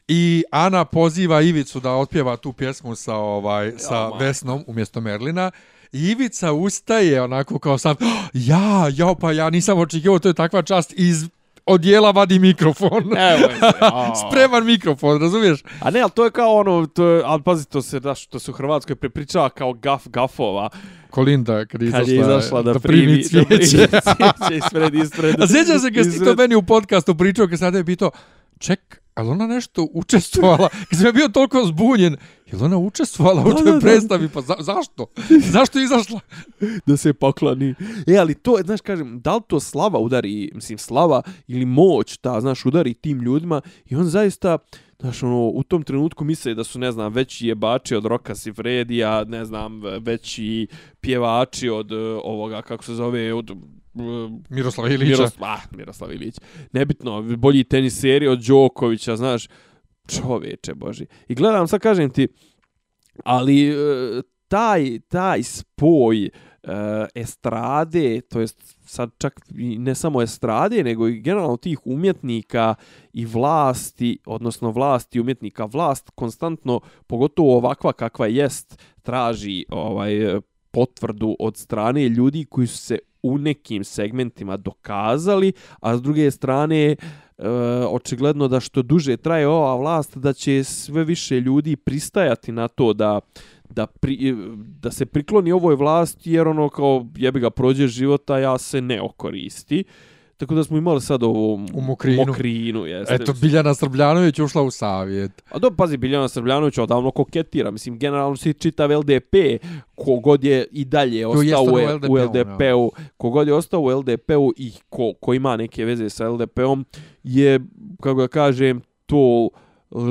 I 0.09 0.45
Ana 0.51 0.85
poziva 0.85 1.41
Ivicu 1.43 1.81
da 1.81 1.91
otpjeva 1.93 2.37
tu 2.37 2.53
pjesmu 2.53 2.95
sa 2.95 3.15
ovaj 3.15 3.73
sa 3.79 4.09
ma. 4.09 4.17
Vesnom 4.17 4.65
umjesto 4.67 5.01
Merlina. 5.01 5.51
Ivica 5.95 6.53
ustaje 6.53 7.23
onako 7.23 7.59
kao 7.59 7.79
sam, 7.79 7.97
"Oh, 8.01 8.29
ja, 8.33 8.89
ja, 8.95 9.15
pa 9.21 9.33
ja 9.33 9.51
nisam 9.51 9.79
očekivao, 9.79 10.19
to 10.19 10.29
je 10.29 10.35
takva 10.35 10.63
čast 10.63 10.93
iz 10.97 11.29
odjela 11.67 12.11
vadi 12.11 12.39
mikrofon. 12.39 13.03
Evo 13.17 13.51
je. 13.51 13.57
Spreman 14.29 14.65
mikrofon, 14.67 15.21
razumiješ? 15.21 15.63
A 15.81 15.91
ne, 15.91 16.01
ali 16.01 16.11
to 16.11 16.25
je 16.25 16.31
kao 16.31 16.55
ono, 16.57 16.87
to 16.87 17.07
je, 17.07 17.23
ali 17.25 17.43
pazi, 17.43 17.69
to 17.69 17.83
se, 17.83 18.01
daš, 18.01 18.27
to 18.27 18.39
se 18.39 18.51
u 18.51 18.55
Hrvatskoj 18.55 18.97
prepričava 18.97 19.51
kao 19.51 19.73
gaf 19.73 20.09
gafova, 20.09 20.69
Kolinda 21.11 21.59
kad 21.59 21.69
kad 21.69 21.83
izašla, 21.83 22.13
je 22.13 22.21
izašla 22.21 22.63
da, 22.63 22.73
da 22.73 22.79
primi, 22.79 23.07
primi 23.07 23.23
da 23.33 23.45
primi 23.47 23.67
cvijeće. 23.67 23.89
cvijeće 23.89 24.57
ispred, 24.65 24.95
ispred. 24.95 25.35
A 25.43 25.47
sjećam 25.47 25.79
se 25.79 25.93
kad 25.95 26.13
si 26.13 26.25
to 26.25 26.35
meni 26.35 26.55
u 26.55 26.63
podcastu 26.63 27.15
pričao, 27.15 27.49
kad 27.49 27.59
sada 27.59 27.79
je 27.79 27.85
pitao, 27.85 28.11
ček, 28.59 29.01
ali 29.15 29.29
ona 29.29 29.47
nešto 29.47 29.89
učestvovala, 29.93 30.69
kad 30.89 30.99
sam 30.99 31.07
ja 31.07 31.13
bio 31.13 31.29
toliko 31.29 31.65
zbunjen, 31.65 32.17
je 32.47 32.59
ona 32.65 32.79
učestvovala 32.79 33.45
u 33.45 33.53
toj 33.53 33.73
da, 33.73 33.81
predstavi, 33.81 34.29
pa 34.29 34.41
za, 34.41 34.55
zašto? 34.61 35.07
Zašto 35.55 35.79
je 35.79 35.85
izašla? 35.85 36.21
da 36.87 36.97
se 36.97 37.13
pokloni. 37.13 37.75
E, 38.07 38.17
ali 38.17 38.35
to, 38.35 38.59
znaš, 38.65 38.81
kažem, 38.81 39.21
da 39.21 39.37
li 39.37 39.43
to 39.47 39.61
slava 39.61 39.99
udari, 39.99 40.51
mislim, 40.55 40.79
slava 40.79 41.23
ili 41.47 41.65
moć, 41.65 42.17
ta, 42.17 42.41
znaš, 42.41 42.67
udari 42.67 42.95
tim 42.95 43.21
ljudima 43.21 43.61
i 43.87 43.97
on 43.97 44.05
zaista, 44.05 44.59
znaš, 45.01 45.23
ono, 45.23 45.49
u 45.49 45.63
tom 45.63 45.83
trenutku 45.83 46.25
misle 46.25 46.55
da 46.55 46.65
su, 46.65 46.79
ne 46.79 46.93
znam, 46.93 47.13
veći 47.13 47.47
jebači 47.47 47.95
od 47.95 48.05
Roka 48.05 48.35
Sifredija, 48.35 49.25
ne 49.25 49.45
znam, 49.45 49.83
veći 50.01 50.67
pjevači 51.01 51.69
od 51.69 51.93
uh, 51.93 52.21
ovoga, 52.25 52.63
kako 52.63 52.85
se 52.85 52.95
zove, 52.95 53.35
od 53.35 53.51
Mm, 53.95 54.43
Miroslav 54.49 54.93
Ilića. 54.93 55.05
Miroslav, 55.05 55.51
ah, 55.51 55.61
Miroslav 55.77 56.13
Ilić. 56.13 56.37
Nebitno, 56.73 57.23
bolji 57.23 57.65
teniseri 57.65 58.29
od 58.29 58.45
Đokovića, 58.47 59.17
znaš, 59.17 59.49
čoveče 60.09 60.75
boži. 60.75 61.07
I 61.29 61.35
gledam, 61.35 61.69
sad 61.69 61.81
kažem 61.81 62.11
ti, 62.11 62.29
ali 63.25 63.69
e, 63.69 63.75
taj, 64.49 65.01
taj 65.09 65.43
spoj 65.43 66.25
e, 66.25 66.31
estrade, 67.15 68.21
to 68.21 68.41
jest 68.41 68.77
sad 68.87 69.11
čak 69.19 69.41
i 69.59 69.79
ne 69.79 69.95
samo 69.95 70.23
estrade, 70.23 70.85
nego 70.85 71.09
i 71.09 71.21
generalno 71.21 71.57
tih 71.57 71.79
umjetnika 71.85 72.75
i 73.13 73.27
vlasti, 73.27 74.19
odnosno 74.27 74.71
vlasti 74.71 75.21
umjetnika, 75.21 75.65
vlast 75.65 76.11
konstantno, 76.15 76.81
pogotovo 77.07 77.57
ovakva 77.57 77.93
kakva 77.93 78.27
jest, 78.27 78.83
traži 79.03 79.65
ovaj 79.69 80.41
potvrdu 80.71 81.37
od 81.39 81.57
strane 81.57 82.09
ljudi 82.09 82.45
koji 82.45 82.67
su 82.67 82.79
se 82.79 82.99
u 83.25 83.39
nekim 83.39 83.85
segmentima 83.85 84.57
dokazali, 84.57 85.53
a 85.81 85.97
s 85.97 86.03
druge 86.03 86.31
strane 86.31 86.83
e, 86.87 86.97
očigledno 87.89 88.49
da 88.49 88.61
što 88.61 88.83
duže 88.83 89.17
traje 89.17 89.49
ova 89.49 89.77
vlast 89.77 90.19
da 90.19 90.33
će 90.33 90.65
sve 90.65 91.05
više 91.05 91.41
ljudi 91.41 91.77
pristajati 91.77 92.53
na 92.53 92.69
to 92.69 92.93
da 92.93 93.21
da, 93.71 93.87
pri, 93.87 94.29
e, 94.29 94.35
da 94.57 94.91
se 94.91 95.07
prikloni 95.07 95.53
ovoj 95.53 95.75
vlasti 95.75 96.33
jer 96.33 96.49
ono 96.49 96.69
kao 96.69 97.07
jebi 97.17 97.41
ga 97.41 97.51
prođe 97.51 97.87
života 97.87 98.39
ja 98.39 98.59
se 98.59 98.81
ne 98.81 99.01
okoristi. 99.03 99.85
Tako 100.37 100.55
da 100.55 100.65
smo 100.65 100.79
imali 100.79 101.01
sad 101.01 101.23
ovo 101.23 101.55
u 101.55 101.81
Mokrinu. 101.81 102.25
Mokrinu 102.27 102.87
jeste. 102.87 103.15
Eto, 103.15 103.33
Biljana 103.41 103.75
Srbljanović 103.75 104.39
ušla 104.39 104.63
u 104.63 104.71
savjet. 104.71 105.43
A 105.51 105.59
do, 105.59 105.71
pazi, 105.71 105.97
Biljana 105.97 106.29
Srbljanović 106.29 106.79
odavno 106.79 107.11
koketira. 107.11 107.71
Mislim, 107.71 107.99
generalno 107.99 108.37
si 108.37 108.53
čitav 108.53 108.91
LDP, 108.99 109.35
kogod 109.95 110.45
je 110.45 110.67
i 110.71 110.85
dalje 110.85 111.27
ostao 111.27 111.63
u, 111.63 111.67
LDP 111.67 112.09
u 112.09 112.19
LDP-u, 112.19 112.93
kogod 113.17 113.49
je 113.49 113.55
ostao 113.55 113.81
u 113.81 113.91
LDP-u 113.91 114.53
i 114.57 114.73
ko, 114.89 115.13
ko 115.21 115.35
ima 115.35 115.57
neke 115.57 115.85
veze 115.85 116.11
sa 116.11 116.29
LDP-om, 116.29 116.85
je, 117.23 117.61
kako 118.01 118.15
ga 118.15 118.29
kažem, 118.29 118.81
to 119.07 119.49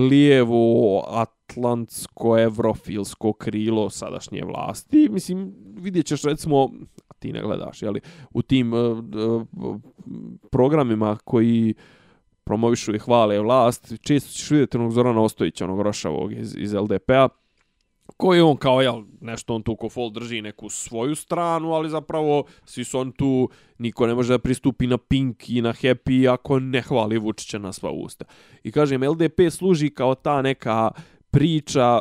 lijevo 0.10 1.00
atlantsko-evrofilsko 1.54 3.34
krilo 3.34 3.90
sadašnje 3.90 4.44
vlasti. 4.46 5.10
Mislim, 5.12 5.54
vidjet 5.78 6.06
ćeš 6.06 6.24
recimo, 6.24 6.70
a 7.10 7.14
ti 7.20 7.34
ne 7.34 7.42
gledaš, 7.42 7.82
jeli, 7.82 8.02
u 8.34 8.42
tim 8.42 8.74
uh, 8.74 8.80
uh, 8.98 9.78
programima 10.52 11.18
koji 11.24 11.74
promovišu 12.44 12.96
i 12.96 13.00
hvale 13.00 13.40
vlast, 13.40 13.94
često 14.02 14.32
ćeš 14.32 14.52
vidjeti 14.52 14.78
onog 14.78 14.92
Zorana 14.92 15.22
Ostojića, 15.22 15.66
onog 15.66 15.82
Rošavog 15.82 16.34
iz, 16.34 16.56
iz 16.58 16.74
LDP-a, 16.74 17.30
koji 18.18 18.42
on 18.42 18.58
kao, 18.58 18.82
jel, 18.82 19.04
nešto 19.22 19.56
on 19.56 19.64
tu 19.64 19.76
ko 19.76 19.90
fol 19.90 20.10
drži 20.10 20.42
neku 20.42 20.70
svoju 20.70 21.16
stranu, 21.16 21.74
ali 21.74 21.90
zapravo 21.90 22.44
svi 22.66 22.84
su 22.84 23.00
on 23.00 23.12
tu, 23.12 23.50
niko 23.78 24.08
ne 24.08 24.16
može 24.16 24.34
da 24.34 24.40
pristupi 24.40 24.88
na 24.88 24.98
Pink 24.98 25.50
i 25.50 25.62
na 25.62 25.74
Happy 25.74 26.34
ako 26.34 26.60
ne 26.60 26.82
hvali 26.82 27.18
Vučića 27.18 27.60
na 27.60 27.74
sva 27.74 27.92
usta. 27.92 28.26
I 28.64 28.72
kažem, 28.72 29.04
LDP 29.04 29.40
služi 29.52 29.90
kao 29.90 30.16
ta 30.16 30.42
neka 30.42 30.92
priča 31.34 32.00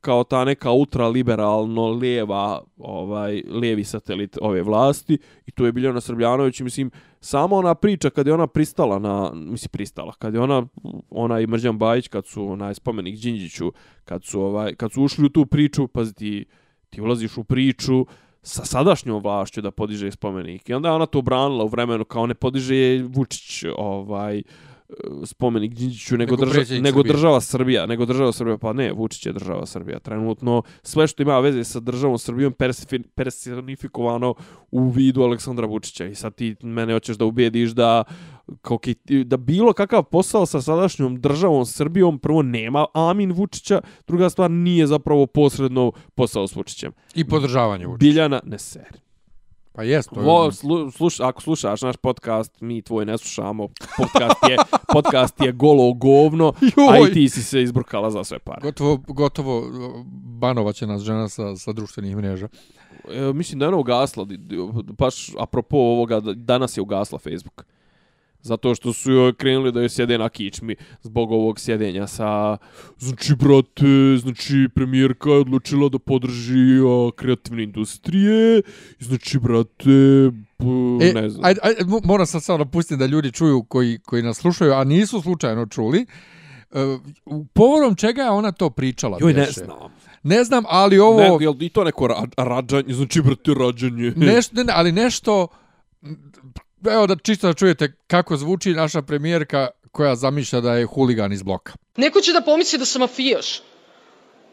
kao 0.00 0.24
ta 0.24 0.44
neka 0.44 0.70
ultraliberalno 0.70 1.88
lijeva 1.88 2.62
ovaj 2.78 3.42
lijevi 3.50 3.84
satelit 3.84 4.38
ove 4.40 4.62
vlasti 4.62 5.18
i 5.46 5.50
to 5.50 5.66
je 5.66 5.72
Biljana 5.72 6.00
Srbljanović 6.00 6.60
mislim 6.60 6.90
samo 7.20 7.56
ona 7.56 7.74
priča 7.74 8.10
kad 8.10 8.26
je 8.26 8.34
ona 8.34 8.46
pristala 8.46 8.98
na 8.98 9.30
mislim 9.34 9.68
pristala 9.72 10.12
kad 10.18 10.34
je 10.34 10.40
ona 10.40 10.66
ona 11.10 11.40
i 11.40 11.46
Mrđan 11.46 11.78
Bajić 11.78 12.08
kad 12.08 12.26
su 12.26 12.56
na 12.56 12.74
spomenik 12.74 13.20
Đinđiću 13.20 13.72
kad 14.04 14.24
su 14.24 14.40
ovaj 14.40 14.74
kad 14.74 14.92
su 14.92 15.02
ušli 15.02 15.26
u 15.26 15.28
tu 15.28 15.46
priču 15.46 15.88
pa 15.88 16.04
ti 16.04 16.44
ti 16.90 17.00
ulaziš 17.00 17.36
u 17.36 17.44
priču 17.44 18.06
sa 18.42 18.64
sadašnjom 18.64 19.22
vlašću 19.22 19.60
da 19.60 19.70
podiže 19.70 20.10
spomenik 20.10 20.68
i 20.68 20.74
onda 20.74 20.92
ona 20.92 21.06
to 21.06 21.22
branila 21.22 21.64
u 21.64 21.68
vremenu 21.68 22.04
kao 22.04 22.26
ne 22.26 22.34
podiže 22.34 23.02
Vučić 23.08 23.64
ovaj 23.76 24.42
spomenik 25.24 25.74
Đinđiću 25.74 26.16
nego, 26.16 26.36
nego, 26.36 26.44
drža, 26.44 26.80
nego 26.80 27.02
država 27.02 27.40
Srbija, 27.40 27.86
nego 27.86 28.06
država 28.06 28.32
Srbija, 28.32 28.58
pa 28.58 28.72
ne, 28.72 28.92
Vučić 28.92 29.26
je 29.26 29.32
država 29.32 29.66
Srbija. 29.66 29.98
Trenutno 29.98 30.62
sve 30.82 31.06
što 31.06 31.22
ima 31.22 31.38
veze 31.38 31.64
sa 31.64 31.80
državom 31.80 32.18
Srbijom 32.18 32.54
personifikovano 33.14 34.34
u 34.70 34.88
vidu 34.88 35.22
Aleksandra 35.22 35.66
Vučića 35.66 36.06
i 36.06 36.14
sad 36.14 36.34
ti 36.34 36.56
mene 36.62 36.92
hoćeš 36.92 37.16
da 37.16 37.24
ubijediš 37.24 37.70
da 37.70 38.04
kao 38.60 38.78
ki, 38.78 38.94
da 39.24 39.36
bilo 39.36 39.72
kakav 39.72 40.02
posao 40.02 40.46
sa 40.46 40.60
sadašnjom 40.60 41.20
državom 41.20 41.66
Srbijom 41.66 42.18
prvo 42.18 42.42
nema 42.42 42.86
Amin 42.94 43.32
Vučića, 43.32 43.80
druga 44.06 44.30
stvar 44.30 44.50
nije 44.50 44.86
zapravo 44.86 45.26
posredno 45.26 45.92
posao 46.14 46.48
s 46.48 46.56
Vučićem. 46.56 46.92
I 47.14 47.24
podržavanje 47.24 47.86
Vučića. 47.86 47.98
Biljana, 47.98 48.40
ne 48.44 48.58
seri. 48.58 49.11
Pa 49.72 49.82
jest. 49.82 50.10
To 50.10 50.44
je... 50.46 50.52
slu, 50.52 50.90
sluš, 50.90 51.20
ako 51.20 51.42
slušaš 51.42 51.82
naš 51.82 51.96
podcast, 51.96 52.60
mi 52.60 52.82
tvoj 52.82 53.06
ne 53.06 53.18
slušamo. 53.18 53.68
Podcast 53.96 54.40
je, 54.50 54.56
podcast 54.92 55.40
je 55.40 55.52
golo 55.52 55.92
govno, 55.92 56.52
Joj. 56.60 56.88
a 56.92 57.08
i 57.08 57.12
ti 57.12 57.28
si 57.28 57.42
se 57.42 57.62
izbrukala 57.62 58.10
za 58.10 58.24
sve 58.24 58.38
pare. 58.38 58.60
Gotovo, 58.62 58.96
gotovo 59.08 59.64
banova 60.14 60.72
će 60.72 60.86
nas 60.86 61.02
žena 61.02 61.28
sa, 61.28 61.56
sa 61.56 61.72
društvenih 61.72 62.16
mreža. 62.16 62.48
E, 63.10 63.32
mislim 63.32 63.58
da 63.58 63.64
je 63.64 63.68
ona 63.68 63.76
ugasla, 63.76 64.26
baš 64.98 65.30
apropo 65.38 65.76
ovoga, 65.76 66.20
danas 66.20 66.76
je 66.76 66.82
ugasla 66.82 67.18
Facebook. 67.18 67.66
Zato 68.42 68.74
što 68.74 68.92
su 68.92 69.12
joj 69.12 69.32
krenuli 69.32 69.72
da 69.72 69.80
joj 69.80 69.88
sjede 69.88 70.18
na 70.18 70.28
kičmi 70.28 70.76
zbog 71.02 71.32
ovog 71.32 71.60
sjedenja 71.60 72.06
sa... 72.06 72.56
Znači, 72.98 73.34
brate, 73.34 74.16
znači, 74.18 74.68
premijerka 74.74 75.30
je 75.30 75.38
odlučila 75.38 75.88
da 75.88 75.98
podrži 75.98 76.80
a, 76.86 77.10
kreativne 77.16 77.62
industrije. 77.62 78.62
Znači, 78.98 79.38
brate, 79.38 80.30
p, 80.58 80.64
e, 81.00 81.12
ne 81.14 81.28
znam. 81.28 81.44
Ajde, 81.44 81.60
ajde, 81.62 81.84
moram 82.04 82.26
sad 82.26 82.42
samo 82.42 82.58
napustiti 82.58 82.98
da 82.98 83.06
ljudi 83.06 83.32
čuju 83.32 83.62
koji, 83.62 83.98
koji 83.98 84.22
nas 84.22 84.36
slušaju, 84.36 84.72
a 84.72 84.84
nisu 84.84 85.20
slučajno 85.20 85.66
čuli. 85.66 86.06
Uh, 86.70 86.78
povodom 87.52 87.94
čega 87.94 88.22
je 88.22 88.30
ona 88.30 88.52
to 88.52 88.70
pričala? 88.70 89.18
Joj, 89.20 89.32
ne 89.32 89.46
znam. 89.46 89.68
Ne 90.22 90.44
znam, 90.44 90.64
ali 90.68 90.98
ovo... 90.98 91.18
Ne, 91.18 91.44
je 91.44 91.48
li 91.48 91.68
to 91.68 91.84
neko 91.84 92.06
ra 92.06 92.22
rađanje? 92.36 92.94
Znači, 92.94 93.22
brate, 93.22 93.54
rađanje. 93.54 94.12
Nešto, 94.16 94.56
ne, 94.56 94.64
ne, 94.64 94.72
ali 94.76 94.92
nešto 94.92 95.48
evo 96.90 97.06
da 97.06 97.16
čisto 97.16 97.46
da 97.46 97.54
čujete 97.54 97.92
kako 98.06 98.36
zvuči 98.36 98.72
naša 98.72 99.02
premijerka 99.02 99.68
koja 99.92 100.16
zamišlja 100.16 100.60
da 100.60 100.74
je 100.74 100.86
huligan 100.86 101.32
iz 101.32 101.42
bloka. 101.42 101.72
Neko 101.96 102.20
će 102.20 102.32
da 102.32 102.40
pomisli 102.40 102.78
da 102.78 102.84
sam 102.84 103.00
mafijaš, 103.00 103.62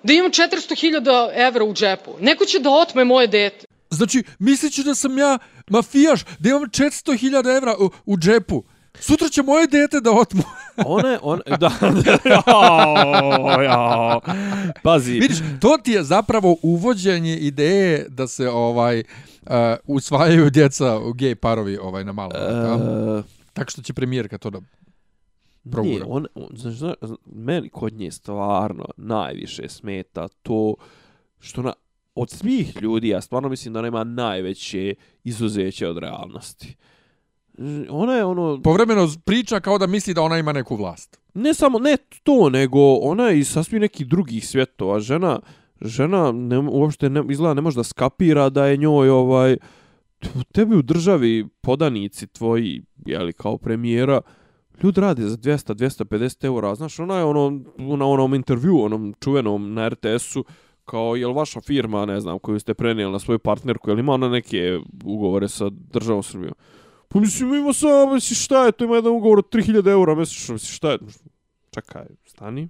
da 0.04 0.14
imam 0.14 0.32
400.000 0.32 1.48
evra 1.48 1.64
u 1.64 1.74
džepu. 1.74 2.12
Neko 2.20 2.46
će 2.46 2.60
da 2.60 2.70
otme 2.70 3.06
moje 3.06 3.28
dete. 3.28 3.66
Znači, 3.90 4.24
mislići 4.40 4.84
da 4.84 4.96
sam 4.96 5.18
ja 5.18 5.38
mafijaš, 5.70 6.26
da 6.40 6.50
imam 6.50 6.64
400.000 6.64 7.58
evra 7.58 7.76
u, 7.80 7.90
u 8.06 8.18
džepu. 8.18 8.64
Sutra 9.00 9.30
će 9.30 9.44
moje 9.44 9.68
dete 9.68 10.00
da 10.00 10.12
otmu. 10.12 10.44
One, 10.86 11.20
on, 11.22 11.40
da. 11.60 11.72
Pazi. 14.84 15.12
Vidiš, 15.12 15.38
to 15.62 15.78
ti 15.84 15.92
je 15.92 16.04
zapravo 16.04 16.56
uvođenje 16.62 17.38
ideje 17.38 18.06
da 18.10 18.28
se 18.28 18.50
ovaj 18.50 19.00
uh, 19.00 19.54
usvajaju 19.86 20.50
djeca 20.50 20.98
u 20.98 21.14
gej 21.14 21.36
parovi 21.36 21.78
ovaj 21.78 22.04
na 22.04 22.12
malo. 22.12 22.32
Uh, 22.36 23.24
tako 23.54 23.72
što 23.72 23.82
će 23.82 23.94
premijerka 23.94 24.38
to 24.38 24.50
da 24.50 24.60
progura. 25.72 25.94
Nije, 25.94 26.04
on, 26.08 26.26
on, 26.36 26.50
znaš, 26.54 26.74
znaš, 26.74 26.96
meni 27.26 27.70
kod 27.70 27.94
nje 27.94 28.12
stvarno 28.12 28.86
najviše 28.98 29.70
smeta 29.70 30.28
to 30.28 30.76
što 31.40 31.62
na, 31.62 31.74
od 32.16 32.30
svih 32.30 32.82
ljudi, 32.82 33.08
ja 33.08 33.22
stvarno 33.22 33.50
mislim 33.50 33.74
da 33.74 33.82
nema 33.82 34.04
najveće 34.04 34.96
izuzeće 35.24 35.88
od 35.88 35.98
realnosti. 35.98 36.76
Ona 37.90 38.14
je 38.14 38.26
ono... 38.26 38.62
Povremeno 38.64 39.10
priča 39.26 39.60
kao 39.60 39.78
da 39.78 39.88
misli 39.88 40.14
da 40.14 40.22
ona 40.22 40.38
ima 40.38 40.54
neku 40.54 40.76
vlast. 40.76 41.20
Ne 41.34 41.54
samo, 41.54 41.80
ne 41.80 41.98
to, 42.24 42.50
nego 42.50 42.94
ona 42.94 43.24
je 43.24 43.40
iz 43.40 43.52
sasvim 43.52 43.82
nekih 43.82 44.08
drugih 44.08 44.48
svjetova. 44.48 45.00
Žena, 45.00 45.40
žena 45.82 46.32
ne, 46.32 46.58
uopšte 46.60 47.10
ne, 47.10 47.24
izgleda 47.30 47.54
ne 47.54 47.62
može 47.62 47.76
da 47.76 47.84
skapira 47.84 48.50
da 48.50 48.66
je 48.66 48.78
njoj 48.78 49.10
ovaj 49.10 49.58
tebi 50.54 50.76
u 50.76 50.82
državi 50.82 51.48
podanici 51.62 52.28
tvoji 52.28 52.82
jeli, 53.06 53.34
kao 53.34 53.58
premijera 53.58 54.22
ljudi 54.84 55.02
rade 55.02 55.24
za 55.24 55.38
200 55.38 55.74
250 55.74 56.46
eura 56.46 56.76
znaš 56.76 57.00
ona 57.00 57.18
je 57.18 57.24
ono 57.24 57.62
na 57.78 58.06
onom 58.06 58.34
intervju 58.34 58.82
onom 58.82 59.14
čuvenom 59.20 59.74
na 59.74 59.90
RTS-u 59.90 60.46
kao 60.86 61.16
je 61.16 61.28
vaša 61.28 61.62
firma 61.62 62.06
ne 62.06 62.20
znam 62.20 62.40
koju 62.40 62.60
ste 62.60 62.74
prenijeli 62.74 63.12
na 63.12 63.20
svoju 63.20 63.40
partnerku 63.40 63.90
ili 63.90 64.00
ima 64.00 64.14
ona 64.14 64.30
neke 64.30 64.80
ugovore 65.04 65.48
sa 65.48 65.70
državom 65.70 66.24
Srbijom 66.24 66.54
pa 67.10 67.20
mislim 67.20 67.54
ima 67.54 67.74
sa 67.74 67.88
mislim 68.14 68.36
šta 68.36 68.66
je 68.66 68.72
to 68.72 68.84
ima 68.84 68.96
jedan 68.96 69.12
ugovor 69.12 69.40
od 69.40 69.50
3000 69.54 69.92
eura 69.92 70.16
mjesečno 70.16 70.54
mislim 70.54 70.72
šta 70.76 70.92
je 70.92 70.98
čekaj 71.72 72.06
stani 72.26 72.70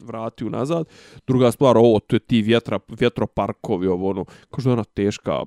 vrati 0.00 0.44
unazad. 0.44 0.88
Druga 1.26 1.52
stvar, 1.52 1.76
ovo, 1.76 2.00
to 2.00 2.16
je 2.16 2.20
ti 2.20 2.42
vjetra, 2.42 2.80
vjetroparkovi, 2.88 3.86
ovo, 3.86 4.10
ono, 4.10 4.24
što 4.58 4.68
je 4.68 4.72
ona 4.72 4.84
teška 4.84 5.44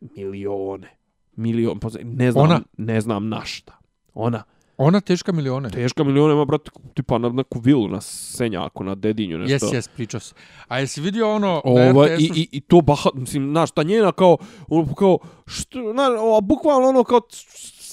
milione. 0.00 0.98
Milion, 1.36 1.80
pa 1.80 1.88
ne 2.02 2.32
znam, 2.32 2.44
ona? 2.44 2.60
ne 2.76 3.00
znam 3.00 3.28
na 3.28 3.44
šta. 3.44 3.78
Ona. 4.14 4.42
Ona 4.78 5.00
teška 5.00 5.32
milione. 5.32 5.70
Teška 5.70 6.04
milione, 6.04 6.34
ima, 6.34 6.44
brate, 6.44 6.70
tipa 6.94 7.18
na 7.18 7.28
neku 7.28 7.60
vilu, 7.60 7.88
na 7.88 8.00
Senjaku, 8.00 8.84
na 8.84 8.94
Dedinju, 8.94 9.38
nešto. 9.38 9.66
Jes, 9.66 9.74
jes, 9.74 9.88
pričao 9.88 10.20
se. 10.20 10.34
A 10.68 10.78
jesi 10.78 11.00
vidio 11.00 11.34
ono... 11.34 11.62
Ova, 11.64 12.08
i, 12.08 12.30
i, 12.34 12.48
I 12.52 12.60
to, 12.60 12.80
baha, 12.80 13.10
mislim, 13.14 13.50
znaš, 13.50 13.70
ta 13.70 13.82
njena 13.82 14.12
kao, 14.12 14.36
ono, 14.68 14.94
kao, 14.94 15.18
što, 15.46 15.92
na, 15.92 16.08
o, 16.20 16.40
bukvalno 16.40 16.88
ono, 16.88 17.04
kao, 17.04 17.20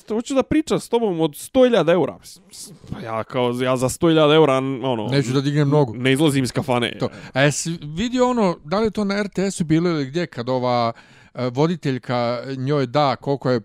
hoću 0.09 0.33
da 0.33 0.43
pričam 0.43 0.79
s 0.79 0.89
tobom 0.89 1.21
od 1.21 1.31
100.000 1.31 1.91
eura. 1.91 2.19
Pa 2.91 2.99
ja 2.99 3.23
kao, 3.23 3.51
ja 3.61 3.77
za 3.77 3.89
100.000 3.89 4.35
eura, 4.35 4.57
ono... 4.57 5.07
Neću 5.11 5.33
da 5.33 5.41
dignem 5.41 5.69
nogu. 5.69 5.93
Ne 5.93 6.11
izlazim 6.13 6.43
iz 6.43 6.51
kafane. 6.51 6.97
To. 6.99 7.09
A 7.33 7.41
jesi 7.41 7.77
vidio 7.81 8.29
ono, 8.29 8.55
da 8.63 8.79
li 8.79 8.91
to 8.91 9.03
na 9.03 9.23
RTS-u 9.23 9.63
bilo 9.63 9.89
ili 9.89 10.05
gdje, 10.05 10.27
kad 10.27 10.49
ova 10.49 10.93
uh, 10.95 11.14
voditeljka 11.49 12.15
njoj 12.57 12.85
da 12.85 13.15
koliko 13.15 13.51
je 13.51 13.61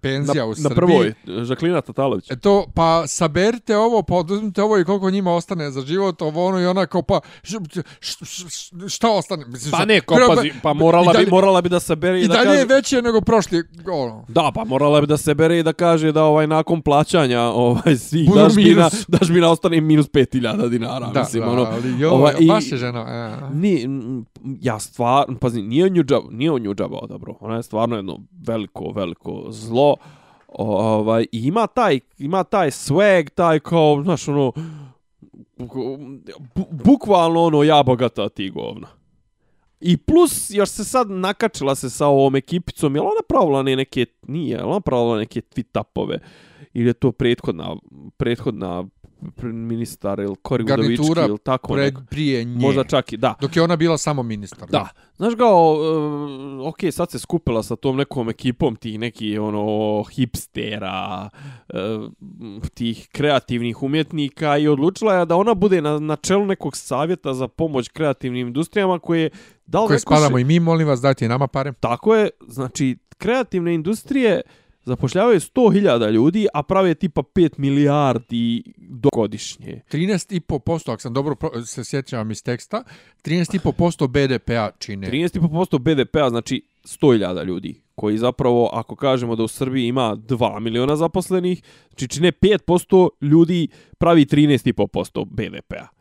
penzija 0.00 0.34
na, 0.36 0.44
u 0.44 0.48
na 0.48 0.54
Srbiji. 0.54 0.74
prvoj, 0.76 1.14
Žaklina 1.38 1.80
Tatalović. 1.80 2.30
E 2.30 2.36
to, 2.36 2.66
pa 2.74 3.06
saberite 3.06 3.76
ovo, 3.76 4.02
pa 4.02 4.14
oduzmite 4.14 4.62
ovo 4.62 4.78
i 4.78 4.84
koliko 4.84 5.10
njima 5.10 5.32
ostane 5.32 5.70
za 5.70 5.80
život, 5.82 6.22
ovo 6.22 6.46
ono 6.46 6.60
i 6.60 6.66
ona 6.66 6.86
kao 6.86 7.02
pa 7.02 7.20
š, 7.42 7.56
š, 8.00 8.14
š, 8.22 8.46
šta 8.88 9.10
ostane? 9.10 9.44
Mislim, 9.46 9.70
Pa 9.70 9.84
ne, 9.84 10.00
ko, 10.00 10.14
treba- 10.14 10.34
pazi, 10.34 10.52
pa 10.62 10.72
morala, 10.72 11.04
i 11.04 11.14
dalje- 11.14 11.24
bi, 11.24 11.30
morala 11.30 11.60
bi 11.60 11.68
da 11.68 11.80
se 11.80 11.96
bere 11.96 12.20
i, 12.20 12.24
I 12.24 12.28
da 12.28 12.34
dalje 12.34 12.44
kaže... 12.46 12.58
je 12.58 12.64
veće 12.66 13.02
nego 13.02 13.20
prošli, 13.20 13.62
ono. 13.88 14.24
Da, 14.28 14.52
pa 14.54 14.64
morala 14.64 15.00
bi 15.00 15.06
da 15.06 15.16
se 15.16 15.34
bere 15.34 15.58
i 15.58 15.62
da 15.62 15.72
kaže 15.72 16.12
da 16.12 16.24
ovaj 16.24 16.46
nakon 16.46 16.82
plaćanja 16.82 17.40
ovaj 17.42 17.96
svih 17.98 18.28
Budu 18.28 18.40
dažbina, 18.40 18.66
minus. 18.68 19.04
dažbina 19.10 19.50
ostane 19.50 19.80
minus 19.80 20.06
5000 20.08 20.68
dinara, 20.68 21.06
Da, 21.06 21.20
mislim, 21.20 21.42
da, 21.42 21.50
ono. 21.50 21.62
ali 21.64 22.00
jo, 22.00 22.10
ovaj, 22.10 22.34
i- 22.38 22.46
baš 22.46 22.72
je 22.72 22.78
žena. 22.78 23.00
E. 23.00 23.54
Ni, 23.54 23.86
ja 24.60 24.78
stvar, 24.78 25.24
pazi, 25.40 25.62
nije 25.62 25.84
on 26.50 26.62
nju 26.62 26.74
džabao 26.90 27.06
dobro. 27.06 27.34
Ona 27.40 27.56
je 27.56 27.62
stvarno 27.62 27.96
jedno 27.96 28.18
veliko, 28.46 28.92
veliko 28.92 29.46
zlo. 29.50 29.96
Ovaj, 30.48 31.22
i 31.32 31.46
ima 31.46 31.66
taj, 31.66 32.00
ima 32.18 32.44
taj 32.44 32.70
swag, 32.70 33.30
taj 33.30 33.60
kao, 33.60 34.02
znaš, 34.02 34.28
ono, 34.28 34.52
bu, 36.54 36.66
bukvalno 36.70 37.42
ono, 37.42 37.62
ja 37.62 37.82
bogata, 37.82 38.28
ti 38.28 38.50
govna. 38.50 38.88
I 39.80 39.96
plus, 39.96 40.50
još 40.50 40.68
se 40.68 40.84
sad 40.84 41.10
nakačila 41.10 41.74
se 41.74 41.90
sa 41.90 42.06
ovom 42.06 42.36
ekipicom, 42.36 42.94
jel 42.96 43.04
ona 43.04 43.22
pravila 43.28 43.62
ne 43.62 43.76
neke, 43.76 44.06
nije, 44.28 44.56
jel 44.56 44.68
ona 44.68 44.80
pravila 44.80 45.18
neke 45.18 45.40
tweet-upove, 45.40 46.18
ili 46.72 46.88
je 46.88 46.92
to 46.92 47.12
prethodna, 47.12 47.76
prethodna 48.16 48.84
ministar 49.42 50.20
ili 50.20 50.36
Kori 50.42 50.64
Udovički 50.64 50.96
Garnitura 50.96 51.26
ili 51.26 51.38
tako 51.38 51.72
Pred, 51.72 51.94
neko. 51.94 52.06
prije 52.10 52.44
nje. 52.44 52.60
Možda 52.60 52.84
čak 52.84 53.12
i, 53.12 53.16
da. 53.16 53.34
Dok 53.40 53.56
je 53.56 53.62
ona 53.62 53.76
bila 53.76 53.98
samo 53.98 54.22
ministar. 54.22 54.68
Da. 54.68 54.88
Znaš 55.16 55.34
kao, 55.34 55.74
uh, 56.60 56.68
ok, 56.68 56.78
sad 56.92 57.10
se 57.10 57.18
skupila 57.18 57.62
sa 57.62 57.76
tom 57.76 57.96
nekom 57.96 58.28
ekipom 58.28 58.76
tih 58.76 58.98
neki 58.98 59.38
ono 59.38 60.02
hipstera, 60.02 61.28
uh, 61.68 62.12
tih 62.74 63.08
kreativnih 63.12 63.82
umjetnika 63.82 64.58
i 64.58 64.68
odlučila 64.68 65.14
je 65.14 65.26
da 65.26 65.36
ona 65.36 65.54
bude 65.54 65.82
na, 65.82 65.98
na 65.98 66.16
čelu 66.16 66.46
nekog 66.46 66.76
savjeta 66.76 67.34
za 67.34 67.48
pomoć 67.48 67.88
kreativnim 67.88 68.46
industrijama 68.46 68.98
koje 68.98 69.30
da 69.66 69.86
Koje 69.86 69.98
spadamo 69.98 70.38
i 70.38 70.44
mi, 70.44 70.60
molim 70.60 70.88
vas, 70.88 71.00
dajte 71.00 71.24
i 71.24 71.28
nama 71.28 71.46
pare. 71.46 71.72
Tako 71.72 72.14
je, 72.14 72.30
znači 72.48 72.98
kreativne 73.18 73.74
industrije 73.74 74.40
zapošljavaju 74.90 75.40
100.000 75.40 76.10
ljudi, 76.10 76.46
a 76.54 76.62
prave 76.62 76.94
tipa 76.94 77.22
5 77.22 77.58
milijardi 77.58 78.62
do 78.76 79.08
godišnje. 79.14 79.82
13,5%, 79.92 80.92
ako 80.92 81.00
sam 81.00 81.14
dobro 81.14 81.36
se 81.66 81.84
sjećam 81.84 82.30
iz 82.30 82.42
teksta, 82.42 82.82
13,5% 83.24 84.08
BDP-a 84.08 84.70
čine. 84.78 85.10
13,5% 85.10 85.78
BDP-a, 85.78 86.30
znači 86.30 86.62
100.000 86.84 87.44
ljudi, 87.44 87.82
koji 87.94 88.18
zapravo, 88.18 88.70
ako 88.72 88.96
kažemo 88.96 89.36
da 89.36 89.42
u 89.42 89.48
Srbiji 89.48 89.86
ima 89.86 90.16
2 90.16 90.60
miliona 90.60 90.96
zaposlenih, 90.96 91.62
znači 91.88 92.08
čine 92.08 92.32
5% 92.32 93.08
ljudi 93.20 93.68
pravi 93.98 94.24
13,5% 94.24 95.24
BDP-a. 95.30 95.99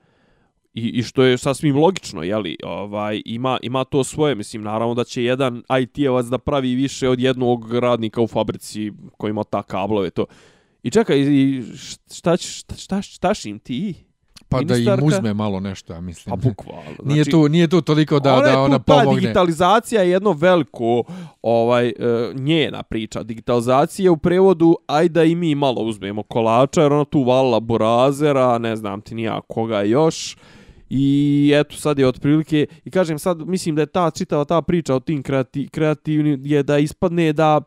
I, 0.79 0.89
I 0.99 1.03
što 1.03 1.23
je 1.23 1.37
sasvim 1.37 1.77
logično, 1.77 2.23
jeli, 2.23 2.57
ovaj, 2.63 3.21
ima, 3.25 3.57
ima 3.61 3.83
to 3.83 4.03
svoje, 4.03 4.35
mislim, 4.35 4.63
naravno 4.63 4.93
da 4.93 5.03
će 5.03 5.23
jedan 5.23 5.63
IT-evac 5.69 6.25
da 6.29 6.37
pravi 6.37 6.75
više 6.75 7.09
od 7.09 7.19
jednog 7.19 7.73
radnika 7.73 8.21
u 8.21 8.27
fabrici 8.27 8.91
koji 9.17 9.29
ima 9.29 9.43
ta 9.43 9.63
kablove, 9.63 10.09
to. 10.09 10.25
I 10.83 10.91
čekaj, 10.91 11.19
i 11.19 11.63
šta, 12.09 12.37
šta, 12.37 12.75
šta, 12.75 13.01
šta 13.01 13.33
im 13.45 13.59
ti? 13.59 13.93
Pa 14.49 14.61
da 14.61 14.75
im 14.75 14.85
ministarka- 14.85 15.05
uzme 15.05 15.33
malo 15.33 15.59
nešto, 15.59 15.93
ja 15.93 16.01
mislim. 16.01 16.31
Pa 16.31 16.49
bukvalno. 16.49 16.97
Nije 17.13 17.25
tu, 17.25 17.49
nije 17.49 17.67
tu 17.67 17.81
toliko 17.81 18.19
da, 18.19 18.33
ona 18.33 18.45
da 18.45 18.53
tu 18.53 18.59
ona 18.59 18.79
ta 18.79 18.93
pomogne. 18.93 19.21
digitalizacija 19.21 20.01
je 20.01 20.09
jedno 20.09 20.31
veliko 20.31 21.03
ovaj 21.41 21.87
e, 21.87 21.93
njena 22.33 22.83
priča. 22.83 23.23
Digitalizacija 23.23 24.11
u 24.11 24.17
prevodu 24.17 24.75
aj 24.87 25.09
da 25.09 25.23
i 25.23 25.35
mi 25.35 25.55
malo 25.55 25.81
uzmemo 25.81 26.23
kolača 26.23 26.81
jer 26.81 26.93
ona 26.93 27.05
tu 27.05 27.23
valila 27.23 27.59
burazera, 27.59 28.57
ne 28.57 28.75
znam 28.75 29.01
ti 29.01 29.15
nija 29.15 29.41
koga 29.47 29.81
još. 29.81 30.37
I 30.89 31.51
eto 31.55 31.75
sad 31.75 31.99
je 31.99 32.07
otprilike 32.07 32.67
i 32.85 32.91
kažem 32.91 33.19
sad 33.19 33.47
mislim 33.47 33.75
da 33.75 33.81
je 33.81 33.85
ta 33.85 34.11
čitava 34.11 34.45
ta 34.45 34.61
priča 34.61 34.95
o 34.95 34.99
tim 34.99 35.23
kreati, 35.23 35.67
kreativni 35.71 36.39
je 36.43 36.63
da 36.63 36.77
ispadne 36.77 37.33
da 37.33 37.61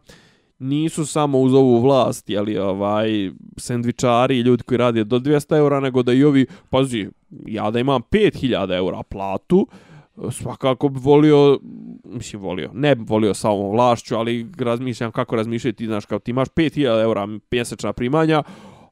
nisu 0.59 1.07
samo 1.07 1.39
uz 1.40 1.55
ovu 1.55 1.81
vlast, 1.81 2.31
jeli, 2.31 2.59
ovaj, 2.59 3.31
sendvičari 3.57 4.39
i 4.39 4.40
ljudi 4.40 4.62
koji 4.62 4.78
rade 4.78 5.05
do 5.05 5.19
200 5.19 5.57
eura, 5.57 5.81
nego 5.81 6.03
da 6.03 6.12
i 6.12 6.24
ovi, 6.24 6.47
pazi, 6.70 7.09
ja 7.47 7.70
da 7.70 7.81
imam 7.81 8.03
5000 8.11 8.77
eura 8.77 9.03
platu, 9.03 9.66
svakako 10.31 10.89
bi 10.89 11.01
volio, 11.03 11.59
mislim 12.05 12.43
volio, 12.43 12.70
ne 12.74 12.94
bi 12.94 13.05
volio 13.09 13.35
sa 13.35 13.51
ovom 13.51 13.70
vlašću, 13.73 14.16
ali 14.16 14.47
razmišljam 14.59 15.12
kako 15.12 15.36
razmišljati, 15.36 15.86
znaš, 15.86 16.07
kao 16.07 16.19
ti 16.19 16.31
imaš 16.31 16.49
5000 16.49 17.03
eura 17.03 17.28
mjesečna 17.51 17.93
primanja, 17.93 18.43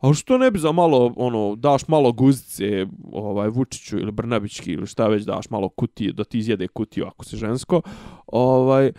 a 0.01 0.15
što 0.15 0.39
ne 0.39 0.51
bi 0.51 0.59
za 0.59 0.73
malo, 0.73 1.13
ono, 1.17 1.57
daš 1.57 1.89
malo 1.89 2.13
guzice 2.13 2.87
ovaj, 3.13 3.49
Vučiću 3.49 3.99
ili 3.99 4.13
Brnabićki 4.13 4.73
ili 4.73 4.87
šta 4.87 5.09
već 5.09 5.25
daš 5.25 5.51
malo 5.51 5.69
kutije, 5.69 6.13
da 6.13 6.25
ti 6.25 6.39
izjede 6.39 6.69
kutiju 6.69 7.07
ako 7.07 7.25
si 7.25 7.37
žensko, 7.37 7.83
ovaj, 8.27 8.93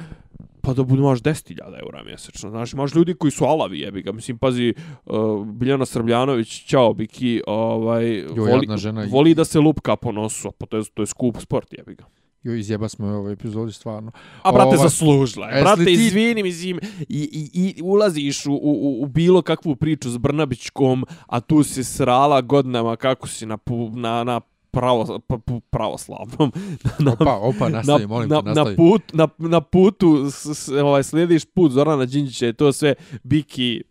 pa 0.61 0.73
da 0.73 0.83
budu 0.83 1.01
imaš 1.01 1.19
10.000 1.19 1.79
eura 1.83 2.03
mjesečno. 2.03 2.49
Znaš, 2.49 2.73
imaš 2.73 2.95
ljudi 2.95 3.13
koji 3.13 3.31
su 3.31 3.45
alavi, 3.45 3.79
jebi 3.79 4.01
ga. 4.01 4.11
Mislim, 4.11 4.37
pazi, 4.37 4.73
uh, 5.05 5.47
Biljana 5.47 5.85
Srbljanović, 5.85 6.65
čao, 6.65 6.93
Biki, 6.93 7.41
ovaj, 7.47 8.25
voli, 8.35 8.51
jadna 8.51 8.77
žena. 8.77 9.07
voli 9.11 9.35
da 9.35 9.45
se 9.45 9.59
lupka 9.59 9.95
po 9.95 10.11
nosu, 10.11 10.51
pa 10.51 10.65
to 10.65 10.77
je, 10.77 10.83
to 10.93 11.01
je 11.01 11.05
skup 11.05 11.37
sport, 11.39 11.73
jebi 11.73 11.95
ga. 11.95 12.20
Jo, 12.43 12.53
izjeba 12.53 12.89
smo 12.89 13.07
je 13.07 13.13
u 13.13 13.17
ovoj 13.17 13.33
epizodi, 13.33 13.73
stvarno. 13.73 14.11
A 14.43 14.51
brate, 14.51 14.67
Ova- 14.67 14.77
zaslužila 14.79 15.47
je. 15.47 15.53
Jesi 15.53 15.63
Brate, 15.63 15.85
ti- 15.85 15.91
izvini, 15.93 16.43
mislim, 16.43 16.79
i, 16.99 17.49
i, 17.53 17.75
i 17.77 17.81
ulaziš 17.81 18.45
u, 18.45 18.53
u, 18.53 19.03
u 19.03 19.07
bilo 19.07 19.41
kakvu 19.41 19.75
priču 19.75 20.09
s 20.09 20.17
Brnabićkom, 20.17 21.05
a 21.27 21.39
tu 21.39 21.63
si 21.63 21.83
srala 21.83 22.41
godinama 22.41 22.95
kako 22.95 23.27
si 23.27 23.45
na, 23.45 23.57
na, 23.93 24.23
na 24.23 24.41
pravo, 24.71 25.19
pa, 25.19 25.37
pravoslavnom. 25.69 26.51
na, 26.99 27.11
Opa, 27.11 27.33
opa, 27.33 27.69
nastavi, 27.69 28.01
na, 28.01 28.07
molim 28.07 28.29
na, 28.29 28.39
te, 28.39 28.45
nastavi. 28.45 28.69
na, 28.69 28.75
put, 28.77 29.01
na, 29.13 29.27
na 29.39 29.61
putu 29.61 30.29
s, 30.31 30.45
s, 30.47 30.69
ovaj, 30.69 31.03
slijediš 31.03 31.45
put 31.45 31.71
Zorana 31.71 32.05
Đinđića 32.05 32.47
i 32.47 32.53
to 32.53 32.71
sve 32.71 32.93
Biki 33.23 33.83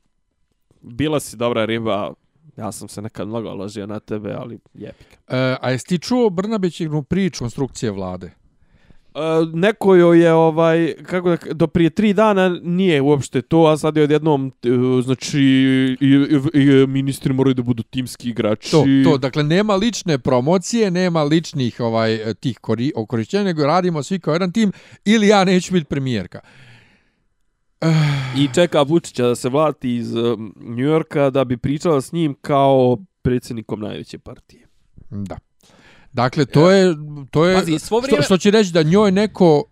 bila 0.82 1.20
si 1.20 1.36
dobra 1.36 1.64
riba 1.64 2.12
ja 2.56 2.72
sam 2.72 2.88
se 2.88 3.02
nekad 3.02 3.28
mnogo 3.28 3.50
ložio 3.50 3.86
na 3.86 4.00
tebe 4.00 4.32
ali 4.32 4.58
jebika 4.74 5.16
E, 5.28 5.56
a 5.60 5.70
jesi 5.70 5.86
ti 5.86 5.98
čuo 5.98 6.30
Brnabićinu 6.30 7.02
priču 7.02 7.38
konstrukcije 7.38 7.90
vlade? 7.92 8.30
E, 9.14 9.20
neko 9.54 9.94
joj 9.94 10.22
je 10.22 10.32
ovaj 10.32 10.94
kako 11.02 11.28
da 11.30 11.36
do 11.52 11.66
prije 11.66 11.90
tri 11.90 12.12
dana 12.12 12.48
nije 12.62 13.00
uopšte 13.00 13.42
to 13.42 13.66
a 13.66 13.76
sad 13.76 13.96
je 13.96 14.02
odjednom 14.02 14.52
e, 14.62 14.68
znači 15.02 15.40
i, 15.40 15.96
i, 16.00 16.60
i 16.60 16.86
ministri 16.86 17.32
moraju 17.32 17.54
da 17.54 17.62
budu 17.62 17.82
timski 17.82 18.28
igrači 18.28 18.70
To, 18.70 18.84
to, 19.04 19.18
dakle, 19.18 19.42
nema 19.42 19.74
lične 19.74 20.18
promocije, 20.18 20.90
nema 20.90 21.22
ličnih 21.22 21.80
ovaj 21.80 22.34
tih 22.40 22.58
kori, 22.58 22.92
okorišćenja, 22.96 23.44
nego 23.44 23.66
radimo 23.66 24.02
svi 24.02 24.18
kao 24.18 24.32
jedan 24.32 24.52
tim, 24.52 24.72
ili 25.04 25.28
ja 25.28 25.44
neću 25.44 25.72
biti 25.72 25.86
premijerka. 25.86 26.40
i 28.38 28.48
čeka 28.54 28.82
Vučića 28.82 29.26
da 29.26 29.34
se 29.34 29.48
vrati 29.48 29.96
iz 29.96 30.14
um, 30.14 30.54
Njujorka 30.60 31.30
da 31.30 31.44
bi 31.44 31.56
pričala 31.56 32.00
s 32.00 32.12
njim 32.12 32.34
kao 32.40 32.98
predsjednikom 33.22 33.80
najveće 33.80 34.18
partije 34.18 34.66
Da. 35.10 35.38
Dakle, 36.12 36.46
to 36.46 36.70
je, 36.70 36.94
to 37.30 37.46
je 37.46 37.54
Pazi, 37.54 37.78
svo 37.78 38.00
vrijeme- 38.00 38.16
što, 38.16 38.26
što 38.26 38.38
će 38.38 38.50
reći 38.50 38.72
da 38.72 38.82
njoj 38.82 39.12
neko, 39.12 39.64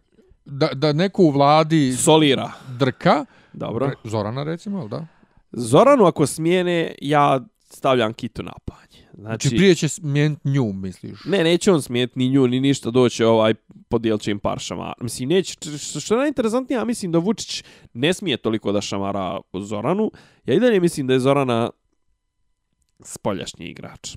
da, 0.44 0.69
da 0.69 0.93
neko 0.93 1.23
u 1.23 1.31
vladi 1.31 1.93
solira 1.94 2.52
drka, 2.69 3.24
dobro 3.52 3.90
Zorana 4.05 4.43
recimo, 4.43 4.78
jel 4.78 4.89
da? 4.89 5.06
Zoranu 5.52 6.05
ako 6.05 6.27
smijene, 6.27 6.94
ja 7.01 7.40
stavljam 7.70 8.12
kitu 8.12 8.43
na 8.43 8.52
panje. 8.65 9.09
Znači, 9.15 9.48
Znači, 9.48 9.56
prije 9.56 9.74
će 9.74 9.89
smijeniti 9.89 10.48
nju, 10.48 10.73
misliš? 10.73 11.24
ne, 11.24 11.44
neće 11.44 11.73
on 11.73 11.82
smijeti 11.82 12.19
ni 12.19 12.28
nju, 12.28 12.47
ni 12.47 12.60
ništa, 12.60 12.90
doće 12.90 13.27
ovaj, 13.27 13.55
podijelit 13.89 14.23
će 14.23 14.31
im 14.31 14.39
par 14.39 14.59
šamara. 14.59 14.94
Mislim, 15.01 15.28
neće, 15.28 15.56
što, 15.78 16.01
što 16.01 16.15
je 16.15 16.19
najinteresantnije, 16.19 16.78
ja 16.78 16.85
mislim 16.85 17.12
da 17.12 17.19
Vučić 17.19 17.65
ne 17.93 18.15
smije 18.15 18.36
toliko 18.36 18.73
da 18.73 18.81
šamara 18.81 19.40
Zoranu. 19.55 20.10
Ja 20.44 20.55
i 20.55 20.60
dalje 20.60 20.81
mislim 20.81 21.06
da 21.06 21.12
je 21.12 21.20
Zorana 21.20 21.70
spoljašnji 23.01 23.66
igrač. 23.66 24.16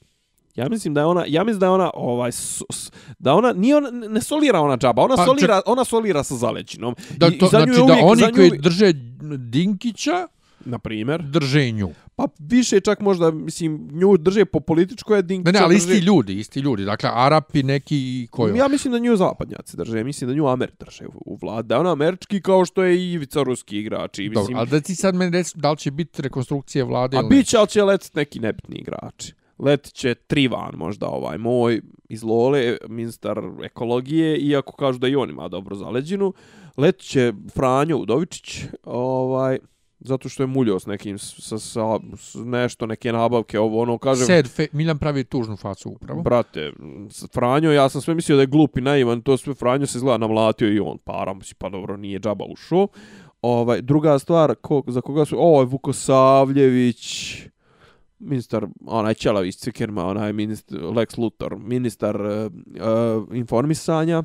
Ja 0.62 0.70
mislim 0.70 0.94
da 0.94 1.00
je 1.00 1.06
ona, 1.06 1.24
ja 1.28 1.44
mislim 1.44 1.60
da 1.60 1.66
je 1.66 1.72
ona 1.72 1.92
ovaj 1.94 2.32
s, 2.32 2.40
s, 2.72 2.92
da 3.20 3.34
ona 3.34 3.54
nije 3.54 3.78
ona 3.78 3.90
ne 3.90 4.22
solira 4.22 4.60
ona 4.60 4.78
džaba, 4.78 5.02
ona 5.02 5.16
Pa, 5.16 5.26
solira, 5.26 5.62
ona 5.66 5.86
solira 5.86 6.24
sa 6.24 6.36
zaleđinom. 6.36 6.96
Da, 7.18 7.30
to, 7.30 7.34
i 7.36 7.40
za 7.42 7.48
znači 7.50 7.72
je 7.72 7.78
da 7.78 7.84
uvijek- 7.84 8.04
oni 8.04 8.22
nju 8.22 8.32
koji 8.34 8.50
uvijek- 8.50 8.62
drže 8.62 8.94
Dinkića, 9.40 10.28
na 10.66 10.80
primjer, 10.80 11.22
drže 11.24 11.72
nju. 11.72 11.90
pa 12.16 12.28
više 12.40 12.80
čak 12.80 13.00
možda 13.00 13.32
mislim 13.32 13.90
nju 13.92 14.18
drže 14.18 14.46
po 14.46 14.60
političkoj 14.60 15.16
Ne, 15.16 15.22
Dinkića 15.22 15.52
ne, 15.52 15.60
ali 15.60 15.76
drže- 15.76 15.88
isti 15.88 16.06
ljudi, 16.06 16.34
isti 16.36 16.60
ljudi. 16.60 16.86
Dakle, 16.86 17.10
Arapi 17.14 17.64
neki 17.64 17.98
i 17.98 18.28
koji 18.32 18.58
Ja 18.58 18.68
mislim 18.68 18.94
da 18.94 19.00
nju 19.00 19.16
zapadnjaci 19.16 19.78
drže, 19.78 20.04
mislim 20.04 20.30
da 20.30 20.36
nju 20.36 20.48
Ameri 20.48 20.72
drže 20.80 21.08
u, 21.08 21.22
u 21.26 21.38
vlad. 21.42 21.66
Da 21.66 21.80
ona 21.80 21.92
američki 21.92 22.42
kao 22.42 22.66
što 22.66 22.84
je 22.84 22.98
i 22.98 23.12
Ivica 23.12 23.44
ruski 23.44 23.78
igrač. 23.78 24.20
I, 24.20 24.24
Dobro, 24.24 24.42
mislim, 24.42 24.58
ali 24.58 24.70
da 24.70 24.80
ti 24.80 24.96
sad 24.96 25.16
meni 25.16 25.32
reci 25.32 25.58
da 25.58 25.72
li 25.72 25.78
će 25.78 25.92
biti 25.92 26.22
rekonstrukcije 26.22 26.84
vlade 26.84 27.18
a 27.18 27.20
ili 27.20 27.30
ne? 27.30 27.36
bit 27.36 27.48
će, 27.48 27.58
ali 27.58 27.68
će 27.68 27.84
letit 27.84 28.16
neki 28.16 28.40
nebitni 28.40 28.76
igrači. 28.76 29.34
Letit 29.62 29.94
će 29.94 30.16
Trivan 30.16 30.72
možda 30.76 31.08
ovaj 31.08 31.38
moj 31.38 31.82
iz 32.10 32.24
Lole, 32.24 32.78
ministar 32.90 33.42
ekologije, 33.64 34.38
iako 34.38 34.76
kažu 34.76 35.00
da 35.00 35.08
i 35.08 35.16
on 35.16 35.30
ima 35.30 35.48
dobro 35.48 35.76
zaleđinu. 35.76 36.34
Letit 36.78 37.02
će 37.02 37.34
Franjo 37.54 37.98
Udovičić, 37.98 38.64
ovaj, 38.84 39.60
Zato 40.04 40.30
što 40.30 40.44
je 40.44 40.48
muljao 40.48 40.80
s 40.80 40.86
nekim, 40.86 41.18
sa, 41.20 41.60
sa, 41.60 42.00
s 42.18 42.36
nešto, 42.36 42.86
neke 42.86 43.14
nabavke, 43.14 43.60
ovo, 43.60 43.82
ono, 43.82 43.98
kažem... 43.98 44.28
Sad, 44.28 44.48
fe, 44.48 44.68
Miljan 44.72 44.98
pravi 44.98 45.24
tužnu 45.24 45.58
facu 45.58 45.90
upravo. 45.90 46.22
Brate, 46.22 46.72
Franjo, 47.34 47.72
ja 47.72 47.90
sam 47.90 48.02
sve 48.02 48.16
mislio 48.16 48.36
da 48.36 48.42
je 48.42 48.48
glup 48.48 48.78
i 48.78 48.82
naivan, 48.82 49.22
to 49.22 49.38
sve 49.38 49.54
Franjo 49.54 49.86
se 49.86 49.98
izgleda 49.98 50.18
namlatio 50.18 50.74
i 50.74 50.80
on 50.80 50.98
para, 50.98 51.34
mislim, 51.34 51.56
pa 51.60 51.70
dobro, 51.70 51.98
nije 51.98 52.20
džaba 52.20 52.46
ušao. 52.46 52.88
Ovaj, 53.42 53.82
druga 53.82 54.20
stvar, 54.20 54.56
ko, 54.56 54.84
za 54.88 55.02
koga 55.02 55.26
su, 55.26 55.36
ovo 55.40 55.62
je 55.62 55.66
Vukosavljević, 55.66 57.38
ministar, 58.22 58.66
onaj 58.86 59.14
Čelavić 59.14 59.56
Cikerma, 59.56 60.06
onaj 60.06 60.34
ministar, 60.34 60.80
Lex 60.80 61.18
Luthor, 61.18 61.60
ministar 61.60 62.22
uh, 62.22 62.52
uh, 62.52 63.38
informisanja, 63.38 64.24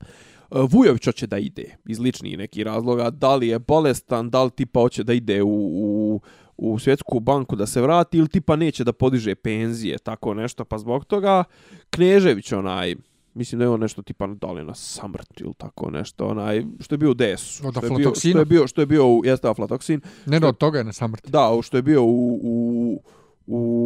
eh, 0.00 0.66
Vujović 0.70 1.04
hoće 1.04 1.26
da 1.26 1.38
ide 1.38 1.76
iz 1.84 1.98
ličnih 1.98 2.38
nekih 2.38 2.62
razloga, 2.62 3.10
da 3.10 3.36
li 3.36 3.48
je 3.48 3.58
bolestan, 3.58 4.30
da 4.30 4.44
li 4.44 4.50
tipa 4.50 4.80
hoće 4.80 5.04
da 5.04 5.12
ide 5.12 5.42
u, 5.42 5.48
u, 5.48 6.20
u 6.56 6.78
svjetsku 6.78 7.20
banku 7.20 7.56
da 7.56 7.66
se 7.66 7.80
vrati 7.80 8.18
ili 8.18 8.28
tipa 8.28 8.56
neće 8.56 8.84
da 8.84 8.92
podiže 8.92 9.34
penzije, 9.34 9.98
tako 9.98 10.34
nešto, 10.34 10.64
pa 10.64 10.78
zbog 10.78 11.04
toga 11.04 11.44
Knežević 11.90 12.52
onaj, 12.52 12.94
mislim 13.34 13.58
da 13.58 13.64
je 13.64 13.68
on 13.68 13.80
nešto 13.80 14.02
tipa 14.02 14.26
da 14.26 14.46
li 14.52 14.60
je 14.60 14.64
na 14.64 14.74
samrt 14.74 15.40
ili 15.40 15.54
tako 15.54 15.90
nešto, 15.90 16.26
onaj, 16.26 16.64
što 16.80 16.94
je 16.94 16.98
bio 16.98 17.10
u 17.10 17.14
DS-u, 17.14 17.68
Od 17.68 17.74
što 17.74 17.86
je 17.86 17.90
bio, 17.90 17.96
aflatoksina? 17.96 18.32
što 18.32 18.38
je 18.38 18.44
bio, 18.44 18.66
što 18.66 18.80
je 18.80 18.86
bio, 18.86 19.06
u, 19.06 19.22
jeste 19.24 19.48
aflatoksin, 19.48 20.00
Ne, 20.26 20.40
no, 20.40 20.48
od 20.48 20.56
toga 20.56 20.78
je 20.78 20.84
na 20.84 20.92
samrti. 20.92 21.30
da, 21.30 21.58
što 21.62 21.76
je 21.76 21.82
bio 21.82 22.02
u, 22.04 22.38
u, 22.42 23.02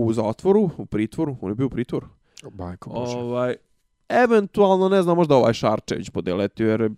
u 0.07 0.13
zatvoru, 0.13 0.71
u 0.77 0.87
pritvoru, 0.87 1.37
on 1.41 1.51
je 1.51 1.55
bio 1.55 1.67
u 1.67 1.71
pritvoru, 1.71 2.07
Bajko 2.53 2.91
Bože. 2.91 3.17
Ovaj, 3.17 3.55
eventualno, 4.09 4.89
ne 4.89 5.03
znam, 5.03 5.17
možda 5.17 5.37
ovaj 5.37 5.53
Šarčević 5.55 6.11
bude 6.11 6.35
letio, 6.35 6.69
jer 6.71 6.81
je 6.81 6.91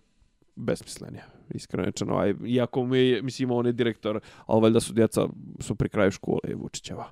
besmislen 0.56 1.14
je. 1.14 1.24
Iskreno 1.54 1.84
rečeno, 1.86 2.12
ovaj, 2.12 2.34
iako 2.46 2.84
mi 2.86 2.98
je, 2.98 3.22
mislim, 3.22 3.50
on 3.50 3.66
je 3.66 3.72
direktor, 3.72 4.20
ali 4.46 4.62
valjda 4.62 4.80
su 4.80 4.92
djeca, 4.92 5.28
su 5.60 5.74
pri 5.74 5.88
kraju 5.88 6.10
škole 6.10 6.54
Vučićeva. 6.54 7.04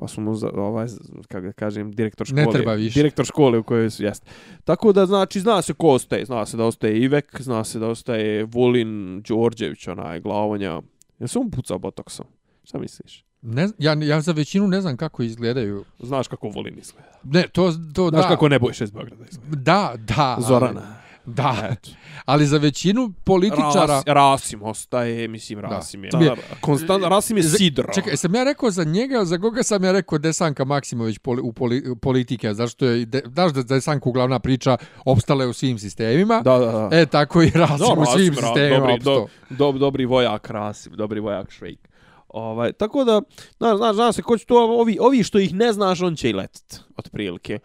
Pa 0.00 0.08
su 0.08 0.20
mu, 0.20 0.34
za, 0.34 0.50
ovaj, 0.54 0.86
kako 1.28 1.46
da 1.46 1.52
kažem, 1.52 1.92
direktor 1.92 2.32
Ne 2.32 2.42
škole. 2.42 2.54
treba 2.54 2.72
više. 2.74 2.94
Direktor 2.94 3.26
škole 3.26 3.58
u 3.58 3.62
kojoj 3.62 3.90
su, 3.90 4.04
jest. 4.04 4.26
Tako 4.64 4.92
da, 4.92 5.06
znači, 5.06 5.40
zna 5.40 5.62
se 5.62 5.72
ko 5.72 5.88
ostaje. 5.88 6.24
Zna 6.24 6.46
se 6.46 6.56
da 6.56 6.64
ostaje 6.64 7.00
Ivek, 7.00 7.40
zna 7.40 7.64
se 7.64 7.78
da 7.78 7.88
ostaje 7.88 8.44
Vulin, 8.44 9.22
Đorđević, 9.22 9.88
onaj, 9.88 10.20
glavonja. 10.20 10.80
Se 11.26 11.38
on 11.38 11.50
pucao 11.50 11.78
botoksom? 11.78 12.26
Šta 12.64 12.78
misliš? 12.78 13.24
Ne, 13.42 13.68
ja, 13.78 13.92
ja 13.94 14.20
za 14.20 14.32
većinu 14.32 14.68
ne 14.68 14.80
znam 14.80 14.96
kako 14.96 15.22
izgledaju. 15.22 15.84
Znaš 15.98 16.28
kako 16.28 16.48
Vulin 16.48 16.78
izgleda. 16.78 17.08
Ne, 17.24 17.44
to, 17.52 17.72
to 17.94 18.08
Znaš 18.08 18.22
da. 18.22 18.28
kako 18.28 18.48
Nebojša 18.48 18.84
iz 18.84 18.90
Beograda 18.90 19.24
izgleda. 19.30 19.56
Da, 19.56 19.94
da. 19.98 20.34
ali- 20.36 20.44
Zorana. 20.44 20.99
Da, 21.26 21.68
Eto. 21.72 21.90
ali 22.24 22.46
za 22.46 22.58
većinu 22.58 23.12
političara... 23.24 23.86
Ras, 23.86 24.02
Rasim 24.06 24.62
ostaje, 24.62 25.28
mislim, 25.28 25.58
Rasim 25.58 26.04
je. 26.04 26.10
Da. 26.10 26.18
Da. 26.18 26.34
Konstant, 26.60 27.04
Rasim 27.04 27.36
je 27.36 27.42
sidro. 27.42 27.92
Čekaj, 27.94 28.16
sam 28.16 28.34
ja 28.34 28.44
rekao 28.44 28.70
za 28.70 28.84
njega, 28.84 29.24
za 29.24 29.38
koga 29.38 29.62
sam 29.62 29.84
ja 29.84 29.92
rekao 29.92 30.18
Desanka 30.18 30.64
Maksimović 30.64 31.18
poli, 31.18 31.40
u 31.42 31.52
poli, 31.52 31.96
politike, 32.02 32.54
zašto 32.54 32.84
je, 32.86 33.06
de, 33.06 33.22
znaš 33.32 33.52
da 33.52 33.62
Desanka 33.62 34.08
uglavna 34.08 34.38
priča 34.38 34.76
opstala 35.04 35.44
je 35.44 35.48
u 35.48 35.52
svim 35.52 35.78
sistemima, 35.78 36.40
Da, 36.44 36.58
da, 36.58 36.66
da. 36.66 36.88
e 36.98 37.06
tako 37.06 37.42
i 37.42 37.50
Rasim 37.50 37.78
Da, 37.78 38.00
u 38.02 38.04
svim 38.06 38.28
Rasim, 38.28 38.34
Ra- 38.34 38.46
sistemima 38.46 38.86
dobri, 38.86 39.02
do, 39.04 39.26
do, 39.50 39.72
dobri 39.72 40.04
vojak 40.04 40.50
Rasim, 40.50 40.92
dobri 40.96 41.20
vojak 41.20 41.50
Švejk. 41.50 41.88
Ovaj, 42.28 42.72
tako 42.72 43.04
da, 43.04 43.22
znaš, 43.58 43.76
znaš, 43.76 43.94
znaš 43.94 44.14
se, 44.14 44.22
ko 44.22 44.38
će 44.38 44.46
to, 44.46 44.64
ovi, 44.80 44.98
ovi 45.00 45.22
što 45.22 45.38
ih 45.38 45.54
ne 45.54 45.72
znaš, 45.72 46.02
on 46.02 46.16
će 46.16 46.30
i 46.30 46.32
letit, 46.32 46.80
otprilike. 46.96 47.58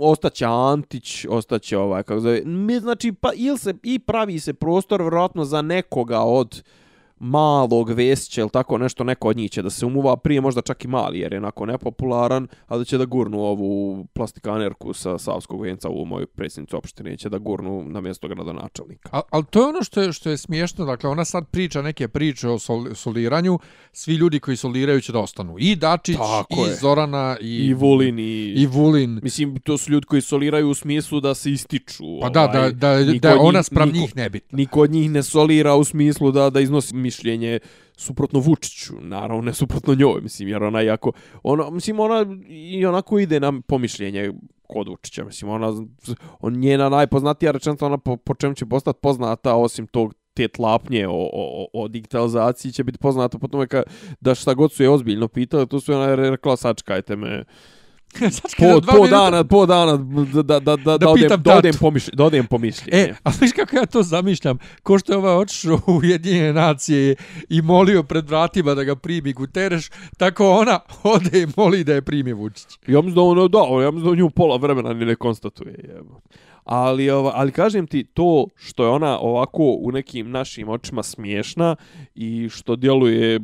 Ostaće 0.00 0.44
Antić, 0.48 1.26
ostaće 1.28 1.78
ovaj, 1.78 2.02
kako 2.02 2.20
zove, 2.20 2.42
mi, 2.44 2.78
znači, 2.80 3.12
pa, 3.12 3.30
ili 3.36 3.58
se, 3.58 3.74
i 3.82 3.98
pravi 3.98 4.38
se 4.38 4.54
prostor, 4.54 5.02
vjerojatno, 5.02 5.44
za 5.44 5.62
nekoga 5.62 6.20
od 6.20 6.62
malog 7.24 7.90
Vesića 7.90 8.40
ili 8.40 8.50
tako 8.50 8.78
nešto, 8.78 9.04
neko 9.04 9.28
od 9.28 9.36
njih 9.36 9.50
će 9.50 9.62
da 9.62 9.70
se 9.70 9.86
umuva, 9.86 10.16
prije 10.16 10.40
možda 10.40 10.62
čak 10.62 10.84
i 10.84 10.88
mali, 10.88 11.18
jer 11.18 11.32
je 11.32 11.38
onako 11.38 11.66
nepopularan, 11.66 12.48
a 12.66 12.78
da 12.78 12.84
će 12.84 12.98
da 12.98 13.04
gurnu 13.04 13.40
ovu 13.40 14.04
plastikanerku 14.12 14.92
sa 14.92 15.18
Savskog 15.18 15.62
venca 15.62 15.88
u 15.88 16.04
moju 16.04 16.26
predsjednicu 16.26 16.76
opštine, 16.76 17.16
će 17.16 17.28
da 17.28 17.38
gurnu 17.38 17.84
na 17.86 18.00
mjesto 18.00 18.28
gradonačelnika. 18.28 19.08
Al, 19.12 19.22
al 19.30 19.44
to 19.44 19.60
je 19.60 19.66
ono 19.68 19.82
što 19.82 20.02
je, 20.02 20.12
što 20.12 20.30
je 20.30 20.36
smiješno, 20.36 20.84
dakle 20.84 21.10
ona 21.10 21.24
sad 21.24 21.48
priča 21.50 21.82
neke 21.82 22.08
priče 22.08 22.48
o 22.48 22.58
sol, 22.58 22.94
soliranju, 22.94 23.58
svi 23.92 24.14
ljudi 24.14 24.40
koji 24.40 24.56
soliraju 24.56 25.00
će 25.00 25.12
da 25.12 25.18
ostanu. 25.18 25.56
I 25.58 25.76
Dačić, 25.76 26.16
Tako 26.16 26.60
i 26.66 26.68
je. 26.68 26.74
Zorana, 26.74 27.36
i, 27.40 27.56
I 27.56 27.74
Vulin 27.74 28.18
i... 28.18 28.22
i 28.56 28.66
Vulin. 28.66 29.20
Mislim, 29.22 29.60
to 29.60 29.78
su 29.78 29.90
ljudi 29.92 30.06
koji 30.06 30.22
soliraju 30.22 30.70
u 30.70 30.74
smislu 30.74 31.20
da 31.20 31.34
se 31.34 31.52
ističu. 31.52 32.04
Pa 32.22 32.28
da, 32.28 32.46
da, 32.46 32.70
da, 32.70 33.04
da 33.20 33.34
od 33.34 33.38
ona 33.40 33.58
njih- 33.58 33.66
sprem 33.66 33.90
njih 33.92 34.16
nebitna. 34.16 34.56
Niko 34.56 34.80
od 34.80 34.90
njih 34.90 35.10
ne 35.10 35.22
solira 35.22 35.74
u 35.74 35.84
smislu 35.84 36.32
da 36.32 36.50
da 36.50 36.60
iznosi 36.60 36.94
mišljenje 37.14 37.58
suprotno 37.96 38.40
Vučiću, 38.40 38.94
naravno 39.00 39.42
ne 39.42 39.52
suprotno 39.54 39.94
njoj, 39.94 40.20
mislim, 40.20 40.48
jer 40.48 40.62
ona 40.62 40.80
jako, 40.80 41.12
ona, 41.42 41.70
mislim, 41.70 42.00
ona 42.00 42.26
i 42.48 42.86
onako 42.86 43.18
ide 43.18 43.40
na 43.40 43.60
pomišljenje 43.66 44.32
kod 44.66 44.88
Vučića, 44.88 45.24
mislim, 45.24 45.50
ona, 45.50 45.72
on 46.40 46.52
njena 46.52 46.88
najpoznatija 46.88 47.52
rečenica, 47.52 47.86
ona 47.86 47.98
po, 47.98 48.16
po 48.16 48.34
čemu 48.34 48.54
će 48.54 48.66
postati 48.66 48.98
poznata, 49.02 49.54
osim 49.54 49.86
tog 49.86 50.14
te 50.34 50.48
tlapnje 50.48 51.08
o, 51.08 51.28
o, 51.32 51.66
o 51.72 51.88
digitalizaciji 51.88 52.72
će 52.72 52.84
biti 52.84 52.98
poznata 52.98 53.38
po 53.38 53.48
tome 53.48 53.66
ka, 53.66 53.82
da 54.20 54.34
šta 54.34 54.54
god 54.54 54.72
su 54.72 54.82
je 54.82 54.90
ozbiljno 54.90 55.28
pitali, 55.28 55.68
to 55.68 55.80
su 55.80 55.92
je 55.92 55.98
ona 55.98 56.14
rekla, 56.14 56.56
sačkajte 56.56 57.16
me, 57.16 57.44
po, 58.58 58.80
dva 58.80 58.92
po 58.92 58.98
minuta- 58.98 59.10
dana, 59.10 59.44
po 59.44 59.66
dana 59.66 59.96
da, 59.96 60.42
da, 60.42 60.60
da, 60.60 60.76
da, 60.76 60.98
da, 60.98 61.08
odem, 61.08 61.28
da, 61.28 61.56
odem, 61.56 61.72
da 62.12 62.24
odem 62.24 62.46
po 62.46 62.58
mišljenje. 62.58 63.02
E, 63.02 63.14
a 63.24 63.30
viš 63.40 63.52
kako 63.52 63.76
ja 63.76 63.86
to 63.86 64.02
zamišljam? 64.02 64.58
Ko 64.82 64.98
što 64.98 65.12
je 65.12 65.16
ovaj 65.16 65.36
otišao 65.36 65.80
u 65.86 65.92
Ujedinjene 65.92 66.52
nacije 66.52 67.16
i 67.48 67.62
molio 67.62 68.02
pred 68.02 68.28
vratima 68.28 68.74
da 68.74 68.84
ga 68.84 68.96
primi 68.96 69.32
Guterres, 69.32 69.90
tako 70.18 70.50
ona 70.50 70.80
ode 71.02 71.42
i 71.42 71.46
moli 71.56 71.84
da 71.84 71.94
je 71.94 72.02
primi 72.02 72.32
Vučić. 72.32 72.66
Ja 72.86 73.00
mislim 73.00 73.14
da 73.14 73.20
ono, 73.20 73.48
da, 73.48 73.58
ja 73.82 73.90
mislim 73.90 74.10
da 74.10 74.16
nju 74.16 74.30
pola 74.30 74.56
vremena 74.56 74.92
ni 74.92 75.04
ne 75.04 75.16
konstatuje. 75.16 75.74
Jebo. 75.94 76.20
Ali, 76.64 77.10
ova, 77.10 77.32
ali 77.34 77.52
kažem 77.52 77.86
ti, 77.86 78.04
to 78.04 78.46
što 78.56 78.84
je 78.84 78.88
ona 78.90 79.18
ovako 79.18 79.62
u 79.62 79.90
nekim 79.92 80.30
našim 80.30 80.68
očima 80.68 81.02
smiješna 81.02 81.76
i 82.14 82.48
što 82.48 82.76
djeluje, 82.76 83.40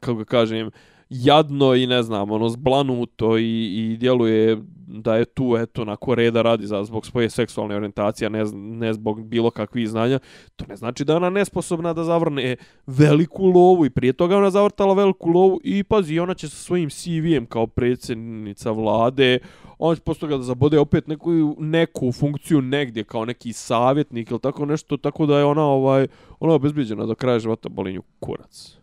kako 0.00 0.14
ga 0.14 0.24
kažem, 0.24 0.70
jadno 1.14 1.74
i 1.74 1.86
ne 1.86 2.02
znam, 2.02 2.30
ono 2.30 2.48
zblanuto 2.48 3.38
i, 3.38 3.74
i 3.74 3.96
djeluje 3.96 4.58
da 4.86 5.16
je 5.16 5.24
tu 5.24 5.56
eto 5.58 5.84
na 5.84 5.96
reda 6.16 6.42
radi 6.42 6.66
za 6.66 6.84
zbog 6.84 7.06
svoje 7.06 7.30
seksualne 7.30 7.76
orijentacije, 7.76 8.30
ne, 8.30 8.44
ne 8.54 8.92
zbog 8.92 9.24
bilo 9.24 9.50
kakvih 9.50 9.88
znanja, 9.88 10.18
to 10.56 10.64
ne 10.68 10.76
znači 10.76 11.04
da 11.04 11.12
je 11.12 11.16
ona 11.16 11.30
nesposobna 11.30 11.92
da 11.92 12.04
zavrne 12.04 12.56
veliku 12.86 13.46
lovu 13.46 13.86
i 13.86 13.90
prije 13.90 14.12
toga 14.12 14.36
ona 14.36 14.50
zavrtala 14.50 14.94
veliku 14.94 15.30
lovu 15.30 15.60
i 15.64 15.84
pazi, 15.84 16.18
ona 16.18 16.34
će 16.34 16.48
sa 16.48 16.56
svojim 16.56 16.90
CV-em 16.90 17.46
kao 17.46 17.66
predsjednica 17.66 18.70
vlade, 18.70 19.38
ona 19.78 19.94
će 19.96 20.02
posle 20.02 20.28
da 20.28 20.42
zabode 20.42 20.78
opet 20.78 21.06
neku, 21.06 21.56
neku 21.58 22.12
funkciju 22.12 22.60
negdje 22.60 23.04
kao 23.04 23.24
neki 23.24 23.52
savjetnik 23.52 24.30
ili 24.30 24.40
tako 24.40 24.66
nešto, 24.66 24.96
tako 24.96 25.26
da 25.26 25.38
je 25.38 25.44
ona 25.44 25.64
ovaj 25.64 26.06
ona 26.40 26.54
obezbijeđena 26.54 27.06
do 27.06 27.14
kraja 27.14 27.38
života 27.38 27.68
bolinju 27.68 28.02
kurac. 28.20 28.76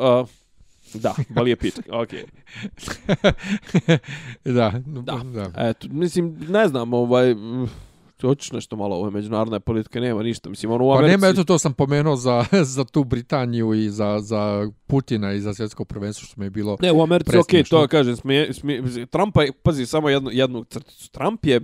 Uh, 0.00 0.28
da, 0.94 1.14
boli 1.28 1.50
je 1.50 1.56
pička, 1.56 1.82
okej. 2.00 2.24
da, 4.56 4.72
Da. 4.86 5.20
da. 5.24 5.68
Eto, 5.68 5.88
mislim, 5.90 6.38
ne 6.48 6.68
znam, 6.68 6.94
ovaj, 6.94 7.34
hoćeš 8.22 8.52
nešto 8.52 8.76
malo 8.76 8.96
ove 8.96 9.10
međunarodne 9.10 9.60
politike, 9.60 10.00
nema 10.00 10.22
ništa. 10.22 10.50
Mislim, 10.50 10.72
ono 10.72 10.84
u 10.84 10.90
Pa 10.90 10.98
Americi... 10.98 11.10
nema, 11.10 11.26
eto 11.26 11.44
to 11.44 11.58
sam 11.58 11.72
pomenuo 11.72 12.16
za, 12.16 12.44
za 12.74 12.84
tu 12.84 13.04
Britaniju 13.04 13.74
i 13.74 13.90
za, 13.90 14.18
za 14.20 14.70
Putina 14.86 15.32
i 15.32 15.40
za 15.40 15.54
svjetsko 15.54 15.84
prvenstvo 15.84 16.26
što 16.26 16.40
mi 16.40 16.46
je 16.46 16.50
bilo... 16.50 16.76
Ne, 16.80 16.92
u 16.92 17.02
Americi, 17.02 17.28
okej, 17.30 17.40
presmiješno. 17.40 17.78
to 17.78 17.88
kažem, 17.88 18.16
smije, 18.16 18.52
smije, 18.54 19.06
Trumpa 19.06 19.42
je, 19.42 19.52
pazi, 19.62 19.86
samo 19.86 20.08
jednu, 20.08 20.30
jednu 20.32 20.64
crticu. 20.64 21.10
Trump 21.10 21.46
je, 21.46 21.60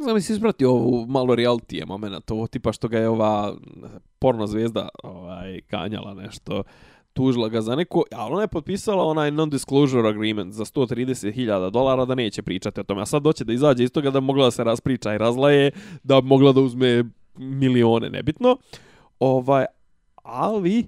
znam, 0.00 0.20
si 0.20 0.32
isprati 0.32 0.64
ovu 0.64 1.06
malo 1.06 1.34
realitije 1.34 1.86
moment, 1.86 2.30
ovo 2.30 2.46
tipa 2.46 2.72
što 2.72 2.88
ga 2.88 2.98
je 2.98 3.08
ova 3.08 3.54
porno 4.18 4.46
zvezda 4.46 4.88
ovaj, 5.02 5.60
ganjala 5.70 6.14
nešto, 6.14 6.62
tužila 7.12 7.48
ga 7.48 7.60
za 7.60 7.76
neko, 7.76 8.02
ali 8.12 8.32
ona 8.32 8.42
je 8.42 8.48
potpisala 8.48 9.04
onaj 9.04 9.30
non-disclosure 9.30 10.08
agreement 10.08 10.52
za 10.52 10.64
130.000 10.64 11.70
dolara 11.70 12.04
da 12.04 12.14
neće 12.14 12.42
pričati 12.42 12.80
o 12.80 12.84
tome, 12.84 13.02
a 13.02 13.06
sad 13.06 13.22
doće 13.22 13.44
da 13.44 13.52
izađe 13.52 13.84
iz 13.84 13.90
toga 13.90 14.10
da 14.10 14.20
mogla 14.20 14.44
da 14.44 14.50
se 14.50 14.64
raspriča 14.64 15.14
i 15.14 15.18
razlaje, 15.18 15.70
da 16.02 16.20
mogla 16.20 16.52
da 16.52 16.60
uzme 16.60 17.04
milione, 17.36 18.10
nebitno. 18.10 18.56
Ovaj, 19.20 19.64
ali, 20.22 20.78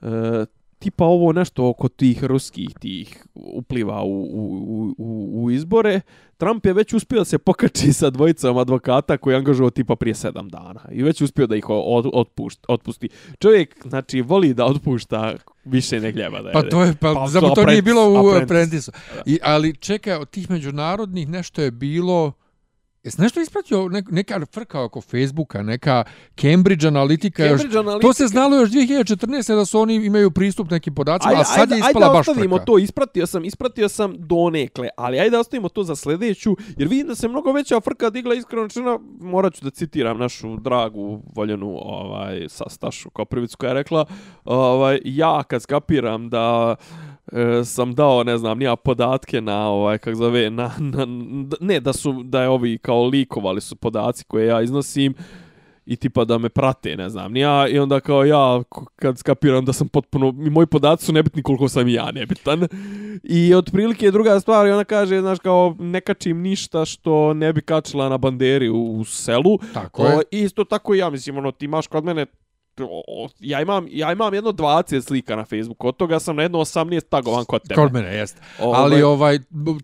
e, 0.00 0.46
tipa 0.82 1.04
ovo 1.04 1.32
nešto 1.32 1.68
oko 1.68 1.88
tih 1.88 2.24
ruskih 2.24 2.68
tih 2.80 3.26
upliva 3.34 4.02
u, 4.02 4.22
u, 4.22 4.94
u, 4.98 5.44
u 5.44 5.50
izbore, 5.50 6.00
Trump 6.36 6.66
je 6.66 6.72
već 6.72 6.92
uspio 6.92 7.18
da 7.18 7.24
se 7.24 7.38
pokači 7.38 7.92
sa 7.92 8.10
dvojicom 8.10 8.58
advokata 8.58 9.16
koji 9.16 9.34
je 9.34 9.38
angažovao 9.38 9.70
tipa 9.70 9.96
prije 9.96 10.14
sedam 10.14 10.48
dana. 10.48 10.80
I 10.92 11.02
već 11.02 11.20
uspio 11.20 11.46
da 11.46 11.56
ih 11.56 11.64
od, 11.68 12.10
otpušt, 12.12 12.64
otpusti. 12.68 13.08
Čovjek, 13.38 13.76
znači, 13.88 14.20
voli 14.20 14.54
da 14.54 14.64
otpušta 14.64 15.34
više 15.64 16.00
ne 16.00 16.12
gljeba 16.12 16.42
da 16.42 16.52
Pa 16.52 16.58
jede. 16.58 16.70
to 16.70 16.82
je, 16.82 16.94
pa, 17.00 17.14
Pa, 17.14 17.26
pa 17.34 17.40
to, 17.40 17.54
to 17.54 17.64
nije 17.64 17.82
bilo 17.82 18.12
u 18.12 18.16
Apprentice. 18.16 18.44
Apprentice. 18.44 18.92
I, 19.26 19.38
ali 19.42 19.76
čekaj, 19.76 20.16
od 20.16 20.30
tih 20.30 20.50
međunarodnih 20.50 21.28
nešto 21.28 21.62
je 21.62 21.70
bilo 21.70 22.32
Jesi 23.04 23.20
nešto 23.20 23.40
ispratio 23.40 23.88
ne, 23.88 24.02
neka 24.10 24.40
frka 24.46 24.82
oko 24.82 25.00
Facebooka, 25.00 25.62
neka 25.62 26.04
Cambridge 26.34 26.88
analitika, 26.88 27.42
Cambridge 27.42 27.66
još, 27.68 27.74
analitika- 27.76 28.02
to 28.02 28.12
se 28.12 28.26
znalo 28.26 28.56
još 28.56 28.70
2014. 28.70 29.54
da 29.54 29.64
su 29.64 29.80
oni 29.80 29.94
imaju 29.96 30.30
pristup 30.30 30.70
nekim 30.70 30.94
podacima, 30.94 31.34
a 31.34 31.44
sad 31.44 31.70
je 31.70 31.74
ajde, 31.74 31.86
ispala 31.88 32.06
ajde 32.06 32.18
baš 32.18 32.28
ostavimo 32.28 32.56
frka. 32.56 32.64
to, 32.64 32.78
ispratio 32.78 33.26
sam, 33.26 33.44
ispratio 33.44 33.88
sam 33.88 34.14
donekle, 34.18 34.88
ali 34.96 35.20
ajde 35.20 35.38
ostavimo 35.38 35.68
to 35.68 35.84
za 35.84 35.96
sljedeću, 35.96 36.56
jer 36.76 36.88
vidim 36.88 37.06
da 37.06 37.14
se 37.14 37.28
mnogo 37.28 37.52
veća 37.52 37.80
frka 37.80 38.10
digla 38.10 38.34
iskreno 38.34 38.62
rečeno, 38.62 39.00
morat 39.20 39.54
ću 39.54 39.64
da 39.64 39.70
citiram 39.70 40.18
našu 40.18 40.56
dragu, 40.56 41.22
voljenu 41.34 41.76
ovaj, 41.76 42.46
sa 42.48 42.64
Stašu 42.68 43.10
Koprivicu 43.10 43.56
koja 43.56 43.68
je 43.68 43.74
rekla, 43.74 44.04
ovaj, 44.44 45.00
ja 45.04 45.42
kad 45.42 45.62
skapiram 45.62 46.28
da 46.30 46.76
e, 47.32 47.64
sam 47.64 47.94
dao, 47.94 48.24
ne 48.24 48.38
znam, 48.38 48.58
nija 48.58 48.76
podatke 48.76 49.40
na 49.40 49.68
ovaj 49.68 49.98
kako 49.98 50.16
zove 50.16 50.50
na, 50.50 50.70
na 50.78 51.06
ne 51.60 51.80
da 51.80 51.92
su 51.92 52.22
da 52.22 52.42
je 52.42 52.48
ovi 52.48 52.78
kao 52.78 53.04
likovali 53.04 53.60
su 53.60 53.76
podaci 53.76 54.24
koje 54.24 54.46
ja 54.46 54.62
iznosim 54.62 55.14
i 55.86 55.96
tipa 55.96 56.24
da 56.24 56.38
me 56.38 56.48
prate, 56.48 56.96
ne 56.96 57.08
znam, 57.08 57.32
ni 57.32 57.40
ja, 57.40 57.68
i 57.68 57.78
onda 57.78 58.00
kao 58.00 58.24
ja, 58.24 58.62
kad 58.96 59.18
skapiram 59.18 59.64
da 59.64 59.72
sam 59.72 59.88
potpuno, 59.88 60.32
moji 60.32 60.66
podaci 60.66 61.04
su 61.04 61.12
nebitni 61.12 61.42
koliko 61.42 61.68
sam 61.68 61.88
i 61.88 61.92
ja 61.92 62.10
nebitan. 62.10 62.68
I 63.22 63.54
otprilike 63.54 64.10
druga 64.10 64.40
stvar, 64.40 64.66
i 64.66 64.70
ona 64.70 64.84
kaže, 64.84 65.20
znaš, 65.20 65.38
kao, 65.38 65.76
ne 65.78 66.00
kačim 66.00 66.40
ništa 66.40 66.84
što 66.84 67.34
ne 67.34 67.52
bi 67.52 67.60
kačila 67.60 68.08
na 68.08 68.18
banderi 68.18 68.68
u, 68.68 68.98
u 68.98 69.04
selu. 69.04 69.58
Tako 69.74 70.06
je. 70.06 70.16
O, 70.16 70.20
isto 70.30 70.64
tako 70.64 70.94
i 70.94 70.98
ja, 70.98 71.10
mislim, 71.10 71.36
ono, 71.36 71.52
ti 71.52 71.64
imaš 71.64 71.86
kod 71.86 72.04
mene 72.04 72.26
ja 73.40 73.60
imam, 73.60 73.86
ja 73.90 74.12
imam 74.12 74.34
jedno 74.34 74.50
20 74.50 75.00
slika 75.00 75.36
na 75.36 75.44
Facebooku, 75.44 75.88
od 75.88 75.96
toga 75.96 76.20
sam 76.20 76.36
na 76.36 76.42
jedno 76.42 76.58
18 76.58 77.00
tagovan 77.02 77.44
kod 77.44 77.62
tebe. 77.62 77.74
Kod 77.74 77.92
mene, 77.92 78.14
jest. 78.14 78.40
Ovaj- 78.60 78.80
Ali 78.82 79.02
ovaj, 79.02 79.38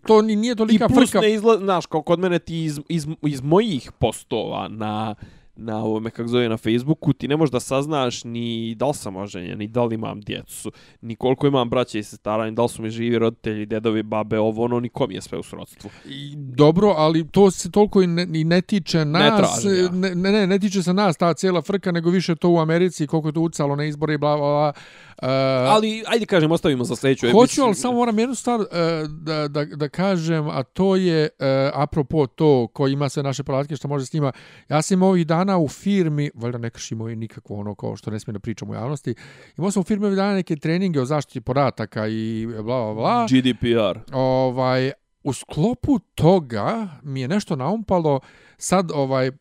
to 0.07 0.21
ni- 0.21 0.35
nije 0.35 0.51
I 0.51 0.55
tolika 0.55 0.87
plus 0.87 1.09
frka. 1.09 1.21
ne 1.21 1.33
izla, 1.33 1.57
znaš, 1.57 1.85
kao 1.85 2.01
kod 2.01 2.19
mene 2.19 2.39
ti 2.39 2.63
iz, 2.63 2.79
iz, 2.89 3.07
iz 3.23 3.41
mojih 3.41 3.91
postova 3.91 4.67
na 4.67 5.15
na 5.59 5.77
ovome, 5.77 6.09
kako 6.09 6.29
zove, 6.29 6.49
na 6.49 6.57
Facebooku, 6.57 7.13
ti 7.13 7.27
ne 7.27 7.37
možeš 7.37 7.51
da 7.51 7.59
saznaš 7.59 8.23
ni 8.23 8.75
da 8.75 8.87
li 8.87 8.93
sam 8.93 9.15
oženjen, 9.15 9.57
ni 9.57 9.67
da 9.67 9.83
li 9.83 9.95
imam 9.95 10.21
djecu, 10.21 10.71
ni 11.01 11.15
koliko 11.15 11.47
imam 11.47 11.69
braća 11.69 11.97
i 11.97 12.03
sestara, 12.03 12.45
ni 12.45 12.51
da 12.51 12.61
li 12.61 12.69
su 12.69 12.81
mi 12.81 12.89
živi 12.89 13.19
roditelji, 13.19 13.65
dedovi, 13.65 14.03
babe, 14.03 14.39
ovo, 14.39 14.63
ono, 14.63 14.79
ni 14.79 14.89
kom 14.89 15.11
je 15.11 15.21
sve 15.21 15.37
u 15.37 15.43
srodstvu. 15.43 15.89
I 16.05 16.35
Dobro, 16.35 16.93
ali 16.97 17.27
to 17.27 17.51
se 17.51 17.71
toliko 17.71 18.01
i 18.01 18.07
ne, 18.07 18.27
i 18.33 18.43
ne 18.43 18.61
tiče 18.61 19.05
nas. 19.05 19.61
tražim 19.61 19.85
ja. 19.85 19.89
ne, 19.89 20.15
ne, 20.15 20.31
ne, 20.31 20.47
ne 20.47 20.59
tiče 20.59 20.83
se 20.83 20.93
nas 20.93 21.17
ta 21.17 21.33
cijela 21.33 21.61
frka, 21.61 21.91
nego 21.91 22.09
više 22.09 22.35
to 22.35 22.49
u 22.49 22.59
Americi, 22.59 23.07
koliko 23.07 23.27
je 23.29 23.33
to 23.33 23.41
ucalo 23.41 23.75
na 23.75 23.85
izbore 23.85 24.13
i 24.13 24.17
bla, 24.17 24.37
bla, 24.37 24.47
bla. 24.47 24.73
Uh, 25.21 25.27
Ali, 25.73 26.03
ajde 26.07 26.25
kažem, 26.25 26.51
ostavimo 26.51 26.83
za 26.83 26.95
sljedeću 26.95 27.27
Hoću, 27.27 27.37
emisiju. 27.39 27.63
ali 27.63 27.75
samo 27.75 27.93
moram 27.93 28.19
jednu 28.19 28.35
stvar 28.35 28.59
uh, 28.59 28.65
da, 29.09 29.47
da, 29.47 29.65
da 29.65 29.89
kažem, 29.89 30.49
a 30.49 30.63
to 30.63 30.95
je 30.95 31.29
uh, 31.39 31.45
apropo 31.73 32.27
to 32.27 32.67
ko 32.67 32.87
ima 32.87 33.09
sve 33.09 33.23
naše 33.23 33.43
podatke 33.43 33.75
što 33.75 33.87
može 33.87 34.05
s 34.05 34.13
njima. 34.13 34.31
Ja 34.69 34.81
sam 34.81 35.03
ovih 35.03 35.27
dana 35.27 35.48
u 35.57 35.67
firmi, 35.67 36.31
valjda 36.35 36.57
ne 36.57 36.69
kršimo 36.69 37.09
i 37.09 37.15
nikakvo 37.15 37.59
ono 37.59 37.75
kao 37.75 37.95
što 37.95 38.11
ne 38.11 38.19
smijem 38.19 38.33
da 38.33 38.39
pričam 38.39 38.69
u 38.69 38.73
javnosti, 38.73 39.15
imao 39.57 39.71
sam 39.71 39.81
u 39.81 39.83
firmi 39.83 40.05
ovih 40.05 40.15
dana 40.15 40.33
neke 40.33 40.55
treninge 40.55 41.01
o 41.01 41.05
zaštiti 41.05 41.41
podataka 41.41 42.07
i 42.07 42.47
bla, 42.47 42.63
bla, 42.63 42.93
bla. 42.93 43.27
GDPR. 43.29 43.99
Ovaj, 44.13 44.91
u 45.23 45.33
sklopu 45.33 45.99
toga 45.99 46.87
mi 47.03 47.21
je 47.21 47.27
nešto 47.27 47.55
naumpalo 47.55 48.19
sad 48.57 48.91
ovaj 48.93 49.31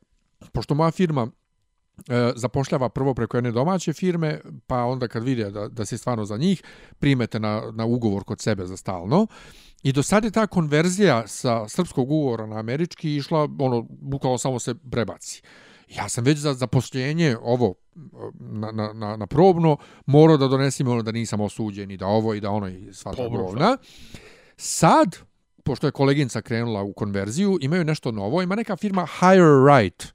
pošto 0.52 0.74
moja 0.74 0.90
firma 0.90 1.28
e, 2.08 2.32
zapošljava 2.36 2.88
prvo 2.88 3.14
preko 3.14 3.36
jedne 3.36 3.52
domaće 3.52 3.92
firme, 3.92 4.40
pa 4.66 4.84
onda 4.84 5.08
kad 5.08 5.24
vide 5.24 5.50
da, 5.50 5.68
da 5.68 5.84
se 5.84 5.98
stvarno 5.98 6.24
za 6.24 6.36
njih, 6.36 6.62
primete 6.98 7.40
na, 7.40 7.62
na 7.74 7.84
ugovor 7.84 8.24
kod 8.24 8.40
sebe 8.40 8.66
za 8.66 8.76
stalno. 8.76 9.26
I 9.82 9.92
do 9.92 10.02
sad 10.02 10.24
je 10.24 10.30
ta 10.30 10.46
konverzija 10.46 11.26
sa 11.26 11.68
srpskog 11.68 12.10
ugovora 12.10 12.46
na 12.46 12.58
američki 12.58 13.16
išla, 13.16 13.48
ono, 13.58 13.86
bukvalno 13.90 14.38
samo 14.38 14.58
se 14.58 14.74
prebaci. 14.74 15.42
Ja 15.96 16.08
sam 16.08 16.24
već 16.24 16.38
za 16.38 16.54
zaposlenje 16.54 17.36
ovo 17.42 17.74
na, 18.40 18.70
na, 18.72 18.92
na, 18.92 19.16
na 19.16 19.26
probno 19.26 19.76
morao 20.06 20.36
da 20.36 20.48
donesim 20.48 20.88
ono 20.88 21.02
da 21.02 21.12
nisam 21.12 21.40
osuđen 21.40 21.90
i 21.90 21.96
da 21.96 22.06
ovo 22.06 22.34
i 22.34 22.40
da 22.40 22.50
ono 22.50 22.68
i 22.68 22.92
sva 22.92 23.14
ta 23.14 23.28
govna. 23.28 23.76
Sad, 24.56 25.16
pošto 25.64 25.86
je 25.86 25.90
koleginca 25.90 26.40
krenula 26.42 26.82
u 26.82 26.92
konverziju, 26.92 27.58
imaju 27.60 27.84
nešto 27.84 28.12
novo, 28.12 28.42
ima 28.42 28.54
neka 28.54 28.76
firma 28.76 29.06
Higher 29.06 29.64
Right, 29.76 30.12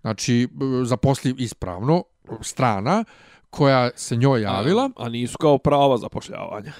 znači 0.00 0.48
zaposli 0.84 1.34
ispravno, 1.38 2.04
strana, 2.40 3.04
koja 3.50 3.90
se 3.96 4.16
njoj 4.16 4.42
javila, 4.42 4.90
A, 4.96 5.06
a 5.06 5.08
nisu 5.08 5.38
kao 5.38 5.58
prava 5.58 5.98
zapošljavanja. 5.98 6.72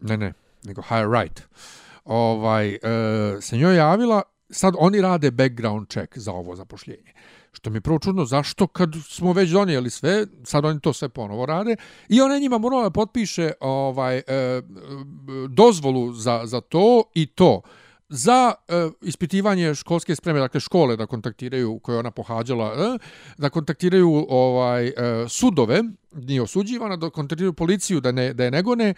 ne, 0.00 0.16
ne, 0.16 0.32
nego 0.64 0.82
Higher 0.82 1.10
Right, 1.10 1.42
ovaj, 2.04 2.74
e, 2.74 2.78
se 3.40 3.56
njoj 3.56 3.76
javila, 3.76 4.22
sad 4.50 4.74
oni 4.78 5.00
rade 5.00 5.30
background 5.30 5.88
check 5.88 6.18
za 6.18 6.32
ovo 6.32 6.56
zapošljenje. 6.56 7.12
Što 7.56 7.70
mi 7.70 7.76
je 7.76 7.80
prvo 7.80 7.98
čudno, 7.98 8.24
zašto 8.24 8.66
kad 8.66 8.94
smo 9.08 9.32
već 9.32 9.50
donijeli 9.50 9.90
sve, 9.90 10.26
sad 10.44 10.64
oni 10.64 10.80
to 10.80 10.92
sve 10.92 11.08
ponovo 11.08 11.46
rade, 11.46 11.76
i 12.08 12.20
ona 12.20 12.38
njima 12.38 12.58
morala 12.58 12.82
da 12.82 12.90
potpiše 12.90 13.52
ovaj, 13.60 14.18
e, 14.18 14.22
dozvolu 15.48 16.12
za, 16.12 16.42
za 16.44 16.60
to 16.60 17.02
i 17.14 17.26
to. 17.26 17.60
Za 18.08 18.52
e, 18.68 18.88
ispitivanje 19.02 19.74
školske 19.74 20.16
spreme, 20.16 20.40
dakle 20.40 20.60
škole 20.60 20.96
da 20.96 21.06
kontaktiraju 21.06 21.78
koje 21.78 21.98
ona 21.98 22.10
pohađala, 22.10 22.72
e, 22.76 22.98
da 23.38 23.50
kontaktiraju 23.50 24.26
ovaj 24.28 24.86
e, 24.86 24.92
sudove, 25.28 25.82
nije 26.12 26.42
osuđivana, 26.42 26.96
da 26.96 27.10
kontaktiraju 27.10 27.52
policiju 27.52 28.00
da 28.00 28.12
ne 28.12 28.34
da 28.34 28.44
je 28.44 28.50
negone 28.50 28.94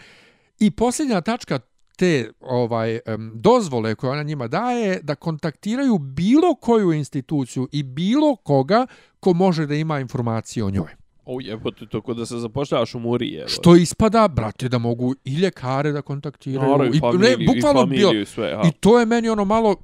i 0.58 0.70
posljednja 0.70 1.20
tačka 1.20 1.60
te 1.98 2.30
ovaj 2.40 2.98
dozvole 3.34 3.94
koje 3.94 4.10
ona 4.10 4.22
njima 4.22 4.48
daje 4.48 5.00
da 5.02 5.14
kontaktiraju 5.14 5.98
bilo 5.98 6.54
koju 6.54 6.92
instituciju 6.92 7.68
i 7.72 7.82
bilo 7.82 8.36
koga 8.36 8.86
ko 9.20 9.32
može 9.32 9.66
da 9.66 9.74
ima 9.74 10.00
informacije 10.00 10.64
o 10.64 10.70
njoj. 10.70 10.88
O 11.24 11.38
jebote, 11.40 11.86
to 11.86 12.00
kod 12.00 12.16
da 12.16 12.26
se 12.26 12.38
zapošljavaš 12.38 12.94
u 12.94 12.98
Muri, 12.98 13.34
evo. 13.34 13.48
Što 13.48 13.76
ispada, 13.76 14.28
brate, 14.28 14.68
da 14.68 14.78
mogu 14.78 15.14
i 15.24 15.34
ljekare 15.34 15.92
da 15.92 16.02
kontaktiraju. 16.02 16.70
Naravno, 16.70 16.94
i 16.94 17.00
familiju, 17.00 17.36
i 17.40 17.46
bukvalno 17.46 17.80
familiju 17.80 18.08
bilo- 18.08 18.22
i 18.22 18.26
sve, 18.26 18.48
ja. 18.48 18.62
I 18.64 18.72
to 18.72 19.00
je 19.00 19.06
meni 19.06 19.28
ono 19.28 19.44
malo... 19.44 19.76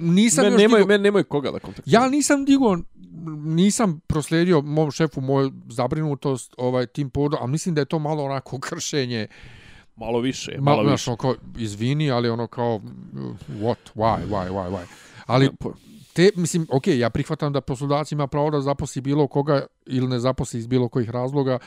Nisam 0.00 0.44
Men, 0.44 0.52
još 0.52 0.60
nemoj, 0.62 0.78
digao- 0.80 0.88
men, 0.88 1.02
nemoj 1.02 1.24
koga 1.24 1.50
da 1.50 1.58
kontaktiraju. 1.58 2.04
Ja 2.04 2.10
nisam 2.10 2.44
digo 2.44 2.78
nisam 3.44 4.00
proslijedio 4.06 4.60
mom 4.62 4.90
šefu 4.90 5.20
moju 5.20 5.52
zabrinutost 5.68 6.54
ovaj 6.58 6.86
tim 6.86 7.10
povodom, 7.10 7.38
a 7.42 7.46
mislim 7.46 7.74
da 7.74 7.80
je 7.80 7.84
to 7.84 7.98
malo 7.98 8.24
onako 8.24 8.58
kršenje 8.60 9.26
Malo 9.96 10.20
više, 10.20 10.56
malo, 10.58 10.76
malo 10.76 10.88
znaš, 10.88 11.00
više. 11.00 11.10
ono 11.10 11.16
kao, 11.16 11.34
izvini, 11.58 12.10
ali 12.10 12.28
ono 12.28 12.46
kao, 12.46 12.80
what, 13.48 13.76
why, 13.94 14.26
why, 14.28 14.50
why, 14.50 14.70
why. 14.70 14.84
Ali, 15.26 15.50
te, 16.12 16.30
mislim, 16.36 16.66
ok, 16.70 16.86
ja 16.86 17.10
prihvatam 17.10 17.52
da 17.52 17.60
poslodavac 17.60 18.12
ima 18.12 18.26
pravo 18.26 18.50
da 18.50 18.60
zaposli 18.60 19.02
bilo 19.02 19.26
koga 19.26 19.66
ili 19.86 20.08
ne 20.08 20.18
zaposli 20.18 20.60
iz 20.60 20.66
bilo 20.66 20.88
kojih 20.88 21.10
razloga, 21.10 21.58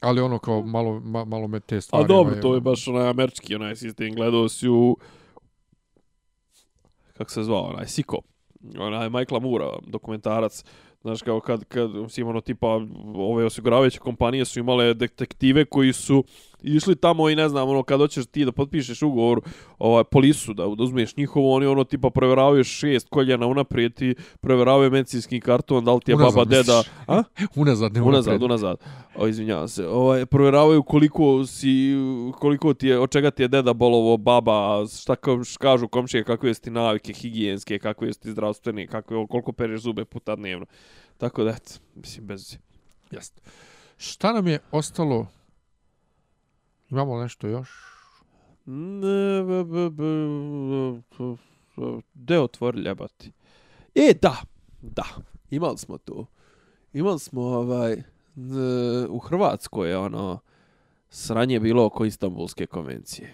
ali 0.00 0.20
ono 0.20 0.38
kao, 0.38 0.62
malo, 0.62 1.00
ma, 1.00 1.24
malo 1.24 1.48
me 1.48 1.60
te 1.60 1.76
A 1.76 1.80
stvari... 1.80 2.08
dobro, 2.08 2.30
ovaj, 2.30 2.40
to 2.40 2.54
je 2.54 2.60
baš 2.60 2.88
onaj 2.88 3.08
američki 3.08 3.54
onaj 3.54 3.76
sistem. 3.76 4.14
Gledao 4.14 4.48
si 4.48 4.68
u... 4.68 4.96
Kako 7.12 7.30
se 7.30 7.42
zvao, 7.42 7.62
onaj 7.62 7.86
Siko. 7.86 8.18
Onaj 8.78 9.10
Michaela 9.10 9.40
Moore, 9.40 9.64
dokumentarac. 9.86 10.64
Znaš, 11.02 11.22
kao 11.22 11.40
kad, 11.40 11.64
kad 11.64 11.94
mislim, 11.94 12.28
ono, 12.28 12.40
tipa, 12.40 12.80
ove 13.14 13.44
osiguravajuće 13.44 13.98
kompanije 13.98 14.44
su 14.44 14.58
imale 14.58 14.94
detektive 14.94 15.64
koji 15.64 15.92
su 15.92 16.24
išli 16.64 16.96
tamo 16.96 17.30
i 17.30 17.36
ne 17.36 17.48
znam, 17.48 17.68
ono, 17.68 17.82
kad 17.82 18.00
hoćeš 18.00 18.26
ti 18.26 18.44
da 18.44 18.52
potpišeš 18.52 19.02
ugovor, 19.02 19.40
ovaj, 19.78 20.04
polisu, 20.04 20.54
da, 20.54 20.62
da 20.62 20.82
uzmeš 20.82 21.16
njihovo, 21.16 21.54
oni, 21.54 21.66
ono, 21.66 21.84
tipa, 21.84 22.10
provjeravaju 22.10 22.64
šest 22.64 23.08
koljena 23.08 23.46
unaprijed 23.46 24.02
i 24.02 24.14
provjeravaju 24.40 24.90
medicinski 24.90 25.40
karton, 25.40 25.84
da 25.84 25.94
li 25.94 26.00
ti 26.00 26.10
je 26.10 26.14
Unazad, 26.14 26.34
baba, 26.34 26.44
deda, 26.44 26.76
misliš? 26.76 26.94
a? 27.06 27.22
Unazad, 27.60 27.92
ne 27.92 28.02
Unazad, 28.02 28.42
unazad. 28.42 28.76
O, 29.16 29.26
izvinjavam 29.26 29.68
se. 29.68 29.88
Ovaj 29.88 30.26
provjeravaju 30.26 30.82
koliko 30.82 31.46
si 31.46 31.94
koliko 32.38 32.74
ti 32.74 32.86
je 32.86 32.98
od 32.98 33.10
čega 33.10 33.30
ti 33.30 33.42
je 33.42 33.48
deda 33.48 33.72
bolovo, 33.72 34.16
baba, 34.16 34.86
šta 34.86 35.16
kao 35.16 35.40
kažu 35.58 35.88
komšije 35.88 36.24
kakve 36.24 36.54
su 36.54 36.60
ti 36.60 36.70
navike 36.70 37.12
higijenske, 37.12 37.78
kakve 37.78 38.12
su 38.12 38.20
ti 38.20 38.30
zdravstvene, 38.30 38.86
kakve 38.86 39.26
koliko 39.26 39.52
pereš 39.52 39.80
zube 39.80 40.04
puta 40.04 40.36
dnevno. 40.36 40.66
Tako 41.18 41.44
da 41.44 41.50
eto, 41.50 41.72
mislim 41.94 42.26
bez 42.26 42.56
Jeste. 43.10 43.40
Šta 43.96 44.32
nam 44.32 44.46
je 44.46 44.58
ostalo? 44.70 45.26
Imamo 46.94 47.20
nešto 47.20 47.46
još? 47.46 47.70
Ne, 48.66 49.42
b, 49.42 49.64
b, 49.64 49.90
b, 49.90 51.36
De 52.14 52.40
otvori 52.40 52.80
ljebati. 52.80 53.32
E, 53.94 54.14
da, 54.22 54.36
da, 54.82 55.04
imali 55.50 55.78
smo 55.78 55.98
to. 55.98 56.26
Imali 56.92 57.18
smo 57.18 57.42
ovaj, 57.42 58.02
u 59.08 59.18
Hrvatskoj 59.18 59.90
je 59.90 59.98
ono, 59.98 60.38
sranje 61.08 61.60
bilo 61.60 61.86
oko 61.86 62.04
Istanbulske 62.04 62.66
konvencije. 62.66 63.32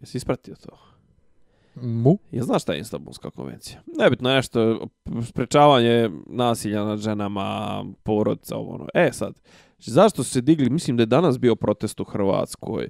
Jesi 0.00 0.16
ispratio 0.16 0.54
to? 0.54 0.78
Mu? 1.74 2.18
Ja 2.30 2.42
znaš 2.42 2.62
šta 2.62 2.72
je 2.72 2.80
Istanbulska 2.80 3.30
konvencija? 3.30 3.82
Nebitno 3.98 4.34
nešto, 4.34 4.86
sprečavanje 5.28 6.10
nasilja 6.26 6.84
nad 6.84 6.98
ženama, 6.98 7.84
porodica, 8.02 8.56
ovo 8.56 8.74
ono. 8.74 8.86
E 8.94 9.10
sad, 9.12 9.34
zašto 9.90 10.24
su 10.24 10.30
se 10.30 10.40
digli, 10.40 10.70
mislim 10.70 10.96
da 10.96 11.02
je 11.02 11.06
danas 11.06 11.38
bio 11.38 11.54
protest 11.56 12.00
u 12.00 12.04
Hrvatskoj, 12.04 12.88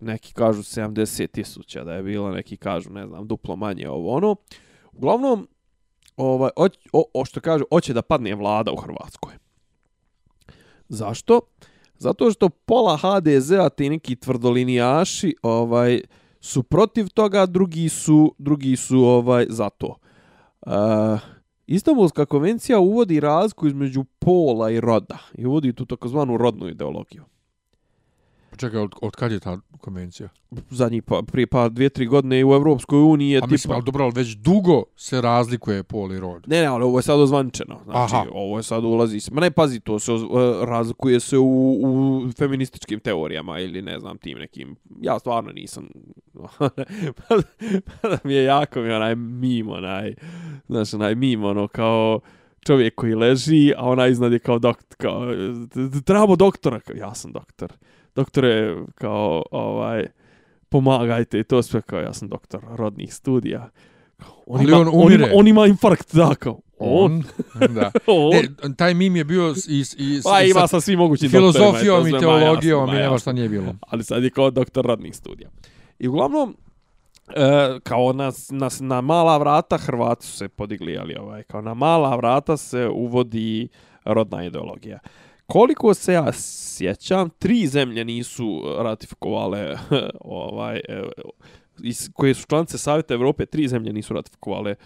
neki 0.00 0.32
kažu 0.32 0.62
70 0.62 1.30
tisuća 1.30 1.84
da 1.84 1.94
je 1.94 2.02
bilo, 2.02 2.32
neki 2.32 2.56
kažu, 2.56 2.90
ne 2.90 3.06
znam, 3.06 3.26
duplo 3.26 3.56
manje 3.56 3.88
ovo 3.88 4.16
ono. 4.16 4.36
Uglavnom, 4.92 5.48
ovaj, 6.16 6.50
o, 6.56 6.68
o, 6.92 7.04
o 7.14 7.24
što 7.24 7.40
kažu, 7.40 7.64
hoće 7.70 7.92
da 7.92 8.02
padne 8.02 8.34
vlada 8.34 8.72
u 8.72 8.76
Hrvatskoj. 8.76 9.32
Zašto? 10.88 11.40
Zato 11.98 12.30
što 12.30 12.48
pola 12.48 12.96
HDZ-a, 12.96 13.68
ti 13.68 13.90
neki 13.90 14.16
tvrdolinijaši, 14.16 15.36
ovaj, 15.42 16.00
su 16.40 16.62
protiv 16.62 17.08
toga, 17.08 17.46
drugi 17.46 17.88
su, 17.88 18.34
drugi 18.38 18.76
su 18.76 18.98
ovaj 18.98 19.46
za 19.48 19.70
to. 19.70 19.96
Uh, 20.66 20.72
Istanbulska 21.66 22.26
konvencija 22.26 22.78
uvodi 22.78 23.20
razliku 23.20 23.66
između 23.66 24.04
pola 24.18 24.70
i 24.70 24.80
roda 24.80 25.18
i 25.34 25.46
uvodi 25.46 25.72
tu 25.72 25.86
takozvanu 25.86 26.36
rodnu 26.36 26.68
ideologiju. 26.68 27.24
Čekaj, 28.56 28.80
od, 28.80 28.94
od 29.02 29.16
kad 29.16 29.32
je 29.32 29.40
ta 29.40 29.58
konvencija? 29.80 30.28
Zadnji 30.70 31.02
pa, 31.02 31.22
prije 31.22 31.46
pa 31.46 31.68
dvije, 31.68 31.88
tri 31.88 32.06
godine 32.06 32.44
u 32.44 32.54
Evropskoj 32.54 32.98
uniji 32.98 33.30
je 33.30 33.40
A 33.42 33.46
mislim, 33.46 33.58
tipa... 33.58 33.74
ali 33.74 33.84
dobro, 33.84 34.04
ali 34.04 34.12
već 34.16 34.36
dugo 34.36 34.82
se 34.96 35.20
razlikuje 35.20 35.82
pol 35.82 36.12
i 36.12 36.20
rod. 36.20 36.44
Ne, 36.48 36.60
ne, 36.60 36.66
ali 36.66 36.84
ovo 36.84 36.98
je 36.98 37.02
sad 37.02 37.20
ozvančeno. 37.20 37.80
Znači, 37.84 38.14
Aha. 38.14 38.26
ovo 38.32 38.56
je 38.56 38.62
sad 38.62 38.84
ulazi 38.84 39.20
se. 39.20 39.30
Ma 39.34 39.40
ne, 39.40 39.50
pazi, 39.50 39.80
to 39.80 39.98
se 39.98 40.12
e, 40.12 40.16
razlikuje 40.66 41.20
se 41.20 41.38
u, 41.38 41.80
u 41.82 42.22
feminističkim 42.38 43.00
teorijama 43.00 43.58
ili 43.58 43.82
ne 43.82 44.00
znam 44.00 44.18
tim 44.18 44.38
nekim. 44.38 44.76
Ja 45.00 45.18
stvarno 45.18 45.52
nisam. 45.52 45.88
pa, 47.16 48.08
da 48.08 48.18
mi 48.24 48.34
je 48.34 48.44
jako 48.44 48.80
mi 48.80 48.90
onaj 48.90 49.14
mim, 49.14 49.68
onaj, 49.68 50.14
znaš, 50.68 50.94
onaj 50.94 51.14
mim, 51.14 51.44
ono, 51.44 51.68
kao 51.68 52.20
čovjek 52.66 52.94
koji 52.94 53.14
leži, 53.14 53.72
a 53.76 53.82
ona 53.82 54.06
iznad 54.06 54.32
je 54.32 54.38
kao 54.38 54.58
doktor, 54.58 54.96
kao, 54.96 55.26
trebamo 56.04 56.36
doktora, 56.36 56.80
ja 56.94 57.14
sam 57.14 57.32
doktor. 57.32 57.72
Doktore, 58.14 58.76
kao, 58.94 59.42
ovaj, 59.50 60.06
pomagajte 60.68 61.38
i 61.38 61.44
to 61.44 61.62
sve 61.62 61.82
kao, 61.82 62.00
ja 62.00 62.12
sam 62.12 62.28
doktor 62.28 62.60
rodnih 62.76 63.14
studija. 63.14 63.70
On 64.46 64.60
Ali 64.60 64.68
ima, 64.68 64.80
on 64.80 64.88
on, 64.88 64.94
umire. 64.94 65.24
ima, 65.24 65.32
on 65.34 65.48
ima 65.48 65.66
infarkt, 65.66 66.14
da, 66.14 66.34
kao, 66.34 66.60
on, 66.78 67.22
On, 67.60 67.74
da. 67.74 67.90
on. 68.06 68.30
Ne, 68.32 68.74
taj 68.76 68.94
mim 68.94 69.16
je 69.16 69.24
bio 69.24 69.54
i, 69.68 69.84
i, 69.98 70.20
Pa 70.24 70.42
i 70.42 70.50
ima 70.50 70.66
sa 70.68 70.80
svim 70.80 70.98
mogućim 70.98 71.30
filozofijom 71.30 72.08
i 72.08 72.18
teologijom 72.18 72.88
i 72.88 72.92
ma 72.92 72.98
nema 72.98 73.18
šta 73.18 73.32
nije 73.32 73.48
bilo. 73.48 73.74
Ali 73.80 74.04
sad 74.04 74.24
je 74.24 74.30
kao 74.30 74.50
doktor 74.50 74.86
radnih 74.86 75.16
studija. 75.16 75.50
I 75.98 76.08
uglavnom, 76.08 76.56
e, 77.28 77.78
kao 77.82 78.12
na, 78.12 78.32
na, 78.50 78.68
na 78.80 79.00
mala 79.00 79.38
vrata 79.38 79.78
Hrvati 79.78 80.26
su 80.26 80.36
se 80.36 80.48
podigli, 80.48 80.98
ali 80.98 81.14
ovaj, 81.16 81.42
kao 81.42 81.60
na 81.60 81.74
mala 81.74 82.16
vrata 82.16 82.56
se 82.56 82.88
uvodi 82.88 83.68
rodna 84.04 84.44
ideologija. 84.44 84.98
Koliko 85.46 85.94
se 85.94 86.12
ja 86.12 86.32
sjećam, 86.32 87.30
tri 87.30 87.66
zemlje 87.66 88.04
nisu 88.04 88.62
e, 88.64 88.82
ratifikovale 88.82 89.76
ovaj, 90.20 90.76
e, 90.76 91.02
iz, 91.82 92.10
koje 92.14 92.34
su 92.34 92.46
članice 92.46 92.78
Savjeta 92.78 93.14
Evrope, 93.14 93.46
tri 93.46 93.68
zemlje 93.68 93.92
nisu 93.92 94.14
ratifikovale 94.14 94.70
e, 94.70 94.76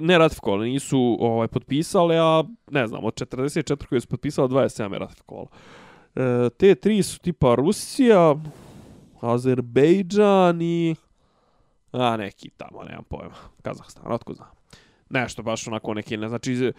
ne 0.00 0.18
ratifikovali, 0.18 0.70
nisu 0.70 1.16
ovaj 1.20 1.48
potpisale, 1.48 2.16
a 2.18 2.44
ne 2.70 2.86
znam, 2.86 3.04
od 3.04 3.14
44 3.14 3.86
koje 3.86 4.00
su 4.00 4.08
potpisale, 4.08 4.48
27 4.48 4.92
je 4.92 4.98
ratifikovalo. 4.98 5.48
E, 6.14 6.50
te 6.56 6.74
tri 6.74 7.02
su 7.02 7.18
tipa 7.18 7.54
Rusija, 7.54 8.34
Azerbejdžan 9.20 10.62
i 10.62 10.94
a 11.92 12.16
neki 12.16 12.50
tamo, 12.50 12.82
nemam 12.84 13.04
pojma, 13.04 13.34
Kazahstan, 13.62 14.12
otko 14.12 14.34
znam. 14.34 14.48
Nešto 15.10 15.42
baš 15.42 15.68
onako 15.68 15.94
neki, 15.94 16.16
ne 16.16 16.28
znači, 16.28 16.72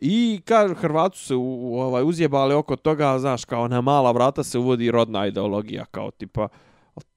i 0.00 0.40
kaže 0.44 0.74
Hrvatu 0.74 1.18
se 1.18 1.34
u, 1.34 1.72
u, 1.72 1.80
ovaj 1.80 2.02
uzjebali 2.04 2.54
oko 2.54 2.76
toga, 2.76 3.18
znaš, 3.18 3.44
kao 3.44 3.68
na 3.68 3.80
mala 3.80 4.12
vrata 4.12 4.44
se 4.44 4.58
uvodi 4.58 4.90
rodna 4.90 5.26
ideologija, 5.26 5.84
kao 5.84 6.10
tipa, 6.10 6.48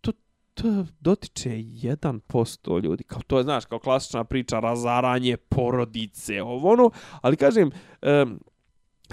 to, 0.02 0.12
to 0.54 0.86
dotiče 1.00 1.50
1% 1.50 2.84
ljudi, 2.84 3.04
kao 3.04 3.22
to 3.28 3.38
je, 3.38 3.44
znaš, 3.44 3.66
kao 3.66 3.80
klasična 3.80 4.24
priča, 4.24 4.60
razaranje 4.60 5.38
porodice, 5.38 6.42
ovo 6.42 6.72
ono, 6.72 6.92
ali 7.22 7.36
kažem, 7.36 7.72
um, 8.02 8.40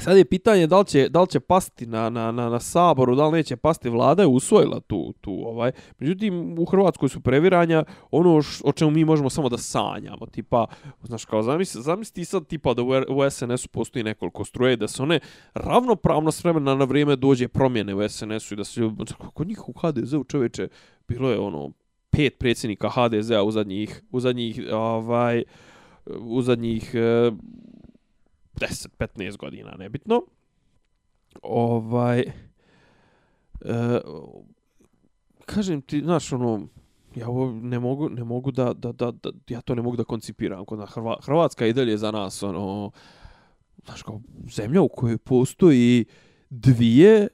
Sad 0.00 0.16
je 0.16 0.24
pitanje 0.24 0.66
da 0.66 0.78
li 0.78 0.86
će, 0.86 1.08
da 1.08 1.20
li 1.20 1.28
će 1.28 1.40
pasti 1.40 1.86
na, 1.86 2.10
na, 2.10 2.32
na, 2.32 2.48
na 2.48 2.60
saboru, 2.60 3.14
da 3.14 3.26
li 3.26 3.32
neće 3.32 3.56
pasti 3.56 3.88
vlada 3.88 4.22
je 4.22 4.26
usvojila 4.26 4.80
tu, 4.80 5.12
tu 5.20 5.32
ovaj. 5.32 5.72
Međutim, 5.98 6.58
u 6.58 6.64
Hrvatskoj 6.64 7.08
su 7.08 7.20
previranja 7.20 7.84
ono 8.10 8.42
š, 8.42 8.62
o 8.64 8.72
čemu 8.72 8.90
mi 8.90 9.04
možemo 9.04 9.30
samo 9.30 9.48
da 9.48 9.58
sanjamo. 9.58 10.26
Tipa, 10.26 10.66
znaš, 11.02 11.24
kao 11.24 11.42
zamisli, 11.42 11.82
zamisli 11.82 12.24
sad 12.24 12.46
tipa 12.46 12.74
da 12.74 12.82
u, 12.82 12.88
u 12.88 13.30
SNS-u 13.30 13.68
postoji 13.68 14.02
nekoliko 14.02 14.44
struje, 14.44 14.76
da 14.76 14.88
se 14.88 15.02
one 15.02 15.20
ravnopravno 15.54 16.30
s 16.30 16.44
vremena 16.44 16.74
na 16.74 16.84
vrijeme 16.84 17.16
dođe 17.16 17.48
promjene 17.48 17.94
u 17.94 18.08
SNS-u 18.08 18.54
i 18.54 18.56
da 18.56 18.64
se, 18.64 18.80
kod 19.34 19.48
njih 19.48 19.68
u 19.68 19.72
HDZ-u 19.72 20.24
čoveče, 20.24 20.68
bilo 21.08 21.30
je 21.30 21.38
ono 21.38 21.72
pet 22.10 22.38
predsjednika 22.38 22.88
HDZ-a 22.88 23.42
u 23.42 23.50
zadnjih, 23.50 24.02
u 24.10 24.20
zadnjih, 24.20 24.60
ovaj, 24.72 25.44
u 26.20 26.42
zadnjih 26.42 26.94
e, 26.94 27.30
10-15 28.60 29.36
godina, 29.36 29.74
nebitno. 29.78 30.22
Ovaj, 31.42 32.20
e, 32.20 34.00
kažem 35.46 35.82
ti, 35.82 36.00
znaš, 36.00 36.32
ono, 36.32 36.66
ja 37.16 37.28
ovo 37.28 37.52
ne 37.52 37.78
mogu, 37.78 38.08
ne 38.08 38.24
mogu 38.24 38.50
da, 38.50 38.72
da, 38.72 38.92
da, 38.92 39.10
da, 39.10 39.30
ja 39.48 39.60
to 39.60 39.74
ne 39.74 39.82
mogu 39.82 39.96
da 39.96 40.04
koncipiram. 40.04 40.64
Kod 40.64 40.88
Hrva, 40.88 41.16
Hrvatska 41.22 41.66
i 41.66 41.72
dalje 41.72 41.98
za 41.98 42.10
nas, 42.10 42.42
ono, 42.42 42.90
znaš, 43.84 44.02
kao 44.02 44.20
zemlja 44.50 44.82
u 44.82 44.88
kojoj 44.88 45.18
postoji 45.18 46.04
dvije, 46.50 47.28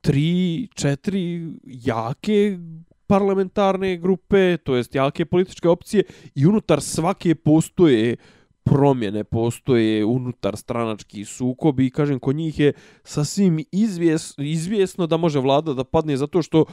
tri, 0.00 0.68
četiri 0.74 1.52
jake 1.64 2.58
parlamentarne 3.06 3.96
grupe, 3.96 4.56
to 4.56 4.76
jest 4.76 4.94
jake 4.94 5.24
političke 5.24 5.68
opcije 5.68 6.04
i 6.34 6.46
unutar 6.46 6.80
svake 6.80 7.34
postoje 7.34 8.16
promjene, 8.64 9.24
postoje 9.24 10.04
unutar 10.04 10.56
stranački 10.56 11.24
sukob 11.24 11.80
i 11.80 11.90
kažem, 11.90 12.18
kod 12.18 12.36
njih 12.36 12.58
je 12.58 12.72
sasvim 13.04 13.64
izvjes, 13.72 14.34
izvjesno 14.38 15.06
da 15.06 15.16
može 15.16 15.40
vlada 15.40 15.74
da 15.74 15.84
padne 15.84 16.16
zato 16.16 16.42
što 16.42 16.64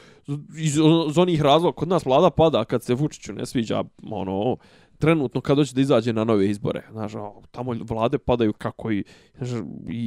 iz, 0.57 0.77
iz 1.09 1.17
onih 1.17 1.41
razloga, 1.41 1.75
kod 1.75 1.87
nas 1.87 2.05
vlada 2.05 2.29
pada 2.29 2.65
kad 2.65 2.83
se 2.83 2.93
Vučiću 2.93 3.33
ne 3.33 3.45
sviđa 3.45 3.83
ono, 4.11 4.57
trenutno 4.97 5.41
kad 5.41 5.57
hoće 5.57 5.75
da 5.75 5.81
izađe 5.81 6.13
na 6.13 6.23
nove 6.23 6.49
izbore. 6.49 6.87
Znaš, 6.91 7.15
ono, 7.15 7.41
tamo 7.51 7.75
vlade 7.89 8.17
padaju 8.17 8.53
kako 8.53 8.91
i, 8.91 9.03
znaš, 9.37 9.49
i, 9.89 10.01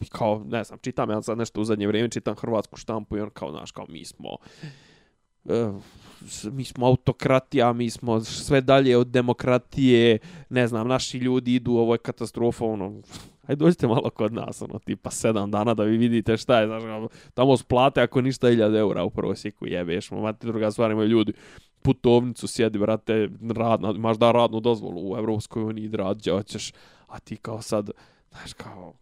i 0.00 0.06
kao, 0.08 0.44
ne 0.48 0.64
znam, 0.64 0.78
čitam 0.82 1.10
ja 1.10 1.22
sad 1.22 1.38
nešto 1.38 1.60
u 1.60 1.64
zadnje 1.64 1.86
vrijeme, 1.86 2.10
čitam 2.10 2.34
hrvatsku 2.34 2.76
štampu 2.76 3.16
i 3.16 3.20
on 3.20 3.30
kao, 3.30 3.50
znaš, 3.50 3.70
kao 3.70 3.86
mi 3.88 4.04
smo 4.04 4.36
mi 6.52 6.64
smo 6.64 6.86
autokratija, 6.86 7.72
mi 7.72 7.90
smo 7.90 8.20
sve 8.20 8.60
dalje 8.60 8.96
od 8.96 9.06
demokratije, 9.06 10.18
ne 10.48 10.66
znam, 10.66 10.88
naši 10.88 11.18
ljudi 11.18 11.54
idu, 11.54 11.72
ovo 11.72 11.94
je 11.94 11.98
katastrofa, 11.98 12.64
ono, 12.64 13.02
aj 13.46 13.56
dođite 13.56 13.86
malo 13.86 14.10
kod 14.10 14.32
nas, 14.32 14.62
ono, 14.62 14.78
tipa 14.78 15.10
sedam 15.10 15.50
dana 15.50 15.74
da 15.74 15.82
vi 15.82 15.96
vidite 15.96 16.36
šta 16.36 16.60
je, 16.60 16.66
znaš, 16.66 16.82
ono, 16.82 17.08
tamo 17.34 17.56
splate 17.56 18.02
ako 18.02 18.20
ništa 18.20 18.46
1000 18.46 18.78
eura 18.78 19.04
u 19.04 19.10
prosjeku, 19.10 19.66
jebeš, 19.66 20.12
ono, 20.12 20.22
mati 20.22 20.46
druga 20.46 20.70
stvar 20.70 20.90
imaju 20.90 21.08
ljudi, 21.08 21.32
putovnicu 21.82 22.46
sjedi, 22.46 22.78
brate, 22.78 23.28
radna, 23.56 23.90
imaš 23.90 24.16
da 24.16 24.32
radnu 24.32 24.60
dozvolu 24.60 25.12
u 25.12 25.16
Evropskoj 25.16 25.62
uniji, 25.62 25.88
da 25.88 26.14
hoćeš, 26.30 26.72
a 27.06 27.18
ti 27.18 27.36
kao 27.36 27.62
sad, 27.62 27.90
znaš, 28.30 28.52
kao, 28.52 28.94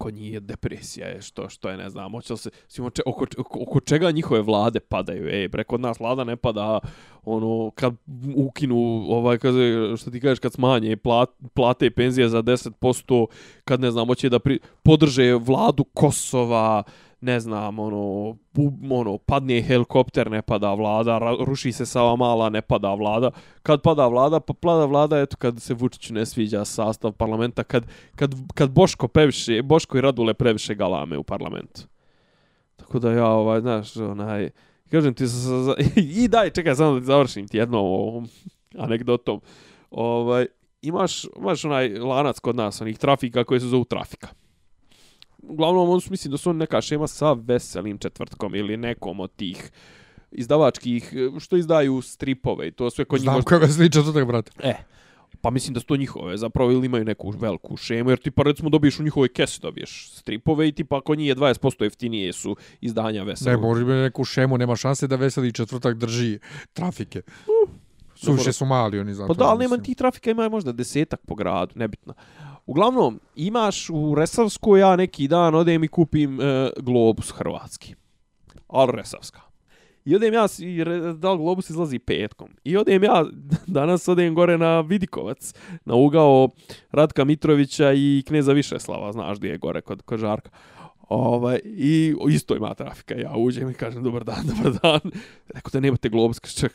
kod 0.00 0.14
njih 0.14 0.32
je 0.32 0.40
depresija 0.40 1.08
je 1.08 1.22
što 1.22 1.48
što 1.48 1.68
je 1.68 1.76
ne 1.76 1.90
znam 1.90 2.12
hoće 2.12 2.36
se 2.36 2.50
svim 2.68 2.86
oko, 2.86 3.26
oko, 3.36 3.58
oko 3.62 3.80
čega 3.80 4.10
njihove 4.10 4.42
vlade 4.42 4.80
padaju 4.80 5.28
ej 5.28 5.48
bre 5.48 5.64
kod 5.64 5.80
nas 5.80 6.00
vlada 6.00 6.24
ne 6.24 6.36
pada 6.36 6.80
ono 7.24 7.70
kad 7.74 7.94
ukinu 8.36 8.76
ovaj 9.08 9.38
kaže 9.38 9.96
što 9.96 10.10
ti 10.10 10.20
kažeš 10.20 10.38
kad 10.38 10.52
smanje 10.52 10.96
plat, 10.96 11.28
plate 11.54 11.86
i 11.86 11.90
penzije 11.90 12.28
za 12.28 12.42
10% 12.42 13.26
kad 13.64 13.80
ne 13.80 13.90
znam 13.90 14.06
hoće 14.06 14.28
da 14.28 14.38
pri, 14.38 14.58
podrže 14.82 15.34
vladu 15.34 15.84
Kosova 15.84 16.82
ne 17.20 17.40
znam, 17.40 17.78
ono, 17.78 18.36
bu, 18.54 18.72
ono, 18.90 19.18
padne 19.18 19.62
helikopter, 19.62 20.30
ne 20.30 20.42
pada 20.42 20.74
vlada, 20.74 21.18
ruši 21.44 21.72
se 21.72 21.86
Sava 21.86 22.16
Mala, 22.16 22.48
ne 22.48 22.62
pada 22.62 22.94
vlada. 22.94 23.30
Kad 23.62 23.82
pada 23.82 24.06
vlada, 24.06 24.40
pa 24.40 24.52
pada 24.52 24.84
vlada, 24.84 25.20
eto, 25.20 25.36
kad 25.36 25.60
se 25.60 25.74
Vučiću 25.74 26.14
ne 26.14 26.26
sviđa 26.26 26.64
sastav 26.64 27.12
parlamenta, 27.12 27.64
kad, 27.64 27.86
kad, 28.16 28.34
kad 28.54 28.70
Boško, 28.70 29.08
previše, 29.08 29.62
Boško 29.62 29.98
i 29.98 30.00
Radule 30.00 30.34
previše 30.34 30.74
galame 30.74 31.18
u 31.18 31.22
parlamentu. 31.22 31.80
Tako 32.76 32.98
da 32.98 33.12
ja, 33.12 33.26
ovaj, 33.26 33.60
znaš, 33.60 33.96
onaj, 33.96 34.50
kažem 34.90 35.14
ti, 35.14 35.24
i 36.24 36.28
daj, 36.28 36.50
čekaj, 36.50 36.74
samo 36.74 36.92
da 36.92 37.00
ti 37.00 37.06
završim 37.06 37.48
ti 37.48 37.56
jednom 37.56 37.84
ovom 37.84 38.28
anegdotom. 38.84 39.40
Ovaj, 39.90 40.46
imaš, 40.82 41.24
imaš 41.38 41.64
onaj 41.64 41.88
lanac 41.88 42.38
kod 42.38 42.56
nas, 42.56 42.80
onih 42.80 42.98
trafika 42.98 43.44
koje 43.44 43.60
se 43.60 43.66
zovu 43.66 43.84
trafika 43.84 44.28
uglavnom 45.42 45.90
on 45.90 46.00
su 46.00 46.10
mislim 46.10 46.30
da 46.30 46.38
su 46.38 46.50
on 46.50 46.56
neka 46.56 46.80
šema 46.80 47.06
sa 47.06 47.32
veselim 47.34 47.98
četvrtkom 47.98 48.54
ili 48.54 48.76
nekom 48.76 49.20
od 49.20 49.32
tih 49.32 49.70
izdavačkih 50.32 51.12
što 51.38 51.56
izdaju 51.56 52.02
stripove 52.02 52.68
i 52.68 52.72
to 52.72 52.90
sve 52.90 53.04
kod 53.04 53.18
njih 53.18 53.22
Znam 53.22 53.34
možda- 53.34 53.48
kako 53.50 53.68
sliča 53.68 54.02
to 54.02 54.12
tako, 54.12 54.26
brate. 54.26 54.50
E, 54.60 54.74
pa 55.40 55.50
mislim 55.50 55.74
da 55.74 55.80
su 55.80 55.86
to 55.86 55.96
njihove, 55.96 56.36
zapravo 56.36 56.72
ili 56.72 56.86
imaju 56.86 57.04
neku 57.04 57.30
veliku 57.30 57.76
šemu, 57.76 58.10
jer 58.10 58.18
ti 58.18 58.30
pa 58.30 58.42
recimo 58.42 58.70
dobiješ 58.70 59.00
u 59.00 59.02
njihovoj 59.02 59.28
kesi, 59.28 59.60
dobiješ 59.60 60.10
stripove 60.10 60.68
i 60.68 60.72
tipa 60.72 60.96
ako 60.96 61.14
nije 61.14 61.34
20% 61.34 61.84
jeftinije 61.84 62.32
su 62.32 62.56
izdanja 62.80 63.18
Ne, 63.18 63.24
veselog. 63.24 63.60
može 63.62 63.84
biti 63.84 63.96
neku 63.96 64.24
šemu, 64.24 64.58
nema 64.58 64.76
šanse 64.76 65.06
da 65.06 65.16
veseli 65.16 65.52
četvrtak 65.52 65.96
drži 65.96 66.38
trafike. 66.72 67.22
Suviše 68.14 68.52
su 68.52 68.64
mali 68.64 69.00
oni 69.00 69.14
zato. 69.14 69.28
Pa 69.28 69.34
da, 69.34 69.44
ali 69.44 69.58
nema 69.58 69.78
tih 69.78 69.96
trafika, 69.96 70.30
ima 70.30 70.48
možda 70.48 70.72
desetak 70.72 71.20
po 71.20 71.34
gradu, 71.34 71.72
nebitno. 71.74 72.14
Uglavnom, 72.66 73.20
imaš 73.36 73.90
u 73.90 74.14
Resavskoj, 74.14 74.80
ja 74.80 74.96
neki 74.96 75.28
dan 75.28 75.54
odem 75.54 75.84
i 75.84 75.88
kupim 75.88 76.40
e, 76.40 76.70
Globus 76.76 77.30
hrvatski. 77.30 77.94
Ali 78.68 78.92
Resavska. 78.94 79.40
I 80.04 80.16
odem 80.16 80.34
ja, 80.34 80.46
i 80.58 80.84
re- 80.84 81.12
da 81.12 81.36
Globus 81.36 81.70
izlazi 81.70 81.98
petkom. 81.98 82.48
I 82.64 82.76
odem 82.76 83.04
ja, 83.04 83.24
danas 83.66 84.08
odem 84.08 84.34
gore 84.34 84.58
na 84.58 84.80
Vidikovac, 84.80 85.54
na 85.84 85.94
ugao 85.94 86.48
Ratka 86.92 87.24
Mitrovića 87.24 87.92
i 87.92 88.22
Kneza 88.26 88.52
Višeslava, 88.52 89.12
znaš 89.12 89.38
gdje 89.38 89.48
je 89.48 89.58
gore 89.58 89.80
kod, 89.80 90.02
kod 90.02 90.18
Žarka. 90.18 90.50
Ovaj, 91.08 91.60
I 91.64 92.14
isto 92.28 92.56
ima 92.56 92.74
trafika. 92.74 93.14
Ja 93.14 93.32
uđem 93.36 93.70
i 93.70 93.74
kažem, 93.74 94.02
dobar 94.02 94.24
dan, 94.24 94.46
dobar 94.56 94.72
dan. 94.82 95.12
Rekao 95.48 95.70
da 95.72 95.80
nemate 95.80 96.08
Globus, 96.08 96.38
kaže, 96.38 96.68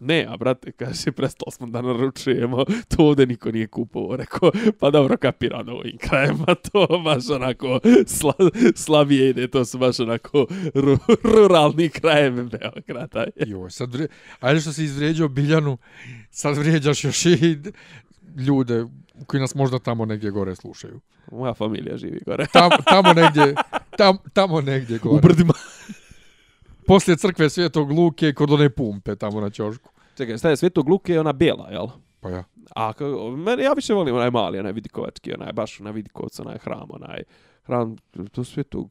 Ne, 0.00 0.26
a 0.28 0.36
brate, 0.36 0.72
kaže, 0.72 1.12
prestali 1.12 1.52
smo 1.52 1.66
da 1.66 1.82
naručujemo, 1.82 2.64
to 2.88 3.04
ovdje 3.04 3.26
niko 3.26 3.50
nije 3.50 3.66
kupovao. 3.66 4.16
Rekao, 4.16 4.50
pa 4.80 4.90
dobro, 4.90 5.16
kapira 5.16 5.62
na 5.62 5.72
ovim 5.72 5.98
krajima, 5.98 6.54
to 6.72 6.86
baš 7.04 7.30
onako 7.30 7.80
sla, 8.06 8.32
slabije 8.74 9.30
ide, 9.30 9.48
to 9.48 9.64
su 9.64 9.78
baš 9.78 10.00
onako 10.00 10.46
ru, 10.74 10.98
ruralni 11.22 11.88
krajevi 11.88 12.42
Beograda. 12.44 13.26
Joj, 13.46 13.70
sad 13.70 13.94
vre... 13.94 14.06
Ajde 14.40 14.60
što 14.60 14.72
si 14.72 14.84
izvrijeđao 14.84 15.28
Biljanu, 15.28 15.78
sad 16.30 16.56
vrijeđaš 16.56 17.04
još 17.04 17.26
i 17.26 17.58
ljude 18.36 18.84
koji 19.26 19.40
nas 19.40 19.54
možda 19.54 19.78
tamo 19.78 20.04
negdje 20.04 20.30
gore 20.30 20.56
slušaju. 20.56 21.00
Moja 21.32 21.54
familija 21.54 21.96
živi 21.96 22.20
gore. 22.26 22.46
Tam, 22.52 22.70
tamo 22.84 23.12
negdje, 23.12 23.54
tam, 23.96 24.16
tamo 24.32 24.60
negdje 24.60 24.96
U 24.96 25.08
gore. 25.08 25.22
brdima. 25.22 25.52
Poslije 26.86 27.16
crkve 27.16 27.50
Svetog 27.50 27.90
Luke 27.90 28.32
kod 28.32 28.50
one 28.50 28.70
pumpe 28.70 29.16
tamo 29.16 29.40
na 29.40 29.50
ćošku. 29.50 29.90
Čekaj, 30.16 30.38
šta 30.38 30.50
je 30.50 30.56
Svetog 30.56 30.88
Luke, 30.88 31.20
ona 31.20 31.32
bela, 31.32 31.68
jel? 31.70 31.86
Pa 32.20 32.30
ja. 32.30 32.44
A 32.74 32.92
kako, 32.92 33.30
mene, 33.30 33.62
ja 33.62 33.72
više 33.72 33.94
volim 33.94 34.14
onaj 34.14 34.30
mali, 34.30 34.58
onaj 34.58 34.72
Vidikovački, 34.72 35.34
onaj 35.34 35.52
baš 35.52 35.78
na 35.78 35.90
Vidikovcu, 35.90 36.42
onaj 36.42 36.58
hram, 36.58 36.88
onaj 36.90 37.22
hram, 37.62 37.96
to 38.32 38.44
Svetog 38.44 38.90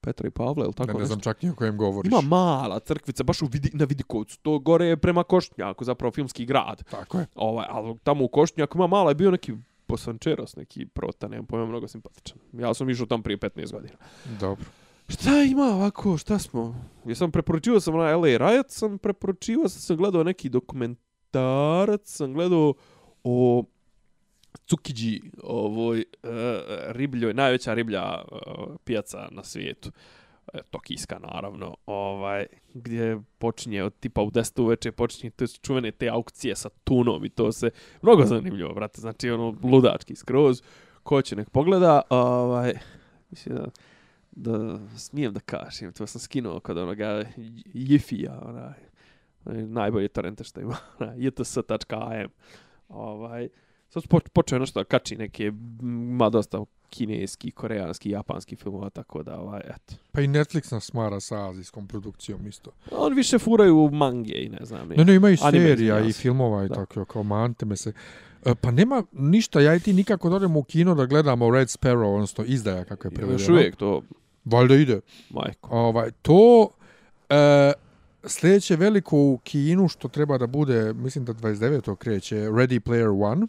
Petra 0.00 0.28
i 0.28 0.30
Pavla, 0.30 0.64
ili 0.64 0.72
tako 0.72 0.86
Ne, 0.86 0.92
ne 0.92 0.98
nešto? 0.98 1.06
znam 1.06 1.20
čak 1.20 1.42
ni 1.42 1.50
o 1.50 1.54
kojem 1.54 1.76
govoriš. 1.76 2.12
Ima 2.12 2.20
mala 2.20 2.80
crkvica, 2.80 3.24
baš 3.24 3.42
u 3.42 3.46
vidi, 3.46 3.70
na 3.72 3.84
Vidikovcu. 3.84 4.38
To 4.42 4.58
gore 4.58 4.86
je 4.86 4.96
prema 4.96 5.24
Košnjaku, 5.24 5.84
zapravo 5.84 6.12
filmski 6.12 6.46
grad. 6.46 6.84
Tako 6.90 7.18
je. 7.18 7.26
Ovaj, 7.34 7.66
ali 7.68 7.98
tamo 7.98 8.24
u 8.24 8.28
Košnjaku 8.28 8.78
ima 8.78 8.86
mala, 8.86 9.10
je 9.10 9.14
bio 9.14 9.30
neki 9.30 9.52
Bosančeros, 9.88 10.56
neki 10.56 10.86
prota, 10.86 11.28
nemam 11.28 11.46
pojma, 11.46 11.66
mnogo 11.66 11.88
simpatičan. 11.88 12.38
Ja 12.52 12.74
sam 12.74 12.90
išao 12.90 13.06
tam 13.06 13.22
prije 13.22 13.38
15 13.38 13.72
godina. 13.72 13.94
Dobro. 14.40 14.64
Šta 15.10 15.42
ima 15.42 15.62
ovako, 15.62 16.18
šta 16.18 16.38
smo? 16.38 16.74
Ja 17.06 17.14
sam 17.14 17.30
preporučivao 17.30 17.80
sam 17.80 17.94
na 17.94 18.16
LA 18.16 18.36
Riot, 18.36 18.70
sam 18.70 18.98
preporučivao 18.98 19.68
sam, 19.68 19.80
sam 19.80 19.96
gledao 19.96 20.24
neki 20.24 20.48
dokumentarac, 20.48 22.00
sam 22.04 22.32
gledao 22.32 22.74
o 23.24 23.64
Cukiđi, 24.66 25.20
ovoj 25.42 25.98
uh, 26.22 26.30
ribljoj, 26.88 27.34
najveća 27.34 27.74
riblja 27.74 28.22
uh, 28.32 28.76
pijaca 28.84 29.28
na 29.30 29.44
svijetu. 29.44 29.90
E, 30.54 30.58
Tokijska 30.70 31.18
naravno, 31.18 31.76
ovaj, 31.86 32.46
gdje 32.74 33.20
počinje 33.38 33.82
od 33.82 33.94
tipa 34.00 34.22
u 34.22 34.30
10 34.30 34.62
uveče 34.62 34.92
počinje 34.92 35.30
te 35.30 35.46
čuvene 35.46 35.90
te 35.90 36.08
aukcije 36.08 36.56
sa 36.56 36.68
tunom 36.84 37.24
i 37.24 37.28
to 37.28 37.52
se 37.52 37.70
mnogo 38.02 38.24
zanimljivo, 38.24 38.74
brate, 38.74 39.00
znači 39.00 39.30
ono 39.30 39.54
ludački 39.62 40.16
skroz, 40.16 40.62
ko 41.02 41.22
će 41.22 41.36
nek 41.36 41.50
pogleda, 41.50 42.02
ovaj, 42.08 42.74
mislim 43.30 43.56
da 43.56 43.64
da 44.32 44.78
smijem 44.96 45.32
da 45.32 45.40
kažem, 45.40 45.92
to 45.92 46.06
sam 46.06 46.20
skinuo 46.20 46.60
kod 46.60 46.78
onoga 46.78 47.24
Jifija, 47.74 48.40
onaj, 48.44 48.74
najbolji 49.66 50.08
torrente 50.08 50.44
što 50.44 50.60
ima, 50.60 50.76
jts.am. 51.28 52.28
Ovaj, 52.88 53.48
sad 53.88 54.08
po, 54.08 54.20
počeo 54.32 54.58
nešto 54.58 54.80
da 54.80 54.84
kači 54.84 55.16
neke, 55.16 55.52
ima 55.82 56.30
dosta 56.30 56.64
kineski, 56.90 57.50
koreanski, 57.50 58.10
japanski 58.10 58.56
filmova, 58.56 58.90
tako 58.90 59.22
da, 59.22 59.40
ovaj, 59.40 59.60
eto. 59.64 59.94
Pa 60.12 60.20
i 60.20 60.28
Netflix 60.28 60.72
nas 60.72 60.84
smara 60.84 61.20
sa 61.20 61.48
azijskom 61.48 61.86
produkcijom 61.86 62.46
isto. 62.46 62.70
Oni 62.92 63.16
više 63.16 63.38
furaju 63.38 63.90
mange 63.92 64.32
i 64.34 64.48
ne 64.48 64.58
znam. 64.62 64.88
Ne, 64.88 65.04
ne, 65.04 65.14
ima 65.14 65.30
i 65.30 65.36
Anime, 65.42 65.64
serija 65.64 66.00
i 66.00 66.12
filmova 66.12 66.64
i 66.64 66.68
Da. 66.68 66.74
tako, 66.74 67.04
kao 67.04 67.22
mante 67.22 67.66
me 67.66 67.76
se. 67.76 67.92
E, 68.44 68.54
Pa 68.54 68.70
nema 68.70 69.02
ništa, 69.12 69.60
ja 69.60 69.74
i 69.74 69.80
ti 69.80 69.92
nikako 69.92 70.28
da 70.30 70.36
odemo 70.36 70.58
u 70.58 70.62
kino 70.62 70.94
da 70.94 71.06
gledamo 71.06 71.50
Red 71.50 71.68
Sparrow, 71.68 72.14
odnosno 72.14 72.44
izdaja 72.44 72.84
kako 72.84 73.08
je 73.08 73.10
prevedeno. 73.10 73.40
Još 73.40 73.48
uvijek 73.48 73.76
to, 73.76 74.02
Valjda 74.44 74.74
ide. 74.74 75.00
majko. 75.30 75.68
Ovaj, 75.70 76.10
to 76.22 76.68
e, 77.28 77.72
sljedeće 78.24 78.76
veliko 78.76 79.16
u 79.16 79.38
kinu 79.44 79.88
što 79.88 80.08
treba 80.08 80.38
da 80.38 80.46
bude, 80.46 80.92
mislim 80.92 81.24
da 81.24 81.32
29. 81.32 81.96
kreće, 81.96 82.36
Ready 82.36 82.80
Player 82.80 83.32
One. 83.32 83.46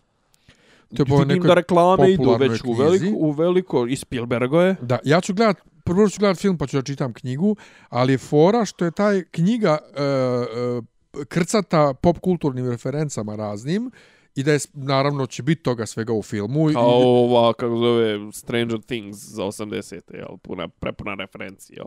To 0.95 1.01
je 1.01 1.05
po 1.05 1.26
nekoj 1.26 1.47
da 1.47 1.53
reklame 1.53 2.11
idu 2.11 2.35
već 2.39 2.61
u 2.61 2.63
knjizi. 2.63 2.81
veliko, 2.81 3.18
u 3.18 3.31
veliko, 3.31 3.88
i 3.88 3.95
Spielbergo 3.95 4.61
je. 4.61 4.76
Da, 4.81 4.99
ja 5.03 5.22
ću 5.22 5.34
gledat, 5.34 5.57
prvo 5.84 6.09
ću 6.09 6.19
gledat 6.19 6.38
film 6.38 6.57
pa 6.57 6.68
ću 6.68 6.77
da 6.77 6.84
čitam 6.84 7.13
knjigu, 7.13 7.55
ali 7.89 8.13
je 8.13 8.18
fora 8.18 8.65
što 8.65 8.85
je 8.85 8.91
taj 8.91 9.23
knjiga 9.23 9.77
e, 9.95 10.03
e, 10.03 11.26
krcata 11.26 11.93
pop 11.93 12.19
kulturnim 12.19 12.69
referencama 12.69 13.35
raznim 13.35 13.91
i 14.35 14.43
da 14.43 14.51
je, 14.51 14.59
naravno, 14.73 15.25
će 15.25 15.43
biti 15.43 15.63
toga 15.63 15.85
svega 15.85 16.13
u 16.13 16.21
filmu. 16.21 16.69
i- 16.69 16.73
Kao 16.73 16.89
ova, 17.23 17.53
kako 17.53 17.77
zove, 17.77 18.31
Stranger 18.33 18.81
Things 18.81 19.17
za 19.17 19.43
80. 19.43 20.13
jel, 20.13 20.37
puna, 20.37 20.67
prepuna 20.67 21.13
referenci, 21.15 21.73
jel? 21.73 21.85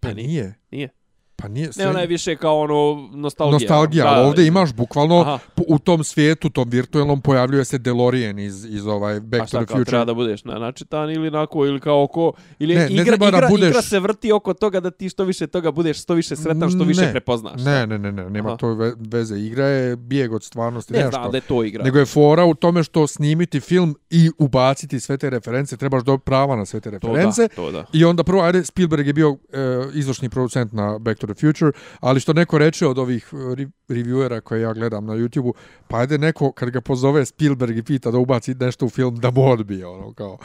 Pa 0.00 0.08
Ne, 0.08 0.14
nije. 0.14 0.54
nije. 0.70 0.88
Pa 1.36 1.48
nije. 1.48 1.70
Ne, 1.76 1.88
ona 1.88 2.00
je 2.00 2.06
više 2.06 2.36
kao 2.36 2.60
ono, 2.60 3.08
nostalgija. 3.12 3.52
nostalgija, 3.54 4.04
Da, 4.04 4.20
ovdje 4.20 4.46
imaš 4.46 4.74
bukvalno 4.74 5.20
Aha. 5.20 5.38
u 5.68 5.78
tom 5.78 6.04
svijetu, 6.04 6.50
tom 6.50 6.70
virtualnom, 6.70 7.20
pojavljuje 7.20 7.64
se 7.64 7.78
DeLorean 7.78 8.38
iz, 8.38 8.64
iz 8.64 8.86
ovaj 8.86 9.16
A 9.16 9.20
Back 9.20 9.42
to 9.42 9.46
šta 9.46 9.58
the 9.58 9.66
kao, 9.66 9.74
Future. 9.74 9.84
treba 9.84 10.04
da 10.04 10.14
budeš 10.14 10.44
na 10.44 10.54
načitan 10.54 11.10
ili 11.10 11.30
nako, 11.30 11.66
ili 11.66 11.80
kao 11.80 12.02
oko, 12.02 12.32
ili 12.58 12.74
Ne, 12.74 12.80
ne 12.80 12.90
igra, 12.92 13.16
da 13.16 13.28
igra, 13.28 13.48
budeš- 13.48 13.68
igra 13.68 13.82
se 13.82 14.00
vrti 14.00 14.32
oko 14.32 14.54
toga 14.54 14.80
da 14.80 14.90
ti 14.90 15.08
što 15.08 15.24
više 15.24 15.46
toga 15.46 15.70
budeš, 15.70 16.02
što 16.02 16.14
više 16.14 16.36
sretan, 16.36 16.70
što 16.70 16.84
više 16.84 17.00
Ne. 17.00 17.10
prepoznaš. 17.10 17.60
Ne, 17.62 17.86
ne, 17.86 17.98
ne, 17.98 18.12
ne, 18.12 18.30
nema 18.30 18.48
Aha. 18.48 18.56
to 18.56 18.68
ve- 18.68 18.94
veze. 19.00 19.36
Igra 19.36 19.66
je 19.66 19.96
bijeg 19.96 20.32
od 20.32 20.44
stvarnosti, 20.44 20.92
ne 20.92 20.98
nešto. 20.98 21.10
znam 21.12 21.30
da 21.30 21.36
je 21.36 21.42
to 21.42 21.64
igra. 21.64 21.84
Nego 21.84 21.98
je 21.98 22.06
fora 22.06 22.44
u 22.44 22.54
tome 22.54 22.82
što 22.82 23.06
snimiti 23.06 23.60
film 23.60 23.96
i 24.10 24.30
ubaciti 24.38 25.00
sve 25.00 25.16
te 25.18 25.30
reference, 25.30 25.76
trebaš 25.76 26.02
dobiti 26.02 26.24
prava 26.24 26.56
na 26.56 26.64
sve 26.64 26.80
te 26.80 26.90
to 26.90 27.08
reference. 27.08 27.42
da, 27.42 27.48
to 27.48 27.70
da. 27.70 27.84
I 27.92 28.04
onda 28.04 28.24
prvo, 28.24 28.42
ajde, 28.42 28.64
Spielberg 28.64 29.06
je 29.06 29.12
bio 29.12 29.36
e, 29.52 29.56
izvršni 29.94 30.28
producent 30.28 30.72
na 30.72 30.98
Back 30.98 31.18
to 31.18 31.26
the 31.26 31.33
Future, 31.34 31.72
ali 32.00 32.20
što 32.20 32.32
neko 32.32 32.58
reče 32.58 32.86
od 32.86 32.98
ovih 32.98 33.28
re- 33.32 33.70
reviewera 33.88 34.40
koje 34.40 34.60
ja 34.60 34.72
gledam 34.72 35.06
na 35.06 35.12
YouTube-u, 35.12 35.54
pa 35.88 35.98
ajde 35.98 36.18
neko, 36.18 36.52
kad 36.52 36.70
ga 36.70 36.80
pozove 36.80 37.26
Spielberg 37.26 37.76
i 37.78 37.82
pita 37.82 38.10
da 38.10 38.18
ubaci 38.18 38.54
nešto 38.54 38.86
u 38.86 38.90
film, 38.90 39.16
da 39.16 39.30
mu 39.30 39.50
odbije, 39.50 39.86
ono, 39.86 40.12
kao... 40.12 40.38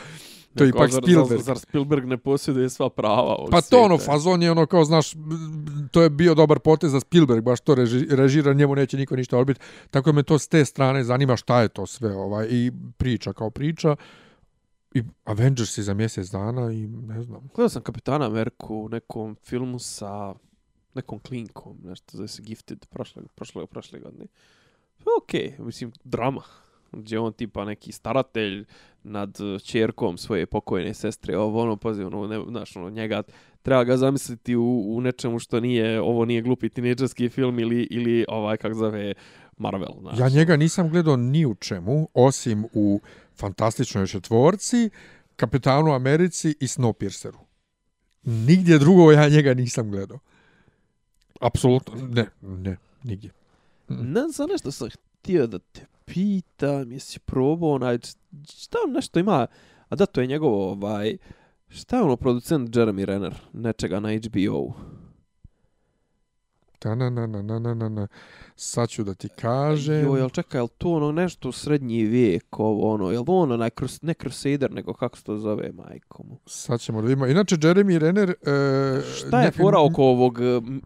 To 0.56 0.64
je 0.64 0.70
ipak 0.70 0.92
zar, 0.92 1.04
Spielberg. 1.04 1.42
Zar, 1.42 1.60
Spielberg 1.60 2.06
ne 2.06 2.18
posjeduje 2.18 2.70
sva 2.70 2.90
prava 2.90 3.36
ovog 3.36 3.50
Pa 3.52 3.62
to 3.62 3.68
svijeta? 3.68 3.86
ono, 3.86 3.98
fazon 3.98 4.42
je 4.42 4.52
ono 4.52 4.66
kao, 4.66 4.86
znaš, 4.86 5.14
to 5.92 6.02
je 6.02 6.10
bio 6.10 6.36
dobar 6.36 6.60
potez 6.60 6.92
za 6.92 7.00
Spielberg, 7.00 7.44
baš 7.44 7.60
to 7.60 7.76
reži, 7.76 8.08
režira, 8.10 8.54
njemu 8.54 8.76
neće 8.76 8.98
niko 8.98 9.16
ništa 9.16 9.38
odbiti. 9.38 9.60
Tako 9.90 10.14
me 10.14 10.24
to 10.24 10.40
s 10.40 10.48
te 10.48 10.66
strane 10.66 11.04
zanima 11.04 11.36
šta 11.36 11.62
je 11.62 11.68
to 11.68 11.86
sve, 11.86 12.16
ovaj, 12.16 12.48
i 12.50 12.72
priča 12.98 13.34
kao 13.34 13.50
priča. 13.50 13.96
I 14.94 15.04
Avengers 15.24 15.78
je 15.78 15.84
za 15.84 15.94
mjesec 15.94 16.30
dana 16.30 16.72
i 16.72 16.88
ne 16.88 17.24
znam. 17.24 17.50
Gledao 17.56 17.70
sam 17.70 17.82
Kapitana 17.82 18.26
Ameriku 18.26 18.76
u 18.76 18.90
nekom 18.90 19.36
filmu 19.44 19.80
sa 19.80 20.34
nekom 20.94 21.20
klinkom, 21.20 21.78
nešto 21.84 22.18
zove 22.18 22.28
se 22.28 22.42
Gifted, 22.42 22.86
prošle, 22.86 23.24
prošle, 23.36 23.66
prošle 23.66 24.00
godine. 24.00 24.26
Pa 24.98 25.12
okej, 25.24 25.56
okay, 25.58 25.66
mislim, 25.66 25.92
drama. 26.04 26.44
Gdje 26.92 27.20
on 27.20 27.34
tipa 27.34 27.66
neki 27.66 27.92
staratelj 27.92 28.66
nad 29.04 29.38
e, 29.42 29.60
čerkom 29.60 30.18
svoje 30.18 30.46
pokojne 30.46 30.94
sestre, 30.94 31.38
ovo 31.38 31.62
ono, 31.62 31.76
pazi, 31.78 32.04
ono, 32.04 32.28
ne, 32.28 32.40
znaš, 32.50 32.76
ono, 32.76 32.90
njega 32.90 33.24
treba 33.62 33.84
ga 33.84 33.98
zamisliti 33.98 34.56
u, 34.56 34.86
u 34.88 35.02
nečemu 35.02 35.40
što 35.40 35.60
nije, 35.60 36.02
ovo 36.02 36.26
nije 36.26 36.42
glupi 36.42 36.70
tinejdžerski 36.70 37.30
film 37.30 37.60
ili, 37.60 37.88
ili 37.92 38.26
ovaj, 38.28 38.58
kak 38.58 38.74
zove, 38.74 39.14
Marvel, 39.58 39.94
znaš. 40.00 40.20
Ja 40.20 40.30
njega 40.30 40.56
nisam 40.56 40.90
gledao 40.90 41.16
ni 41.16 41.46
u 41.46 41.56
čemu, 41.56 42.10
osim 42.14 42.66
u 42.74 43.02
fantastičnoj 43.36 44.08
četvorci, 44.08 44.90
Kapitanu 45.36 45.94
Americi 45.94 46.56
i 46.60 46.68
Snowpierceru. 46.68 47.38
Nigdje 48.24 48.80
drugo 48.80 49.12
ja 49.12 49.30
njega 49.30 49.54
nisam 49.54 49.92
gledao. 49.92 50.20
Apsolutno, 51.40 52.08
ne, 52.08 52.26
ne, 52.42 52.78
nigdje. 53.04 53.32
Ne 53.88 54.22
znam 54.28 54.50
nešto 54.50 54.72
sam 54.72 54.90
htio 55.20 55.48
da 55.48 55.60
te 55.60 55.86
pitam, 56.06 56.92
jesi 56.92 57.20
probao 57.20 57.72
onaj, 57.72 57.98
šta 58.58 58.78
on 58.88 58.94
nešto 58.94 59.20
ima, 59.20 59.48
a 59.90 59.96
da 59.96 60.06
to 60.06 60.22
je 60.22 60.28
njegovo, 60.28 60.72
ovaj, 60.72 61.18
šta 61.70 61.98
je 61.98 62.04
ono 62.04 62.16
producent 62.16 62.76
Jeremy 62.76 63.06
Renner, 63.06 63.36
nečega 63.54 64.00
na 64.00 64.10
HBO? 64.10 64.74
Ta 66.80 66.96
na 66.96 67.10
na 67.10 67.28
na 67.28 67.42
na 67.42 67.60
na 67.60 67.74
na 67.74 67.90
na. 67.90 68.08
Sad 68.56 68.90
ću 68.90 69.04
da 69.04 69.14
ti 69.14 69.30
kažem. 69.30 70.06
Jo, 70.06 70.16
jel 70.16 70.30
čekaj, 70.30 70.60
jel 70.60 70.68
to 70.78 70.92
ono 70.92 71.12
nešto 71.12 71.50
u 71.50 71.52
srednji 71.52 72.04
vijek, 72.04 72.60
ovo 72.60 72.94
ono, 72.94 73.12
jel 73.12 73.24
ono 73.28 73.54
onaj 73.54 73.70
krus, 73.70 74.02
ne 74.02 74.14
Crusader, 74.14 74.72
nego 74.72 74.94
kako 74.94 75.18
se 75.18 75.24
to 75.24 75.38
zove, 75.38 75.72
majko 75.74 76.24
mu? 76.24 76.38
Sad 76.46 76.80
ćemo 76.80 77.02
da 77.02 77.08
vidimo. 77.08 77.28
Inače, 77.28 77.56
Jeremy 77.56 77.98
Renner... 77.98 78.30
E, 78.30 79.02
Šta 79.16 79.40
je 79.40 79.46
ne- 79.46 79.52
fora 79.52 79.80
oko 79.80 80.04
ovog, 80.04 80.40
m, 80.42 80.82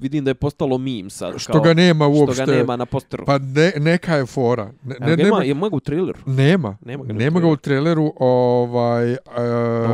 vidim 0.00 0.24
da 0.24 0.30
je 0.30 0.34
postalo 0.34 0.78
meme 0.78 1.10
sad. 1.10 1.34
Što 1.38 1.52
kao, 1.52 1.62
ga 1.62 1.74
nema 1.74 2.06
uopšte. 2.08 2.34
Što 2.42 2.46
ga 2.46 2.52
nema 2.52 2.76
na 2.76 2.86
posteru. 2.86 3.24
Pa 3.26 3.38
ne, 3.38 3.72
neka 3.80 4.16
je 4.16 4.26
fora. 4.26 4.64
Ne, 4.84 4.96
ne, 5.00 5.06
ne, 5.06 5.16
nema, 5.16 5.30
nema, 5.30 5.44
je 5.44 5.54
mogu 5.54 5.76
u 5.76 5.80
traileru. 5.80 6.18
nema. 6.26 6.76
Nema 6.84 7.04
ga 7.04 7.12
Nema 7.12 7.40
ga 7.40 7.46
u 7.46 7.56
traileru. 7.56 8.12
Ovaj, 8.16 9.12
e, 9.12 9.18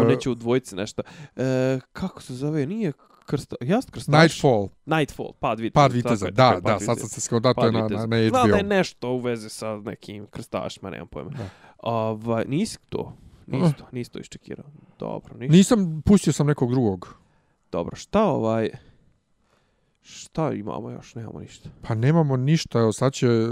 on 0.00 0.06
neće 0.06 0.30
u 0.30 0.34
dvojici 0.34 0.76
nešto. 0.76 1.02
E, 1.36 1.78
kako 1.92 2.22
se 2.22 2.34
zove, 2.34 2.66
nije 2.66 2.92
krsta, 3.26 3.56
jast 3.60 3.90
krstaš? 3.90 4.22
Nightfall. 4.22 4.68
Nightfall, 4.86 5.32
pad 5.40 5.60
viteza. 5.60 5.74
Pad 5.82 5.92
viteza. 5.92 6.26
Da, 6.26 6.34
tako 6.36 6.54
je, 6.56 6.60
da, 6.60 6.68
pad 6.68 6.82
sad 6.82 6.98
sam 6.98 7.08
se 7.08 7.20
skoro 7.20 7.40
to 7.40 7.48
je 7.48 7.54
Pad 7.54 7.72
na, 7.72 7.80
na, 7.80 7.88
na 7.88 7.98
Znam 7.98 8.10
da 8.10 8.16
je 8.56 8.62
HBO. 8.62 8.68
nešto 8.68 9.10
u 9.10 9.18
vezi 9.18 9.48
sa 9.48 9.76
nekim 9.76 10.26
krstašima, 10.26 10.90
nemam 10.90 11.08
pojma. 11.08 11.30
Da. 11.30 11.48
Ovaj, 11.78 12.44
nisi 12.48 12.78
to, 12.88 13.16
nisi 13.46 13.64
Ah. 13.66 13.78
to, 13.78 13.84
nisi 13.92 14.10
to 14.10 14.18
iščekirao. 14.18 14.66
Dobro, 14.98 15.36
nisi. 15.38 15.52
Nisam, 15.52 16.02
pustio 16.04 16.32
sam 16.32 16.46
nekog 16.46 16.70
drugog. 16.70 17.14
Dobro, 17.72 17.96
šta 17.96 18.24
ovaj... 18.24 18.70
Šta 20.02 20.52
imamo 20.52 20.90
još? 20.90 21.14
Nemamo 21.14 21.40
ništa. 21.40 21.68
Pa 21.82 21.94
nemamo 21.94 22.36
ništa, 22.36 22.78
evo 22.78 22.92
sad 22.92 23.12
će, 23.12 23.26
e, 23.26 23.46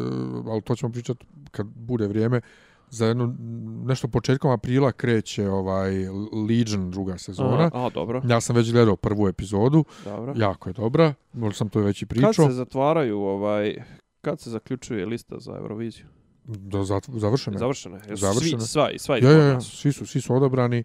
ali 0.46 0.62
to 0.62 0.74
ćemo 0.76 0.92
pričati 0.92 1.26
kad 1.50 1.66
bude 1.66 2.06
vrijeme, 2.06 2.40
za 2.90 3.06
jedno, 3.06 3.34
nešto 3.84 4.08
početkom 4.08 4.50
aprila 4.50 4.92
kreće 4.92 5.48
ovaj 5.48 5.92
Legion 6.48 6.90
druga 6.90 7.18
sezona. 7.18 7.70
Aha, 7.74 7.86
a, 7.86 7.90
dobro, 7.90 8.22
Ja 8.28 8.40
sam 8.40 8.56
već 8.56 8.72
gledao 8.72 8.96
prvu 8.96 9.28
epizodu, 9.28 9.84
dobro. 10.04 10.34
jako 10.36 10.68
je 10.68 10.72
dobra, 10.72 11.14
možda 11.32 11.56
sam 11.56 11.68
to 11.68 11.80
već 11.80 12.02
i 12.02 12.06
Kad 12.06 12.08
pričao. 12.08 12.32
se 12.32 12.52
zatvaraju, 12.52 13.18
ovaj... 13.18 13.76
Kad 14.20 14.40
se 14.40 14.50
zaključuje 14.50 15.06
lista 15.06 15.38
za 15.38 15.52
Euroviziju? 15.56 16.06
Završeno. 17.08 17.58
Završeno 17.58 17.96
je. 17.96 18.02
Jesu 18.08 18.20
Završeno. 18.20 18.60
Svi, 18.60 18.68
sva, 18.68 18.90
sva 18.98 19.16
ja, 19.16 19.30
ja, 19.30 19.44
ja, 19.44 19.60
svi 19.60 19.92
su, 19.92 20.06
svi 20.06 20.20
su 20.20 20.34
odabrani 20.34 20.84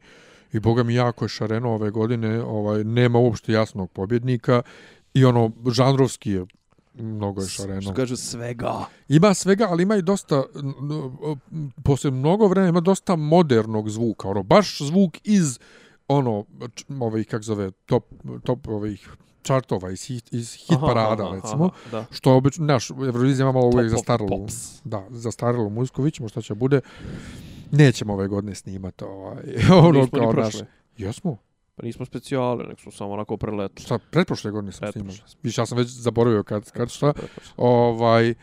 i 0.53 0.59
boga 0.59 0.84
mi 0.84 0.95
jako 0.95 1.25
je 1.25 1.30
šareno 1.30 1.73
ove 1.73 1.91
godine, 1.91 2.43
ovaj, 2.43 2.84
nema 2.84 3.19
uopšte 3.19 3.51
jasnog 3.51 3.91
pobjednika 3.91 4.61
i 5.13 5.25
ono, 5.25 5.51
žanrovski 5.71 6.31
je 6.31 6.45
mnogo 6.94 7.41
je 7.41 7.48
šareno. 7.48 7.94
Kažu 7.94 8.15
svega. 8.15 8.86
Ima 9.07 9.34
svega, 9.34 9.68
ali 9.70 9.84
ima 9.84 9.95
i 9.95 10.02
dosta, 10.02 10.44
posle 11.84 12.11
mnogo 12.11 12.48
vremena 12.48 12.70
ima 12.70 12.82
dosta 12.82 13.15
modernog 13.15 13.90
zvuka, 13.90 14.28
ono, 14.28 14.44
baš 14.44 14.82
zvuk 14.82 15.18
iz, 15.24 15.60
ono, 16.07 16.45
ovih, 16.99 17.28
kak 17.28 17.44
zove, 17.44 17.72
top, 17.72 18.06
top 18.44 18.68
ovih 18.68 19.10
čartova, 19.41 19.91
iz 19.91 20.03
hit, 20.03 20.34
iz 20.34 20.53
hit 20.53 20.78
Aha, 20.78 20.88
parada, 20.88 21.24
aha, 21.24 21.36
recimo, 21.36 21.65
aha, 21.65 21.90
da. 21.91 22.06
što 22.11 22.36
obično, 22.36 22.65
naš, 22.65 22.90
Eurovizija 22.90 23.44
ima 23.44 23.52
malo 23.52 23.68
uvijek 23.68 23.90
zastaralo, 23.90 24.30
pops. 24.30 24.82
da, 24.84 25.07
zastaralo 25.10 25.70
muziku, 25.70 26.02
vidit 26.02 26.15
ćemo 26.15 26.30
šta 26.30 26.41
će 26.41 26.53
bude. 26.53 26.82
Nećemo 27.72 28.14
ove 28.14 28.28
godine 28.28 28.56
snimati 28.56 29.03
ovaj, 29.03 29.44
ono 29.88 30.07
kao 30.07 30.34
naš. 30.34 30.56
Jesmo. 30.98 31.38
Pa 31.76 31.84
nismo 31.86 32.06
specijale, 32.06 32.64
nek 32.64 32.80
smo 32.80 32.91
samo 32.91 33.12
onako 33.12 33.38
preletli. 33.38 33.86
Šta, 33.86 34.00
pretprošle 34.12 34.52
godine 34.52 34.72
smo 34.72 34.80
Pretprošle 34.86 35.02
snimali. 35.16 35.30
smo. 35.30 35.40
Više, 35.44 35.62
ja 35.62 35.66
sam 35.66 35.78
već 35.78 35.88
zaboravio 35.88 36.44
kad, 36.44 36.72
kad 36.72 36.90
šta. 36.90 37.14
Ovaj, 37.58 38.34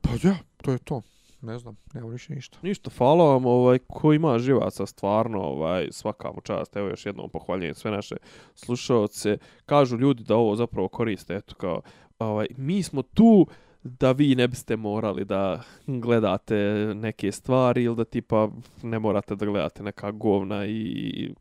pa 0.00 0.10
ja, 0.22 0.36
to 0.62 0.72
je 0.72 0.78
to. 0.78 1.02
Ne 1.42 1.58
znam, 1.58 1.76
nema 1.94 2.08
više 2.08 2.34
ništa. 2.34 2.58
Ništa, 2.62 2.90
hvala 2.98 3.24
vam, 3.24 3.46
ovaj, 3.46 3.78
ko 3.78 4.12
ima 4.12 4.38
živaca, 4.38 4.86
stvarno, 4.86 5.40
ovaj, 5.40 5.88
svaka 5.90 6.32
mu 6.32 6.40
čast, 6.40 6.76
evo 6.76 6.88
još 6.88 7.06
jednom 7.06 7.30
pohvaljujem 7.30 7.74
sve 7.74 7.90
naše 7.90 8.16
slušalce, 8.54 9.38
kažu 9.66 9.96
ljudi 9.96 10.24
da 10.24 10.36
ovo 10.36 10.56
zapravo 10.56 10.88
koriste, 10.88 11.34
eto 11.34 11.54
kao, 11.54 11.82
ovaj, 12.18 12.46
mi 12.56 12.82
smo 12.82 13.02
tu 13.02 13.46
da 13.82 14.12
vi 14.12 14.34
ne 14.34 14.48
biste 14.48 14.76
morali 14.76 15.24
da 15.24 15.62
gledate 15.86 16.54
neke 16.94 17.32
stvari 17.32 17.84
ili 17.84 17.96
da 17.96 18.04
tipa 18.04 18.48
ne 18.82 18.98
morate 18.98 19.36
da 19.36 19.46
gledate 19.46 19.82
neka 19.82 20.10
govna 20.10 20.66
i 20.66 21.34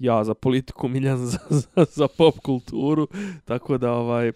ja 0.00 0.24
za 0.24 0.34
politiku, 0.34 0.88
Miljan 0.88 1.18
za, 1.26 1.38
za, 1.50 1.84
za 1.90 2.08
pop 2.08 2.38
kulturu, 2.38 3.08
tako 3.44 3.78
da 3.78 3.92
ovaj, 3.92 4.32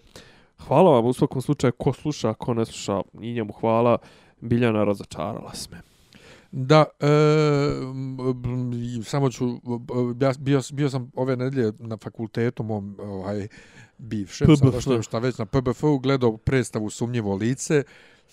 hvala 0.67 0.91
vam 0.91 1.05
u 1.05 1.13
svakom 1.13 1.41
slučaju, 1.41 1.73
ko 1.77 1.93
sluša, 1.93 2.33
ko 2.33 2.53
ne 2.53 2.65
sluša, 2.65 3.01
i 3.21 3.33
njemu 3.33 3.53
hvala, 3.53 3.97
Biljana 4.41 4.83
razočarala 4.83 5.53
se 5.53 5.69
me. 5.71 5.81
Da, 6.51 6.85
e, 6.99 7.07
samo 9.03 9.29
ću, 9.29 9.47
ja 10.21 10.33
bio, 10.39 10.61
bio 10.73 10.89
sam 10.89 11.11
ove 11.15 11.35
nedelje 11.35 11.71
na 11.79 11.97
fakultetu 11.97 12.63
mom, 12.63 12.97
ovaj, 12.99 13.47
bivšem, 13.97 14.47
PBF. 14.47 14.83
sada 14.83 15.01
što 15.01 15.19
već 15.19 15.37
na 15.37 15.45
PBF-u, 15.45 15.99
gledao 15.99 16.37
predstavu 16.37 16.89
Sumnjivo 16.89 17.35
lice. 17.35 17.83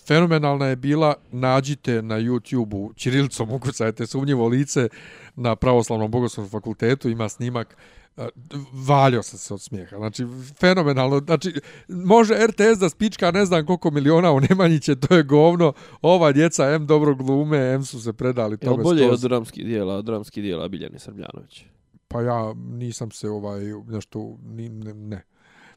Fenomenalna 0.07 0.67
je 0.67 0.75
bila, 0.75 1.15
nađite 1.31 2.01
na 2.01 2.19
YouTube-u, 2.19 2.93
Čirilicom 2.95 3.51
ukucajte 3.51 4.07
Sumnjivo 4.07 4.47
lice 4.47 4.89
na 5.35 5.55
Pravoslavnom 5.55 6.11
bogoslovnom 6.11 6.51
fakultetu, 6.51 7.09
ima 7.09 7.29
snimak, 7.29 7.77
e, 8.17 8.27
valio 8.73 9.23
sam 9.23 9.39
se 9.39 9.53
od 9.53 9.61
smijeha. 9.61 9.97
Znači, 9.97 10.25
fenomenalno. 10.59 11.19
Znači, 11.19 11.53
može 11.87 12.33
RTS 12.47 12.79
da 12.79 12.89
spička 12.89 13.31
ne 13.31 13.45
znam 13.45 13.65
koliko 13.65 13.91
miliona 13.91 14.31
u 14.31 14.39
Nemanjiće, 14.39 14.95
to 14.95 15.15
je 15.15 15.23
govno. 15.23 15.73
Ova 16.01 16.31
djeca 16.31 16.69
M 16.69 16.87
dobro 16.87 17.15
glume, 17.15 17.73
M 17.73 17.85
su 17.85 18.01
se 18.01 18.13
predali 18.13 18.57
Jel 18.61 18.71
tome 18.71 18.83
bolje 18.83 19.03
od 19.03 19.07
skroz. 19.07 19.21
dramskih 19.21 19.65
dijela, 19.65 19.95
od 19.95 20.05
dramskih 20.05 20.43
dijela 20.43 20.67
Biljani 20.67 20.99
Srbljanović? 20.99 21.65
Pa 22.07 22.21
ja 22.21 22.53
nisam 22.53 23.11
se 23.11 23.29
ovaj 23.29 23.61
nešto 23.87 24.37
ni, 24.43 24.69
ne, 24.69 24.93
ne. 24.93 25.25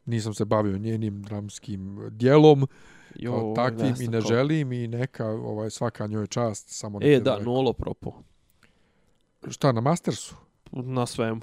Nisam 0.07 0.35
se 0.35 0.45
bavio 0.45 0.79
njenim 0.79 1.23
dramskim 1.23 2.09
dijelom 2.11 2.67
kao 3.25 3.53
takvim 3.57 3.95
i 4.01 4.09
ne 4.09 4.21
želim 4.21 4.73
i 4.73 4.89
neka 4.89 5.27
ovaj 5.27 5.71
svaka 5.71 6.07
njoj 6.07 6.27
čast 6.27 6.69
samo 6.69 6.99
E, 7.03 7.19
da, 7.19 7.25
daleko. 7.25 7.45
Nolo 7.45 7.73
propo. 7.73 8.13
Šta 9.49 9.73
na 9.73 9.81
Mastersu? 9.81 10.35
Na 10.73 11.07
svemu. 11.07 11.41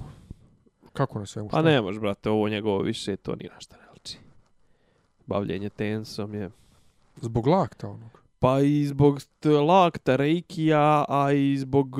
Kako 0.92 1.18
na 1.18 1.26
svemu? 1.26 1.48
Pa 1.48 1.62
ne 1.62 1.82
može, 1.82 2.00
brate, 2.00 2.30
ovo 2.30 2.48
njegovo 2.48 2.78
više, 2.78 3.16
to 3.16 3.36
ni 3.36 3.48
na 3.54 3.60
šta 3.60 3.76
ne 3.76 3.92
liči. 3.94 4.18
Bavljenje 5.26 5.68
tensom 5.68 6.34
je... 6.34 6.50
Zbog 7.20 7.46
lakta 7.46 7.88
onog. 7.88 8.20
Pa 8.38 8.60
i 8.60 8.86
zbog 8.86 9.20
lakta, 9.66 10.16
reikija, 10.16 11.04
a 11.08 11.32
i 11.32 11.56
zbog... 11.56 11.96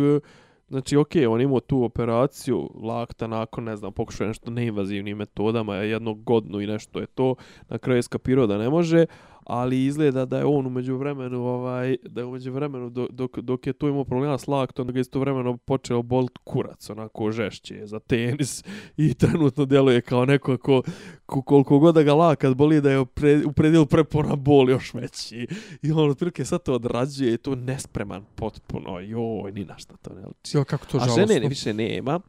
Znači, 0.69 0.97
okej, 0.97 1.27
on 1.27 1.41
imao 1.41 1.61
tu 1.61 1.85
operaciju 1.85 2.71
lakta 2.83 3.27
nakon, 3.27 3.65
ne 3.65 3.77
znam, 3.77 3.93
pokušao 3.93 4.27
nešto 4.27 4.51
neinvazivnim 4.51 5.17
metodama, 5.17 5.77
jednog 5.77 6.25
godinu 6.25 6.61
i 6.61 6.67
nešto 6.67 7.01
je 7.01 7.07
to, 7.07 7.35
na 7.69 7.79
kraju 7.79 7.99
je 7.99 8.03
skapirao 8.03 8.47
da 8.47 8.59
ne 8.59 8.71
može, 8.71 9.07
ali 9.45 9.85
izgleda 9.85 10.25
da 10.25 10.39
je 10.39 10.45
on 10.45 10.66
umeđu 10.66 10.97
vremenu, 10.97 11.45
ovaj, 11.45 11.97
da 12.03 12.21
je 12.21 12.25
umeđu 12.25 12.53
vremenu, 12.53 12.91
dok, 12.91 13.39
dok, 13.39 13.66
je 13.66 13.73
tu 13.73 13.89
imao 13.89 14.05
problema 14.05 14.39
s 14.39 14.47
laktom, 14.47 14.87
da 14.87 14.93
ga 14.93 15.01
isto 15.01 15.21
vremeno 15.21 15.57
počeo 15.57 16.03
bolt 16.03 16.39
kurac, 16.45 16.91
onako 16.91 17.33
žešće 17.33 17.87
za 17.87 17.99
tenis 17.99 18.65
i 18.97 19.15
trenutno 19.15 19.65
djeluje 19.65 20.01
kao 20.01 20.25
neko 20.25 20.57
ko, 20.57 20.83
ko 21.27 21.43
koliko 21.43 21.79
god 21.79 21.95
da 21.95 22.03
ga 22.03 22.15
lakat 22.15 22.55
boli 22.55 22.81
da 22.81 22.91
je 22.91 23.05
pre, 23.05 23.43
u 23.47 23.53
predijelu 23.53 23.87
prepona 23.87 24.37
bol 24.37 24.71
još 24.71 24.95
veći. 24.95 25.47
I 25.83 25.93
on 25.93 26.11
otprilike 26.11 26.45
sad 26.45 26.62
to 26.62 26.75
odrađuje 26.75 27.35
i 27.35 27.39
to 27.39 27.55
nespreman 27.55 28.25
potpuno. 28.35 29.01
Joj, 29.01 29.53
ni 29.53 29.65
na 29.65 29.79
šta 29.79 29.97
to 29.97 30.15
ne 30.15 30.27
liči. 30.27 30.57
Jo, 30.57 30.65
kako 30.65 30.87
to 30.87 30.99
A 30.99 31.09
žene 31.09 31.41
ne, 31.41 31.49
više 31.49 31.75
nema. 31.75 32.21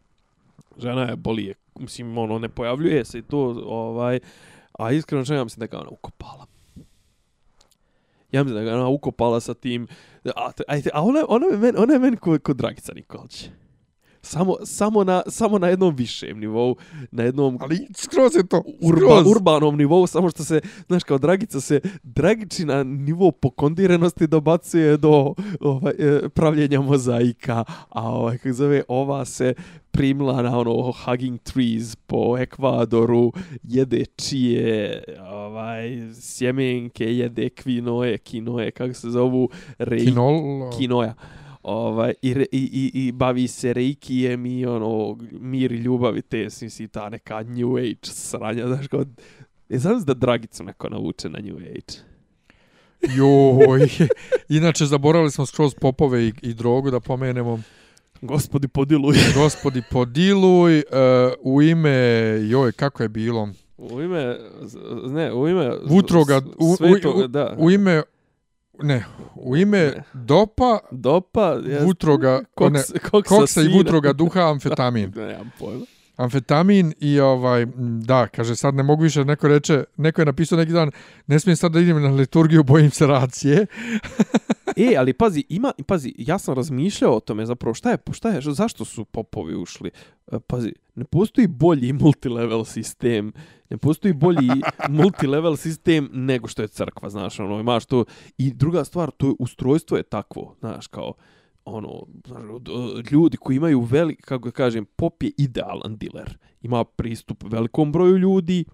Žena 0.77 1.01
je 1.01 1.15
bolije. 1.15 1.53
Mislim, 1.79 2.17
ono, 2.17 2.39
ne 2.39 2.49
pojavljuje 2.49 3.05
se 3.05 3.19
i 3.19 3.21
to, 3.21 3.39
ovaj... 3.65 4.19
A 4.79 4.91
iskreno 4.91 5.23
žena 5.23 5.43
mislim 5.43 5.59
da 5.59 5.67
ga 5.67 5.79
ona 5.79 5.89
ukopala. 5.89 6.45
Ja 8.35 8.43
mislim 8.43 8.65
da 8.65 8.71
ga 8.71 8.75
ona 8.75 8.87
ukopala 8.87 9.39
sa 9.39 9.53
tim... 9.53 9.87
A, 10.35 10.51
a, 10.67 10.79
a 10.93 11.03
ona, 11.03 11.25
ona, 11.27 11.45
je 11.45 11.57
meni, 11.57 11.77
ona 11.77 11.93
je 11.93 11.99
meni 11.99 12.17
ko, 12.17 12.39
ko 12.39 12.53
Dragica 12.53 12.93
Nikolić. 12.93 13.49
Samo, 14.25 14.55
samo, 14.63 15.03
na, 15.03 15.21
samo 15.27 15.59
na 15.59 15.67
jednom 15.67 15.95
višem 15.95 16.39
nivou, 16.39 16.75
na 17.11 17.23
jednom 17.23 17.57
Ali 17.61 17.87
skroz 17.95 18.35
je 18.35 18.47
to. 18.47 18.63
urba, 18.81 18.99
skroz. 18.99 19.27
urbanom 19.27 19.77
nivou, 19.77 20.07
samo 20.07 20.29
što 20.29 20.43
se, 20.43 20.61
znaš, 20.87 21.03
kao 21.03 21.17
Dragica 21.17 21.61
se, 21.61 21.79
Dragiči 22.03 22.65
na 22.65 22.83
nivo 22.83 23.31
pokondirenosti 23.31 24.27
dobacuje 24.27 24.97
do 24.97 25.33
ovaj, 25.59 25.93
e, 25.99 26.29
pravljenja 26.29 26.81
mozaika, 26.81 27.63
a 27.89 28.09
ovaj, 28.09 28.37
kako 28.37 28.53
zove, 28.53 28.83
ova 28.87 29.25
se 29.25 29.53
primla 29.91 30.41
na 30.41 30.59
ono 30.59 30.91
hugging 31.05 31.39
trees 31.39 31.95
po 31.95 32.37
Ekvadoru, 32.37 33.31
jede 33.63 34.05
čije, 34.05 35.03
ovaj, 35.31 36.13
sjemenke, 36.13 37.05
jede 37.15 37.49
kvinoje, 37.49 38.17
kinoje, 38.17 38.71
kako 38.71 38.93
se 38.93 39.09
zovu, 39.09 39.49
rej, 39.77 40.05
Kinol. 40.05 40.71
kinoja. 40.77 41.13
Ovaj, 41.65 42.13
i, 42.21 42.33
re, 42.33 42.45
i, 42.51 42.91
i, 42.93 43.07
i 43.07 43.11
bavi 43.11 43.47
se 43.47 43.73
reikijem 43.73 44.45
i 44.45 44.65
ono, 44.65 45.17
mir 45.31 45.71
i 45.71 45.75
ljubav 45.75 46.17
i 46.17 46.21
te, 46.21 46.47
mislim, 46.61 46.87
ta 46.87 47.09
neka 47.09 47.43
new 47.43 47.77
age 47.77 47.95
sranja, 48.03 48.67
znaš, 48.67 48.87
kao, 48.87 49.05
je 49.69 49.79
znam 49.79 50.03
da 50.03 50.13
Dragicu 50.13 50.63
neko 50.63 50.89
navuče 50.89 51.29
na 51.29 51.39
new 51.39 51.57
age. 51.57 51.99
Joj. 53.15 53.89
Inače, 54.57 54.85
zaboravili 54.85 55.31
smo 55.31 55.45
skroz 55.45 55.73
popove 55.81 56.23
i, 56.23 56.33
i 56.41 56.53
drogu 56.53 56.91
da 56.91 56.99
pomenemo. 56.99 57.59
Gospodi 58.21 58.67
podiluj. 58.67 59.15
Gospodi, 59.41 59.81
podiluj. 59.91 60.77
Uh, 60.77 60.83
u 61.41 61.61
ime, 61.61 61.91
joj, 62.49 62.71
kako 62.71 63.03
je 63.03 63.09
bilo? 63.09 63.49
U 63.77 64.01
ime, 64.01 64.37
ne, 65.07 65.33
u 65.33 65.47
ime... 65.47 65.71
Vutroga, 65.85 66.41
u, 66.57 66.71
u, 66.71 66.75
svetoga, 66.75 67.25
u, 67.25 67.27
da. 67.27 67.55
u 67.57 67.71
ime, 67.71 68.03
ne, 68.81 69.05
u 69.35 69.57
ime 69.57 69.77
Ne. 69.77 70.03
dopa, 70.13 70.79
Dopa, 70.91 71.55
jest, 71.65 71.85
vutroga, 71.85 72.41
koks, 72.55 72.73
ne, 72.73 72.99
koksa, 72.99 73.35
koksa 73.35 73.61
i 73.61 73.67
vutroga 73.67 74.13
duha, 74.13 74.41
amfetamin. 74.41 75.11
Ne, 75.15 75.25
nemam 75.27 75.51
pojma. 75.59 75.85
amfetamin 76.17 76.93
i 76.99 77.19
ovaj 77.19 77.65
da, 78.01 78.27
kaže 78.27 78.55
sad 78.55 78.75
ne 78.75 78.83
mogu 78.83 79.03
više 79.03 79.25
neko 79.25 79.47
reče, 79.47 79.83
neko 79.97 80.21
je 80.21 80.25
napisao 80.25 80.57
neki 80.57 80.71
dan 80.71 80.91
ne 81.27 81.39
smijem 81.39 81.57
sad 81.57 81.71
da 81.71 81.79
idem 81.79 82.01
na 82.03 82.09
liturgiju, 82.09 82.63
bojim 82.63 82.91
se 82.91 83.07
racije. 83.07 83.65
E, 84.77 84.95
ali 84.97 85.13
pazi, 85.13 85.43
ima, 85.49 85.71
pazi, 85.87 86.13
ja 86.17 86.37
sam 86.39 86.55
razmišljao 86.55 87.15
o 87.15 87.19
tome 87.19 87.45
zapravo 87.45 87.73
šta 87.73 87.91
je, 87.91 87.97
šta 88.11 88.29
je, 88.29 88.41
zašto 88.41 88.85
su 88.85 89.05
popovi 89.05 89.55
ušli? 89.55 89.91
E, 90.31 90.39
pazi, 90.39 90.73
ne 90.95 91.05
postoji 91.05 91.47
bolji 91.47 91.93
multilevel 91.93 92.65
sistem, 92.65 93.33
ne 93.69 93.77
postoji 93.77 94.13
bolji 94.13 94.49
multilevel 94.89 95.55
sistem 95.55 96.09
nego 96.13 96.47
što 96.47 96.61
je 96.61 96.67
crkva, 96.67 97.09
znaš, 97.09 97.39
ono, 97.39 97.59
imaš 97.59 97.85
to, 97.85 98.05
i 98.37 98.53
druga 98.53 98.83
stvar, 98.83 99.11
to 99.11 99.27
je, 99.27 99.33
ustrojstvo 99.39 99.97
je 99.97 100.03
takvo, 100.03 100.55
znaš, 100.59 100.87
kao, 100.87 101.13
ono, 101.65 102.03
znaš, 102.27 102.43
ljudi 103.11 103.37
koji 103.37 103.55
imaju 103.55 103.81
velik, 103.81 104.21
kako 104.21 104.47
da 104.47 104.51
kažem, 104.51 104.85
pop 104.95 105.23
je 105.23 105.31
idealan 105.37 105.97
diler. 105.97 106.37
Ima 106.61 106.83
pristup 106.83 107.43
velikom 107.43 107.91
broju 107.91 108.17
ljudi, 108.17 108.65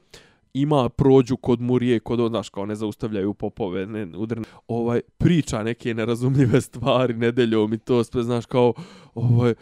ima 0.53 0.89
prođu 0.89 1.37
kod 1.37 1.61
murije, 1.61 1.99
kod 1.99 2.29
znaš, 2.29 2.49
kao 2.49 2.65
ne 2.65 2.75
zaustavljaju 2.75 3.33
popove, 3.33 3.85
ne 3.85 4.17
udrne, 4.17 4.43
ovaj, 4.67 5.01
priča 5.17 5.63
neke 5.63 5.93
nerazumljive 5.93 6.61
stvari 6.61 7.13
nedeljom 7.13 7.73
i 7.73 7.77
to 7.77 8.03
sve, 8.03 8.23
znaš, 8.23 8.45
kao, 8.45 8.73
ovaj, 9.13 9.53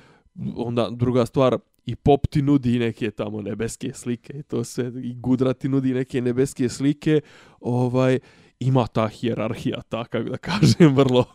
onda 0.56 0.90
druga 0.90 1.26
stvar, 1.26 1.58
i 1.86 1.96
pop 1.96 2.28
ti 2.28 2.42
nudi 2.42 2.80
neke 2.80 3.12
tamo 3.12 3.42
nebeske 3.42 3.94
slike 3.94 4.34
i 4.40 4.44
to 4.44 4.64
sve, 4.64 4.92
i 5.04 5.14
gudra 5.14 5.54
ti 5.54 5.70
nudi 5.70 5.94
neke 5.94 6.22
nebeske 6.22 6.70
slike, 6.70 7.22
ovaj, 7.60 8.20
ima 8.60 8.88
ta 8.88 9.08
hijerarhija, 9.08 9.82
ta, 9.82 10.06
kako 10.06 10.30
da 10.30 10.38
kažem, 10.38 10.96
vrlo, 11.02 11.26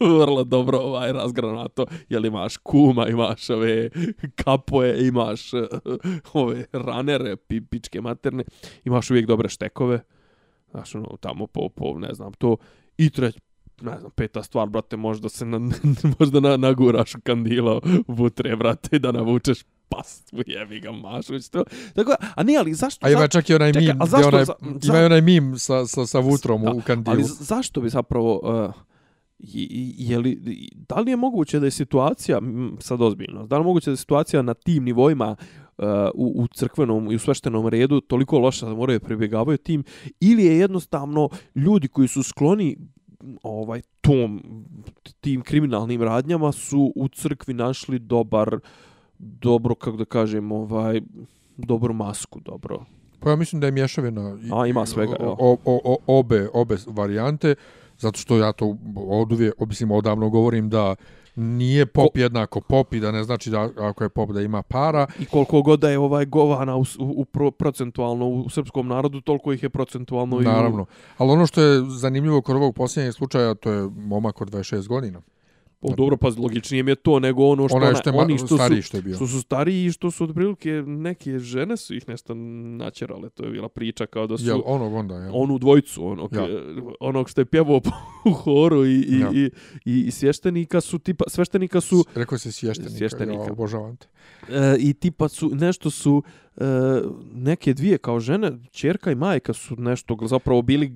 vrlo 0.20 0.44
dobro 0.44 0.78
ovaj 0.78 1.12
razgranato, 1.12 1.86
jel 2.08 2.26
imaš 2.26 2.56
kuma, 2.56 3.08
imaš 3.08 3.50
ove 3.50 3.90
kapoje, 4.34 5.08
imaš 5.08 5.54
eh, 5.54 5.66
ove 6.32 6.64
ranere, 6.72 7.36
pi- 7.38 7.66
pičke 7.66 8.00
materne, 8.00 8.44
imaš 8.84 9.10
uvijek 9.10 9.26
dobre 9.26 9.48
štekove, 9.48 10.00
znaš, 10.70 10.94
ono, 10.94 11.16
tamo 11.16 11.46
po, 11.46 11.68
po, 11.68 11.98
ne 11.98 12.14
znam, 12.14 12.32
to, 12.32 12.56
i 12.96 13.10
treć, 13.10 13.36
ne 13.80 13.98
znam, 13.98 14.10
peta 14.10 14.42
stvar, 14.42 14.68
brate, 14.68 14.96
možda 14.96 15.28
se 15.28 15.46
na, 15.46 15.58
možda 16.18 16.40
na, 16.40 16.56
naguraš 16.56 17.14
u 17.14 17.20
kandilo 17.20 17.80
vutre, 18.08 18.56
brate, 18.56 18.98
da 18.98 19.12
navučeš 19.12 19.58
past, 19.88 20.30
jebi 20.46 20.80
ga, 20.80 20.92
mašuć 20.92 21.48
to. 21.48 21.64
Tako, 21.94 22.14
a 22.34 22.42
ne, 22.42 22.56
ali 22.56 22.74
zašto? 22.74 23.06
A 23.06 23.10
ima 23.10 23.28
čak 23.28 23.50
i 23.50 23.54
onaj 23.54 23.72
Čekaj, 23.72 23.88
mim, 23.88 24.06
zašto 24.06 24.28
onaj, 24.28 24.44
za- 24.44 24.54
ima 24.60 24.78
za- 24.80 25.04
onaj 25.06 25.20
mim 25.20 25.58
sa, 25.58 25.86
sa, 25.86 26.06
sa 26.06 26.18
vutrom 26.18 26.62
Da, 26.62 26.72
u 26.72 26.80
kandilu. 26.80 27.14
Ali 27.14 27.24
zašto 27.24 27.80
bi 27.80 27.88
zapravo... 27.88 28.40
Uh, 28.66 28.89
je, 29.42 29.66
je 29.98 30.18
li, 30.18 30.38
da 30.88 30.94
li 30.96 31.10
je 31.10 31.16
moguće 31.16 31.60
da 31.60 31.66
je 31.66 31.70
situacija, 31.70 32.40
sad 32.78 33.02
ozbiljno, 33.02 33.46
da 33.46 33.56
li 33.56 33.62
je 33.62 33.66
moguće 33.66 33.90
da 33.90 33.92
je 33.92 33.96
situacija 33.96 34.42
na 34.42 34.54
tim 34.54 34.84
nivoima 34.84 35.36
uh, 35.78 35.84
u, 36.14 36.32
u 36.36 36.46
crkvenom 36.46 37.12
i 37.12 37.14
u 37.14 37.18
sveštenom 37.18 37.68
redu 37.68 38.00
toliko 38.00 38.38
loša 38.38 38.66
da 38.66 38.74
moraju 38.74 39.00
pribjegavaju 39.00 39.58
tim, 39.58 39.84
ili 40.20 40.44
je 40.44 40.58
jednostavno 40.58 41.28
ljudi 41.54 41.88
koji 41.88 42.08
su 42.08 42.22
skloni 42.22 42.76
ovaj 43.42 43.80
tom 44.00 44.42
tim 45.20 45.40
kriminalnim 45.40 46.02
radnjama 46.02 46.52
su 46.52 46.92
u 46.96 47.08
crkvi 47.08 47.54
našli 47.54 47.98
dobar 47.98 48.58
dobro 49.18 49.74
kako 49.74 49.96
da 49.96 50.04
kažem 50.04 50.52
ovaj 50.52 51.00
dobru 51.56 51.94
masku 51.94 52.40
dobro 52.40 52.84
Pa 53.20 53.30
ja 53.30 53.36
mislim 53.36 53.60
da 53.60 53.66
je 53.66 53.72
mješavina 53.72 54.38
i- 54.42 54.50
A, 54.52 54.66
ima 54.66 54.86
svega, 54.86 55.12
o, 55.12 55.22
evo. 55.22 55.36
o, 55.40 55.56
o, 55.64 55.80
o, 55.84 56.18
obe, 56.18 56.48
obe 56.54 56.76
varijante, 56.86 57.54
zato 58.00 58.18
što 58.18 58.36
ja 58.36 58.52
to 58.52 58.76
od 58.96 59.32
uvijek, 59.32 59.54
mislim, 59.60 59.90
odavno 59.90 60.30
govorim 60.30 60.68
da 60.68 60.94
nije 61.36 61.86
pop 61.86 62.16
jednako 62.16 62.60
pop 62.60 62.94
i 62.94 63.00
da 63.00 63.10
ne 63.10 63.24
znači 63.24 63.50
da 63.50 63.68
ako 63.78 64.04
je 64.04 64.08
pop 64.08 64.30
da 64.30 64.40
ima 64.40 64.62
para. 64.62 65.06
i 65.18 65.26
koliko 65.26 65.62
god 65.62 65.80
da 65.80 65.90
je 65.90 65.98
ovaj 65.98 66.24
govana 66.24 66.76
u, 66.76 66.80
u, 66.80 66.84
u 66.98 67.24
pro, 67.24 67.50
procentualno 67.50 68.26
u 68.26 68.50
srpskom 68.50 68.88
narodu, 68.88 69.20
toliko 69.20 69.52
ih 69.52 69.62
je 69.62 69.70
procentualno 69.70 70.36
i 70.36 70.40
u... 70.40 70.48
Naravno. 70.48 70.86
Ali 71.18 71.30
ono 71.30 71.46
što 71.46 71.62
je 71.62 71.82
zanimljivo 71.88 72.42
kod 72.42 72.56
ovog 72.56 72.74
posljednjeg 72.74 73.14
slučaja, 73.14 73.54
to 73.54 73.72
je 73.72 73.88
momak 73.96 74.40
od 74.40 74.50
26 74.50 74.88
godina. 74.88 75.20
O, 75.82 75.94
dobro, 75.94 76.16
pa 76.16 76.28
logičnije 76.38 76.82
mi 76.82 76.90
je 76.90 76.96
to 76.96 77.18
nego 77.18 77.44
ono 77.44 77.68
što, 77.68 77.76
ona- 77.76 77.94
što 77.94 78.10
je 78.10 78.16
oni 78.16 78.38
što 78.38 78.46
stariji 78.48 78.82
su, 78.82 78.86
što 78.86 78.96
je 78.96 79.02
bio. 79.02 79.16
što 79.16 79.26
su 79.26 79.40
stariji 79.40 79.84
i 79.84 79.92
što 79.92 80.10
su 80.10 80.24
otprilike 80.24 80.70
neke 80.86 81.38
žene 81.38 81.76
su 81.76 81.94
ih 81.94 82.08
nešto 82.08 82.34
načerale. 82.34 83.30
To 83.30 83.44
je 83.44 83.50
bila 83.50 83.68
priča 83.68 84.06
kao 84.06 84.26
da 84.26 84.38
su 84.38 84.46
Jel, 84.46 84.60
onog 84.64 84.94
onda, 84.94 85.14
jel? 85.14 85.30
onu 85.34 85.58
dvojicu, 85.58 86.06
onog, 86.06 86.32
Ja. 86.32 86.46
onog 87.00 87.30
što 87.30 87.40
je 87.40 87.44
pjevao 87.44 87.80
u 88.24 88.32
horu 88.32 88.86
i, 88.86 88.94
i, 89.00 89.18
Ja. 89.18 89.30
i, 89.34 89.50
i, 89.86 90.00
i 90.00 90.10
svještenika 90.10 90.80
su, 90.80 90.98
tipa, 90.98 91.24
sveštenika 91.28 91.80
su, 91.80 92.04
Rekao 92.14 92.38
si 92.38 92.52
svještenika, 92.52 92.94
Svještenika. 92.94 93.42
ja 93.42 93.52
obožavam 93.52 93.96
te. 93.96 94.06
e, 94.48 94.76
i 94.78 94.94
tipa 94.94 95.28
su, 95.28 95.50
nešto 95.50 95.90
su, 95.90 96.22
e, 96.56 96.64
neke 97.32 97.74
dvije 97.74 97.98
kao 97.98 98.20
žene, 98.20 98.52
čerka 98.70 99.12
i 99.12 99.16
majka 99.16 99.52
su 99.52 99.76
nešto 99.76 100.18
zapravo 100.22 100.62
bili 100.62 100.92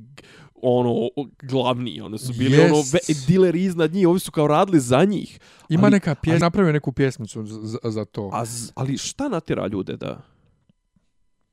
ono 0.65 1.09
glavni, 1.43 2.01
one 2.01 2.19
su 2.19 2.33
bili 2.33 2.57
Jest. 2.57 2.73
ono 2.73 2.83
ve, 2.93 2.99
dileri 3.27 3.63
iznad 3.63 3.93
njih, 3.93 4.09
ovi 4.09 4.21
su 4.21 4.33
kao 4.33 4.47
radili 4.47 4.81
za 4.81 5.05
njih. 5.05 5.41
Ima 5.69 5.83
Ali- 5.83 5.91
neka 5.91 6.15
pjesma, 6.15 6.35
ali- 6.35 6.41
napravio 6.41 6.73
neku 6.73 6.93
pjesmicu 6.93 7.47
za, 7.47 7.79
za- 7.85 8.05
to. 8.05 8.31
A, 8.33 8.45
z- 8.45 8.73
ali 8.75 8.99
šta 8.99 9.29
natjera 9.29 9.67
ljude 9.67 9.97
da... 9.97 10.21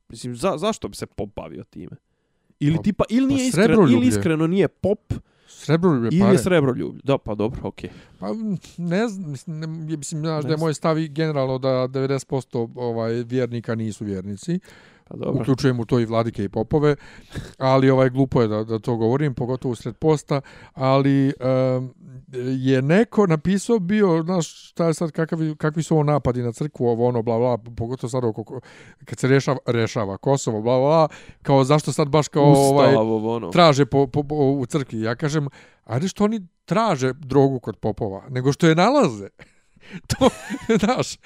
Mislim, 0.08 0.36
za, 0.36 0.54
zašto 0.56 0.88
bi 0.88 0.96
se 0.96 1.06
pop 1.06 1.30
bavio 1.36 1.64
time? 1.64 1.96
Ili 2.60 2.76
Pa- 2.76 2.82
tipa, 2.82 3.04
ili 3.08 3.28
pa 3.28 3.34
nije 3.34 3.46
iskreno, 3.48 3.66
srebroljublje. 3.66 3.96
ili 3.96 4.06
iskreno 4.08 4.46
nije 4.46 4.68
pop, 4.68 5.12
Srebroljublje 5.48 6.08
ili 6.08 6.20
pare. 6.20 6.32
je 6.32 6.38
srebroljublje. 6.38 7.00
Da, 7.04 7.18
pa 7.18 7.34
dobro, 7.34 7.60
okej. 7.64 7.90
Pa 8.18 8.28
ne 8.78 9.08
znam, 9.08 9.30
mislim, 9.30 9.60
ne, 9.60 9.66
mislim 9.66 10.20
znaš 10.20 10.44
Ne 10.44 10.48
da 10.48 10.54
je 10.54 10.58
moj 10.58 10.74
stav 10.74 10.96
generalno 11.00 11.58
da 11.58 11.68
90% 11.68 12.68
ovaj 12.74 13.12
vjernika 13.12 13.74
nisu 13.74 14.04
vjernici. 14.04 14.58
Pa 15.12 15.18
dobro. 15.18 15.42
Uključujem 15.42 15.80
u 15.80 15.84
to 15.84 16.00
i 16.00 16.04
vladike 16.04 16.44
i 16.44 16.48
popove, 16.48 16.96
ali 17.58 17.90
ovaj 17.90 18.10
glupo 18.10 18.42
je 18.42 18.48
da, 18.48 18.64
da 18.64 18.78
to 18.78 18.96
govorim, 18.96 19.34
pogotovo 19.34 19.72
usred 19.72 19.96
posta, 19.96 20.40
ali 20.72 21.32
um, 21.76 21.94
je 22.58 22.82
neko 22.82 23.26
napisao 23.26 23.78
bio, 23.78 24.22
znaš, 24.22 24.70
šta 24.70 24.86
je 24.86 24.94
sad, 24.94 25.10
kakav, 25.10 25.38
kakvi 25.58 25.82
su 25.82 25.94
ovo 25.94 26.04
napadi 26.04 26.42
na 26.42 26.52
crkvu, 26.52 26.86
ovo 26.86 27.08
ono, 27.08 27.22
bla, 27.22 27.38
bla, 27.38 27.58
pogotovo 27.76 28.10
sad 28.10 28.24
oko, 28.24 28.60
kad 29.04 29.18
se 29.18 29.28
rešava, 29.28 29.58
rešava 29.66 30.16
Kosovo, 30.16 30.62
bla, 30.62 30.78
bla, 30.78 31.08
kao 31.42 31.64
zašto 31.64 31.92
sad 31.92 32.08
baš 32.08 32.28
kao 32.28 32.44
ovaj, 32.44 32.88
Ustav, 32.88 33.00
ovo, 33.00 33.36
ono. 33.36 33.50
traže 33.50 33.86
po, 33.86 34.06
po, 34.06 34.22
po, 34.22 34.34
u 34.34 34.66
crkvi. 34.66 35.00
Ja 35.00 35.14
kažem, 35.14 35.48
ajde 35.84 36.08
što 36.08 36.24
oni 36.24 36.40
traže 36.64 37.12
drogu 37.12 37.60
kod 37.60 37.76
popova, 37.76 38.22
nego 38.28 38.52
što 38.52 38.66
je 38.66 38.74
nalaze. 38.74 39.28
to, 40.10 40.30
znaš, 40.78 41.16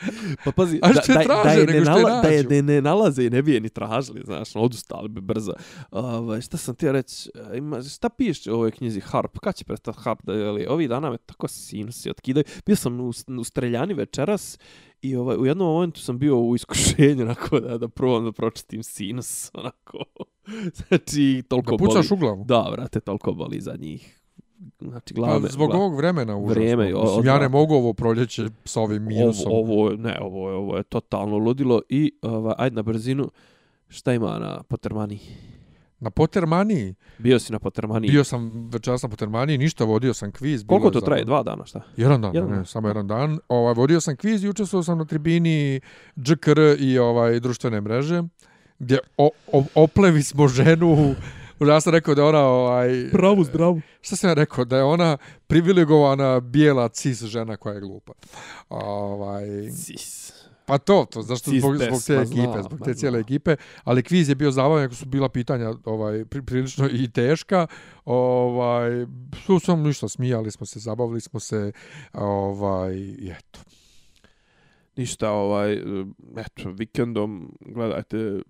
Pa 0.45 0.53
pazi, 0.53 0.78
A 0.83 0.93
da, 0.93 1.03
što 1.03 1.12
je 1.12 1.19
da, 1.19 1.24
da, 1.24 1.43
traže 1.43 1.61
je 1.61 1.66
nego 1.66 1.78
ne 1.78 1.85
što 1.85 1.99
je 1.99 2.05
nala, 2.05 2.23
da 2.23 2.28
je 2.28 2.45
ne, 2.45 2.62
ne 2.62 2.83
nalaze 2.83 3.24
i 3.24 3.31
ne 3.31 3.43
bi 3.43 3.55
je 3.55 3.61
ni 3.61 3.69
tražili, 3.69 4.23
znaš, 4.24 4.57
ono, 4.57 4.65
odustali 4.65 5.09
bi 5.09 5.20
brzo. 5.20 5.53
Ovaj 5.91 6.41
šta 6.41 6.57
sam 6.57 6.74
ti 6.74 6.93
reći, 6.93 7.31
e, 7.53 7.59
ima, 7.59 7.83
šta 7.83 8.09
pišeš 8.09 8.47
u 8.47 8.55
ovoj 8.55 8.70
knjizi 8.70 9.01
Harp? 9.01 9.39
Kad 9.39 9.55
će 9.55 9.65
prestati 9.65 9.99
Harp? 10.01 10.19
Da, 10.23 10.33
je 10.33 10.70
ovih 10.70 10.89
dana 10.89 11.11
me 11.11 11.19
tako 11.19 11.49
sinusi 11.49 12.11
otkidaju. 12.11 12.45
Bio 12.66 12.77
sam 12.77 13.01
u, 13.01 13.12
u 13.39 13.45
streljani 13.45 13.95
večeras 13.95 14.59
i 15.03 15.16
ovaj, 15.16 15.37
u 15.37 15.47
jednom 15.47 15.69
momentu 15.69 16.01
sam 16.01 16.19
bio 16.19 16.39
u 16.39 16.55
iskušenju 16.55 17.23
onako 17.23 17.61
da, 17.61 17.78
da 17.78 17.89
probam 17.89 18.24
da 18.24 18.33
pročitim 18.33 18.83
sinus, 18.83 19.51
onako. 19.55 19.99
Znači, 20.89 21.43
toliko 21.49 21.77
da 21.77 21.85
pucaš 21.85 22.09
boli. 22.09 22.19
u 22.19 22.20
glavu. 22.20 22.45
Da, 22.45 22.69
vrate, 22.70 23.01
toliko 23.01 23.33
boli 23.33 23.61
za 23.61 23.77
njih. 23.78 24.20
Znači, 24.81 25.15
glave. 25.15 25.41
Pa, 25.43 25.49
zbog 25.49 25.70
gla- 25.70 25.77
ovog 25.77 25.97
vremena 25.97 26.37
užasno. 26.37 26.55
Vrijeme, 26.55 26.95
o- 26.95 27.03
Mislim, 27.03 27.27
ja 27.27 27.39
ne 27.39 27.49
mogu 27.49 27.74
ovo 27.74 27.93
proljeće 27.93 28.49
s 28.65 28.77
ovim 28.77 29.05
minusom. 29.05 29.53
Ovo, 29.53 29.61
ovo, 29.74 29.91
ne, 29.93 30.19
ovo 30.20 30.51
je, 30.51 30.57
ovo 30.57 30.77
je 30.77 30.83
totalno 30.83 31.37
ludilo 31.37 31.83
i 31.89 32.12
ovaj, 32.23 32.55
ajde 32.59 32.77
na 32.77 32.83
brzinu, 32.83 33.31
šta 33.89 34.12
ima 34.12 34.39
na 34.39 34.62
Potermani? 34.62 35.19
Na 36.01 36.11
Pottermaniji, 36.11 36.95
Bio 37.19 37.39
si 37.39 37.53
na 37.53 37.59
Potermani. 37.59 38.09
bio 38.09 38.24
sam 38.24 38.69
večeras 38.69 39.03
na 39.03 39.09
Pottermaniji, 39.09 39.59
ništa, 39.59 39.85
vodio 39.85 40.15
sam 40.15 40.33
kviz. 40.33 40.62
bilo 40.62 40.69
Koliko 40.70 40.91
to 40.91 41.01
za- 41.01 41.07
traje? 41.07 41.24
Dva 41.24 41.43
dana, 41.43 41.65
šta? 41.66 41.81
Jedan 41.97 42.20
dan, 42.20 42.35
Jedan 42.35 42.51
ne, 42.51 42.57
dan. 42.57 42.66
samo 42.66 42.89
jedan 42.89 43.07
dan. 43.07 43.39
Ovaj, 43.49 43.74
vodio 43.74 44.01
sam 44.01 44.16
kviz 44.16 44.45
i 44.45 44.49
učestvovao 44.49 44.83
sam 44.83 44.99
na 44.99 45.05
tribini 45.05 45.81
DŽKR 46.16 46.59
i 46.78 46.99
ovaj 46.99 47.41
društvene 47.41 47.81
mreže, 47.81 48.23
gdje 48.78 48.99
o, 49.16 49.31
o, 49.49 49.65
oplevi 49.74 50.23
smo 50.23 50.49
ženu 50.49 51.15
Ja 51.61 51.81
sam 51.81 51.93
rekao 51.93 52.15
da 52.15 52.24
ona, 52.24 52.41
ovaj, 52.41 53.11
Pravu, 53.12 53.45
zdravu. 53.45 53.81
šta 54.01 54.16
sam 54.16 54.31
ja 54.31 54.35
rekao, 54.35 54.65
da 54.65 54.77
je 54.77 54.83
ona 54.85 55.16
privilegovana 55.47 56.41
bijela 56.41 56.89
cis 56.89 57.23
žena 57.23 57.57
koja 57.57 57.74
je 57.74 57.81
glupa. 57.81 58.12
Ovaj, 58.69 59.45
Cis. 59.70 60.33
pa 60.66 60.78
to, 60.78 61.07
to, 61.11 61.23
zašto 61.23 61.51
Cis 61.51 61.61
zbog, 61.61 61.77
zbog 61.77 62.03
te 62.07 62.15
ekipe, 62.15 62.53
zna, 62.53 62.62
zbog 62.62 62.78
te 62.78 62.93
zna. 62.93 62.95
cijele 62.95 63.20
ekipe, 63.20 63.57
ali 63.85 64.03
kviz 64.03 64.28
je 64.28 64.35
bio 64.35 64.51
zabavan, 64.51 64.85
ako 64.85 64.95
su 64.95 65.07
bila 65.07 65.28
pitanja 65.28 65.73
ovaj, 65.85 66.24
pri, 66.24 66.43
prilično 66.43 66.89
i 66.93 67.11
teška, 67.11 67.66
ovaj, 68.05 69.07
tu 69.47 69.59
sam 69.59 69.83
ništa, 69.83 70.09
smijali 70.09 70.51
smo 70.51 70.66
se, 70.66 70.78
zabavili 70.81 71.20
smo 71.20 71.41
se, 71.41 71.73
ovaj, 72.12 72.95
i 72.95 73.33
eto. 73.39 73.61
Ništa, 74.97 75.31
ovaj, 75.31 75.73
eto, 76.37 76.70
vikendom, 76.70 77.59
gledajte 77.61 78.41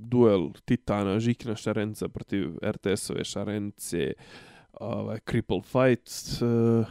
duel 0.00 0.50
Titana, 0.64 1.20
Žikina 1.20 1.56
Šarenca 1.56 2.08
protiv 2.08 2.56
RTS-ove 2.62 3.24
Šarence, 3.24 4.12
ovaj, 4.72 5.18
Cripple 5.30 5.62
Fight, 5.62 6.10
uh, 6.42 6.86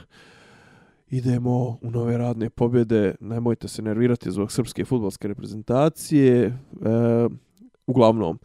idemo 1.10 1.78
u 1.82 1.92
nove 1.92 2.18
radne 2.18 2.50
pobjede, 2.50 3.16
nemojte 3.20 3.68
se 3.68 3.82
nervirati 3.82 4.32
zbog 4.32 4.52
srpske 4.52 4.86
futbolske 4.86 5.28
reprezentacije, 5.28 6.58
uh, 6.72 7.32
uglavnom, 7.88 8.40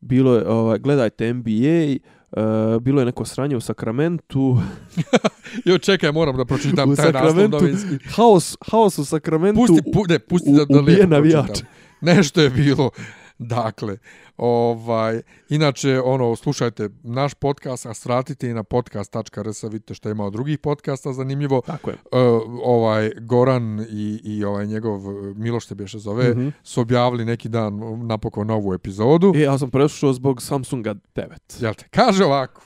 bilo 0.00 0.34
je, 0.34 0.48
ovaj, 0.48 0.78
gledajte 0.78 1.34
NBA, 1.34 1.96
Uh, 2.36 2.82
bilo 2.82 3.00
je 3.00 3.06
neko 3.06 3.24
sranje 3.24 3.56
u 3.56 3.60
Sakramentu. 3.60 4.58
jo, 5.64 5.78
čekaj, 5.78 6.12
moram 6.12 6.36
da 6.36 6.44
pročitam 6.44 6.96
taj 6.96 7.12
naslov 7.12 7.50
novinski. 7.50 7.98
Haos, 8.08 8.56
haos 8.70 8.98
u 8.98 9.04
Sakramentu. 9.04 9.60
Pusti, 9.60 9.92
pu, 9.92 10.02
ne, 10.08 10.18
pusti 10.18 10.52
da, 10.52 10.64
da 10.64 10.80
lijepo 10.80 11.06
navijač. 11.06 11.62
Nešto 12.00 12.40
je 12.40 12.50
bilo. 12.50 12.90
Dakle, 13.38 13.98
ovaj, 14.36 15.22
inače, 15.48 16.00
ono, 16.00 16.36
slušajte 16.36 16.88
naš 17.02 17.34
podcast, 17.34 17.86
a 17.86 17.94
svratite 17.94 18.50
i 18.50 18.54
na 18.54 18.62
podcast.rs, 18.62 19.62
vidite 19.62 19.94
što 19.94 20.10
ima 20.10 20.24
od 20.24 20.32
drugih 20.32 20.58
podcasta, 20.58 21.12
zanimljivo. 21.12 21.62
Tako 21.66 21.90
je. 21.90 21.96
Uh, 21.96 22.42
ovaj, 22.64 23.10
Goran 23.20 23.86
i, 23.90 24.20
i 24.24 24.44
ovaj 24.44 24.66
njegov 24.66 25.00
Miloš 25.34 25.66
se 25.66 25.74
bješe 25.74 25.98
zove, 25.98 26.34
mm 26.34 26.38
-hmm. 26.38 26.52
su 26.62 26.80
objavili 26.80 27.24
neki 27.24 27.48
dan 27.48 27.80
napokon 28.06 28.46
novu 28.46 28.74
epizodu. 28.74 29.32
E, 29.36 29.40
ja 29.40 29.58
sam 29.58 29.70
prešao 29.70 30.12
zbog 30.12 30.42
Samsunga 30.42 30.94
9. 31.14 31.62
Jel 31.62 31.74
te? 31.74 31.88
Kaže 31.90 32.24
ovako, 32.24 32.62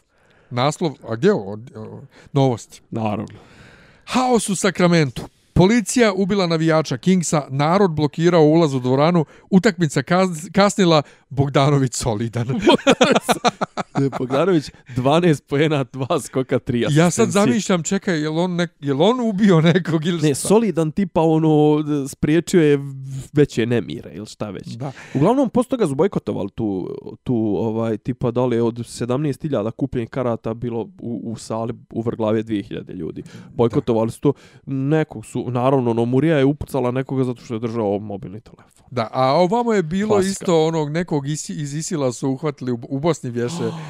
naslov, 0.51 0.93
a 1.09 1.17
gdje 1.17 1.33
ovo? 1.33 1.59
Novosti. 2.33 2.81
Naravno. 2.91 3.39
Haos 4.05 4.49
u 4.49 4.57
Sakramentu. 4.57 5.23
Policija 5.53 6.13
ubila 6.13 6.47
navijača 6.47 6.97
Kingsa, 6.97 7.47
narod 7.51 7.91
blokirao 7.91 8.43
ulaz 8.43 8.75
u 8.75 8.81
dvoranu, 8.81 9.25
utakmica 9.51 10.03
kasnila, 10.53 11.03
Bogdanović 11.29 11.95
solidan. 11.95 12.47
Bogdanović 14.19 14.71
12 14.97 15.43
pojena, 15.49 15.85
2 15.85 16.21
skoka, 16.21 16.59
3 16.59 16.59
asistencije. 16.59 17.03
Ja 17.05 17.11
sad 17.11 17.31
zamišljam, 17.31 17.83
čekaj, 17.83 18.21
je 18.21 18.29
on, 18.29 18.57
nek, 18.57 18.71
je 18.81 18.95
on 18.95 19.21
ubio 19.21 19.61
nekog 19.61 20.07
ili 20.07 20.23
Ne, 20.23 20.35
solidan 20.35 20.93
tipa 20.93 21.21
ono, 21.21 21.85
spriječio 22.09 22.63
je 22.63 22.79
veće 23.33 23.67
nemire 23.67 24.11
ili 24.15 24.27
šta 24.27 24.51
već. 24.51 24.67
Da. 24.69 24.93
Uglavnom, 25.15 25.51
posto 25.51 25.77
ga 25.77 25.87
su 25.87 25.95
bojkotovali 25.95 26.51
tu, 26.51 26.89
tu 27.23 27.35
ovaj, 27.59 27.97
tipa 27.99 28.31
da 28.31 28.45
li 28.45 28.61
od 28.61 28.75
17.000 28.75 29.71
kupljenih 29.71 30.11
karata 30.11 30.55
bilo 30.55 30.81
u, 31.01 31.21
u 31.25 31.37
sali 31.37 31.75
u 31.91 32.03
vrglave 32.03 32.43
2000 32.43 32.95
ljudi. 32.95 33.23
Bojkotovali 33.55 34.11
su 34.11 34.21
to, 34.21 34.33
nekog 34.67 35.27
su, 35.27 35.51
naravno, 35.51 35.95
no 35.95 36.05
Murija 36.05 36.39
je 36.39 36.45
upucala 36.45 36.91
nekoga 36.91 37.25
zato 37.25 37.45
što 37.45 37.55
je 37.55 37.61
držao 37.61 37.99
mobilni 37.99 38.41
telefon. 38.41 38.87
Da, 38.91 39.09
a 39.13 39.33
ovamo 39.33 39.73
je 39.73 39.83
bilo 39.83 40.15
Klasika. 40.15 40.31
isto 40.31 40.67
onog 40.67 40.91
nekog 40.91 41.29
iz 41.29 41.75
Isila 41.75 42.13
su 42.13 42.29
uhvatili 42.29 42.73
u, 42.73 42.79
u 42.89 43.01
Bosni 43.01 43.31
vješe. 43.31 43.71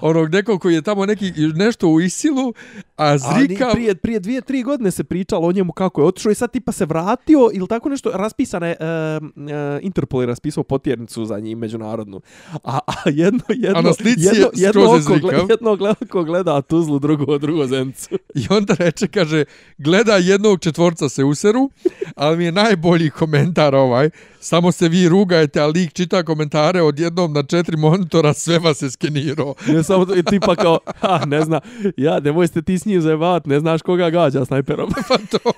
Onog 0.00 0.34
nekog 0.34 0.60
koji 0.60 0.74
je 0.74 0.82
tamo 0.82 1.06
neki 1.06 1.32
nešto 1.54 1.88
u 1.88 2.00
Isilu, 2.00 2.52
a 2.96 3.18
Zrika... 3.18 3.68
A 3.68 3.72
prije, 3.72 3.94
prije 3.94 4.20
dvije, 4.20 4.40
tri 4.40 4.62
godine 4.62 4.90
se 4.90 5.04
pričalo 5.04 5.48
o 5.48 5.52
njemu 5.52 5.72
kako 5.72 6.00
je 6.00 6.06
otišao 6.06 6.32
i 6.32 6.34
sad 6.34 6.52
tipa 6.52 6.72
se 6.72 6.86
vratio 6.86 7.50
ili 7.52 7.68
tako 7.68 7.88
nešto, 7.88 8.10
raspisane, 8.14 8.76
uh, 8.80 9.26
uh, 9.36 9.50
Interpol 9.82 10.20
je 10.20 10.26
raspisao 10.26 10.64
potjernicu 10.64 11.24
za 11.24 11.38
njih 11.38 11.56
međunarodnu. 11.56 12.20
A, 12.64 12.78
a 12.86 12.92
jedno, 13.06 13.40
jedno, 13.48 13.78
a 13.78 13.82
na 13.82 13.92
slici 13.92 14.24
jedno, 14.24 14.48
jedno, 14.54 14.84
oko, 14.84 15.18
gleda, 15.20 15.46
jedno 15.50 15.76
gleda, 15.76 16.22
gleda 16.24 16.62
Tuzlu, 16.62 16.98
drugo, 16.98 17.38
drugo 17.38 17.66
Zencu. 17.66 18.08
I 18.34 18.46
onda 18.50 18.74
reče, 18.78 19.08
kaže, 19.08 19.44
gleda 19.78 20.16
jednog 20.16 20.60
četvorca 20.60 21.08
se 21.08 21.24
useru, 21.24 21.70
ali 22.16 22.36
mi 22.36 22.44
je 22.44 22.52
najbolji 22.52 23.10
komentar 23.10 23.74
ovaj, 23.74 24.10
samo 24.40 24.72
se 24.72 24.88
vi 24.88 25.08
rugajete, 25.08 25.60
a 25.60 25.66
lik 25.66 25.92
čita 25.92 26.22
komentare 26.22 26.82
od 26.82 26.98
jednom 26.98 27.32
na 27.32 27.42
četiri 27.42 27.76
monitora, 27.76 28.34
sve 28.34 28.58
vas 28.58 28.82
je 28.82 28.90
skenirao. 28.90 29.54
Samo 29.86 30.04
to, 30.04 30.22
tipa 30.22 30.54
kao, 30.56 30.78
ha, 31.00 31.20
ne 31.26 31.42
zna, 31.42 31.60
ja, 31.96 32.20
nemoj 32.20 32.46
ste 32.46 32.62
ti 32.62 32.78
s 32.78 32.84
njim 32.84 33.00
zajebat, 33.00 33.46
ne 33.46 33.60
znaš 33.60 33.82
koga 33.82 34.10
gađa 34.10 34.44
snajperom. 34.44 34.90
pa 35.08 35.16
to. 35.18 35.52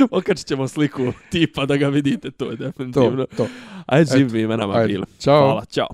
Okačit 0.18 0.46
ćemo 0.46 0.68
sliku 0.68 1.12
tipa 1.30 1.66
da 1.66 1.76
ga 1.76 1.88
vidite, 1.88 2.30
to 2.30 2.50
je 2.50 2.56
definitivno. 2.56 3.26
To, 3.26 3.36
to. 3.36 3.46
Ajde, 3.86 4.16
živ 4.16 4.32
mi 4.32 4.40
imenama 4.40 4.84
bilo. 4.86 5.04
Ćao. 5.18 5.46
Hvala, 5.46 5.64
čao. 5.64 5.88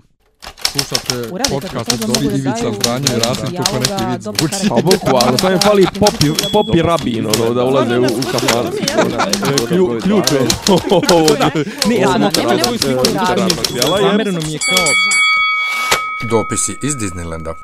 Slušate 0.72 1.30
podcast 1.50 1.92
od 1.92 1.98
Dobri 2.00 2.38
Ivica 2.38 2.72
Zdranja 2.72 3.06
i 3.16 3.20
Rasim 3.20 3.56
kako 3.56 3.78
neki 3.78 4.04
vid 4.10 4.22
zvuči. 4.22 4.68
Pa 4.68 4.74
bukvalno, 4.74 5.38
sam 5.38 5.52
je 5.52 5.58
fali 5.58 5.86
popi, 6.00 6.26
popi 6.52 6.82
rabin, 6.82 7.26
ono, 7.26 7.54
da 7.54 7.64
ulaze 7.64 7.98
u, 7.98 8.02
u 8.02 8.22
kafan. 8.32 8.66
Ključ 10.02 10.32
je. 10.32 10.40
Ne, 11.88 11.96
ja, 11.96 12.18
nemoj 12.18 12.78
sliku. 12.78 13.04
Zamereno 14.00 14.40
mi 14.46 14.52
je 14.52 14.58
kao... 14.58 15.23
Dopisi 16.30 16.78
iz 16.82 16.96
Disneylanda. 17.00 17.54